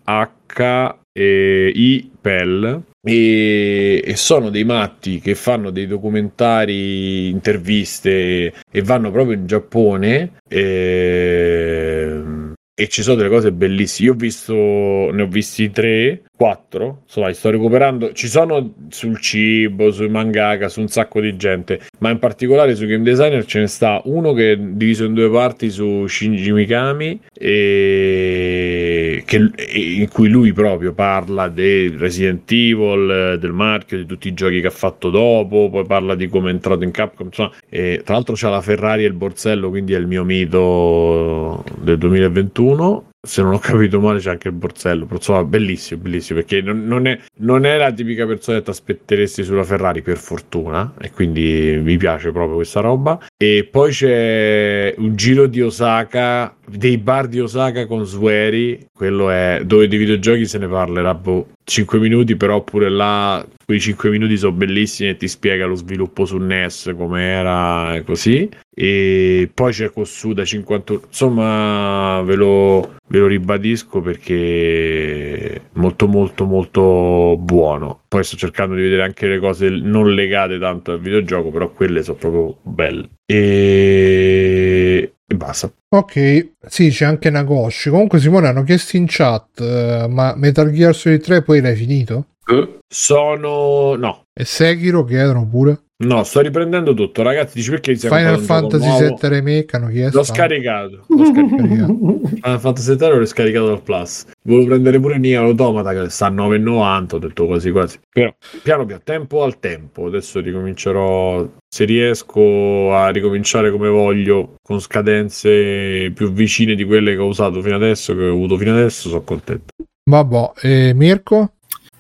e 3.04 3.22
e, 3.22 4.02
e 4.06 4.16
sono 4.16 4.50
dei 4.50 4.64
matti 4.64 5.20
che 5.20 5.36
fanno 5.36 5.72
dei 5.72 5.88
documentari, 5.88 7.30
interviste 7.30 8.54
e 8.72 8.82
vanno 8.82 9.12
proprio 9.12 9.36
in 9.36 9.48
Giappone 9.48 10.34
ehm, 10.48 12.54
e 12.74 12.88
ci 12.88 13.04
sono 13.04 13.18
delle 13.18 13.30
cose 13.30 13.52
bellissime. 13.52 14.08
Io 14.08 14.14
ho 14.14 14.18
visto, 14.18 14.54
ne 14.54 15.22
ho 15.22 15.28
visti 15.28 15.70
tre, 15.72 16.24
quattro, 16.42 17.02
insomma, 17.04 17.28
li 17.28 17.36
sto 17.36 17.52
recuperando. 17.52 18.14
Ci 18.14 18.28
sono 18.28 18.74
sul 18.90 19.20
cibo, 19.20 19.92
sui 19.92 20.10
mangaka, 20.10 20.70
su 20.70 20.80
un 20.80 20.88
sacco 20.88 21.22
di 21.22 21.38
gente, 21.38 21.82
ma 22.00 22.10
in 22.10 22.18
particolare 22.18 22.74
su 22.74 22.88
game 22.88 23.04
designer 23.04 23.46
ce 23.46 23.60
ne 23.60 23.68
sta 23.68 24.02
uno 24.06 24.34
che 24.34 24.54
è 24.54 24.58
diviso 24.58 25.04
in 25.06 25.14
due 25.14 25.30
parti 25.30 25.70
su 25.70 26.08
Shinji 26.08 26.52
Mikami 26.52 27.20
e 27.32 29.22
che- 29.24 29.52
in 29.76 30.08
cui 30.10 30.30
lui 30.30 30.52
proprio 30.52 30.94
parla 30.94 31.48
del 31.48 31.92
Resident 32.00 32.52
Evil, 32.52 33.38
del 33.40 33.52
marchio, 33.52 33.98
di 33.98 34.08
tutti 34.08 34.28
i 34.28 34.34
giochi 34.34 34.62
che 34.62 34.68
ha 34.68 34.72
fatto 34.72 35.12
dopo, 35.12 35.70
poi 35.70 35.86
parla 35.86 36.16
di 36.16 36.28
come 36.28 36.50
è 36.50 36.54
entrato 36.54 36.84
in 36.84 36.90
Capcom, 36.90 37.28
insomma, 37.28 37.52
e 37.70 38.02
tra 38.04 38.16
l'altro 38.16 38.34
c'ha 38.36 38.50
la 38.50 38.62
Ferrari 38.62 39.04
e 39.04 39.08
il 39.08 39.14
borsello, 39.14 39.70
quindi 39.70 39.94
è 39.94 39.98
il 40.00 40.08
mio 40.08 40.24
mito 40.24 41.64
del 41.80 42.00
2021. 42.00 43.10
Se 43.24 43.44
non 43.44 43.54
ho 43.54 43.60
capito 43.60 44.00
male 44.00 44.18
c'è 44.18 44.32
anche 44.32 44.48
il 44.48 44.56
borsello, 44.56 45.06
però 45.06 45.18
insomma 45.18 45.44
bellissimo, 45.44 46.02
bellissimo, 46.02 46.40
perché 46.40 46.60
non, 46.62 46.86
non 46.88 47.06
è, 47.06 47.20
non 47.38 47.66
è 47.66 47.78
la 47.78 47.92
tipica 47.92 48.26
persona 48.26 48.58
che 48.58 48.64
ti 48.64 48.70
aspetteresti 48.72 49.44
sulla 49.44 49.64
Ferrari 49.64 50.02
per 50.02 50.18
fortuna, 50.18 50.96
e 51.00 51.12
quindi 51.12 51.80
mi 51.84 51.98
piace 51.98 52.32
proprio 52.32 52.56
questa 52.56 52.80
roba. 52.80 53.24
E 53.38 53.68
poi 53.70 53.92
c'è 53.92 54.96
un 54.98 55.16
giro 55.16 55.46
di 55.46 55.62
Osaka, 55.62 56.56
dei 56.68 56.98
bar 56.98 57.28
di 57.28 57.40
Osaka 57.40 57.86
con 57.86 58.08
Sueri, 58.08 58.88
quello 58.92 59.30
è 59.30 59.62
dove 59.66 59.88
di 59.88 59.98
videogiochi 59.98 60.48
se 60.48 60.58
ne 60.58 60.68
parlerà 60.68 61.14
boh, 61.14 61.50
5 61.64 62.00
minuti, 62.00 62.36
però 62.36 62.64
pure 62.64 62.90
là 62.90 63.46
quei 63.66 63.80
5 63.80 64.10
minuti 64.10 64.38
sono 64.38 64.54
bellissimi 64.54 65.10
e 65.10 65.18
ti 65.18 65.28
spiega 65.28 65.66
lo 65.66 65.76
sviluppo 65.76 66.26
su 66.26 66.38
NES 66.38 66.94
come 66.98 67.24
era 67.24 67.96
e 67.96 68.04
così. 68.04 68.50
E 68.74 69.50
poi 69.54 69.74
c'è 69.74 69.92
Cossuda 69.92 70.46
51, 70.46 71.02
insomma 71.08 72.22
ve 72.22 72.36
lo, 72.36 72.96
ve 73.08 73.20
lo 73.20 73.28
ribadisco 73.28 74.02
perché 74.02 75.62
molto 75.74 76.08
molto 76.08 76.46
molto 76.46 77.36
buono. 77.38 78.02
Poi 78.08 78.24
sto 78.24 78.38
cercando 78.38 78.76
di 78.76 78.82
vedere 78.82 79.04
anche 79.04 79.28
le 79.28 79.40
cose 79.40 79.70
non 79.70 80.14
legate 80.14 80.58
tanto 80.58 80.92
al 80.92 81.02
videogioco, 81.02 81.50
però 81.50 81.72
quelle 81.72 82.04
sono 82.04 82.18
proprio 82.18 82.58
belle. 82.64 83.10
E, 83.26 85.14
e 85.26 85.36
basta. 85.36 85.72
Ok, 85.90 86.54
sì, 86.68 86.90
c'è 86.90 87.06
anche 87.06 87.30
Nagoshi. 87.30 87.90
Comunque, 87.90 88.20
Simone 88.20 88.48
hanno 88.48 88.64
chiesto 88.64 88.96
in 88.96 89.06
chat, 89.08 89.60
eh, 89.60 90.08
ma 90.10 90.34
Metal 90.36 90.72
Gear 90.72 90.96
Solid 90.96 91.22
3 91.22 91.42
poi 91.42 91.62
l'hai 91.62 91.76
finito? 91.76 92.28
Eh? 92.48 92.80
Sono 92.88 93.96
no. 93.96 94.24
E 94.34 94.46
Sekiro 94.46 95.04
chiedono 95.04 95.48
pure. 95.48 95.84
No, 96.02 96.24
sto 96.24 96.40
riprendendo 96.40 96.96
tutto, 96.96 97.22
ragazzi. 97.22 97.58
Dici 97.58 97.70
perché 97.70 97.96
Final 97.96 98.40
Fantasy? 98.40 98.90
7 98.90 99.28
Remake 99.28 99.76
hanno 99.76 99.90
chiesto. 99.90 100.18
L'ho 100.18 100.24
scaricato. 100.24 101.06
L'ho 101.08 101.26
scaricato. 101.26 101.98
Final 102.42 102.60
Fantasy 102.60 102.96
VII 102.96 103.18
l'ho 103.18 103.26
scaricato 103.26 103.68
dal 103.68 103.84
Plus. 103.84 104.26
Volevo 104.44 104.66
prendere 104.66 105.00
pure 105.00 105.20
Nier 105.20 105.44
Automata 105.44 105.94
che 105.94 106.10
sta 106.10 106.26
a 106.26 106.32
9,90. 106.32 107.16
Ho 107.16 107.20
detto 107.20 107.46
quasi 107.46 107.72
quasi. 107.72 108.00
Però 108.10 108.34
piano 108.64 108.86
piano, 108.86 109.02
tempo 109.04 109.44
al 109.44 109.60
tempo. 109.60 110.08
Adesso 110.08 110.40
ricomincerò. 110.40 111.48
Se 111.70 111.86
riesco 111.86 112.94
a 112.94 113.10
ricominciare 113.10 113.72
come 113.72 113.90
voglio, 113.90 114.56
con 114.62 114.80
scadenze 114.80 116.12
più 116.16 116.32
vicine 116.32 116.74
di 116.74 116.84
quelle 116.84 117.14
che 117.14 117.22
ho 117.22 117.28
usato 117.28 117.62
fino 117.62 117.76
adesso, 117.76 118.16
che 118.16 118.24
ho 118.24 118.32
avuto 118.32 118.58
fino 118.58 118.72
adesso, 118.72 119.08
sono 119.08 119.22
contento. 119.22 119.66
Vabbè, 120.10 120.52
e 120.64 120.94
Mirko? 120.96 121.54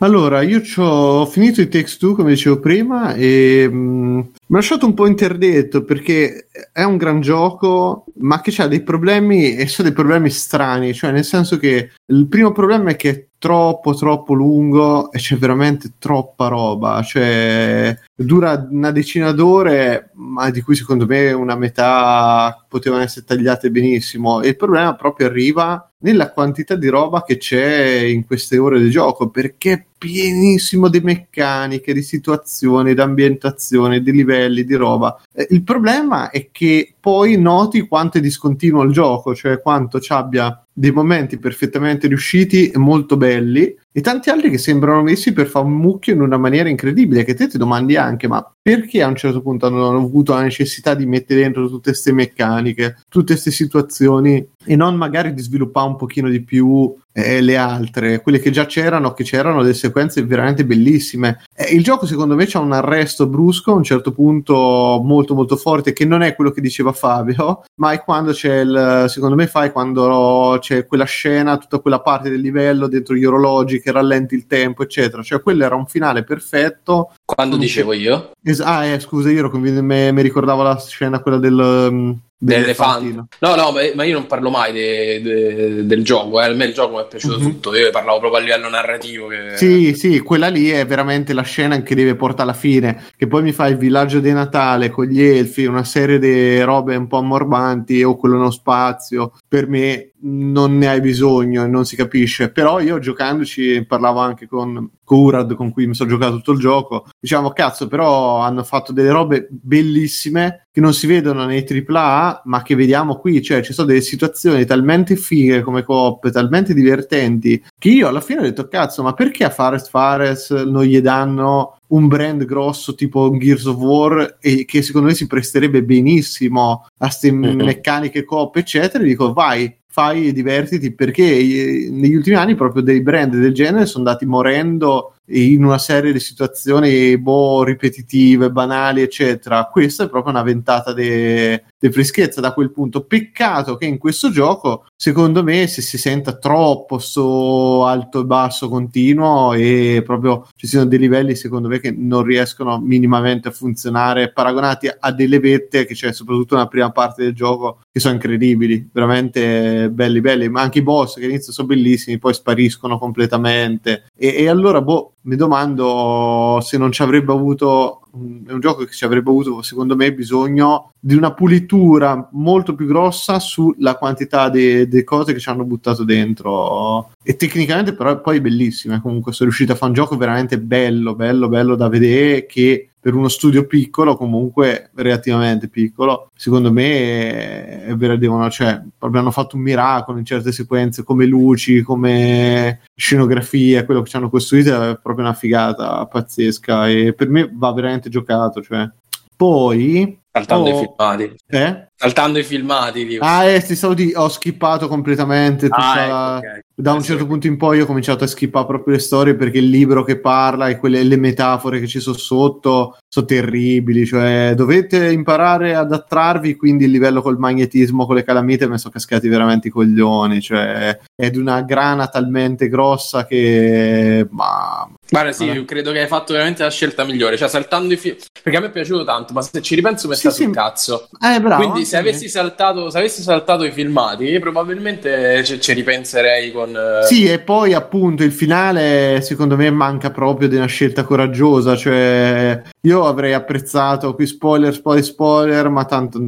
Allora, 0.03 0.41
io 0.41 0.64
ho 0.78 1.28
finito 1.28 1.61
i 1.61 1.68
Takes 1.68 1.98
Two, 1.98 2.15
come 2.15 2.32
dicevo 2.32 2.60
prima, 2.60 3.14
e 3.14 3.69
mh, 3.69 3.76
mi 3.76 4.22
ha 4.22 4.56
lasciato 4.56 4.88
un 4.88 4.95
po' 4.95 5.06
interdetto 5.06 5.84
perché 5.84 6.48
è 6.73 6.82
un 6.82 6.98
gran 6.98 7.22
gioco, 7.22 8.06
ma 8.15 8.41
che 8.41 8.52
ha 8.64 8.68
dei 8.68 8.82
problemi 8.82 9.56
e 9.56 9.68
sono 9.68 9.88
dei 9.88 9.95
problemi 9.95 10.32
strani. 10.32 10.95
Cioè, 10.95 11.11
nel 11.11 11.23
senso 11.23 11.57
che 11.60 11.91
il 12.03 12.28
primo 12.28 12.52
problema 12.52 12.90
è 12.90 12.95
che 12.95 13.30
troppo 13.41 13.95
troppo 13.95 14.35
lungo 14.35 15.11
e 15.11 15.18
c'è 15.18 15.35
veramente 15.35 15.93
troppa 15.97 16.47
roba, 16.47 17.01
cioè 17.01 17.97
dura 18.13 18.68
una 18.69 18.91
decina 18.91 19.31
d'ore, 19.31 20.11
ma 20.13 20.51
di 20.51 20.61
cui 20.61 20.76
secondo 20.76 21.07
me 21.07 21.31
una 21.31 21.55
metà 21.55 22.63
potevano 22.68 23.01
essere 23.01 23.26
tagliate 23.26 23.72
benissimo 23.72 24.41
e 24.41 24.49
il 24.49 24.55
problema 24.55 24.93
proprio 24.93 25.26
arriva 25.26 25.89
nella 26.01 26.31
quantità 26.31 26.76
di 26.76 26.88
roba 26.88 27.23
che 27.23 27.38
c'è 27.38 28.03
in 28.03 28.27
queste 28.27 28.59
ore 28.59 28.80
di 28.80 28.91
gioco 28.91 29.30
perché 29.30 29.72
è 29.72 29.85
pienissimo 29.97 30.88
di 30.88 30.99
meccaniche, 30.99 31.93
di 31.93 32.03
situazioni, 32.03 32.93
di 32.93 33.01
ambientazioni, 33.01 34.03
di 34.03 34.11
livelli, 34.11 34.63
di 34.63 34.76
roba. 34.76 35.19
Eh, 35.34 35.47
il 35.49 35.63
problema 35.63 36.30
è 36.30 36.49
che 36.51 36.93
poi 36.99 37.39
noti 37.39 37.88
quanto 37.88 38.19
è 38.19 38.22
discontinuo 38.22 38.84
il 38.84 38.91
gioco, 38.91 39.34
cioè 39.34 39.59
quanto 39.61 39.99
ci 39.99 40.13
abbia 40.13 40.60
dei 40.82 40.90
momenti 40.90 41.38
perfettamente 41.38 42.08
riusciti 42.08 42.72
e 42.72 42.78
molto 42.80 43.16
belli 43.16 43.78
e 43.91 44.02
tanti 44.02 44.32
altri 44.32 44.49
che 44.49 44.58
sembrano 44.58 45.03
messi 45.03 45.32
per 45.32 45.45
fare 45.45 45.68
un 45.68 45.74
mucchio 45.74 46.12
in 46.12 46.22
una 46.22 46.38
maniera 46.38 46.70
incredibile 46.70 47.24
che 47.24 47.36
te 47.36 47.48
ti 47.48 47.60
domandi 47.60 47.98
anche 47.98 48.28
ma 48.28 48.44
perché 48.60 49.03
a 49.03 49.08
un 49.08 49.16
certo 49.16 49.44
punto 49.44 49.68
hanno 49.68 49.95
avuto 49.95 50.34
la 50.34 50.41
necessità 50.41 50.95
di 50.95 51.06
mettere 51.06 51.41
dentro 51.41 51.68
tutte 51.68 51.91
queste 51.91 52.12
meccaniche 52.14 52.98
tutte 53.10 53.34
queste 53.34 53.52
situazioni 53.52 54.44
e 54.66 54.76
non 54.76 54.95
magari 54.95 55.36
di 55.36 55.41
sviluppare 55.44 55.88
un 55.88 55.98
pochino 55.98 56.30
di 56.30 56.41
più 56.41 56.95
eh, 57.13 57.41
le 57.41 57.57
altre, 57.57 58.21
quelle 58.21 58.39
che 58.39 58.51
già 58.51 58.65
c'erano, 58.65 59.13
che 59.13 59.23
c'erano 59.23 59.61
delle 59.61 59.73
sequenze 59.73 60.23
veramente 60.23 60.65
bellissime. 60.65 61.43
Eh, 61.55 61.73
il 61.73 61.83
gioco 61.83 62.05
secondo 62.05 62.35
me 62.35 62.45
c'ha 62.47 62.59
un 62.59 62.71
arresto 62.71 63.27
brusco 63.27 63.71
a 63.71 63.75
un 63.75 63.83
certo 63.83 64.11
punto 64.11 65.01
molto 65.03 65.33
molto 65.33 65.55
forte 65.55 65.93
che 65.93 66.05
non 66.05 66.21
è 66.21 66.35
quello 66.35 66.51
che 66.51 66.61
diceva 66.61 66.91
Fabio, 66.91 67.63
ma 67.75 67.91
è 67.91 68.01
quando 68.03 68.31
c'è 68.31 68.61
il, 68.61 69.05
secondo 69.07 69.35
me 69.35 69.47
fai 69.47 69.71
quando 69.71 70.57
c'è 70.59 70.85
quella 70.85 71.05
scena, 71.05 71.57
tutta 71.57 71.79
quella 71.79 72.01
parte 72.01 72.29
del 72.29 72.41
livello 72.41 72.88
dentro 72.88 73.15
gli 73.15 73.25
orologi 73.25 73.81
che 73.81 73.91
rallenti 73.91 74.35
il 74.35 74.47
tempo, 74.47 74.83
eccetera. 74.83 75.21
Cioè 75.21 75.41
quello 75.41 75.65
era 75.65 75.75
un 75.75 75.85
finale 75.85 76.23
perfetto. 76.23 77.13
Quando 77.25 77.57
dicevo 77.57 77.93
io? 77.93 78.31
Es- 78.41 78.61
ah, 78.61 78.85
eh, 78.85 78.99
scusa, 78.99 79.29
io 79.29 79.39
ero 79.39 79.49
convinto, 79.49 79.83
mi, 79.83 80.21
ricordavo 80.21 80.63
la 80.63 80.79
scena 80.79 81.19
quella 81.19 81.38
del... 81.38 81.88
Um, 81.89 82.19
dell'elefante. 82.43 83.26
No, 83.39 83.55
no, 83.55 83.72
ma 83.93 84.03
io 84.03 84.13
non 84.13 84.26
parlo 84.26 84.49
mai 84.49 84.73
de, 84.73 85.22
de, 85.22 85.85
del 85.85 86.03
gioco. 86.03 86.41
Eh. 86.41 86.45
A 86.45 86.53
me 86.53 86.65
il 86.65 86.73
gioco 86.73 86.95
mi 86.95 87.03
è 87.03 87.07
piaciuto 87.07 87.38
mm-hmm. 87.38 87.49
tutto. 87.49 87.76
Io 87.76 87.91
parlavo 87.91 88.19
proprio 88.19 88.41
a 88.41 88.43
livello 88.43 88.69
narrativo. 88.69 89.27
Che... 89.27 89.57
Sì, 89.57 89.93
sì, 89.93 90.19
quella 90.19 90.47
lì 90.47 90.69
è 90.69 90.85
veramente 90.85 91.34
la 91.34 91.43
scena 91.43 91.81
che 91.84 91.93
deve 91.95 92.15
portare 92.15 92.49
alla 92.49 92.57
fine. 92.57 93.03
Che 93.15 93.27
poi 93.27 93.43
mi 93.43 93.51
fa 93.51 93.68
il 93.68 93.77
villaggio 93.77 94.19
di 94.19 94.31
Natale 94.34 94.89
con 94.89 95.05
gli 95.05 95.22
elfi, 95.22 95.65
una 95.65 95.84
serie 95.84 96.18
di 96.18 96.59
robe 96.61 96.95
un 96.95 97.07
po' 97.07 97.18
ammorbanti 97.18 98.03
o 98.03 98.18
quello 98.18 98.38
nello 98.38 98.51
spazio. 98.51 99.34
Per 99.52 99.68
me 99.68 100.14
non 100.22 100.78
ne 100.78 100.88
hai 100.88 101.02
bisogno 101.02 101.65
e 101.65 101.68
non 101.68 101.84
si 101.84 101.98
capisce. 101.98 102.52
Però 102.52 102.80
io 102.80 102.99
giocandoci 102.99 103.84
parlavo 103.86 104.19
anche 104.19 104.48
con, 104.48 104.90
con 105.03 105.19
Urad 105.19 105.56
con 105.56 105.73
cui 105.73 105.88
mi 105.88 105.94
sono 105.94 106.10
giocato 106.10 106.38
tutto 106.38 106.53
il 106.53 106.60
gioco. 106.60 107.07
Diciamo, 107.19 107.49
cazzo, 107.52 107.90
però 107.90 108.40
hanno 108.40 108.64
fatto 108.64 108.94
delle 108.94 109.11
robe 109.11 109.49
bellissime 109.49 110.68
che 110.72 110.80
non 110.80 110.94
si 110.94 111.06
vedono 111.06 111.44
nei 111.44 111.65
AAA, 111.68 112.44
ma 112.45 112.61
che 112.61 112.76
vediamo 112.76 113.18
qui. 113.18 113.41
Cioè, 113.41 113.61
ci 113.61 113.73
sono 113.73 113.88
delle 113.88 113.99
situazioni 113.99 114.64
talmente 114.64 115.18
fighe 115.18 115.60
come 115.64 115.84
coop, 115.84 116.32
talmente 116.32 116.73
divertenti, 116.73 117.61
che 117.78 117.90
io 117.90 118.07
alla 118.07 118.22
fine 118.22 118.40
ho 118.40 118.44
detto, 118.44 118.69
cazzo, 118.69 119.03
ma 119.03 119.11
perché 119.11 119.44
a 119.44 119.49
Fares 119.49 119.90
Fares 119.90 120.52
non 120.52 120.84
gli 120.84 121.02
danno 121.02 121.81
un 121.91 122.07
brand 122.07 122.45
grosso 122.45 122.95
tipo 122.95 123.35
Gears 123.38 123.65
of 123.65 123.77
War 123.77 124.38
e 124.39 124.65
che 124.65 124.81
secondo 124.81 125.07
me 125.07 125.13
si 125.13 125.27
presterebbe 125.27 125.84
benissimo 125.84 126.85
a 126.97 127.07
queste 127.07 127.31
mm-hmm. 127.31 127.61
meccaniche 127.61 128.23
coop 128.23 128.55
eccetera 128.57 129.03
dico 129.03 129.34
vai 129.34 129.73
fai 129.88 130.27
e 130.27 130.34
divertiti 130.34 130.93
perché 130.93 131.23
eh, 131.23 131.89
negli 131.91 132.15
ultimi 132.15 132.38
anni 132.38 132.55
proprio 132.55 132.81
dei 132.81 133.01
brand 133.01 133.35
del 133.35 133.53
genere 133.53 133.85
sono 133.85 134.05
andati 134.05 134.26
morendo 134.26 135.15
in 135.27 135.64
una 135.64 135.77
serie 135.77 136.11
di 136.11 136.19
situazioni 136.19 137.18
boh, 137.18 137.64
ripetitive, 137.64 138.52
banali, 138.52 139.02
eccetera. 139.02 139.65
Questa 139.65 140.03
è 140.03 140.10
proprio 140.10 140.34
una 140.34 140.43
ventata 140.43 140.93
di 140.93 141.60
freschezza 141.91 142.41
da 142.41 142.53
quel 142.53 142.72
punto. 142.72 143.06
Peccato 143.06 143.76
che 143.76 143.85
in 143.85 143.98
questo 143.98 144.30
gioco, 144.30 144.85
secondo 144.95 145.43
me, 145.43 145.68
se 145.68 145.81
si 145.81 145.98
senta 145.98 146.38
troppo 146.38 146.99
sto 146.99 147.85
alto 147.85 148.22
e 148.22 148.26
basso 148.26 148.69
continuo 148.69 149.53
e 149.53 150.02
proprio 150.06 150.48
ci 150.56 150.68
siano 150.68 150.85
dei 150.85 150.99
livelli, 150.99 151.35
secondo 151.35 151.68
me, 151.68 151.80
che 151.80 151.91
non 151.91 152.23
riescono 152.23 152.80
minimamente 152.80 153.48
a 153.48 153.52
funzionare, 153.52 154.31
paragonati 154.31 154.89
a 154.99 155.11
delle 155.11 155.39
vette 155.39 155.85
che 155.85 155.93
c'è 155.93 156.11
soprattutto 156.14 156.56
nella 156.56 156.68
prima 156.68 156.91
parte 156.91 157.23
del 157.23 157.34
gioco, 157.34 157.80
che 157.91 157.99
sono 157.99 158.15
incredibili, 158.15 158.89
veramente 158.91 159.89
belli, 159.89 160.22
belli. 160.22 160.49
Ma 160.49 160.61
anche 160.61 160.80
i 160.80 160.84
boss 160.84 161.15
che 161.15 161.26
all'inizio 161.26 161.53
sono 161.53 161.68
bellissimi, 161.68 162.19
poi 162.19 162.34
spariscono 162.34 162.98
completamente. 162.98 164.06
E, 164.15 164.35
e 164.35 164.49
allora, 164.49 164.81
boh, 164.81 165.14
mi 165.23 165.35
domando 165.35 166.60
se 166.61 166.77
non 166.77 166.91
ci 166.91 167.02
avrebbe 167.02 167.31
avuto 167.31 168.02
è 168.45 168.52
un 168.52 168.60
gioco 168.60 168.84
che 168.84 168.91
ci 168.91 169.06
avrebbe 169.06 169.30
avuto 169.30 169.61
secondo 169.61 169.95
me 169.95 170.14
bisogno 170.14 170.91
di 170.99 171.15
una 171.15 171.34
pulitura 171.34 172.27
molto 172.34 172.76
più 172.76 172.85
grossa 172.85 173.39
sulla 173.39 173.95
quantità 173.95 174.49
di 174.49 175.03
cose 175.06 175.31
che 175.31 175.39
ci 175.39 175.49
hanno 175.49 175.64
buttato 175.64 176.03
dentro. 176.03 177.11
E 177.23 177.35
tecnicamente 177.35 177.93
però 177.93 178.19
poi 178.19 178.38
è 178.38 178.41
bellissimo 178.41 178.99
comunque 178.99 179.31
sono 179.31 179.49
riuscito 179.49 179.73
a 179.73 179.76
fare 179.76 179.91
un 179.91 179.98
gioco 179.98 180.18
veramente 180.18 180.60
bello 180.60 181.15
bello 181.15 181.48
bello 181.48 181.76
da 181.76 181.88
vedere 181.88 182.45
che 182.45 182.90
per 183.02 183.15
uno 183.15 183.28
studio 183.30 183.65
piccolo, 183.65 184.15
comunque 184.15 184.91
relativamente 184.94 185.68
piccolo, 185.68 186.30
secondo 186.36 186.72
me 186.72 187.84
è 187.84 187.95
vero, 187.95 188.49
cioè, 188.52 188.80
proprio 188.95 189.22
hanno 189.22 189.32
fatto 189.32 189.56
un 189.56 189.64
miracolo 189.64 190.19
in 190.19 190.26
certe 190.26 190.52
sequenze, 190.52 191.03
come 191.03 191.26
luci, 191.26 191.82
come 191.82 192.82
scenografia, 192.95 193.86
quello 193.86 194.03
che 194.03 194.10
ci 194.10 194.18
hanno 194.18 194.30
costruito 194.30 194.91
è 194.91 194.99
proprio 195.02 195.26
una 195.26 195.34
figata 195.34 196.06
pazzesca 196.06 196.88
e 196.88 197.14
per 197.14 197.28
me 197.28 197.49
va 197.52 197.73
veramente 197.73 198.10
giocato, 198.10 198.61
cioè. 198.61 198.88
Poi 199.36 200.20
Saltando 200.34 200.70
oh, 200.70 200.74
i 200.74 200.86
filmati. 200.86 201.36
Eh? 201.48 201.88
Saltando 201.94 202.40
i 202.40 202.44
filmati. 202.44 203.06
Dico. 203.06 203.26
Ah, 203.26 203.44
eh, 203.44 203.62
ti 203.62 203.76
stavo 203.76 203.94
di... 203.94 204.14
ho 204.16 204.30
skippato 204.30 204.88
completamente. 204.88 205.68
Tutta... 205.68 205.91
Ah, 205.91 206.06
ecco, 206.38 206.48
okay. 206.48 206.62
Da 206.74 206.94
un 206.94 207.03
certo 207.03 207.28
punto 207.28 207.48
in 207.48 207.58
poi 207.58 207.82
ho 207.82 207.86
cominciato 207.86 208.24
a 208.24 208.28
skippare 208.28 208.66
proprio 208.66 208.94
le 208.94 209.02
storie 209.02 209.36
perché 209.36 209.58
il 209.58 209.70
libro 209.70 210.03
che 210.03 210.20
parla 210.20 210.70
e 210.70 210.78
quelle 210.78 211.03
le 211.03 211.18
metafore 211.18 211.80
che 211.82 211.86
ci 211.86 211.99
sono 211.99 212.16
sotto 212.16 212.98
sono 213.10 213.26
terribili. 213.26 214.06
Cioè, 214.06 214.53
dovete 214.56 215.12
imparare 215.12 215.76
ad 215.76 215.91
attrarvi. 215.91 216.56
Quindi 216.56 216.86
il 216.86 216.91
livello 216.91 217.22
col 217.22 217.38
magnetismo, 217.38 218.06
con 218.06 218.16
le 218.16 218.24
calamite, 218.24 218.70
mi 218.70 218.78
sono 218.78 218.94
cascati 218.94 219.28
veramente 219.28 219.68
i 219.68 219.72
coglioni. 219.72 220.40
Cioè, 220.40 220.98
è 221.14 221.30
di 221.30 221.38
una 221.40 221.62
grana 221.62 222.08
talmente 222.08 222.70
grossa 222.70 223.26
che. 223.26 224.26
Ma... 224.30 224.90
Guarda, 225.11 225.33
sì, 225.33 225.43
allora. 225.43 225.65
credo 225.65 225.91
che 225.91 225.99
hai 225.99 226.07
fatto 226.07 226.31
veramente 226.31 226.63
la 226.63 226.69
scelta 226.69 227.03
migliore. 227.03 227.35
Cioè, 227.35 227.49
saltando 227.49 227.93
i 227.93 227.97
film. 227.97 228.15
Perché 228.41 228.57
a 228.57 228.61
me 228.61 228.67
è 228.67 228.71
piaciuto 228.71 229.03
tanto, 229.03 229.33
ma 229.33 229.41
se 229.41 229.61
ci 229.61 229.75
ripenso, 229.75 230.07
mi 230.07 230.13
è 230.13 230.15
sì, 230.15 230.21
stato 230.21 230.35
sì. 230.38 230.43
un 230.45 230.51
cazzo. 230.53 231.09
Eh, 231.21 231.41
bravo, 231.41 231.63
Quindi, 231.63 231.85
se 231.85 231.97
avessi, 231.97 232.29
saltato, 232.29 232.89
se 232.89 232.97
avessi, 232.97 233.21
saltato, 233.21 233.65
i 233.65 233.71
filmati, 233.71 234.39
probabilmente 234.39 235.43
ci, 235.43 235.59
ci 235.59 235.73
ripenserei 235.73 236.53
con. 236.53 236.73
Eh... 236.73 237.05
Sì, 237.05 237.25
e 237.25 237.39
poi 237.39 237.73
appunto 237.73 238.23
il 238.23 238.31
finale, 238.31 239.19
secondo 239.21 239.57
me, 239.57 239.69
manca 239.69 240.11
proprio 240.11 240.47
di 240.47 240.55
una 240.55 240.65
scelta 240.65 241.03
coraggiosa. 241.03 241.75
Cioè, 241.75 242.61
io 242.83 243.05
avrei 243.05 243.33
apprezzato 243.33 244.15
qui 244.15 244.25
spoiler, 244.25 244.73
spoiler, 244.73 245.03
spoiler, 245.03 245.69
ma 245.69 245.83
tanto 245.83 246.19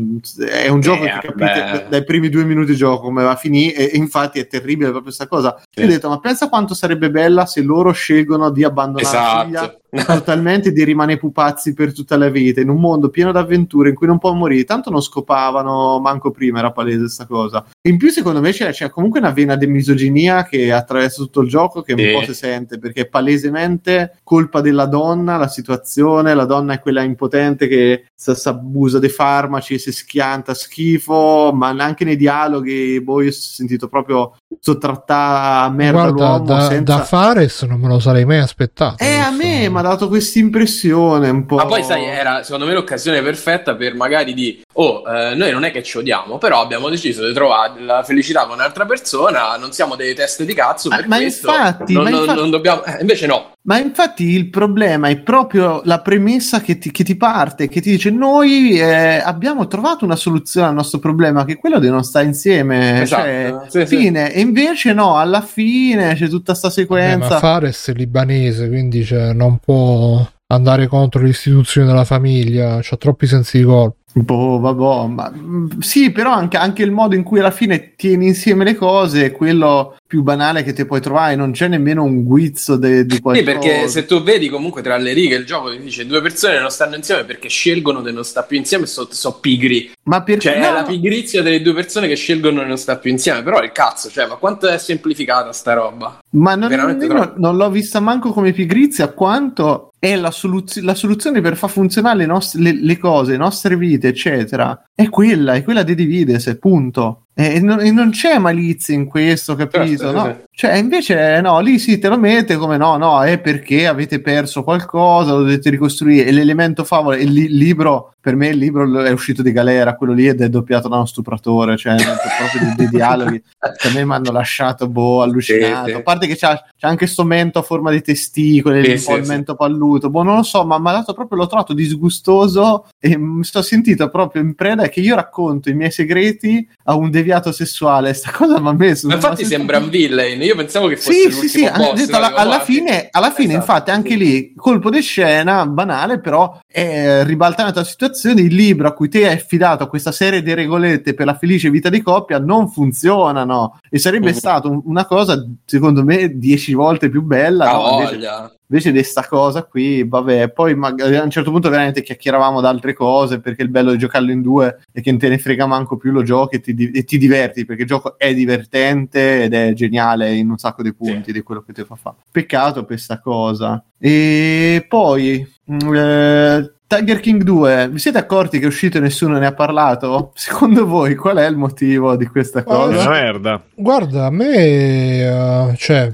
è 0.45 0.67
un 0.67 0.81
gioco 0.81 1.05
eh, 1.05 1.19
che 1.19 1.27
capite 1.33 1.85
dai 1.89 2.03
primi 2.03 2.27
due 2.27 2.43
minuti 2.43 2.71
di 2.71 2.77
gioco 2.77 3.03
come 3.03 3.23
va 3.23 3.31
a 3.31 3.37
finire. 3.37 3.91
E, 3.91 3.97
infatti 3.97 4.39
è 4.39 4.47
terribile 4.47 4.89
proprio 4.89 5.03
questa 5.03 5.27
cosa. 5.27 5.55
Sì. 5.71 5.79
Io 5.79 5.85
ho 5.85 5.89
detto, 5.89 6.09
ma 6.09 6.19
pensa 6.19 6.49
quanto 6.49 6.73
sarebbe 6.73 7.09
bella 7.09 7.45
se 7.45 7.61
loro 7.61 7.93
scelgono 7.93 8.51
di 8.51 8.63
abbandonare 8.73 9.07
esatto. 9.07 9.51
la 9.51 9.77
figlia 9.89 10.03
totalmente 10.03 10.71
di 10.71 10.83
rimane 10.83 11.17
pupazzi 11.17 11.73
per 11.73 11.93
tutta 11.93 12.17
la 12.17 12.29
vita 12.29 12.59
in 12.59 12.69
un 12.69 12.79
mondo 12.79 13.09
pieno 13.09 13.31
d'avventure 13.31 13.89
in 13.89 13.95
cui 13.95 14.07
non 14.07 14.17
può 14.17 14.33
morire 14.33 14.63
tanto 14.63 14.89
non 14.89 15.01
scopavano 15.01 15.99
manco 15.99 16.31
prima 16.31 16.59
era 16.59 16.71
palese 16.71 16.99
questa 16.99 17.25
cosa 17.25 17.65
in 17.85 17.97
più 17.97 18.09
secondo 18.11 18.39
me 18.39 18.51
c'è, 18.51 18.71
c'è 18.71 18.89
comunque 18.89 19.19
una 19.19 19.31
vena 19.31 19.57
di 19.57 19.67
misoginia 19.67 20.45
che 20.45 20.71
attraversa 20.71 21.21
tutto 21.21 21.41
il 21.41 21.49
gioco 21.49 21.81
che 21.81 21.91
un 21.91 22.13
po' 22.13 22.23
si 22.23 22.33
sente 22.33 22.79
perché 22.79 23.01
è 23.01 23.05
palesemente 23.07 24.19
colpa 24.23 24.61
della 24.61 24.85
donna 24.85 25.35
la 25.35 25.49
situazione 25.49 26.33
la 26.33 26.45
donna 26.45 26.75
è 26.75 26.79
quella 26.79 27.01
impotente 27.01 27.67
che 27.67 28.05
si 28.15 28.31
abusa 28.47 28.99
dei 28.99 29.09
farmaci 29.09 29.77
si 29.77 29.91
schianta 29.91 30.53
schifo 30.53 31.51
ma 31.53 31.75
anche 31.77 32.05
nei 32.05 32.15
dialoghi 32.15 33.01
boh 33.01 33.21
io 33.21 33.29
ho 33.29 33.33
sentito 33.33 33.89
proprio 33.89 34.37
sottrattare 34.61 35.67
a 35.67 35.69
merda 35.69 36.09
Guarda, 36.11 36.25
l'uomo 36.25 36.45
da, 36.45 36.61
senza... 36.61 36.95
da 36.95 37.03
Fares 37.03 37.63
non 37.63 37.81
me 37.81 37.89
lo 37.89 37.99
sarei 37.99 38.23
mai 38.23 38.39
aspettato 38.39 39.03
eh 39.03 39.17
a 39.17 39.31
me 39.31 39.67
ma 39.69 39.81
dato 39.81 40.07
questa 40.07 40.39
impressione 40.39 41.29
un 41.29 41.45
po'. 41.45 41.55
Ma 41.55 41.65
poi, 41.65 41.83
sai, 41.83 42.05
era 42.05 42.43
secondo 42.43 42.65
me 42.65 42.73
l'occasione 42.73 43.21
perfetta 43.21 43.75
per 43.75 43.95
magari 43.95 44.33
di 44.33 44.61
oh, 44.73 45.03
eh, 45.07 45.35
noi 45.35 45.51
non 45.51 45.63
è 45.63 45.71
che 45.71 45.83
ci 45.83 45.97
odiamo, 45.97 46.37
però 46.37 46.61
abbiamo 46.61 46.89
deciso 46.89 47.25
di 47.25 47.33
trovare 47.33 47.72
la 47.79 48.03
felicità 48.03 48.45
con 48.45 48.55
un'altra 48.55 48.85
persona, 48.85 49.55
non 49.57 49.71
siamo 49.71 49.95
dei 49.95 50.13
test 50.13 50.43
di 50.43 50.53
cazzo. 50.53 50.89
Ma, 50.89 51.03
ma 51.07 51.21
infatti, 51.21 51.93
non, 51.93 52.03
ma 52.03 52.09
infatti... 52.09 52.39
non 52.39 52.49
dobbiamo. 52.49 52.83
Eh, 52.83 52.97
invece 53.01 53.25
no, 53.27 53.51
Ma 53.63 53.79
infatti 53.79 54.25
il 54.29 54.49
problema 54.49 55.07
è 55.07 55.17
proprio 55.19 55.81
la 55.85 56.01
premessa 56.01 56.61
che 56.61 56.77
ti, 56.77 56.91
che 56.91 57.03
ti 57.03 57.15
parte, 57.15 57.67
che 57.67 57.81
ti 57.81 57.91
dice 57.91 58.09
noi 58.09 58.79
eh, 58.79 59.17
abbiamo 59.23 59.67
trovato 59.67 60.05
una 60.05 60.15
soluzione 60.15 60.67
al 60.67 60.73
nostro 60.73 60.99
problema, 60.99 61.45
che 61.45 61.53
è 61.53 61.57
quello 61.59 61.79
di 61.79 61.89
non 61.89 62.03
stare 62.03 62.25
insieme, 62.25 63.01
Esatto, 63.01 63.23
cioè, 63.23 63.55
sì, 63.67 63.85
sì. 63.85 63.97
fine. 63.97 64.33
E 64.33 64.41
invece 64.41 64.93
no, 64.93 65.17
alla 65.17 65.41
fine 65.41 66.15
c'è 66.15 66.27
tutta 66.27 66.53
sta 66.53 66.67
Eh, 66.67 66.71
sequenza. 66.71 67.29
ma 67.29 67.39
Fares 67.39 67.87
è 67.87 67.93
libanese, 67.93 68.67
quindi 68.67 69.03
cioè, 69.05 69.33
non 69.33 69.57
può 69.57 70.25
andare 70.47 70.87
contro 70.87 71.21
l'istituzione 71.23 71.87
della 71.87 72.05
famiglia, 72.05 72.79
c'ha 72.81 72.97
troppi 72.97 73.25
sensi 73.25 73.57
di 73.59 73.63
colpa. 73.63 73.97
Boh, 74.15 74.59
vabbè, 74.59 75.07
ma 75.11 75.31
mm, 75.35 75.79
sì, 75.79 76.11
però 76.11 76.31
anche, 76.31 76.57
anche 76.57 76.83
il 76.83 76.91
modo 76.91 77.15
in 77.15 77.23
cui 77.23 77.39
alla 77.39 77.49
fine 77.49 77.95
tieni 77.95 78.27
insieme 78.27 78.63
le 78.63 78.75
cose 78.75 79.25
è 79.25 79.31
quello 79.31 79.95
più 80.05 80.21
banale 80.21 80.61
che 80.61 80.71
ti 80.73 80.85
puoi 80.85 81.01
trovare, 81.01 81.35
non 81.35 81.51
c'è 81.51 81.67
nemmeno 81.67 82.03
un 82.03 82.23
guizzo 82.23 82.75
di 82.77 83.05
Sì, 83.09 83.19
qualcosa. 83.21 83.43
perché 83.59 83.87
se 83.87 84.05
tu 84.05 84.21
vedi 84.21 84.49
comunque 84.49 84.83
tra 84.83 84.97
le 84.97 85.13
righe 85.13 85.35
il 85.35 85.45
gioco 85.45 85.71
ti 85.71 85.79
dice 85.79 86.05
due 86.05 86.21
persone 86.21 86.59
non 86.59 86.69
stanno 86.69 86.95
insieme 86.95 87.23
perché 87.23 87.49
scelgono 87.49 88.03
di 88.03 88.13
non 88.13 88.23
stare 88.23 88.45
più 88.47 88.57
insieme 88.57 88.85
sono 88.85 89.07
so 89.09 89.39
pigri. 89.39 89.91
Ma 90.03 90.21
perché 90.21 90.51
Cioè 90.51 90.59
no, 90.59 90.67
è 90.67 90.71
la 90.71 90.83
pigrizia 90.83 91.41
delle 91.41 91.63
due 91.63 91.73
persone 91.73 92.07
che 92.07 92.15
scelgono 92.15 92.61
di 92.61 92.67
non 92.67 92.77
stare 92.77 92.99
più 92.99 93.09
insieme. 93.09 93.41
Però 93.41 93.63
il 93.63 93.71
cazzo, 93.71 94.09
cioè, 94.11 94.27
ma 94.27 94.35
quanto 94.35 94.67
è 94.67 94.77
semplificata 94.77 95.51
sta 95.51 95.73
roba? 95.73 96.19
ma 96.35 96.53
non, 96.55 96.69
troppo. 96.99 97.33
non 97.39 97.55
l'ho 97.55 97.69
vista 97.71 97.99
manco 97.99 98.31
come 98.31 98.51
pigrizia 98.53 99.07
quanto 99.11 99.92
è 100.03 100.17
la, 100.17 100.31
soluz- 100.31 100.81
la 100.81 100.95
soluzione 100.95 101.39
per 101.39 101.55
far 101.55 101.69
funzionare 101.69 102.17
le, 102.17 102.25
nostre, 102.25 102.59
le, 102.59 102.73
le 102.73 102.97
cose, 102.97 103.31
le 103.31 103.37
nostre 103.37 103.77
vite, 103.77 104.09
eccetera. 104.09 104.89
È 104.93 105.07
quella, 105.07 105.53
è 105.53 105.63
quella 105.63 105.83
di 105.83 105.95
dividersi, 105.95 106.59
punto. 106.59 107.22
E 107.35 107.59
non, 107.59 107.79
e 107.81 107.91
non 107.91 108.11
c'è 108.11 108.37
malizia 108.37 108.93
in 108.93 109.05
questo, 109.05 109.55
capito? 109.55 110.03
Certo, 110.03 110.07
sì, 110.07 110.13
no? 110.13 110.41
Cioè, 110.51 110.75
invece, 110.75 111.41
no, 111.41 111.59
lì 111.61 111.79
sì, 111.79 111.97
te 111.97 112.07
lo 112.07 112.17
mette 112.19 112.57
come 112.57 112.77
no, 112.77 112.95
no, 112.97 113.23
è 113.23 113.39
perché 113.39 113.87
avete 113.87 114.21
perso 114.21 114.63
qualcosa, 114.63 115.31
lo 115.31 115.39
dovete 115.39 115.71
ricostruire. 115.71 116.27
E 116.27 116.31
l'elemento 116.31 116.83
favola, 116.83 117.17
il 117.17 117.31
li- 117.31 117.49
libro, 117.49 118.13
per 118.21 118.35
me 118.35 118.49
il 118.49 118.59
libro 118.59 119.01
è 119.01 119.09
uscito 119.09 119.41
di 119.41 119.51
galera, 119.51 119.95
quello 119.95 120.13
lì 120.13 120.27
ed 120.27 120.41
è 120.41 120.49
doppiato 120.49 120.87
da 120.87 120.97
uno 120.97 121.05
stupratore, 121.05 121.75
cioè 121.75 121.95
proprio 121.95 122.61
dei, 122.61 122.75
dei 122.75 122.89
dialoghi 122.93 123.41
che 123.77 123.87
a 123.87 123.91
me 123.93 124.05
mi 124.05 124.13
hanno 124.13 124.31
lasciato, 124.31 124.87
boh, 124.87 125.23
allucinato. 125.23 125.85
Sì, 125.85 125.91
sì. 125.91 125.97
A 125.97 126.01
parte 126.03 126.27
che 126.27 126.35
c'ha, 126.37 126.63
c'ha 126.77 126.87
anche 126.87 127.07
sto 127.07 127.23
mento 127.23 127.57
a 127.57 127.63
forma 127.63 127.89
di 127.89 128.01
testicoli, 128.01 128.91
un 128.91 129.01
po' 129.03 129.15
il 129.15 129.25
mento 129.25 129.55
palluto, 129.55 130.11
boh, 130.11 130.21
non 130.21 130.35
lo 130.35 130.43
so, 130.43 130.63
ma 130.65 130.77
mi 130.77 130.89
ha 130.89 130.91
dato 130.91 131.13
proprio, 131.13 131.39
l'ho 131.39 131.47
trovato 131.47 131.73
disgustoso 131.73 132.85
e 132.99 133.17
mi 133.17 133.43
sto 133.43 133.63
sentito 133.63 134.07
proprio 134.09 134.43
in 134.43 134.53
preda 134.53 134.87
che 134.87 134.99
io 134.99 135.15
racconto 135.15 135.69
i 135.69 135.73
miei 135.73 135.89
segreti 135.89 136.67
a 136.83 136.95
un 136.95 137.09
deviato 137.23 137.51
sessuale. 137.51 138.13
Sta 138.13 138.31
cosa 138.31 138.59
mi 138.59 138.67
ha 138.67 138.73
messo. 138.73 139.07
Ma 139.07 139.15
infatti 139.15 139.45
sembra 139.45 139.77
un 139.79 139.89
villain. 139.89 140.41
Io 140.41 140.55
pensavo 140.55 140.87
che 140.87 140.97
fosse 140.97 141.31
sì, 141.31 141.31
sì, 141.31 141.47
sì, 141.47 141.69
boss. 141.75 141.93
detto 141.93 142.17
alla, 142.17 142.33
alla 142.35 142.59
fine, 142.59 143.07
alla 143.11 143.31
fine 143.31 143.53
Esatto, 143.53 143.71
infatti, 143.71 143.91
anche 143.91 144.09
sì. 144.11 144.17
lì, 144.17 144.53
colpo 144.55 144.89
di 144.89 145.01
scena, 145.01 145.65
banale, 145.65 146.19
però 146.19 146.59
è 146.67 147.23
ribaltando 147.23 147.79
la 147.79 147.83
situazione, 147.85 148.41
il 148.41 148.53
libro 148.53 148.87
a 148.87 148.93
cui 148.93 149.09
te 149.09 149.27
hai 149.27 149.35
affidato 149.35 149.87
questa 149.87 150.11
serie 150.11 150.41
di 150.43 150.53
regolette 150.53 151.13
per 151.13 151.25
la 151.25 151.35
felice 151.37 151.69
vita 151.69 151.89
di 151.89 152.01
coppia 152.01 152.39
non 152.39 152.69
funzionano 152.69 153.79
e 153.89 153.97
sarebbe 153.99 154.29
Mhm. 154.31 154.33
stata 154.35 154.67
un- 154.67 154.81
una 154.85 155.05
cosa, 155.05 155.43
secondo 155.65 156.03
me, 156.03 156.37
dieci 156.37 156.73
volte 156.73 157.09
più 157.09 157.21
bella. 157.21 157.71
No? 157.71 157.89
Invece- 157.93 158.11
voglia. 158.15 158.51
Invece 158.65 158.91
di 158.91 159.03
sta 159.03 159.27
cosa 159.27 159.63
qui, 159.65 160.03
vabbè, 160.03 160.49
poi 160.49 160.73
magari 160.73 161.15
a 161.15 161.21
un 161.21 161.29
certo 161.29 161.51
punto 161.51 161.69
veramente 161.69 162.01
chiacchieravamo 162.01 162.59
da 162.59 162.69
altre 162.69 162.93
cose 162.93 163.39
perché 163.39 163.61
il 163.61 163.69
bello 163.69 163.91
di 163.91 163.99
giocarlo 163.99 164.31
in 164.31 164.41
due 164.41 164.79
è 164.91 164.99
che 165.01 165.11
non 165.11 165.19
te 165.19 165.29
ne 165.29 165.37
frega 165.37 165.67
manco 165.67 165.95
più, 165.95 166.11
lo 166.11 166.23
giochi 166.23 166.55
e 166.55 166.59
ti, 166.61 166.89
e 166.91 167.03
ti 167.03 167.12
diverti 167.17 167.65
perché 167.65 167.83
il 167.83 167.87
gioco 167.87 168.17
è 168.17 168.33
divertente 168.33 169.43
ed 169.43 169.53
è 169.53 169.73
geniale 169.73 170.33
in 170.33 170.49
un 170.49 170.57
sacco 170.57 170.83
di 170.83 170.93
punti 170.93 171.31
di 171.31 171.41
quello 171.41 171.61
che 171.61 171.73
ti 171.73 171.83
fa 171.83 171.95
fare. 171.95 172.17
Peccato 172.31 172.85
per 172.85 172.99
sta 172.99 173.19
cosa. 173.19 173.83
E 173.97 174.85
poi 174.87 175.47
mm, 175.71 175.95
eh, 175.95 176.73
Tiger 176.87 177.19
King 177.19 177.41
2, 177.41 177.89
vi 177.89 177.97
siete 177.97 178.19
accorti 178.19 178.59
che 178.59 178.65
è 178.65 178.67
uscito 178.67 178.97
e 178.97 179.01
nessuno 179.01 179.39
ne 179.39 179.47
ha 179.47 179.53
parlato? 179.53 180.31
Secondo 180.35 180.85
voi 180.85 181.15
qual 181.15 181.37
è 181.37 181.47
il 181.47 181.57
motivo 181.57 182.15
di 182.15 182.27
questa 182.27 182.63
cosa? 182.63 183.01
una 183.01 183.09
merda. 183.09 183.63
Guarda, 183.73 184.25
a 184.25 184.29
me, 184.29 185.71
eh, 185.71 185.75
cioè, 185.77 186.13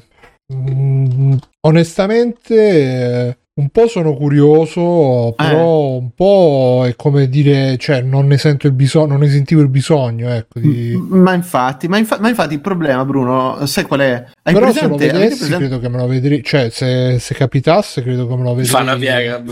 mm, 0.54 1.34
onestamente, 1.62 3.28
eh, 3.28 3.38
un 3.60 3.70
po' 3.70 3.88
sono 3.88 4.14
curioso, 4.14 5.34
però 5.36 5.98
un 5.98 6.12
po' 6.16 6.86
è 6.88 6.96
come 6.96 7.28
dire, 7.28 7.78
cioè, 7.78 8.02
non 8.02 8.28
ne 8.28 8.38
sento 8.38 8.68
il 8.68 8.74
bisogno, 8.74 9.08
non 9.08 9.20
ne 9.20 9.30
sentivo 9.30 9.62
il 9.62 9.70
bisogno, 9.70 10.30
ecco, 10.30 10.60
di... 10.60 10.96
Ma 11.10 11.34
infatti, 11.34 11.88
ma, 11.88 11.98
infa- 11.98 12.20
ma 12.20 12.30
infatti 12.30 12.54
il 12.54 12.62
problema, 12.62 13.04
Bruno, 13.06 13.66
sai 13.66 13.84
qual 13.84 14.00
è? 14.00 14.26
Hai 14.44 14.54
Però 14.54 14.72
se 14.72 14.88
lo 14.88 14.96
presente- 14.96 15.18
vedessi, 15.20 15.38
presente- 15.40 15.58
credo 15.68 15.80
che 15.80 15.90
me 15.90 15.98
lo 15.98 16.08
vedrei, 16.08 16.44
cioè, 16.44 16.70
se, 16.70 17.20
se 17.20 17.34
capitasse, 17.36 18.02
credo 18.02 18.28
che 18.28 18.36
me 18.36 18.44
lo 18.44 18.50
vedrei. 18.56 18.66
Fa 18.72 18.82
una 18.82 18.96
piega. 18.96 19.44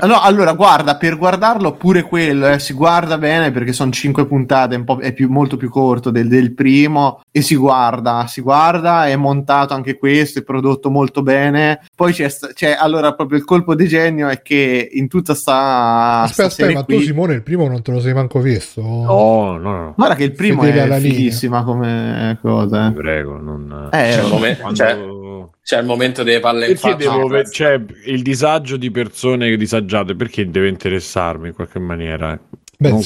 Allora, 0.00 0.22
allora, 0.22 0.52
guarda, 0.52 0.96
per 0.96 1.16
guardarlo 1.18 1.72
pure 1.74 2.02
quello, 2.02 2.48
eh, 2.48 2.58
si 2.58 2.72
guarda 2.72 3.18
bene 3.18 3.50
perché 3.50 3.72
sono 3.72 3.90
cinque 3.90 4.26
puntate, 4.26 4.76
un 4.76 4.84
po', 4.84 4.98
è 5.00 5.12
più- 5.12 5.28
molto 5.28 5.56
più 5.56 5.68
corto 5.70 6.10
del, 6.10 6.28
del 6.28 6.54
primo 6.54 7.20
e 7.32 7.42
si 7.42 7.56
guarda, 7.56 8.26
si 8.28 8.40
guarda, 8.40 9.06
è 9.06 9.16
montato 9.16 9.74
anche 9.74 9.98
questo, 9.98 10.38
è 10.38 10.42
prodotto 10.42 10.90
molto 10.90 11.22
bene. 11.22 11.80
Poi 11.94 12.12
c'è, 12.12 12.28
c'è 12.54 12.76
allora 12.78 13.14
proprio 13.14 13.39
il 13.40 13.44
colpo 13.46 13.74
di 13.74 13.88
genio 13.88 14.28
è 14.28 14.42
che 14.42 14.88
in 14.92 15.08
tutta 15.08 15.34
sta, 15.34 16.20
Aspetta, 16.22 16.48
sta 16.50 16.62
aspetta, 16.62 16.78
ma 16.80 16.84
qui, 16.84 16.96
tu 16.96 17.02
Simone 17.02 17.34
il 17.34 17.42
primo 17.42 17.66
non 17.66 17.82
te 17.82 17.90
lo 17.90 18.00
sei 18.00 18.14
manco 18.14 18.40
visto? 18.40 18.80
No, 18.82 19.56
no, 19.56 19.58
no. 19.58 19.94
guarda 19.96 20.14
che 20.14 20.24
il 20.24 20.32
primo 20.32 20.62
Fedele 20.62 20.96
è 20.96 21.00
fighissima 21.00 21.64
come 21.64 22.38
cosa. 22.40 22.88
Ti 22.88 22.94
prego, 22.94 23.38
non... 23.38 23.88
Eh, 23.92 23.96
C'è 23.96 24.20
il, 24.20 24.26
eh, 24.26 24.28
momen- 24.28 24.56
Quando- 24.58 24.76
cioè, 24.76 25.48
c'è 25.62 25.78
il 25.78 25.86
momento 25.86 26.22
delle 26.22 26.40
palle 26.40 26.68
in 26.68 26.76
faccia. 26.76 26.96
devo 26.96 27.26
ve- 27.26 27.50
cioè, 27.50 27.80
il 28.06 28.22
disagio 28.22 28.76
di 28.76 28.90
persone 28.90 29.56
disagiate, 29.56 30.14
perché 30.14 30.50
deve 30.50 30.68
interessarmi 30.68 31.48
in 31.48 31.54
qualche 31.54 31.78
maniera? 31.78 32.38
Beh, 32.80 32.88
non 32.88 33.02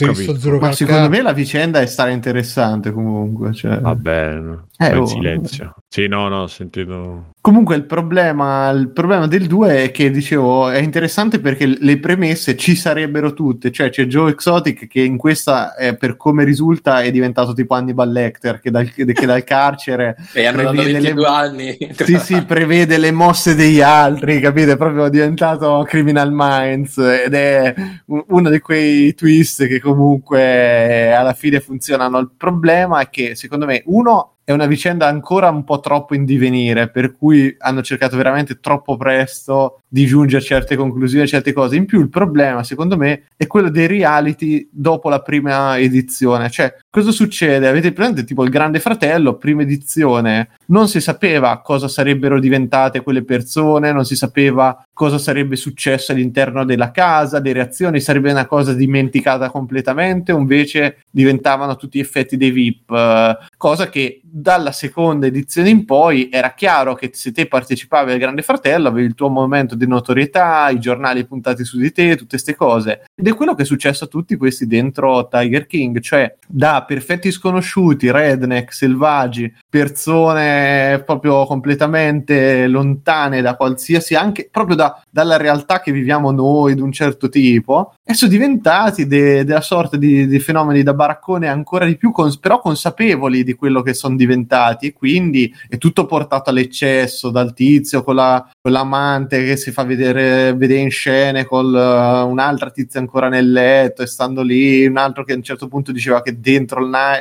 Ma 0.60 0.72
secondo 0.72 1.08
me 1.08 1.20
la 1.20 1.32
vicenda 1.32 1.80
è 1.80 1.86
stare 1.86 2.12
interessante 2.12 2.92
comunque. 2.92 3.52
Cioè. 3.52 3.80
Vabbè, 3.80 4.34
no. 4.34 4.68
Eh, 4.78 4.96
oh. 4.96 5.04
silenzio. 5.04 5.74
Sì, 5.94 6.08
no, 6.08 6.26
no, 6.26 6.40
ho 6.42 6.46
sentito... 6.48 7.26
Comunque 7.40 7.76
il 7.76 7.84
problema, 7.84 8.68
il 8.70 8.88
problema 8.88 9.28
del 9.28 9.46
2 9.46 9.84
è 9.84 9.90
che 9.92 10.10
dicevo 10.10 10.68
è 10.68 10.78
interessante 10.78 11.38
perché 11.38 11.66
le 11.66 12.00
premesse 12.00 12.56
ci 12.56 12.74
sarebbero 12.74 13.32
tutte, 13.32 13.70
cioè 13.70 13.90
c'è 13.90 14.06
Joe 14.06 14.32
Exotic 14.32 14.88
che 14.88 15.02
in 15.02 15.16
questa 15.16 15.76
eh, 15.76 15.94
per 15.96 16.16
come 16.16 16.42
risulta 16.42 17.02
è 17.02 17.12
diventato 17.12 17.52
tipo 17.52 17.74
Hannibal 17.74 18.10
Lecter 18.10 18.58
che 18.58 18.72
dal, 18.72 18.90
che 18.90 19.04
dal 19.04 19.44
carcere 19.44 20.16
E 20.34 20.46
hanno 20.46 20.62
dato 20.62 20.72
prevede 20.74 20.98
le- 20.98 21.14
22 21.14 21.26
anni. 21.28 21.76
sì, 21.92 22.18
sì, 22.18 22.42
prevede 22.42 22.98
le 22.98 23.12
mosse 23.12 23.54
degli 23.54 23.80
altri, 23.80 24.40
capite? 24.40 24.72
È 24.72 24.76
proprio 24.76 25.08
diventato 25.08 25.84
Criminal 25.86 26.30
Minds 26.32 26.98
ed 26.98 27.34
è 27.34 27.72
un- 28.06 28.24
uno 28.30 28.50
di 28.50 28.58
quei 28.58 29.14
twist 29.14 29.68
che 29.68 29.78
comunque 29.78 31.14
alla 31.14 31.34
fine 31.34 31.60
funzionano. 31.60 32.18
Il 32.18 32.30
problema 32.36 32.98
è 32.98 33.08
che 33.10 33.36
secondo 33.36 33.64
me 33.66 33.82
uno 33.86 34.33
è 34.44 34.52
una 34.52 34.66
vicenda 34.66 35.06
ancora 35.06 35.48
un 35.48 35.64
po' 35.64 35.80
troppo 35.80 36.14
in 36.14 36.24
divenire, 36.24 36.90
per 36.90 37.16
cui 37.16 37.54
hanno 37.58 37.82
cercato 37.82 38.16
veramente 38.16 38.60
troppo 38.60 38.96
presto 38.96 39.80
di 39.88 40.04
giungere 40.04 40.42
a 40.42 40.44
certe 40.44 40.76
conclusioni, 40.76 41.24
a 41.24 41.28
certe 41.28 41.52
cose. 41.52 41.76
In 41.76 41.86
più 41.86 42.00
il 42.00 42.10
problema, 42.10 42.62
secondo 42.62 42.96
me, 42.96 43.24
è 43.36 43.46
quello 43.46 43.70
dei 43.70 43.86
reality 43.86 44.68
dopo 44.70 45.08
la 45.08 45.22
prima 45.22 45.78
edizione. 45.78 46.50
Cioè, 46.50 46.76
cosa 46.94 47.10
succede? 47.10 47.66
Avete 47.66 47.92
presente 47.92 48.22
tipo 48.22 48.44
il 48.44 48.50
Grande 48.50 48.78
Fratello, 48.78 49.34
prima 49.34 49.62
edizione, 49.62 50.50
non 50.66 50.86
si 50.86 51.00
sapeva 51.00 51.60
cosa 51.60 51.88
sarebbero 51.88 52.38
diventate 52.38 53.02
quelle 53.02 53.24
persone, 53.24 53.90
non 53.90 54.04
si 54.04 54.14
sapeva 54.14 54.80
cosa 54.92 55.18
sarebbe 55.18 55.56
successo 55.56 56.12
all'interno 56.12 56.64
della 56.64 56.92
casa, 56.92 57.40
le 57.40 57.52
reazioni, 57.52 57.98
sarebbe 57.98 58.30
una 58.30 58.46
cosa 58.46 58.74
dimenticata 58.74 59.50
completamente, 59.50 60.30
invece 60.30 60.98
diventavano 61.10 61.74
tutti 61.74 61.98
effetti 61.98 62.36
dei 62.36 62.52
VIP, 62.52 62.92
eh, 62.92 63.38
cosa 63.56 63.88
che 63.88 64.20
dalla 64.22 64.70
seconda 64.70 65.26
edizione 65.26 65.70
in 65.70 65.84
poi 65.84 66.28
era 66.30 66.54
chiaro 66.54 66.94
che 66.94 67.10
se 67.12 67.32
te 67.32 67.46
partecipavi 67.46 68.12
al 68.12 68.18
Grande 68.18 68.42
Fratello 68.42 68.86
avevi 68.86 69.08
il 69.08 69.14
tuo 69.14 69.28
momento 69.30 69.74
di 69.74 69.88
notorietà, 69.88 70.68
i 70.70 70.78
giornali 70.78 71.26
puntati 71.26 71.64
su 71.64 71.76
di 71.76 71.90
te, 71.90 72.10
tutte 72.10 72.30
queste 72.30 72.54
cose. 72.54 73.06
Ed 73.16 73.26
è 73.26 73.34
quello 73.34 73.56
che 73.56 73.62
è 73.62 73.66
successo 73.66 74.04
a 74.04 74.08
tutti 74.08 74.36
questi 74.36 74.68
dentro 74.68 75.26
Tiger 75.26 75.66
King, 75.66 75.98
cioè 75.98 76.36
da 76.46 76.83
perfetti 76.84 77.30
sconosciuti, 77.30 78.10
redneck, 78.10 78.72
selvaggi, 78.72 79.52
persone 79.68 81.02
proprio 81.04 81.46
completamente 81.46 82.66
lontane 82.66 83.40
da 83.42 83.56
qualsiasi, 83.56 84.14
anche 84.14 84.48
proprio 84.50 84.76
da- 84.76 85.02
dalla 85.10 85.36
realtà 85.36 85.80
che 85.80 85.92
viviamo 85.92 86.30
noi 86.30 86.74
di 86.74 86.80
un 86.80 86.92
certo 86.92 87.28
tipo, 87.28 87.94
e 88.04 88.14
sono 88.14 88.30
diventati 88.30 89.06
de- 89.06 89.44
della 89.44 89.60
sorta 89.60 89.96
di, 89.96 90.26
di 90.26 90.38
fenomeni 90.38 90.82
da 90.82 90.94
baraccone 90.94 91.48
ancora 91.48 91.86
di 91.86 91.96
più, 91.96 92.10
cons- 92.10 92.38
però 92.38 92.60
consapevoli 92.60 93.44
di 93.44 93.54
quello 93.54 93.82
che 93.82 93.94
sono 93.94 94.16
diventati, 94.16 94.86
e 94.86 94.92
quindi 94.92 95.52
è 95.68 95.78
tutto 95.78 96.06
portato 96.06 96.50
all'eccesso 96.50 97.30
dal 97.30 97.54
tizio 97.54 98.02
con, 98.02 98.14
la, 98.16 98.48
l'amante 98.62 99.44
che 99.44 99.56
si 99.56 99.70
fa 99.70 99.84
vedere, 99.84 100.54
vedere 100.54 100.80
in 100.80 100.90
scene 100.90 101.44
con 101.44 101.74
eh, 101.74 102.22
un'altra 102.22 102.70
tizia 102.70 103.00
ancora 103.00 103.28
nel 103.28 103.50
letto 103.50 104.02
e 104.02 104.06
stando 104.06 104.42
lì, 104.42 104.86
un 104.86 104.96
altro 104.96 105.24
che 105.24 105.32
a 105.32 105.36
un 105.36 105.42
certo 105.42 105.68
punto 105.68 105.92
diceva 105.92 106.22
che 106.22 106.40
dentro, 106.40 106.73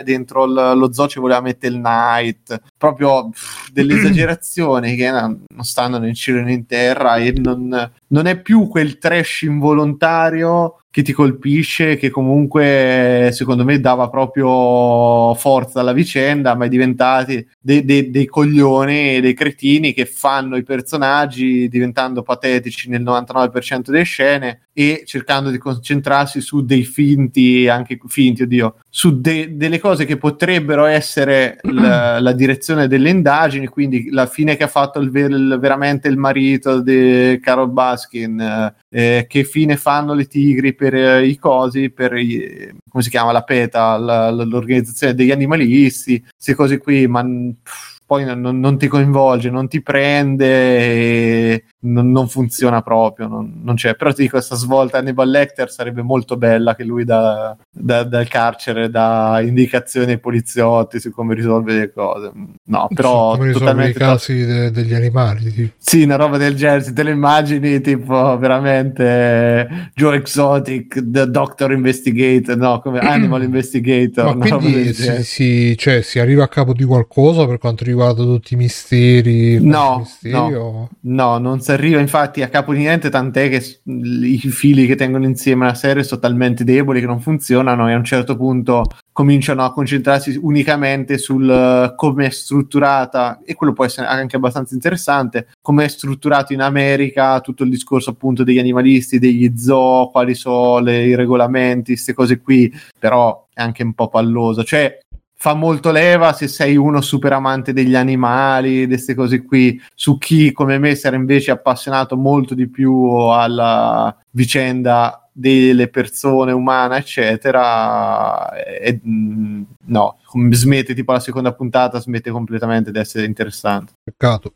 dentro 0.04 0.46
il, 0.46 0.74
lo 0.76 0.92
zoo 0.94 1.08
ci 1.08 1.20
voleva 1.20 1.42
mettere 1.42 1.74
il 1.74 1.80
night, 1.80 2.62
proprio 2.84 3.30
pff, 3.30 3.72
delle 3.72 3.96
esagerazioni 4.00 4.96
che 4.98 5.10
non, 5.10 5.46
non 5.48 5.64
stanno 5.64 6.00
né 6.00 6.10
in 6.10 6.16
cielo 6.16 6.42
né 6.42 6.52
in 6.52 6.66
terra 6.66 7.16
e 7.16 7.32
non, 7.32 7.92
non 8.08 8.26
è 8.26 8.42
più 8.42 8.68
quel 8.68 8.98
trash 8.98 9.44
involontario 9.44 10.80
che 10.94 11.02
ti 11.02 11.12
colpisce, 11.12 11.96
che 11.96 12.12
comunque 12.12 13.32
secondo 13.34 13.64
me 13.64 13.80
dava 13.80 14.10
proprio 14.10 15.34
forza 15.34 15.80
alla 15.80 15.92
vicenda, 15.92 16.54
ma 16.54 16.66
è 16.66 16.68
diventati 16.68 17.48
dei, 17.60 17.84
dei, 17.84 18.12
dei 18.12 18.28
coglioni 18.28 19.16
e 19.16 19.22
dei 19.22 19.34
cretini 19.34 19.92
che 19.92 20.06
fanno 20.06 20.56
i 20.56 20.62
personaggi 20.62 21.68
diventando 21.68 22.22
patetici 22.22 22.90
nel 22.90 23.02
99% 23.02 23.90
delle 23.90 24.04
scene 24.04 24.60
e 24.74 25.04
cercando 25.06 25.52
di 25.52 25.60
concentrarsi 25.60 26.42
su 26.42 26.66
dei 26.66 26.84
finti, 26.84 27.68
anche 27.68 28.00
finti, 28.08 28.44
oddio, 28.44 28.76
su 28.90 29.20
de- 29.20 29.56
delle 29.56 29.80
cose 29.80 30.06
che 30.06 30.18
potrebbero 30.18 30.86
essere 30.86 31.58
la, 31.62 32.20
la, 32.22 32.32
direzione 32.34 32.73
delle 32.88 33.10
indagini, 33.10 33.68
quindi 33.68 34.10
la 34.10 34.26
fine 34.26 34.56
che 34.56 34.64
ha 34.64 34.68
fatto 34.68 35.00
il 35.00 35.10
ver- 35.10 35.32
il, 35.32 35.58
veramente 35.60 36.08
il 36.08 36.18
marito 36.18 36.82
di 36.82 37.40
Carol 37.42 37.72
Baskin, 37.72 38.74
eh, 38.90 39.26
che 39.28 39.44
fine 39.44 39.78
fanno 39.78 40.14
le 40.14 40.26
tigri 40.26 40.74
per 40.74 40.96
eh, 40.96 41.26
i 41.26 41.38
cosi, 41.38 41.90
per 41.90 42.14
i, 42.14 42.76
come 42.90 43.04
si 43.04 43.10
chiama 43.10 43.32
la 43.32 43.44
PETA, 43.44 43.98
la, 43.98 44.30
l'organizzazione 44.32 45.14
degli 45.14 45.32
animalisti, 45.32 46.20
queste 46.22 46.56
cose 46.56 46.78
qui, 46.78 47.08
ma 47.08 47.24
pff, 47.24 47.94
poi 48.06 48.26
non, 48.26 48.60
non, 48.60 48.78
ti 48.78 48.88
coinvolge, 48.88 49.50
non 49.50 49.68
ti 49.68 49.82
prende, 49.82 51.64
non, 51.84 52.12
non, 52.12 52.28
funziona 52.28 52.82
proprio, 52.82 53.28
non, 53.28 53.62
non, 53.64 53.76
c'è. 53.76 53.96
Però 53.96 54.12
ti 54.12 54.24
dico, 54.24 54.36
questa 54.36 54.56
svolta 54.56 54.98
Hannibal 54.98 55.30
Lecter 55.30 55.70
sarebbe 55.72 56.02
molto 56.02 56.38
bella 56.38 56.76
che 56.76 56.84
lui 56.84 57.04
da, 57.04 57.56
da, 57.70 58.04
dal 58.04 58.28
carcere 58.28 58.90
dà 58.90 59.42
indicazioni 59.42 60.12
ai 60.12 60.20
poliziotti 60.20 61.00
su 61.00 61.12
come 61.12 61.34
risolve 61.36 61.74
le 61.74 61.92
cose. 61.92 62.32
No, 62.66 62.88
però... 62.94 63.36
Come 63.36 63.52
risolve 63.52 63.90
i 63.90 63.94
casi 63.94 64.46
de- 64.46 64.72
degli 64.72 64.94
animali. 64.94 65.50
Sì. 65.52 65.72
sì, 65.78 66.04
una 66.04 66.16
roba 66.16 66.38
del 66.38 66.56
genere, 66.56 66.94
te 66.94 67.04
le 67.04 67.12
immagini 67.12 67.82
tipo 67.82 68.38
veramente 68.38 69.92
Joe 69.94 70.16
Exotic, 70.18 71.02
The 71.04 71.30
Doctor 71.30 71.72
Investigator, 71.72 72.56
no, 72.58 72.80
come 72.80 73.00
Animal 73.04 73.44
Investigator. 73.44 74.36
Ma 74.36 74.58
quindi 74.58 74.94
si, 74.94 75.24
si, 75.24 75.78
cioè, 75.78 76.02
si 76.02 76.20
arriva 76.20 76.44
a 76.44 76.48
capo 76.48 76.74
di 76.74 76.84
qualcosa 76.86 77.46
per 77.46 77.58
quanto 77.58 77.84
riguarda 77.84 78.24
tutti 78.24 78.54
i 78.54 78.58
misteri? 78.58 79.64
No, 79.64 80.00
misteri, 80.00 80.34
no, 80.34 80.60
o... 80.60 80.90
no, 81.02 81.38
non 81.38 81.60
si 81.60 81.73
arriva 81.74 82.00
infatti 82.00 82.42
a 82.42 82.50
capo 82.50 82.74
di 82.74 82.80
niente, 82.80 83.10
tant'è 83.10 83.50
che 83.50 83.82
i 83.84 84.38
fili 84.50 84.86
che 84.86 84.96
tengono 84.96 85.26
insieme 85.26 85.66
la 85.66 85.74
serie 85.74 86.04
sono 86.04 86.22
talmente 86.22 86.64
deboli 86.64 87.00
che 87.00 87.06
non 87.06 87.20
funzionano 87.20 87.90
e 87.90 87.94
a 87.94 87.98
un 87.98 88.04
certo 88.04 88.36
punto 88.36 88.86
cominciano 89.12 89.64
a 89.64 89.72
concentrarsi 89.72 90.40
unicamente 90.42 91.18
sul 91.18 91.48
uh, 91.48 91.96
come 91.96 92.26
è 92.26 92.30
strutturata, 92.30 93.42
e 93.46 93.54
quello 93.54 93.74
può 93.74 93.86
essere 93.86 94.08
anche 94.08 94.36
abbastanza 94.36 94.74
interessante, 94.74 95.50
come 95.62 95.86
è 95.86 95.88
strutturato 95.88 96.54
in 96.54 96.62
America 96.62 97.40
tutto 97.42 97.64
il 97.64 97.70
discorso 97.70 98.10
appunto 98.10 98.44
degli 98.44 98.60
animalisti, 98.60 99.20
degli 99.20 99.54
zoo, 99.56 100.10
quali 100.10 100.34
sono 100.34 100.80
le, 100.80 101.04
i 101.04 101.16
regolamenti, 101.16 101.94
queste 101.94 102.14
cose 102.14 102.40
qui, 102.40 102.74
però 102.98 103.48
è 103.54 103.62
anche 103.62 103.84
un 103.84 103.94
po' 103.94 104.08
palloso. 104.08 104.64
Cioè, 104.64 104.98
fa 105.44 105.56
molto 105.56 105.92
leva 105.92 106.32
se 106.32 106.48
sei 106.48 106.78
uno 106.78 107.02
super 107.02 107.34
amante 107.34 107.74
degli 107.74 107.96
animali, 107.96 108.88
di 108.88 108.88
queste 108.88 109.14
cose 109.14 109.44
qui, 109.44 109.78
su 109.94 110.18
chi 110.18 110.54
come 110.54 110.78
me 110.78 110.98
era 110.98 111.18
invece 111.18 111.52
appassionato 111.52 112.16
molto 112.16 112.56
di 112.56 112.70
più 112.70 113.08
alla 113.08 114.16
vicenda 114.30 115.30
delle 115.34 115.90
persone 115.90 116.54
umane, 116.54 116.96
eccetera. 116.96 118.54
E, 118.54 119.02
mm, 119.06 119.64
no, 119.88 120.20
smette 120.52 120.96
tipo 120.96 121.12
la 121.12 121.20
seconda 121.20 121.54
puntata, 121.54 122.00
smette 122.00 122.32
completamente 122.32 122.94
di 122.94 123.00
essere 123.00 123.26
interessante. 123.26 123.92
Peccato. 124.02 124.54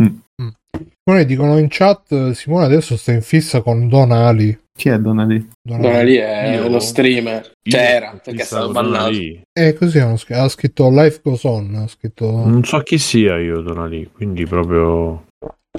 Mm. 0.00 0.06
Mm. 0.42 1.20
Dicono 1.26 1.58
in 1.58 1.66
chat 1.68 2.30
Simone 2.30 2.64
adesso 2.64 2.96
sta 2.96 3.12
in 3.12 3.20
fissa 3.20 3.60
con 3.60 3.88
Don 3.88 4.10
Ali 4.10 4.58
chi 4.80 4.88
è 4.88 4.98
Donali? 4.98 5.46
Donali 5.60 6.16
è 6.16 6.54
Io? 6.54 6.66
uno 6.66 6.78
streamer. 6.78 7.52
C'era, 7.62 8.18
perché 8.24 8.40
è 8.40 8.44
stato 8.46 8.70
bannato. 8.70 9.10
Eh, 9.52 9.74
così 9.74 9.98
ha 9.98 10.48
scritto 10.48 10.88
Life 10.88 11.20
Goes 11.22 11.44
On. 11.44 11.74
Ha 11.74 11.86
scritto... 11.86 12.24
Non 12.46 12.64
so 12.64 12.78
chi 12.78 12.96
sia 12.96 13.38
io 13.38 13.60
Donali, 13.60 14.10
quindi 14.10 14.46
proprio... 14.46 15.26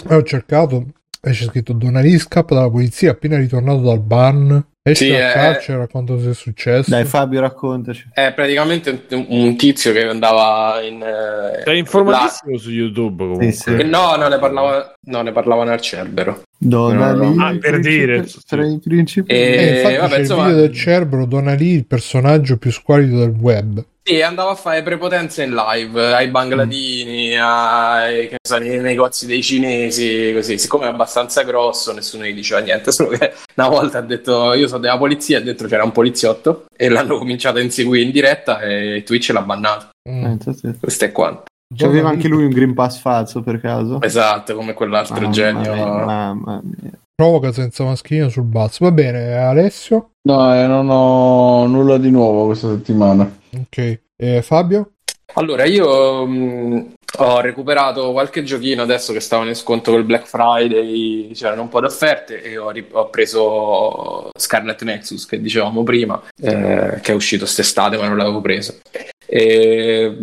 Eh, 0.08 0.16
ho 0.16 0.22
cercato 0.22 0.86
e 1.22 1.32
c'è 1.32 1.46
scritto 1.46 1.74
Donali 1.74 2.18
scappa 2.18 2.56
dalla 2.56 2.70
polizia 2.70 3.12
appena 3.12 3.38
ritornato 3.38 3.82
dal 3.82 4.02
ban. 4.02 4.66
Esce 4.84 5.06
sì, 5.06 5.12
dal 5.12 5.32
carcere, 5.32 5.78
racconta 5.78 6.14
cosa 6.14 6.32
è 6.32 6.34
successo. 6.34 6.90
Dai 6.90 7.06
Fabio, 7.06 7.40
raccontaci. 7.40 8.10
È 8.12 8.34
praticamente 8.34 9.06
un, 9.12 9.26
un 9.30 9.56
tizio 9.56 9.94
che 9.94 10.08
andava 10.08 10.82
in... 10.82 11.04
Eh, 11.04 11.62
Sei 11.64 11.78
informatissimo 11.78 12.54
la... 12.54 12.58
su 12.58 12.72
YouTube 12.72 13.24
comunque. 13.24 13.52
Sì, 13.52 13.76
sì. 13.78 13.84
No, 13.84 14.16
no, 14.16 14.28
ne 14.28 14.40
parlavano, 14.40 14.94
no, 15.02 15.22
ne 15.22 15.32
parlavano 15.32 15.70
al 15.70 15.82
Cerbero. 15.82 16.42
Donali, 16.58 17.36
no, 17.36 17.46
ah, 17.46 17.56
per 17.60 17.80
dire 17.80 18.26
tra 18.48 18.66
i 18.66 18.80
principi. 18.84 19.32
E, 19.32 19.38
eh, 19.38 19.76
infatti 19.78 19.98
vabbè, 19.98 20.14
c'è 20.14 20.20
insomma... 20.20 20.42
il 20.42 20.50
video 20.50 20.66
del 20.66 20.76
Cerbero, 20.76 21.26
Donali, 21.26 21.70
il 21.74 21.86
personaggio 21.86 22.58
più 22.58 22.72
squalido 22.72 23.20
del 23.20 23.36
web. 23.40 23.86
Sì, 24.04 24.20
andava 24.22 24.52
a 24.52 24.56
fare 24.56 24.82
prepotenza 24.82 25.44
in 25.44 25.54
live 25.54 26.14
ai 26.14 26.28
bangladini, 26.30 27.38
ai, 27.38 28.36
so, 28.42 28.58
nei 28.58 28.80
negozi 28.80 29.28
dei 29.28 29.44
cinesi, 29.44 30.32
così. 30.34 30.58
Siccome 30.58 30.86
è 30.86 30.90
abbastanza 30.90 31.44
grosso, 31.44 31.94
nessuno 31.94 32.24
gli 32.24 32.34
diceva 32.34 32.62
niente. 32.62 32.92
Solo 32.92 33.10
che 33.10 33.32
una 33.56 33.70
volta 33.70 34.00
ha 34.00 34.02
detto: 34.02 34.54
Io 34.54 34.68
sono 34.68 34.80
della 34.80 34.98
polizia, 34.98 35.38
e 35.38 35.44
dentro 35.44 35.68
c'era 35.68 35.84
un 35.84 35.92
poliziotto, 35.92 36.66
e 36.76 36.90
l'hanno 36.90 37.20
cominciato 37.20 37.60
a 37.60 37.62
inseguire 37.62 38.04
in 38.04 38.12
diretta, 38.12 38.60
e 38.62 39.04
Twitch 39.06 39.30
l'ha 39.30 39.44
bannato. 39.44 39.90
Mm. 40.10 40.26
Eh, 40.26 40.76
Questo 40.80 41.06
è 41.06 41.12
quanto. 41.12 41.44
C'aveva 41.74 42.10
anche 42.10 42.28
lui 42.28 42.44
un 42.44 42.50
Green 42.50 42.74
Pass 42.74 43.00
falso 43.00 43.42
per 43.42 43.62
caso? 43.62 44.02
Esatto, 44.02 44.56
come 44.56 44.74
quell'altro 44.74 45.16
mamma 45.16 45.30
genio. 45.30 45.74
Mia, 45.74 45.86
mamma 45.86 46.62
mia. 46.64 46.92
Provoca 47.14 47.52
senza 47.52 47.84
mascherina 47.84 48.30
sul 48.30 48.44
buzz. 48.44 48.80
Va 48.80 48.92
bene, 48.92 49.38
Alessio? 49.38 50.14
No, 50.24 50.54
eh, 50.56 50.66
non 50.66 50.90
ho 50.90 51.68
nulla 51.68 51.98
di 51.98 52.10
nuovo 52.10 52.48
questa 52.48 52.68
settimana. 52.70 53.40
Ok. 53.58 54.00
E 54.16 54.42
Fabio? 54.42 54.94
Allora, 55.34 55.66
io 55.66 56.26
mh, 56.26 56.34
mm, 56.34 56.80
ho 57.20 57.40
recuperato 57.40 58.12
qualche 58.12 58.44
giochino 58.44 58.82
adesso 58.82 59.14
che 59.14 59.20
stavano 59.20 59.50
in 59.50 59.56
sconto 59.56 59.92
col 59.92 60.04
Black 60.04 60.28
Friday, 60.28 61.32
c'erano 61.34 61.62
un 61.62 61.70
po' 61.70 61.80
di 61.80 61.86
offerte 61.86 62.42
e 62.42 62.58
ho, 62.58 62.70
rip- 62.70 62.94
ho 62.94 63.10
preso 63.10 64.30
Scarlet 64.38 64.84
Nexus 64.84 65.26
che 65.26 65.40
dicevamo 65.40 65.84
prima, 65.84 66.22
eh, 66.42 67.00
che 67.02 67.12
è 67.12 67.16
uscito 67.16 67.44
quest'estate 67.44 67.98
ma 67.98 68.08
non 68.08 68.18
l'avevo 68.18 68.42
preso. 68.42 68.80
E 69.26 70.18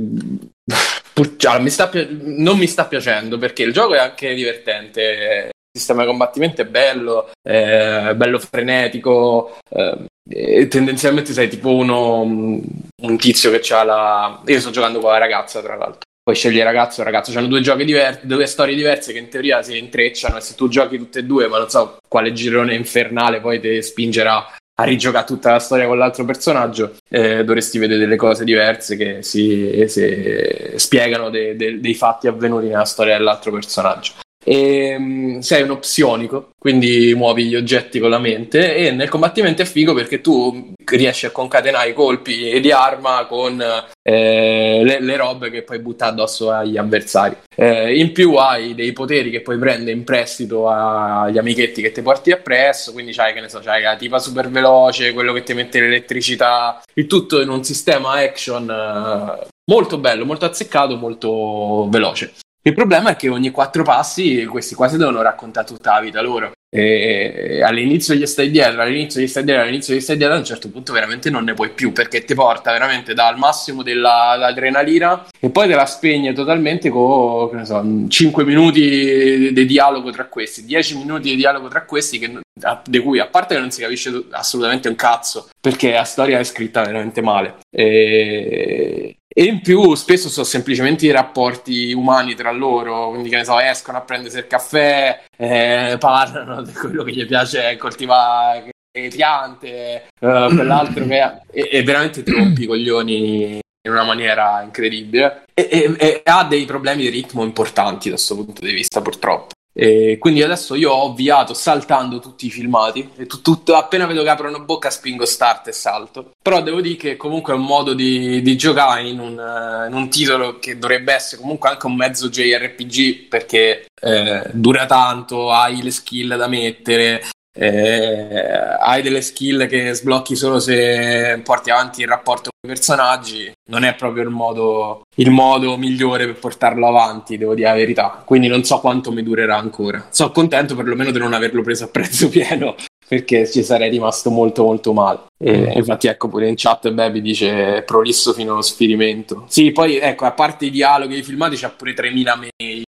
Pur, 1.18 1.34
mi 1.60 1.70
sta, 1.70 1.90
non 2.20 2.59
mi 2.59 2.68
sta 2.68 2.84
piacendo 2.84 3.38
perché 3.38 3.64
il 3.64 3.72
gioco 3.72 3.94
è 3.94 3.98
anche 3.98 4.34
divertente. 4.34 5.50
Sistema 5.78 6.02
di 6.02 6.09
combattimento 6.09 6.60
è 6.60 6.66
bello, 6.66 7.30
è 7.42 8.12
bello 8.14 8.38
frenetico. 8.38 9.59
Eh, 9.70 10.68
tendenzialmente 10.68 11.32
sei 11.32 11.48
tipo 11.48 11.74
uno, 11.74 12.22
un 12.22 13.16
tizio 13.16 13.50
che 13.50 13.62
ha 13.72 13.84
la. 13.84 14.42
Io 14.44 14.60
sto 14.60 14.70
giocando 14.70 14.98
con 14.98 15.12
la 15.12 15.18
ragazza, 15.18 15.62
tra 15.62 15.76
l'altro. 15.76 16.00
Poi 16.22 16.34
scegli 16.34 16.60
ragazzo 16.60 17.00
e 17.00 17.05
ragazzo. 17.05 17.32
C'hanno 17.32 17.46
due 17.46 17.60
giochi 17.60 17.84
diversi, 17.84 18.26
due 18.26 18.46
storie 18.46 18.74
diverse 18.74 19.12
che 19.12 19.18
in 19.18 19.28
teoria 19.28 19.62
si 19.62 19.78
intrecciano. 19.78 20.36
E 20.36 20.40
se 20.40 20.55
tu 20.55 20.68
giochi 20.68 20.98
tutte 20.98 21.20
e 21.20 21.24
due, 21.24 21.48
ma 21.48 21.59
non 21.59 21.70
so 21.70 21.96
quale 22.06 22.32
girone 22.32 22.74
infernale 22.74 23.40
poi 23.40 23.60
ti 23.60 23.80
spingerà 23.80 24.56
a 24.80 24.84
rigiocare 24.84 25.26
tutta 25.26 25.52
la 25.52 25.59
storia 25.59 25.86
con 25.86 25.98
l'altro 25.98 26.24
personaggio, 26.24 26.96
eh, 27.09 27.42
dovresti 27.44 27.78
vedere 27.78 27.98
delle 27.98 28.16
cose 28.16 28.44
diverse 28.44 28.96
che 28.96 29.22
si, 29.22 29.84
si 29.88 30.72
spiegano 30.76 31.30
de, 31.30 31.56
de, 31.56 31.80
dei 31.80 31.94
fatti 31.94 32.28
avvenuti 32.28 32.66
nella 32.66 32.84
storia 32.84 33.16
dell'altro 33.16 33.50
personaggio. 33.50 34.12
E, 34.51 34.97
um, 34.97 35.41
sei 35.41 35.61
uno 35.61 35.79
psionico, 35.79 36.53
quindi 36.59 37.12
muovi 37.15 37.45
gli 37.45 37.55
oggetti 37.55 37.99
con 37.99 38.09
la 38.09 38.19
mente 38.19 38.77
e 38.77 38.91
nel 38.93 39.11
combattimento 39.11 39.61
è 39.61 39.66
figo 39.66 39.93
perché 39.93 40.23
tu 40.23 40.73
riesci 40.87 41.27
a 41.27 41.31
concatenare 41.31 41.91
i 41.91 41.93
colpi 41.93 42.59
di 42.59 42.73
arma 42.73 43.27
con 43.27 43.62
eh, 44.03 44.81
le, 44.83 45.01
le, 45.03 45.16
robe 45.19 45.51
che 45.51 45.65
puoi 45.65 45.81
buttare 45.81 46.12
addosso 46.12 46.51
agli 46.51 46.79
avversari. 46.79 47.37
Eh, 47.55 47.99
in 47.99 48.12
più 48.12 48.37
hai 48.37 48.75
dei 48.75 48.95
poteri 48.95 49.29
che 49.29 49.43
puoi 49.43 49.59
prendere 49.59 49.95
in 49.95 50.05
prestito 50.05 50.66
agli 50.66 51.37
amichetti 51.37 51.83
che 51.83 51.93
ti 51.93 52.01
porti 52.01 52.31
appresso, 52.31 52.93
quindi 52.93 53.12
c'hai, 53.12 53.35
che 53.35 53.41
ne 53.41 53.51
so, 53.51 53.61
c'hai 53.62 53.83
la 53.83 53.97
tipa 53.97 54.19
super 54.19 54.49
veloce, 54.49 55.12
quello 55.12 55.35
che 55.35 55.43
ti 55.43 55.53
mette 55.53 55.79
l'elettricità, 55.79 56.81
il 56.95 57.07
tutto 57.07 57.43
in 57.43 57.51
un 57.51 57.62
sistema 57.65 58.12
action 58.12 58.70
eh, 58.70 59.47
molto 59.70 59.99
bello, 59.99 60.25
molto 60.25 60.47
azzeccato, 60.47 60.97
molto 60.97 61.87
veloce. 61.91 62.33
Il 62.62 62.74
problema 62.74 63.10
è 63.10 63.16
che 63.16 63.28
ogni 63.28 63.51
quattro 63.51 63.82
passi 63.82 64.44
questi 64.44 64.74
quasi 64.74 64.97
devono 64.97 65.22
raccontare 65.22 65.66
tutta 65.66 65.94
la 65.94 66.01
vita 66.01 66.20
loro. 66.20 66.52
E 66.70 67.62
all'inizio 67.64 68.14
gli 68.14 68.26
stai 68.26 68.51
dietro, 68.51 68.82
all'inizio 68.82 69.22
gli 69.22 69.26
stai 69.26 69.43
dietro, 69.43 69.62
all'inizio 69.62 69.94
gli 69.94 70.01
stai 70.01 70.18
dietro, 70.18 70.35
a 70.35 70.39
un 70.39 70.44
certo 70.44 70.68
punto 70.68 70.93
veramente 70.93 71.30
non 71.30 71.44
ne 71.44 71.55
puoi 71.55 71.70
più 71.70 71.93
perché 71.93 72.24
ti 72.24 72.35
porta 72.35 72.72
veramente 72.72 73.14
dal 73.14 73.39
massimo 73.39 73.82
dell'adrenalina 73.82 75.28
e 75.40 75.48
poi 75.48 75.66
te 75.66 75.74
la 75.74 75.86
spegne 75.86 76.35
totalmente 76.35 76.90
con 76.90 77.48
che 77.48 77.56
ne 77.56 77.64
so, 77.64 77.82
5 78.06 78.44
minuti 78.44 79.51
di 79.51 79.64
dialogo 79.64 80.10
tra 80.10 80.26
questi, 80.26 80.66
10 80.66 80.98
minuti 80.98 81.30
di 81.30 81.36
dialogo 81.36 81.68
tra 81.68 81.86
questi 81.86 82.39
di 82.85 82.98
cui 82.98 83.18
a 83.18 83.28
parte 83.28 83.55
che 83.55 83.60
non 83.60 83.70
si 83.70 83.80
capisce 83.80 84.24
assolutamente 84.32 84.89
un 84.89 84.97
cazzo 84.97 85.48
perché 85.59 85.93
la 85.93 86.05
storia 86.05 86.39
è 86.39 86.44
scritta 86.44 86.82
veramente 86.82 87.22
male. 87.22 87.55
E, 87.70 89.16
e 89.39 89.44
in 89.44 89.60
più 89.60 89.94
spesso 89.94 90.28
sono 90.28 90.44
semplicemente 90.44 91.06
i 91.06 91.12
rapporti 91.12 91.93
umani 91.93 92.35
tra 92.35 92.51
loro, 92.51 93.10
quindi 93.10 93.28
che 93.28 93.36
ne 93.36 93.44
so, 93.44 93.60
escono 93.60 93.98
a 93.98 94.01
prendersi 94.01 94.39
il 94.39 94.48
caffè, 94.48 95.23
eh, 95.36 95.94
parlano 96.01 96.60
di 96.62 96.73
quello 96.73 97.05
che 97.05 97.12
gli 97.12 97.24
piace 97.24 97.77
coltivare 97.77 98.70
le 98.90 99.09
piante, 99.10 100.09
uh, 100.19 100.52
quell'altro 100.52 101.06
che 101.06 101.20
è, 101.20 101.40
e, 101.52 101.82
veramente 101.85 102.24
troppi 102.24 102.66
coglioni 102.66 103.60
in 103.60 103.93
una 103.93 104.02
maniera 104.02 104.60
incredibile 104.62 105.44
e, 105.55 105.69
e, 105.70 105.94
e, 105.97 106.20
ha 106.24 106.43
dei 106.43 106.65
problemi 106.65 107.02
di 107.02 107.10
ritmo 107.10 107.44
importanti 107.44 108.09
da 108.09 108.16
questo 108.16 108.35
punto 108.35 108.60
di 108.60 108.73
vista 108.73 109.01
purtroppo. 109.01 109.55
E 109.80 110.18
quindi 110.18 110.42
adesso 110.42 110.74
io 110.74 110.90
ho 110.90 111.12
avviato 111.12 111.55
saltando 111.55 112.18
tutti 112.18 112.46
i 112.46 112.50
filmati 112.50 113.10
e 113.16 113.26
tu, 113.26 113.62
tu, 113.62 113.70
appena 113.70 114.06
vedo 114.06 114.24
che 114.24 114.28
aprono 114.28 114.64
bocca 114.64 114.90
spingo 114.90 115.24
start 115.24 115.68
e 115.68 115.72
salto. 115.72 116.32
Però 116.42 116.60
devo 116.60 116.80
dire 116.80 116.96
che 116.96 117.16
comunque 117.16 117.52
è 117.52 117.56
un 117.56 117.62
modo 117.62 117.94
di, 117.94 118.42
di 118.42 118.56
giocare 118.56 119.06
in 119.06 119.20
un, 119.20 119.40
in 119.88 119.94
un, 119.94 120.09
titolo 120.09 120.59
che 120.59 120.78
dovrebbe 120.78 121.12
essere 121.12 121.40
comunque 121.40 121.68
anche 121.68 121.86
un 121.86 121.94
mezzo 121.94 122.28
JRPG 122.28 123.28
perché 123.28 123.86
eh, 124.00 124.50
dura 124.52 124.84
tanto, 124.86 125.52
hai 125.52 125.80
le 125.80 125.92
skill 125.92 126.36
da 126.36 126.48
mettere, 126.48 127.22
eh, 127.60 128.76
hai 128.78 129.02
delle 129.02 129.20
skill 129.20 129.66
che 129.66 129.93
sblocchi 129.93 130.36
solo 130.36 130.60
se 130.60 131.40
porti 131.43 131.70
avanti 131.70 132.02
il 132.02 132.09
rapporto 132.09 132.51
con 132.60 132.70
i 132.70 132.72
personaggi, 132.72 133.52
non 133.70 133.82
è 133.82 133.94
proprio 133.97 134.22
il 134.22 134.30
modo, 134.30 135.02
il 135.16 135.30
modo 135.30 135.76
migliore 135.76 136.26
per 136.26 136.39
portarlo 136.39 136.86
avanti, 136.86 137.36
devo 137.36 137.55
dire 137.55 137.68
la 137.68 137.74
verità. 137.74 138.22
Quindi 138.24 138.47
non 138.47 138.62
so 138.62 138.78
quanto 138.78 139.10
mi 139.10 139.24
durerà 139.24 139.56
ancora. 139.56 140.06
Sono 140.10 140.30
contento 140.30 140.76
perlomeno 140.76 141.10
di 141.10 141.18
non 141.18 141.32
averlo 141.32 141.62
preso 141.62 141.85
a 141.85 141.89
prezzo 141.89 142.28
pieno 142.30 142.76
perché 143.09 143.51
ci 143.51 143.62
sarei 143.62 143.89
rimasto 143.89 144.30
molto 144.30 144.62
molto 144.62 144.93
male. 144.93 145.26
E 145.40 145.72
infatti 145.76 146.09
ecco 146.09 146.28
pure 146.28 146.48
in 146.48 146.55
chat 146.56 146.90
Baby 146.90 147.22
dice 147.22 147.82
prolisso 147.86 148.32
fino 148.32 148.52
allo 148.52 148.62
sfirimento. 148.62 149.44
Sì, 149.48 149.72
poi 149.72 149.97
ecco, 149.97 150.26
a 150.26 150.32
parte 150.32 150.66
i 150.66 150.70
dialoghi 150.70 151.14
e 151.14 151.18
i 151.18 151.22
filmati 151.22 151.56
c'ha 151.56 151.70
pure 151.70 151.94
3000 151.94 152.36
mail, 152.36 152.85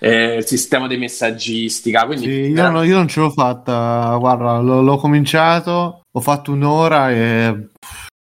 eh, 0.00 0.36
il 0.36 0.46
sistema 0.46 0.88
di 0.88 0.96
messaggistica. 0.96 2.04
Quindi 2.06 2.24
sì, 2.24 2.50
io, 2.50 2.70
non, 2.70 2.84
io, 2.84 2.96
non, 2.96 3.06
ce 3.06 3.20
l'ho 3.20 3.30
fatta, 3.30 4.16
guarda, 4.18 4.58
l'ho, 4.58 4.82
l'ho 4.82 4.96
cominciato, 4.96 6.02
ho 6.10 6.20
fatto 6.20 6.50
un'ora 6.50 7.12
e 7.12 7.68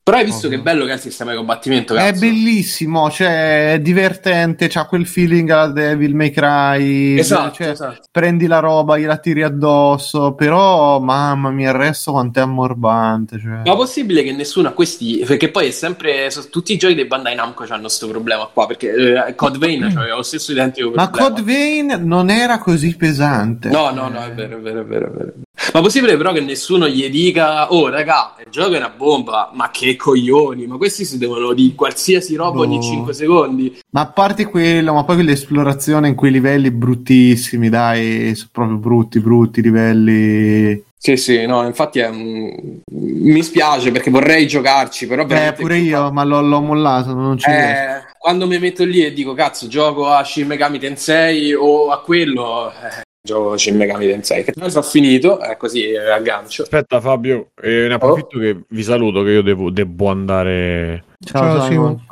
però 0.09 0.21
hai 0.21 0.25
visto 0.25 0.47
oh, 0.47 0.51
che 0.51 0.59
bello 0.59 0.87
che 0.87 0.93
è 0.93 0.95
il 0.95 1.01
sistema 1.01 1.33
di 1.33 1.37
combattimento? 1.37 1.93
Cazzo. 1.93 2.07
È 2.07 2.19
bellissimo, 2.19 3.11
cioè 3.11 3.75
è 3.75 3.81
divertente, 3.81 4.67
c'ha 4.69 4.87
quel 4.87 5.07
feeling 5.07 5.51
alla 5.51 5.69
Devil 5.69 6.15
May 6.15 6.31
Cry. 6.31 7.19
Esatto, 7.19 7.57
cioè, 7.57 7.69
esatto. 7.69 8.01
Prendi 8.11 8.47
la 8.47 8.59
roba, 8.61 8.97
gliela 8.97 9.19
tiri 9.19 9.43
addosso, 9.43 10.33
però 10.33 10.99
mamma 10.99 11.51
mia, 11.51 11.73
il 11.73 11.77
resto 11.77 12.13
quanto 12.13 12.39
è 12.39 12.43
ammorbante. 12.43 13.39
Cioè. 13.39 13.63
Ma 13.67 13.77
possibile 13.77 14.23
che 14.23 14.33
nessuno 14.33 14.69
ha 14.69 14.73
questi, 14.73 15.23
perché 15.27 15.51
poi 15.51 15.67
è 15.67 15.71
sempre, 15.73 16.31
tutti 16.51 16.73
i 16.73 16.79
giochi 16.79 16.95
dei 16.95 17.05
Bandai 17.05 17.35
Namco 17.35 17.67
hanno 17.69 17.83
questo 17.83 18.09
problema 18.09 18.47
qua, 18.47 18.67
perché 18.67 19.27
eh, 19.27 19.35
Code 19.35 19.59
Vein 19.59 19.91
cioè, 19.93 20.09
lo 20.09 20.23
stesso 20.23 20.53
identico 20.53 20.91
Ma 20.95 21.11
problema. 21.11 21.29
Code 21.29 21.43
Vein 21.43 22.01
non 22.05 22.31
era 22.31 22.59
così 22.59 22.97
pesante. 22.97 23.69
No, 23.69 23.91
no, 23.91 24.09
no, 24.09 24.25
è 24.25 24.33
vero, 24.33 24.57
è 24.57 24.61
vero, 24.61 24.81
è 24.81 24.85
vero. 24.85 25.07
È 25.07 25.11
vero. 25.11 25.33
Ma 25.75 25.81
possibile 25.81 26.17
però 26.17 26.33
che 26.33 26.41
nessuno 26.41 26.89
gli 26.89 27.09
dica, 27.11 27.73
oh 27.73 27.89
raga, 27.89 28.37
il 28.39 28.51
gioco 28.51 28.75
è 28.75 28.79
una 28.79 28.89
bomba, 28.89 29.51
ma 29.53 29.71
che 29.71 29.97
coglioni, 29.99 30.67
ma 30.67 30.79
questi 30.79 31.05
si 31.05 31.19
devono 31.19 31.53
di 31.53 31.75
qualsiasi 31.75 32.35
roba 32.37 32.61
ogni 32.61 32.83
5 32.83 33.13
secondi. 33.13 33.79
Ma 33.91 34.01
a 34.01 34.07
parte 34.07 34.47
quello, 34.47 34.95
ma 34.95 35.05
poi 35.05 35.17
quell'esplorazione 35.17 36.09
in 36.09 36.15
quei 36.15 36.33
livelli 36.33 36.71
bruttissimi, 36.71 37.69
dai, 37.69 38.35
sono 38.35 38.49
proprio 38.51 38.77
brutti, 38.79 39.21
brutti 39.21 39.61
livelli. 39.61 40.83
Sì, 40.97 41.17
sì, 41.17 41.47
no, 41.47 41.65
infatti 41.65 42.01
è, 42.01 42.09
um, 42.09 42.81
mi 42.91 43.43
spiace 43.43 43.93
perché 43.93 44.11
vorrei 44.11 44.47
giocarci, 44.47 45.07
però... 45.07 45.27
Eh, 45.27 45.53
pure 45.53 45.79
io, 45.79 45.99
fa... 45.99 46.11
ma 46.11 46.25
l'ho, 46.25 46.41
l'ho, 46.41 46.61
mollato, 46.61 47.13
non 47.13 47.39
ci 47.39 47.49
eh, 47.49 48.03
Quando 48.19 48.47
mi 48.47 48.59
metto 48.59 48.85
lì 48.85 49.05
e 49.05 49.13
dico, 49.13 49.35
cazzo, 49.35 49.69
gioco 49.69 50.09
a 50.09 50.25
Shin 50.25 50.47
Megami 50.47 50.79
Tensei 50.79 51.53
o 51.53 51.91
a 51.91 52.01
quello, 52.01 52.71
eh, 52.71 53.07
gioco 53.29 53.57
Shin 53.57 53.77
Megami 53.77 54.07
Tensei 54.07 54.43
che 54.43 54.53
tra 54.53 54.67
ho 54.67 54.83
finito 54.83 55.39
è 55.39 55.57
così 55.57 55.95
aggancio 55.95 56.63
aspetta 56.63 57.01
Fabio 57.01 57.51
eh, 57.61 57.87
ne 57.89 57.95
approfitto 57.95 58.39
oh. 58.39 58.41
che 58.41 58.61
vi 58.69 58.83
saluto 58.83 59.23
che 59.23 59.31
io 59.31 59.43
devo, 59.43 59.71
devo 59.71 60.09
andare. 60.09 61.05
Ciao, 61.21 61.59
ciao 61.59 61.67
Simo 61.67 62.05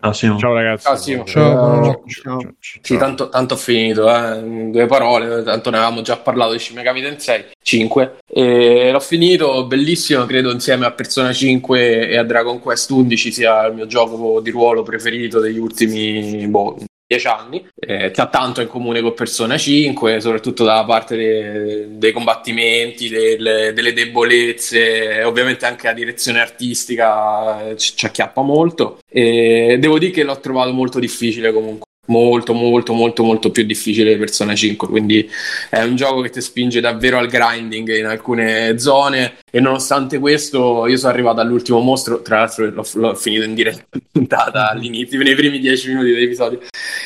ah, 0.00 0.12
ciao 0.12 0.52
ragazzi. 0.52 0.84
Ciao 0.84 0.96
Simo 0.96 1.24
ciao, 1.24 1.82
ciao. 1.82 2.02
ciao. 2.06 2.54
Sì, 2.80 2.96
tanto, 2.96 3.28
tanto 3.28 3.54
ho 3.54 3.56
finito 3.56 4.12
eh. 4.12 4.70
due 4.70 4.86
parole 4.86 5.44
tanto 5.44 5.70
ne 5.70 5.76
avevamo 5.76 6.02
già 6.02 6.16
parlato 6.16 6.52
di 6.52 6.58
Shin 6.58 6.74
Megami 6.74 7.00
Tensei 7.00 7.44
5 7.62 8.16
e 8.26 8.90
l'ho 8.90 9.00
finito 9.00 9.64
bellissimo 9.66 10.26
credo 10.26 10.50
insieme 10.50 10.86
a 10.86 10.90
Persona 10.90 11.32
5 11.32 12.08
e 12.08 12.16
a 12.16 12.24
Dragon 12.24 12.58
Quest 12.58 12.90
11 12.90 13.32
sia 13.32 13.66
il 13.66 13.74
mio 13.74 13.86
gioco 13.86 14.40
di 14.40 14.50
ruolo 14.50 14.82
preferito 14.82 15.38
degli 15.38 15.58
ultimi 15.58 16.44
boh, 16.48 16.78
10 17.08 17.26
anni, 17.26 17.66
eh, 17.74 18.10
che 18.10 18.20
ha 18.20 18.26
tanto 18.26 18.60
in 18.60 18.68
comune 18.68 19.00
con 19.00 19.14
Persona 19.14 19.56
5, 19.56 20.20
soprattutto 20.20 20.62
dalla 20.62 20.84
parte 20.84 21.16
de- 21.16 21.86
dei 21.98 22.12
combattimenti, 22.12 23.08
delle, 23.08 23.72
delle 23.72 23.94
debolezze, 23.94 25.22
ovviamente 25.22 25.64
anche 25.64 25.86
la 25.86 25.94
direzione 25.94 26.40
artistica 26.40 27.70
eh, 27.70 27.76
ci, 27.78 27.96
ci 27.96 28.04
acchiappa 28.04 28.42
molto. 28.42 28.98
E 29.08 29.78
devo 29.80 29.98
dire 29.98 30.12
che 30.12 30.22
l'ho 30.22 30.38
trovato 30.38 30.70
molto 30.72 30.98
difficile 30.98 31.50
comunque 31.50 31.87
molto 32.08 32.52
molto 32.52 32.92
molto 32.92 33.22
molto 33.22 33.50
più 33.50 33.64
difficile 33.64 34.12
di 34.12 34.18
Persona 34.18 34.54
5 34.54 34.88
quindi 34.88 35.28
è 35.70 35.82
un 35.82 35.96
gioco 35.96 36.20
che 36.20 36.30
ti 36.30 36.40
spinge 36.40 36.80
davvero 36.80 37.18
al 37.18 37.28
grinding 37.28 37.96
in 37.96 38.06
alcune 38.06 38.78
zone 38.78 39.38
e 39.50 39.60
nonostante 39.60 40.18
questo 40.18 40.86
io 40.86 40.96
sono 40.96 41.12
arrivato 41.12 41.40
all'ultimo 41.40 41.80
mostro 41.80 42.22
tra 42.22 42.38
l'altro 42.38 42.70
l'ho, 42.70 42.86
l'ho 42.94 43.14
finito 43.14 43.44
in 43.44 43.54
diretta 43.54 43.98
puntata 44.12 44.68
all'inizio 44.70 45.22
nei 45.22 45.34
primi 45.34 45.58
10 45.58 45.88
minuti 45.88 46.10
dell'episodio. 46.10 46.60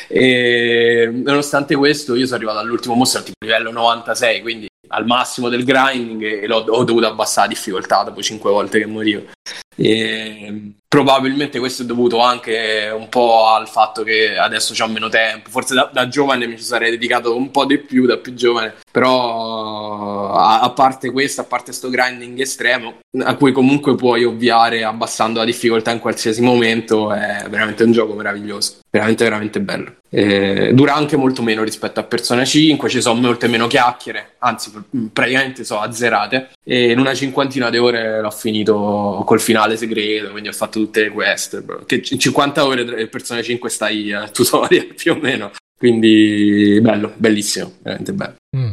E 0.07 1.09
nonostante 1.11 1.75
questo 1.75 2.15
io 2.15 2.25
sono 2.25 2.37
arrivato 2.37 2.59
all'ultimo 2.59 2.95
mostro 2.95 3.23
tipo 3.23 3.37
livello 3.39 3.71
96 3.71 4.41
quindi 4.41 4.67
al 4.87 5.05
massimo 5.05 5.49
del 5.49 5.63
grinding 5.63 6.43
e 6.43 6.47
l'ho, 6.47 6.57
ho 6.57 6.83
dovuto 6.83 7.07
abbassare 7.07 7.47
la 7.47 7.53
difficoltà 7.53 8.03
dopo 8.03 8.21
5 8.21 8.51
volte 8.51 8.79
che 8.79 8.85
morivo. 8.85 9.23
E 9.75 10.73
probabilmente 10.93 11.57
questo 11.57 11.81
è 11.81 11.85
dovuto 11.87 12.19
anche 12.19 12.93
un 12.95 13.09
po' 13.09 13.47
al 13.47 13.67
fatto 13.67 14.03
che 14.03 14.37
adesso 14.37 14.75
ho 14.83 14.87
meno 14.87 15.09
tempo. 15.09 15.49
Forse 15.49 15.73
da, 15.73 15.89
da, 15.91 16.07
giovane 16.07 16.45
mi 16.45 16.55
ci 16.55 16.63
sarei 16.63 16.91
dedicato 16.91 17.35
un 17.35 17.49
po' 17.49 17.65
di 17.65 17.79
più, 17.79 18.05
da 18.05 18.17
più 18.17 18.35
giovane. 18.35 18.75
Però 18.91 20.29
a, 20.33 20.59
a 20.59 20.69
parte 20.69 21.09
questo, 21.09 21.41
a 21.41 21.45
parte 21.45 21.73
sto 21.73 21.89
grinding 21.89 22.39
estremo, 22.39 22.99
a 23.23 23.33
cui 23.33 23.51
comunque 23.51 23.95
puoi 23.95 24.23
ovviare 24.23 24.83
abbassando 24.83 25.39
la 25.39 25.45
difficoltà 25.45 25.89
in 25.89 25.97
qualsiasi 25.97 26.43
momento, 26.43 27.11
è 27.11 27.43
veramente 27.49 27.83
un 27.83 27.91
gioco 27.91 28.13
meraviglioso. 28.13 28.81
Veramente, 28.91 29.23
veramente 29.23 29.59
bello. 29.59 29.95
Eh, 30.15 30.73
dura 30.75 30.93
anche 30.93 31.17
molto 31.17 31.41
meno 31.41 31.63
rispetto 31.63 31.99
a 31.99 32.03
Persona 32.03 32.45
5, 32.45 32.87
ci 32.87 33.01
sono 33.01 33.19
molte 33.19 33.47
meno 33.47 33.65
chiacchiere, 33.65 34.35
anzi 34.37 34.71
praticamente 35.11 35.63
sono 35.63 35.81
azzerate. 35.81 36.51
E 36.63 36.91
in 36.91 36.99
una 36.99 37.15
cinquantina 37.15 37.71
di 37.71 37.79
ore 37.79 38.21
l'ho 38.21 38.29
finito 38.29 39.23
col 39.25 39.41
finale 39.41 39.75
segreto, 39.75 40.29
quindi 40.29 40.49
ho 40.49 40.53
fatto 40.53 40.77
tutte 40.83 41.03
le 41.03 41.09
quest. 41.09 41.85
Che 41.85 42.03
in 42.09 42.19
50 42.19 42.65
ore 42.65 42.81
il 42.81 43.09
Persona 43.09 43.41
5 43.41 43.69
stai 43.69 44.11
al 44.11 44.31
tutorial 44.31 44.93
più 44.95 45.13
o 45.13 45.19
meno. 45.19 45.51
Quindi 45.77 46.79
bello, 46.81 47.13
bellissimo, 47.17 47.73
veramente 47.81 48.13
bello. 48.13 48.35
Mm. 48.55 48.69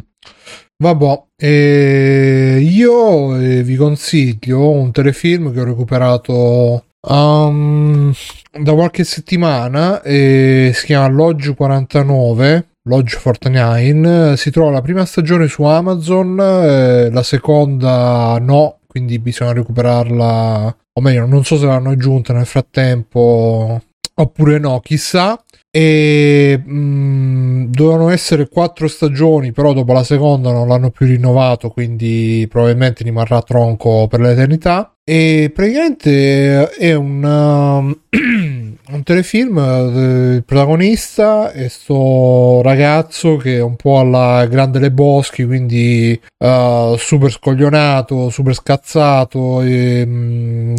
Vabbè, 0.81 1.23
eh, 1.37 2.59
io 2.59 3.35
eh, 3.35 3.61
vi 3.61 3.75
consiglio 3.75 4.71
un 4.71 4.91
telefilm 4.91 5.53
che 5.53 5.59
ho 5.61 5.63
recuperato 5.63 6.85
um, 7.07 8.11
da 8.51 8.73
qualche 8.73 9.03
settimana, 9.03 10.01
eh, 10.01 10.71
si 10.73 10.87
chiama 10.87 11.07
Lodge 11.07 11.53
49, 11.53 12.67
Lodge 12.85 13.19
49, 13.21 14.37
si 14.37 14.49
trova 14.49 14.71
la 14.71 14.81
prima 14.81 15.05
stagione 15.05 15.47
su 15.47 15.61
Amazon, 15.63 16.39
eh, 16.39 17.11
la 17.11 17.23
seconda 17.23 18.39
no, 18.39 18.79
quindi 18.87 19.19
bisogna 19.19 19.53
recuperarla, 19.53 20.75
o 21.01 21.03
meglio, 21.03 21.25
non 21.25 21.43
so 21.43 21.57
se 21.57 21.65
l'hanno 21.65 21.89
aggiunta 21.89 22.31
nel 22.31 22.45
frattempo 22.45 23.81
oppure 24.13 24.59
no, 24.59 24.79
chissà. 24.79 25.41
E 25.73 26.61
mh, 26.63 26.73
mm, 26.73 27.63
dovevano 27.71 28.09
essere 28.09 28.49
quattro 28.49 28.89
stagioni 28.89 29.53
però 29.53 29.71
dopo 29.71 29.93
la 29.93 30.03
seconda 30.03 30.51
non 30.51 30.67
l'hanno 30.67 30.89
più 30.89 31.05
rinnovato 31.05 31.69
quindi 31.69 32.45
probabilmente 32.49 33.03
rimarrà 33.03 33.41
tronco 33.41 34.07
per 34.07 34.19
l'eternità. 34.19 34.93
E 35.03 35.51
praticamente 35.53 36.69
è 36.71 36.93
un, 36.93 37.95
un 38.91 39.03
telefilm, 39.03 39.57
eh, 39.57 40.35
il 40.35 40.43
protagonista 40.43 41.51
è 41.51 41.67
sto 41.67 42.61
ragazzo 42.61 43.37
che 43.37 43.57
è 43.57 43.61
un 43.61 43.75
po' 43.75 43.99
alla 43.99 44.45
grande 44.47 44.79
Le 44.79 44.91
Boschi, 44.91 45.45
quindi 45.45 46.19
eh, 46.37 46.95
super 46.97 47.31
scoglionato, 47.31 48.29
super 48.29 48.53
scazzato, 48.53 49.61
e, 49.61 50.03
mm, 50.05 50.75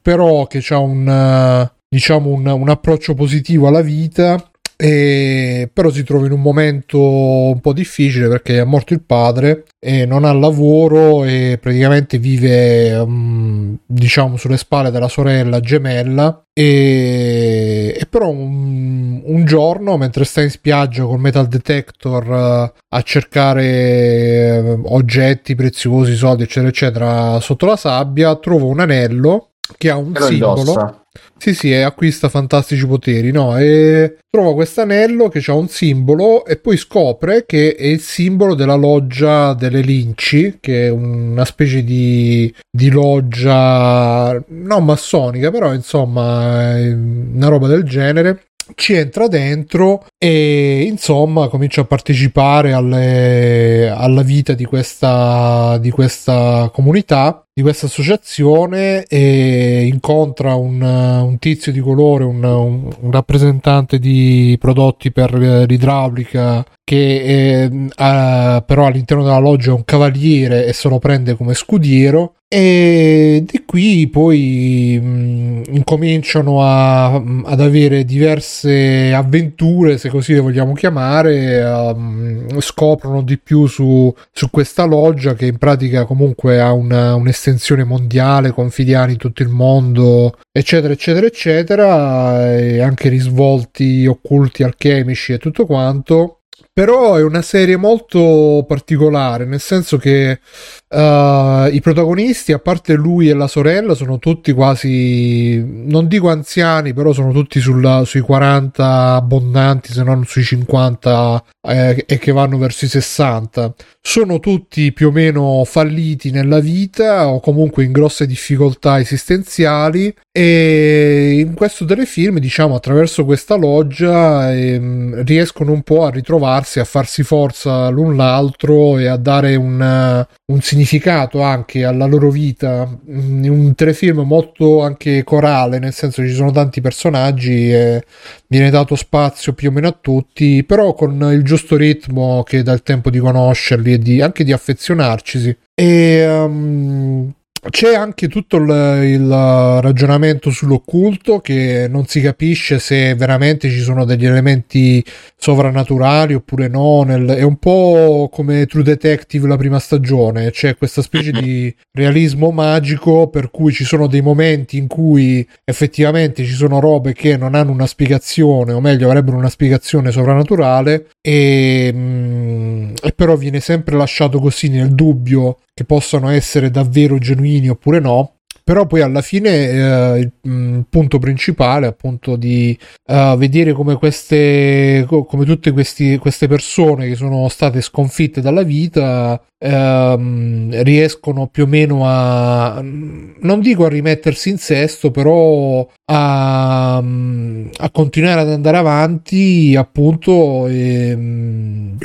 però 0.00 0.46
che 0.46 0.64
ha 0.70 0.78
un, 0.78 1.08
eh, 1.08 1.72
diciamo 1.88 2.30
un, 2.30 2.46
un 2.46 2.68
approccio 2.68 3.14
positivo 3.14 3.68
alla 3.68 3.82
vita. 3.82 4.42
E, 4.80 5.68
però 5.72 5.90
si 5.90 6.04
trova 6.04 6.26
in 6.26 6.32
un 6.32 6.40
momento 6.40 7.00
un 7.00 7.60
po' 7.60 7.72
difficile 7.72 8.28
perché 8.28 8.60
è 8.60 8.64
morto 8.64 8.92
il 8.92 9.02
padre 9.02 9.64
e 9.80 10.06
non 10.06 10.22
ha 10.24 10.32
lavoro 10.32 11.24
e 11.24 11.58
praticamente 11.60 12.18
vive 12.18 12.94
um, 12.94 13.76
diciamo 13.84 14.36
sulle 14.36 14.56
spalle 14.56 14.92
della 14.92 15.08
sorella 15.08 15.58
gemella. 15.58 16.44
E, 16.52 17.96
e 17.98 18.06
però 18.06 18.28
un, 18.30 19.20
un, 19.24 19.44
giorno 19.44 19.96
mentre 19.96 20.24
sta 20.24 20.42
in 20.42 20.50
spiaggia 20.50 21.04
col 21.04 21.20
metal 21.20 21.48
detector 21.48 22.28
uh, 22.28 22.72
a 22.88 23.02
cercare 23.02 24.58
uh, 24.58 24.82
oggetti 24.94 25.54
preziosi 25.54 26.14
soldi 26.14 26.42
eccetera 26.44 26.68
eccetera 26.68 27.40
sotto 27.40 27.66
la 27.66 27.76
sabbia 27.76 28.34
trova 28.36 28.64
un 28.64 28.80
anello 28.80 29.47
che 29.76 29.90
ha 29.90 29.96
un 29.96 30.12
lo 30.12 30.26
simbolo 30.26 30.58
indossa. 30.58 31.04
sì, 31.36 31.54
sì, 31.54 31.70
e 31.70 31.82
acquista 31.82 32.28
fantastici 32.28 32.86
poteri, 32.86 33.30
no? 33.30 33.58
E 33.58 34.18
trova 34.30 34.54
questo 34.54 34.80
anello 34.80 35.28
che 35.28 35.42
ha 35.46 35.54
un 35.54 35.68
simbolo 35.68 36.44
e 36.44 36.56
poi 36.56 36.76
scopre 36.76 37.44
che 37.46 37.74
è 37.74 37.86
il 37.86 38.00
simbolo 38.00 38.54
della 38.54 38.74
loggia 38.74 39.54
delle 39.54 39.80
Linci, 39.80 40.58
che 40.60 40.86
è 40.86 40.90
una 40.90 41.44
specie 41.44 41.84
di, 41.84 42.52
di 42.70 42.90
loggia 42.90 44.42
non 44.48 44.84
massonica, 44.84 45.50
però 45.50 45.72
insomma 45.74 46.74
una 46.78 47.48
roba 47.48 47.66
del 47.66 47.84
genere 47.84 48.44
ci 48.74 48.94
entra 48.94 49.28
dentro 49.28 50.04
e 50.18 50.86
insomma 50.88 51.48
comincia 51.48 51.82
a 51.82 51.84
partecipare 51.84 52.72
alle, 52.72 53.88
alla 53.88 54.22
vita 54.22 54.54
di 54.54 54.64
questa, 54.64 55.78
di 55.78 55.90
questa 55.90 56.70
comunità 56.72 57.42
di 57.58 57.64
questa 57.64 57.86
associazione 57.86 59.02
e 59.06 59.88
incontra 59.92 60.54
un, 60.54 60.80
un 60.80 61.38
tizio 61.40 61.72
di 61.72 61.80
colore, 61.80 62.22
un, 62.22 62.44
un, 62.44 62.88
un 63.00 63.10
rappresentante 63.10 63.98
di 63.98 64.56
prodotti 64.60 65.10
per 65.10 65.34
eh, 65.34 65.66
l'idraulica 65.66 66.64
che 66.84 67.22
è, 67.24 67.70
ha- 67.96 68.62
però 68.64 68.86
all'interno 68.86 69.24
della 69.24 69.38
loggia 69.38 69.72
è 69.72 69.74
un 69.74 69.84
cavaliere 69.84 70.66
e 70.66 70.72
se 70.72 70.88
lo 70.88 71.00
prende 71.00 71.34
come 71.34 71.52
scudiero 71.54 72.34
e 72.50 73.44
di 73.46 73.62
qui 73.66 74.08
poi 74.08 74.98
mh, 74.98 75.62
incominciano 75.74 76.62
a- 76.62 77.12
ad 77.44 77.60
avere 77.60 78.06
diverse 78.06 79.12
avventure 79.12 79.98
se 79.98 80.08
così 80.08 80.32
le 80.32 80.40
vogliamo 80.40 80.72
chiamare 80.72 81.58
ehm, 81.58 82.58
scoprono 82.60 83.20
di 83.20 83.36
più 83.38 83.66
su, 83.66 84.10
su 84.32 84.48
questa 84.50 84.84
loggia 84.84 85.34
che 85.34 85.44
in 85.44 85.58
pratica 85.58 86.06
comunque 86.06 86.58
ha 86.58 86.72
una- 86.72 87.14
un'estensione 87.14 87.84
mondiale 87.84 88.50
con 88.52 88.70
filiali 88.70 89.12
in 89.12 89.18
tutto 89.18 89.42
il 89.42 89.48
mondo 89.50 90.38
eccetera 90.50 90.94
eccetera 90.94 91.26
eccetera 91.26 92.56
e 92.56 92.80
anche 92.80 93.10
risvolti 93.10 94.06
occulti 94.06 94.62
alchemici 94.62 95.34
e 95.34 95.38
tutto 95.38 95.66
quanto 95.66 96.37
però 96.72 97.14
è 97.14 97.22
una 97.22 97.42
serie 97.42 97.76
molto 97.76 98.64
particolare, 98.66 99.44
nel 99.44 99.60
senso 99.60 99.96
che 99.96 100.40
uh, 100.88 101.66
i 101.70 101.80
protagonisti, 101.82 102.52
a 102.52 102.58
parte 102.58 102.94
lui 102.94 103.28
e 103.28 103.34
la 103.34 103.48
sorella, 103.48 103.94
sono 103.94 104.18
tutti 104.18 104.52
quasi, 104.52 105.60
non 105.64 106.06
dico 106.06 106.30
anziani, 106.30 106.92
però 106.92 107.12
sono 107.12 107.32
tutti 107.32 107.60
sulla- 107.60 108.04
sui 108.04 108.20
40 108.20 109.14
abbondanti, 109.14 109.92
se 109.92 110.02
non 110.02 110.24
sui 110.24 110.42
50 110.42 111.42
eh, 111.68 112.04
e 112.06 112.18
che 112.18 112.32
vanno 112.32 112.58
verso 112.58 112.84
i 112.84 112.88
60. 112.88 113.74
Sono 114.00 114.38
tutti 114.40 114.92
più 114.92 115.08
o 115.08 115.10
meno 115.10 115.64
falliti 115.64 116.30
nella 116.30 116.60
vita 116.60 117.28
o 117.28 117.40
comunque 117.40 117.84
in 117.84 117.92
grosse 117.92 118.26
difficoltà 118.26 118.98
esistenziali 118.98 120.14
e 120.32 121.40
in 121.40 121.54
questo 121.54 121.84
telefilm, 121.84 122.38
diciamo, 122.38 122.74
attraverso 122.74 123.24
questa 123.24 123.56
loggia 123.56 124.52
ehm, 124.54 125.24
riescono 125.24 125.72
un 125.72 125.82
po' 125.82 126.04
a 126.04 126.10
ritrovarsi, 126.48 126.80
a 126.80 126.84
farsi 126.84 127.22
forza 127.22 127.88
l'un 127.88 128.16
l'altro 128.16 128.98
e 128.98 129.06
a 129.06 129.16
dare 129.16 129.54
un, 129.56 129.80
eh, 129.80 130.26
un 130.46 130.60
significato 130.60 131.42
anche 131.42 131.84
alla 131.84 132.06
loro 132.06 132.30
vita. 132.30 132.88
Mm, 133.10 133.44
Un 133.48 133.74
telefilm 133.74 134.20
molto 134.20 134.82
anche 134.82 135.22
corale, 135.24 135.78
nel 135.78 135.92
senso 135.92 136.22
ci 136.22 136.32
sono 136.32 136.50
tanti 136.50 136.80
personaggi 136.80 137.72
e 137.72 138.04
viene 138.46 138.70
dato 138.70 138.96
spazio 138.96 139.52
più 139.52 139.68
o 139.68 139.72
meno 139.72 139.88
a 139.88 139.96
tutti, 139.98 140.64
però 140.64 140.94
con 140.94 141.30
il 141.32 141.42
giusto 141.42 141.76
ritmo 141.76 142.42
che 142.42 142.62
dà 142.62 142.72
il 142.72 142.82
tempo 142.82 143.10
di 143.10 143.18
conoscerli 143.18 143.92
e 143.92 143.98
di, 143.98 144.20
anche 144.20 144.44
di 144.44 144.52
affezionarcisi. 144.52 145.56
E 145.74 146.26
um, 146.28 147.32
c'è 147.70 147.94
anche 147.94 148.28
tutto 148.28 148.56
il, 148.56 148.68
il 149.04 149.28
ragionamento 149.28 150.50
sull'occulto 150.50 151.40
che 151.40 151.86
non 151.88 152.06
si 152.06 152.20
capisce 152.20 152.78
se 152.78 153.14
veramente 153.14 153.68
ci 153.70 153.80
sono 153.80 154.04
degli 154.04 154.26
elementi 154.26 155.04
sovrannaturali 155.36 156.34
oppure 156.34 156.68
no. 156.68 157.02
nel- 157.02 157.28
è 157.28 157.42
un 157.42 157.56
po' 157.56 158.28
come 158.32 158.66
True 158.66 158.82
Detective 158.82 159.48
la 159.48 159.56
prima 159.56 159.78
stagione, 159.78 160.50
c'è 160.50 160.76
questa 160.76 161.02
specie 161.02 161.32
di 161.32 161.74
realismo 161.92 162.50
magico 162.50 163.28
per 163.28 163.50
cui 163.50 163.72
ci 163.72 163.84
sono 163.84 164.06
dei 164.06 164.22
momenti 164.22 164.76
in 164.76 164.86
cui 164.86 165.46
effettivamente 165.64 166.44
ci 166.44 166.54
sono 166.54 166.80
robe 166.80 167.12
che 167.12 167.36
non 167.36 167.54
hanno 167.54 167.72
una 167.72 167.86
spiegazione, 167.86 168.72
o 168.72 168.80
meglio 168.80 169.06
avrebbero 169.06 169.36
una 169.36 169.50
spiegazione 169.50 170.10
sovrannaturale 170.10 171.08
e, 171.20 171.90
mm, 171.92 172.94
e 173.02 173.12
però 173.12 173.36
viene 173.36 173.60
sempre 173.60 173.96
lasciato 173.96 174.38
così 174.38 174.68
nel 174.68 174.94
dubbio 174.94 175.58
che 175.74 175.84
possano 175.84 176.28
essere 176.28 176.70
davvero 176.70 177.18
genuini 177.18 177.68
oppure 177.68 178.00
no. 178.00 178.37
Però 178.68 178.86
poi 178.86 179.00
alla 179.00 179.22
fine 179.22 179.48
eh, 179.70 180.18
il 180.18 180.32
mm, 180.46 180.80
punto 180.90 181.18
principale 181.18 181.86
appunto 181.86 182.36
di 182.36 182.78
eh, 183.06 183.34
vedere 183.38 183.72
come 183.72 183.94
queste, 183.96 185.06
co- 185.08 185.24
come 185.24 185.46
tutte 185.46 185.72
questi- 185.72 186.18
queste 186.18 186.48
persone 186.48 187.08
che 187.08 187.14
sono 187.14 187.48
state 187.48 187.80
sconfitte 187.80 188.42
dalla 188.42 188.62
vita 188.64 189.40
ehm, 189.58 190.82
riescono 190.82 191.46
più 191.46 191.62
o 191.62 191.66
meno 191.66 192.02
a, 192.04 192.82
non 192.82 193.60
dico 193.62 193.86
a 193.86 193.88
rimettersi 193.88 194.50
in 194.50 194.58
sesto, 194.58 195.10
però 195.10 195.88
a, 196.04 196.96
a 196.98 197.90
continuare 197.90 198.40
ad 198.42 198.50
andare 198.50 198.76
avanti 198.76 199.76
appunto 199.76 200.66
ehm, 200.66 201.96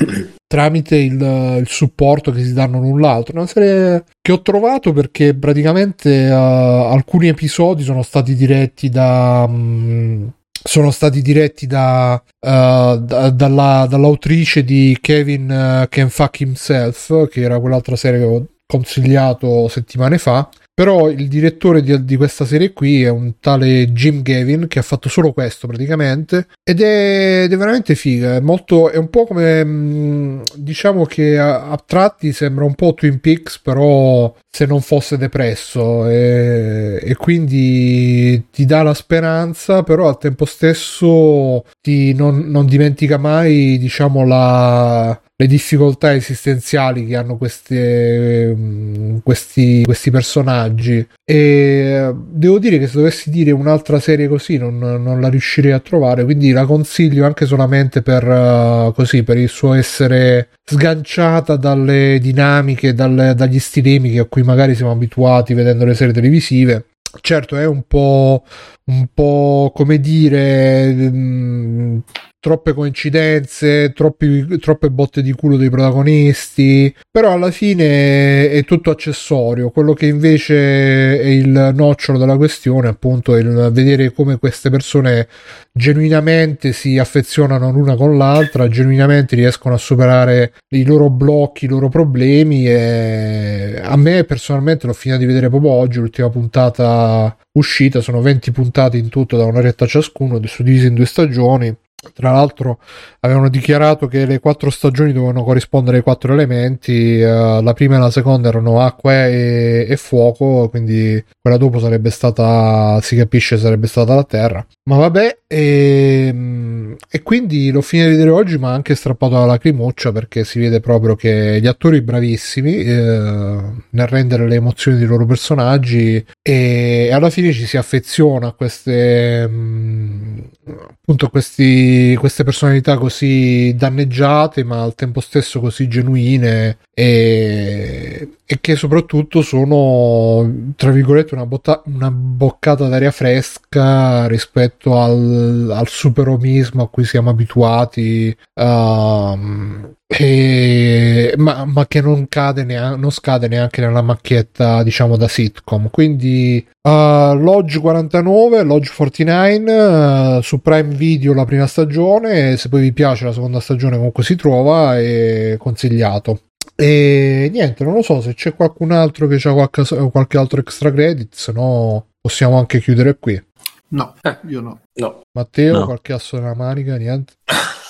tramite 0.54 0.98
il, 0.98 1.20
il 1.62 1.68
supporto 1.68 2.32
che 2.32 2.44
si 2.44 2.54
danno 2.54 2.80
l'un 2.80 3.02
l'altro. 3.02 3.36
Una 3.36 3.48
serie 3.48 4.04
che 4.22 4.32
ho 4.32 4.44
trovato 4.44 4.94
perché 4.94 5.34
praticamente 5.34 6.28
eh, 6.28 6.30
alcuni 6.30 7.28
episodi 7.28 7.82
sono 7.82 8.04
stati 8.04 8.36
diretti 8.36 8.88
da. 8.90 9.48
mm, 9.50 10.28
sono 10.64 10.92
stati 10.92 11.24
diretti 11.24 11.66
da, 11.66 12.22
eh, 12.40 13.00
da- 13.02 13.30
dalla- 13.32 13.88
dall'autrice 13.90 14.64
di 14.64 14.96
Kevin 15.02 15.50
eh, 15.50 15.88
Can 15.90 16.10
Fuck 16.10 16.42
Himself, 16.42 17.28
che 17.30 17.42
era 17.42 17.60
quell'altra 17.60 17.96
serie 17.96 18.20
che 18.20 18.26
ho 18.26 18.46
consigliato 18.68 19.68
settimane 19.70 20.20
fa. 20.20 20.48
Però 20.76 21.08
il 21.10 21.28
direttore 21.28 21.84
di, 21.84 22.04
di 22.04 22.16
questa 22.16 22.46
serie 22.46 22.74
qui 22.74 23.04
è 23.04 23.10
un 23.10 23.36
tale 23.40 23.92
Jim 23.92 24.24
Gavin 24.24 24.68
che 24.68 24.80
ha 24.80 24.84
fatto 24.84 25.08
solo 25.08 25.32
questo 25.32 25.68
praticamente 25.68 26.48
ed 26.64 26.82
è, 26.82 27.44
ed 27.44 27.54
è 27.54 27.58
veramente 27.58 27.94
figa. 27.94 28.36
È, 28.36 28.40
molto, 28.40 28.90
è 28.90 28.98
un 28.98 29.10
po' 29.10 29.26
come 29.26 29.64
mh, 29.64 30.42
diciamo 30.56 31.06
che 31.06 31.38
a, 31.38 31.70
a 31.70 31.84
tratti 31.86 32.34
sembra 32.34 32.66
un 32.66 32.74
po' 32.74 32.96
Twin 32.96 33.20
Peaks, 33.20 33.60
però 33.60 34.34
se 34.50 34.66
non 34.66 34.82
fosse 34.82 35.18
depresso 35.18 36.08
e, 36.08 37.00
e 37.04 37.16
quindi 37.18 38.48
ti 38.52 38.66
dà 38.66 38.82
la 38.82 38.96
speranza, 38.96 39.84
però 39.84 40.08
al 40.08 40.18
tempo 40.18 40.46
stesso 40.46 41.66
ti 41.82 42.14
non, 42.14 42.50
non 42.50 42.66
dimentica 42.66 43.18
mai, 43.18 43.78
diciamo, 43.78 44.26
la, 44.26 45.22
le 45.36 45.48
difficoltà 45.48 46.14
esistenziali 46.14 47.06
che 47.08 47.16
hanno 47.16 47.38
queste, 47.38 48.54
mm, 48.56 49.18
questi, 49.24 49.84
questi 49.84 50.12
personaggi. 50.12 51.06
E 51.26 51.36
eh, 51.36 52.14
devo 52.16 52.60
dire 52.60 52.78
che 52.78 52.88
se 52.88 52.98
dovessi 52.98 53.30
dire 53.30 53.52
un'altra 53.52 54.00
serie 54.00 54.28
così 54.28 54.58
non, 54.58 54.78
non 54.78 55.20
la 55.20 55.30
riuscirei 55.30 55.72
a 55.72 55.80
trovare, 55.80 56.24
quindi 56.24 56.52
la 56.52 56.66
consiglio 56.66 57.26
anche 57.26 57.46
solamente 57.46 58.02
per, 58.02 58.24
eh, 58.24 58.92
così, 58.94 59.24
per 59.24 59.38
il 59.38 59.50
suo 59.50 59.74
essere 59.74 60.50
sganciata 60.64 61.56
dalle 61.56 62.20
dinamiche, 62.22 62.94
dalle- 62.94 63.34
dagli 63.34 63.60
stilemi 63.60 64.18
a 64.20 64.26
cui 64.26 64.44
magari 64.44 64.76
siamo 64.76 64.92
abituati 64.92 65.54
vedendo 65.54 65.86
le 65.86 65.96
serie 65.96 66.14
televisive. 66.14 66.86
Certo, 67.22 67.58
è 67.58 67.66
un 67.66 67.84
po', 67.88 68.44
un 68.86 69.08
po' 69.14 69.72
come 69.74 70.00
dire, 70.00 70.92
mm, 70.94 72.00
troppe 72.44 72.74
coincidenze, 72.74 73.94
troppi- 73.94 74.60
troppe 74.60 74.90
botte 74.90 75.22
di 75.22 75.32
culo 75.32 75.56
dei 75.56 75.70
protagonisti, 75.70 76.94
però 77.10 77.32
alla 77.32 77.52
fine 77.52 78.50
è 78.50 78.66
tutto 78.66 78.92
accessorio. 78.92 79.70
Quello 79.70 79.94
che 79.94 80.08
invece 80.08 81.22
è 81.22 81.26
il 81.26 81.72
nocciolo 81.74 82.18
della 82.18 82.36
questione, 82.36 82.90
appunto, 82.90 83.34
è 83.38 83.40
il 83.40 83.70
vedere 83.72 84.12
come 84.12 84.40
queste 84.40 84.70
persone 84.70 85.30
genuinamente 85.72 86.74
si 86.74 86.98
affezionano 86.98 87.72
l'una 87.72 87.96
con 87.96 88.18
l'altra, 88.18 88.68
genuinamente 88.68 89.38
riescono 89.38 89.76
a 89.76 89.78
superare 89.78 90.54
i 90.72 90.84
loro 90.84 91.10
blocchi, 91.10 91.64
i 91.64 91.70
loro 91.70 91.88
problemi 91.88 92.68
e 92.68 93.80
a 93.82 93.96
me 93.96 94.26
personalmente 94.26 94.86
l'ho 94.86 94.92
finita 94.92 95.18
di 95.18 95.26
vedere 95.26 95.48
proprio 95.48 95.72
oggi, 95.72 96.00
l'ultima 96.00 96.30
puntata 96.30 97.38
uscita, 97.54 98.02
sono 98.02 98.20
20 98.20 98.52
puntate 98.52 98.98
in 98.98 99.08
tutto 99.08 99.38
da 99.38 99.46
un'oretta 99.46 99.86
ciascuno, 99.86 100.46
suddivise 100.46 100.88
in 100.88 100.96
due 100.96 101.06
stagioni. 101.06 101.74
Tra 102.14 102.32
l'altro 102.32 102.80
avevano 103.22 103.50
dichiarato 103.50 104.08
che 104.08 104.26
le 104.26 104.40
quattro 104.40 104.70
stagioni 104.70 105.14
dovevano 105.14 105.44
corrispondere 105.44 105.98
ai 105.98 106.04
quattro 106.04 106.34
elementi, 106.34 107.20
eh, 107.20 107.62
la 107.62 107.74
prima 107.74 107.96
e 107.96 108.00
la 108.00 108.12
seconda 108.12 108.50
erano 108.50 108.82
acqua 108.82 109.28
e, 109.28 109.86
e 109.88 109.98
fuoco, 109.98 110.70
quindi 110.70 111.24
quella 111.42 111.58
dopo 111.58 111.80
sarebbe 111.80 112.10
stata, 112.10 113.00
si 113.02 113.16
capisce, 113.16 113.58
sarebbe 113.58 113.88
stata 113.88 114.16
la 114.16 114.24
terra. 114.24 114.66
Ma 114.90 114.98
vabbè, 114.98 115.38
e, 115.48 116.96
e 117.10 117.22
quindi 117.24 117.72
l'ho 117.72 117.82
finito 117.82 118.10
di 118.10 118.16
vedere 118.16 118.32
oggi, 118.32 118.58
ma 118.58 118.74
anche 118.74 118.96
strappato 118.96 119.36
la 119.36 119.46
lacrimuccia 119.46 120.12
perché 120.12 120.44
si 120.44 120.60
vede 120.60 120.80
proprio 120.80 121.16
che 121.16 121.60
gli 121.62 121.68
attori 121.68 122.02
bravissimi 122.02 122.76
eh, 122.84 123.62
nel 123.90 124.08
rendere 124.08 124.48
le 124.48 124.56
emozioni 124.56 124.98
dei 124.98 125.08
loro 125.08 125.26
personaggi 125.26 126.24
e 126.42 127.10
alla 127.12 127.30
fine 127.30 127.52
ci 127.52 127.66
si 127.66 127.78
affeziona 127.78 128.48
a 128.48 128.54
queste 128.54 129.48
mh, 129.48 130.50
appunto 130.66 131.30
questi, 131.30 132.16
queste 132.18 132.44
personalità 132.44 132.98
così 132.98 133.76
danneggiate 133.76 134.64
ma 134.64 134.82
al 134.82 134.96
tempo 134.96 135.20
stesso 135.20 135.60
così 135.60 135.88
genuine 135.88 136.78
e, 136.94 138.30
e 138.46 138.58
che 138.62 138.76
soprattutto 138.76 139.42
sono 139.42 140.74
tra 140.76 140.92
virgolette 140.92 141.34
una, 141.34 141.46
botta, 141.46 141.82
una 141.86 142.12
boccata 142.12 142.88
d'aria 142.88 143.12
fresca 143.12 144.28
rispetto 144.28 145.00
al, 145.00 145.70
al 145.72 145.88
superomismo 145.88 146.84
a 146.84 146.90
cui 146.90 147.04
siamo 147.04 147.30
abituati 147.30 148.36
um, 148.54 149.94
e, 150.06 151.34
ma, 151.38 151.66
ma, 151.66 151.88
che 151.88 152.02
non 152.02 152.28
cade 152.28 152.64
neanche, 152.64 153.00
non 153.00 153.12
scade 153.12 153.48
neanche 153.48 153.82
nella 153.82 154.02
macchietta 154.02 154.84
diciamo 154.84 155.18
da 155.18 155.28
sitcom 155.28 155.90
quindi 155.90 156.66
uh, 156.82 156.90
Lodge 157.36 157.80
49 157.80 158.64
Lodge 158.64 158.92
49 158.96 160.38
uh, 160.38 160.42
su 160.42 160.62
Prime 160.62 160.94
Video 160.94 161.34
la 161.34 161.46
prima 161.46 161.68
stagione 161.68 162.58
se 162.58 162.70
poi 162.70 162.82
vi 162.82 162.94
piace 162.94 163.26
la 163.26 163.34
seconda 163.34 163.60
stagione 163.60 163.96
comunque 163.96 164.24
si 164.24 164.36
trova 164.36 165.00
e 165.00 165.56
consigliato 165.58 166.42
e 166.76 167.50
niente, 167.52 167.84
non 167.84 167.94
lo 167.94 168.02
so 168.02 168.20
se 168.20 168.34
c'è 168.34 168.56
qualcun 168.56 168.92
altro 168.92 169.28
che 169.28 169.36
ha 169.48 169.54
qualche, 169.54 169.84
qualche 170.10 170.38
altro 170.38 170.60
extra 170.60 170.92
credit, 170.92 171.34
se 171.36 171.52
no 171.52 172.08
possiamo 172.20 172.58
anche 172.58 172.80
chiudere 172.80 173.18
qui. 173.20 173.42
No, 173.90 174.16
io 174.48 174.62
no. 174.62 174.80
No. 174.94 175.22
Matteo, 175.34 175.80
No. 175.80 175.86
qualche 175.86 176.14
asso 176.14 176.38
nella 176.38 176.56
manica, 176.56 176.96
niente. 176.98 177.34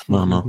No, 0.07 0.25
no. 0.25 0.43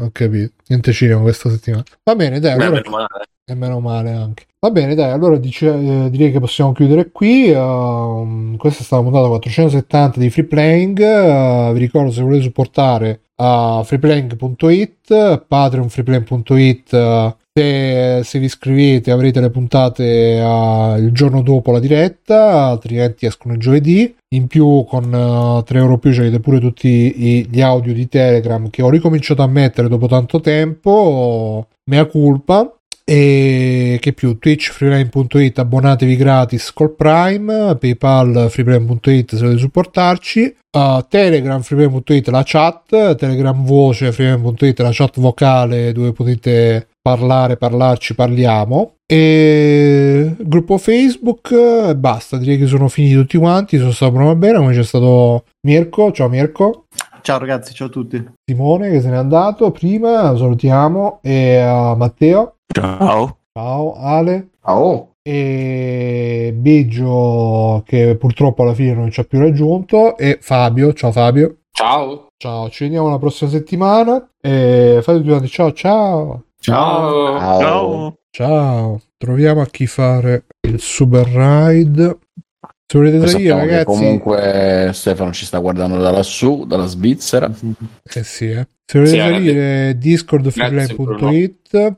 Ho 0.00 0.10
capito. 0.12 0.52
Niente 0.68 0.92
cinema 0.92 1.20
questa 1.22 1.50
settimana. 1.50 1.82
Va 2.04 2.14
bene, 2.14 2.38
dai, 2.40 2.56
Beh, 2.56 2.64
allora 2.64 2.80
meno 2.82 2.90
male. 2.90 3.08
e 3.44 3.54
meno 3.54 3.80
male 3.80 4.12
anche. 4.12 4.44
Va 4.60 4.70
bene, 4.70 4.94
dai, 4.94 5.10
allora 5.10 5.36
dice- 5.38 5.72
eh, 6.06 6.10
direi 6.10 6.30
che 6.32 6.38
possiamo 6.40 6.72
chiudere 6.72 7.10
qui. 7.10 7.50
ehm, 7.50 8.56
questa 8.56 8.82
è 8.82 8.84
stata 8.84 9.02
la 9.02 9.08
puntata 9.08 9.28
470 9.28 10.20
di 10.20 10.30
Free 10.30 10.44
Playing. 10.46 10.98
eh, 11.00 11.70
vi 11.72 11.78
ricordo 11.80 12.10
se 12.12 12.22
volete 12.22 12.42
supportare 12.44 13.20
a 13.36 13.82
freeplaying.it, 13.84 15.44
patreonfreeplaying.it. 15.48 17.36
eh, 17.58 18.20
se, 18.22 18.24
se 18.24 18.38
vi 18.38 18.44
iscrivete 18.46 19.10
avrete 19.10 19.40
le 19.40 19.50
puntate 19.50 20.04
eh, 20.04 20.94
il 20.98 21.10
giorno 21.12 21.42
dopo 21.42 21.72
la 21.72 21.80
diretta, 21.80 22.66
altrimenti 22.66 23.26
escono 23.26 23.54
il 23.54 23.60
giovedì. 23.60 24.14
In 24.34 24.46
più, 24.46 24.84
con 24.86 25.04
eh, 25.12 25.62
3 25.64 25.78
euro 25.78 25.98
più, 25.98 26.10
avete 26.10 26.40
pure 26.40 26.60
tutti 26.60 26.88
i- 26.88 27.46
gli 27.50 27.60
audio 27.60 27.92
di 27.92 28.08
Telegram 28.08 28.68
che 28.70 28.82
ho 28.82 28.90
ricominciato 28.90 29.42
a 29.42 29.46
mettere 29.46 29.88
dopo 29.88 30.06
tanto 30.06 30.40
tempo. 30.40 31.66
Mea 31.84 32.04
culpa. 32.06 32.72
E 33.10 33.96
che 34.02 34.12
più? 34.12 34.38
Twitch 34.38 34.70
freeline.it 34.70 35.58
abbonatevi 35.58 36.14
gratis 36.14 36.74
col 36.74 36.94
Prime, 36.94 37.74
PayPal 37.76 38.48
freeline.it 38.50 39.34
se 39.34 39.40
volete 39.40 39.60
supportarci, 39.60 40.54
uh, 40.76 41.02
Telegram 41.08 41.62
freeline.it 41.62 42.28
la 42.28 42.42
chat, 42.44 43.14
Telegram 43.16 43.64
voce 43.64 44.12
freeline.it 44.12 44.78
la 44.80 44.90
chat 44.92 45.20
vocale 45.20 45.92
dove 45.92 46.12
potete 46.12 46.88
parlare, 47.00 47.56
parlarci, 47.56 48.14
parliamo. 48.14 48.96
E 49.06 50.34
gruppo 50.40 50.76
Facebook 50.76 51.94
basta, 51.94 52.36
direi 52.36 52.58
che 52.58 52.66
sono 52.66 52.88
finiti 52.88 53.14
tutti 53.14 53.38
quanti, 53.38 53.78
sono 53.78 53.92
stato 53.92 54.12
proprio 54.12 54.36
bene, 54.36 54.58
come 54.58 54.74
c'è 54.74 54.84
stato 54.84 55.44
Mirko, 55.66 56.12
ciao 56.12 56.28
Mirko. 56.28 56.84
Ciao 57.22 57.38
ragazzi, 57.38 57.72
ciao 57.72 57.86
a 57.86 57.90
tutti. 57.90 58.22
Simone 58.44 58.90
che 58.90 59.00
se 59.00 59.08
n'è 59.08 59.16
andato 59.16 59.70
prima, 59.70 60.36
salutiamo, 60.36 61.20
e 61.22 61.58
uh, 61.58 61.96
Matteo, 61.96 62.56
Ciao. 62.70 63.38
ciao 63.52 63.94
Ale, 63.94 64.50
Oh, 64.62 65.14
e 65.22 66.52
Biggio 66.54 67.82
che 67.86 68.16
purtroppo 68.16 68.62
alla 68.62 68.74
fine 68.74 68.92
non 68.94 69.10
ci 69.10 69.20
ha 69.20 69.24
più 69.24 69.38
raggiunto, 69.38 70.16
e 70.18 70.38
Fabio, 70.40 70.92
ciao 70.92 71.10
Fabio, 71.10 71.60
Ciao. 71.70 72.26
ciao, 72.36 72.68
ci 72.68 72.84
vediamo 72.84 73.08
la 73.08 73.18
prossima 73.18 73.50
settimana, 73.50 74.30
e 74.40 75.00
fate 75.02 75.18
tutti 75.18 75.30
quanti 75.30 75.48
ciao 75.48 75.72
ciao, 75.72 76.44
Ciao. 76.60 77.38
ciao. 77.38 77.58
Ciao. 77.60 78.14
ciao, 78.30 79.00
troviamo 79.16 79.62
a 79.62 79.66
chi 79.66 79.86
fare 79.86 80.44
il 80.68 80.78
super 80.78 81.26
ride. 81.26 82.18
Se 82.90 82.96
volete 82.96 83.18
Poi 83.18 83.42
che 83.42 83.52
ragazzi, 83.52 83.84
comunque 83.84 84.90
Stefano 84.94 85.30
ci 85.32 85.44
sta 85.44 85.58
guardando 85.58 85.98
da 85.98 86.10
lassù, 86.10 86.64
dalla 86.64 86.86
Svizzera. 86.86 87.52
eh 88.02 88.22
sì, 88.24 88.50
eh. 88.50 88.66
se 88.86 88.98
volete 88.98 89.10
Sì, 89.10 89.16
salire 89.18 89.98
discord 89.98 90.50
Grazie, 90.50 90.94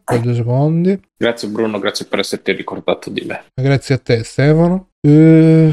poi 0.02 0.20
due 0.20 0.34
secondi. 0.34 1.00
Grazie 1.16 1.46
Bruno, 1.46 1.78
grazie 1.78 2.06
per 2.06 2.18
esserti 2.18 2.50
ricordato 2.50 3.08
di 3.08 3.20
me. 3.24 3.44
Grazie 3.54 3.94
a 3.94 3.98
te 3.98 4.24
Stefano. 4.24 4.88
Eh, 5.00 5.70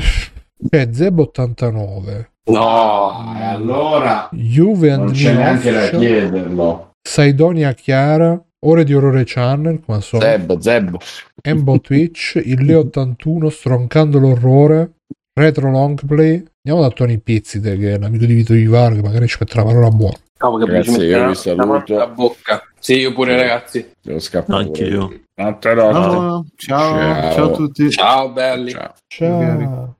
c'è 0.69 0.85
Zeb89. 0.85 2.25
No. 2.51 3.35
E 3.39 3.43
allora 3.43 4.29
Juve 4.31 4.95
non 4.97 5.11
c'è 5.11 5.33
neanche 5.33 5.71
da 5.71 5.89
chiederlo. 5.89 6.91
Saidonia 7.01 7.71
Chiara, 7.73 8.39
Ore 8.65 8.83
di 8.83 8.93
Orrore 8.95 9.23
Channel, 9.23 9.79
come 9.85 9.97
al 9.97 10.03
solito, 10.03 10.27
Zeb, 10.27 10.57
Zeb. 10.59 10.97
Embo 11.43 11.79
Twitch, 11.79 12.41
il 12.43 12.65
Leo 12.65 12.79
81, 12.79 13.49
Stroncando 13.49 14.17
l'Orrore, 14.17 14.93
Retro 15.33 15.69
Longplay. 15.69 16.43
Andiamo 16.63 16.87
da 16.87 16.93
Tony 16.93 17.19
Pizzite, 17.19 17.77
che 17.77 17.93
è 17.93 17.97
l'amico 17.99 18.25
di 18.25 18.33
Vito 18.33 18.53
Vivaro, 18.53 18.95
che 18.95 19.03
magari 19.03 19.27
ci 19.27 19.37
mette 19.39 19.55
la 19.57 19.63
parola 19.63 19.89
buona. 19.89 20.17
Cavolo, 20.35 20.65
che 20.65 20.71
Ragazzi, 20.71 20.89
io 20.89 20.97
vi 20.97 21.09
la 21.27 21.33
saluto. 21.35 21.83
nella 21.93 22.07
bocca. 22.07 22.63
Sì, 22.79 22.93
io 22.95 23.13
pure 23.13 23.35
ragazzi. 23.35 23.91
Devo 24.01 24.19
scappare. 24.19 24.63
Anche 24.63 24.83
io. 24.85 25.19
Notte, 25.35 25.73
notte. 25.75 25.93
Ciao, 25.93 26.45
ciao, 26.55 27.21
Ciao. 27.21 27.33
ciao 27.33 27.45
a 27.45 27.55
tutti. 27.55 27.91
Ciao 27.91 28.31
belli. 28.31 28.71
Ciao. 28.71 28.93
Ciao. 29.07 29.95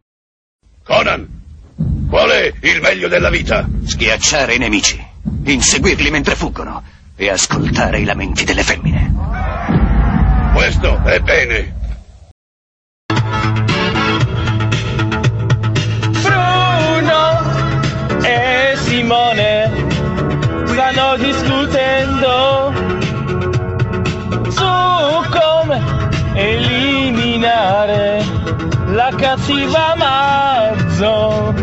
Conan, 0.83 1.27
qual 2.09 2.29
è 2.29 2.47
il 2.61 2.81
meglio 2.81 3.07
della 3.07 3.29
vita? 3.29 3.67
Schiacciare 3.83 4.55
i 4.55 4.57
nemici, 4.57 4.99
inseguirli 5.43 6.09
mentre 6.09 6.33
fuggono 6.35 6.95
e 7.17 7.29
ascoltare 7.29 7.99
i 7.99 8.03
lamenti 8.03 8.45
delle 8.45 8.61
femmine. 8.61 9.11
Questo 10.53 11.03
è 11.03 11.19
bene. 11.19 11.75
Bruno 16.21 17.41
e 18.21 18.73
Simone 18.77 19.71
stanno 20.65 21.17
discutendo 21.17 22.71
su 24.49 24.65
come 25.29 25.81
eliminare 26.35 28.23
la 28.87 29.11
cattiva 29.17 29.95
Mazzo. 29.97 31.53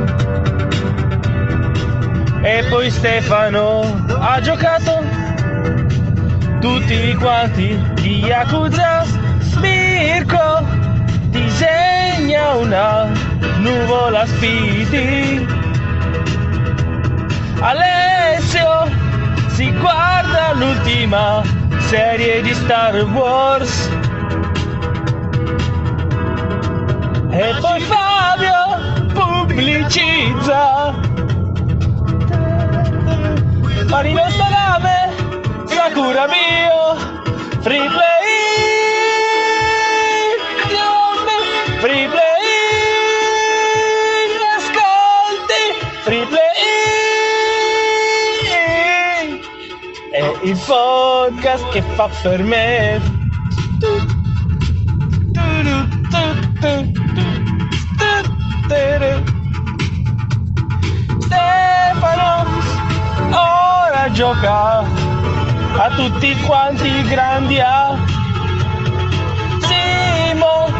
E 2.43 2.67
poi 2.69 2.91
Stefano 2.91 4.05
ha 4.19 4.41
giocato 4.41 5.03
tutti 6.61 7.15
quanti 7.15 7.79
di 7.95 8.25
Yakuza. 8.25 9.05
Mirko 9.61 10.67
disegna 11.31 12.55
una 12.55 13.11
nuvola 13.59 14.27
spiti. 14.27 15.47
Alessio 17.61 18.89
si 19.49 19.71
guarda 19.79 20.53
l'ultima 20.55 21.43
serie 21.89 22.43
di 22.43 22.53
Star 22.55 22.95
Wars. 23.05 23.91
E 27.31 27.55
poi 27.61 27.81
Fabio 27.81 29.13
pubblicizza 29.13 30.95
Marino 33.95 34.29
salame, 34.31 35.13
la 35.85 35.93
cura 35.93 36.27
mio, 36.29 36.97
free 37.61 37.89
play, 37.89 38.29
free 41.81 42.09
play, 42.09 42.47
ascolti, 44.57 45.63
free 46.05 46.27
play, 46.27 46.61
è 50.13 50.33
il 50.43 50.57
podcast 50.65 51.69
che 51.69 51.83
fa 51.83 52.09
per 52.23 52.43
me. 52.43 53.01
Stefano 61.19 62.47
ora 63.31 64.11
gioca 64.13 65.04
a 65.77 65.91
tutti 65.91 66.37
quanti 66.43 66.87
i 66.87 67.03
grandi 67.03 67.59
a 67.59 67.97
Simo. 69.61 70.73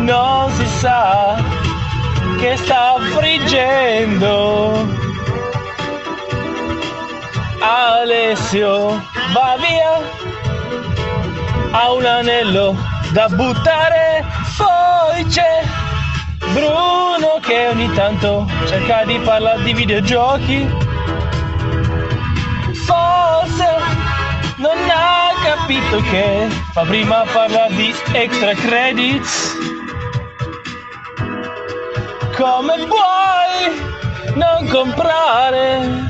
Non 0.00 0.50
si 0.52 0.66
sa 0.66 1.36
che 2.38 2.56
sta 2.56 2.96
friggendo. 3.14 4.86
Alessio 7.60 9.02
va 9.32 9.56
via. 9.58 10.00
Ha 11.70 11.92
un 11.92 12.04
anello 12.04 12.76
da 13.12 13.28
buttare. 13.28 14.24
Poi 14.56 15.24
c'è 15.26 15.62
Bruno 16.52 17.38
che 17.40 17.68
ogni 17.68 17.90
tanto 17.94 18.46
cerca 18.66 19.04
di 19.04 19.18
parlare 19.20 19.62
di 19.62 19.72
videogiochi. 19.72 20.68
Forse 22.84 23.81
non 24.62 24.78
ha 24.88 25.32
capito 25.42 26.00
che 26.02 26.46
fa 26.70 26.82
prima 26.82 27.24
parlare 27.32 27.74
di 27.74 27.92
extra 28.12 28.54
credits? 28.54 29.56
Come 32.36 32.86
puoi 32.86 34.34
non 34.34 34.68
comprare? 34.68 36.06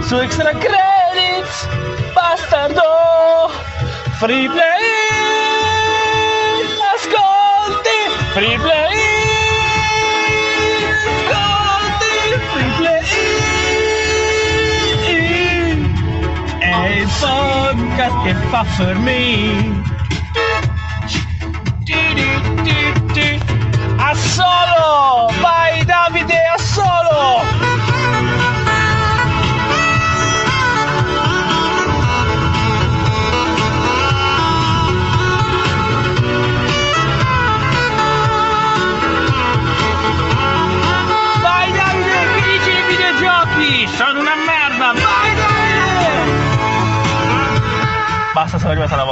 Su 0.00 0.16
extra 0.16 0.50
credits 0.50 1.68
bastardo 2.12 3.52
free 4.18 4.48
play 4.48 4.80
ascolti 6.92 7.98
free 8.32 8.58
play 8.58 9.19
è 17.26 17.72
il 17.72 17.76
podcast 17.76 18.22
che 18.24 18.34
fa 18.50 18.64
per 18.76 18.96
me. 18.98 19.98
A 23.96 24.14
solo 24.14 25.30
vai 25.40 25.84
Davide 25.84 26.42
a 26.46 26.58
Sono 48.32 48.46
una 48.70 48.74
merda, 48.74 49.04
vai 49.04 49.10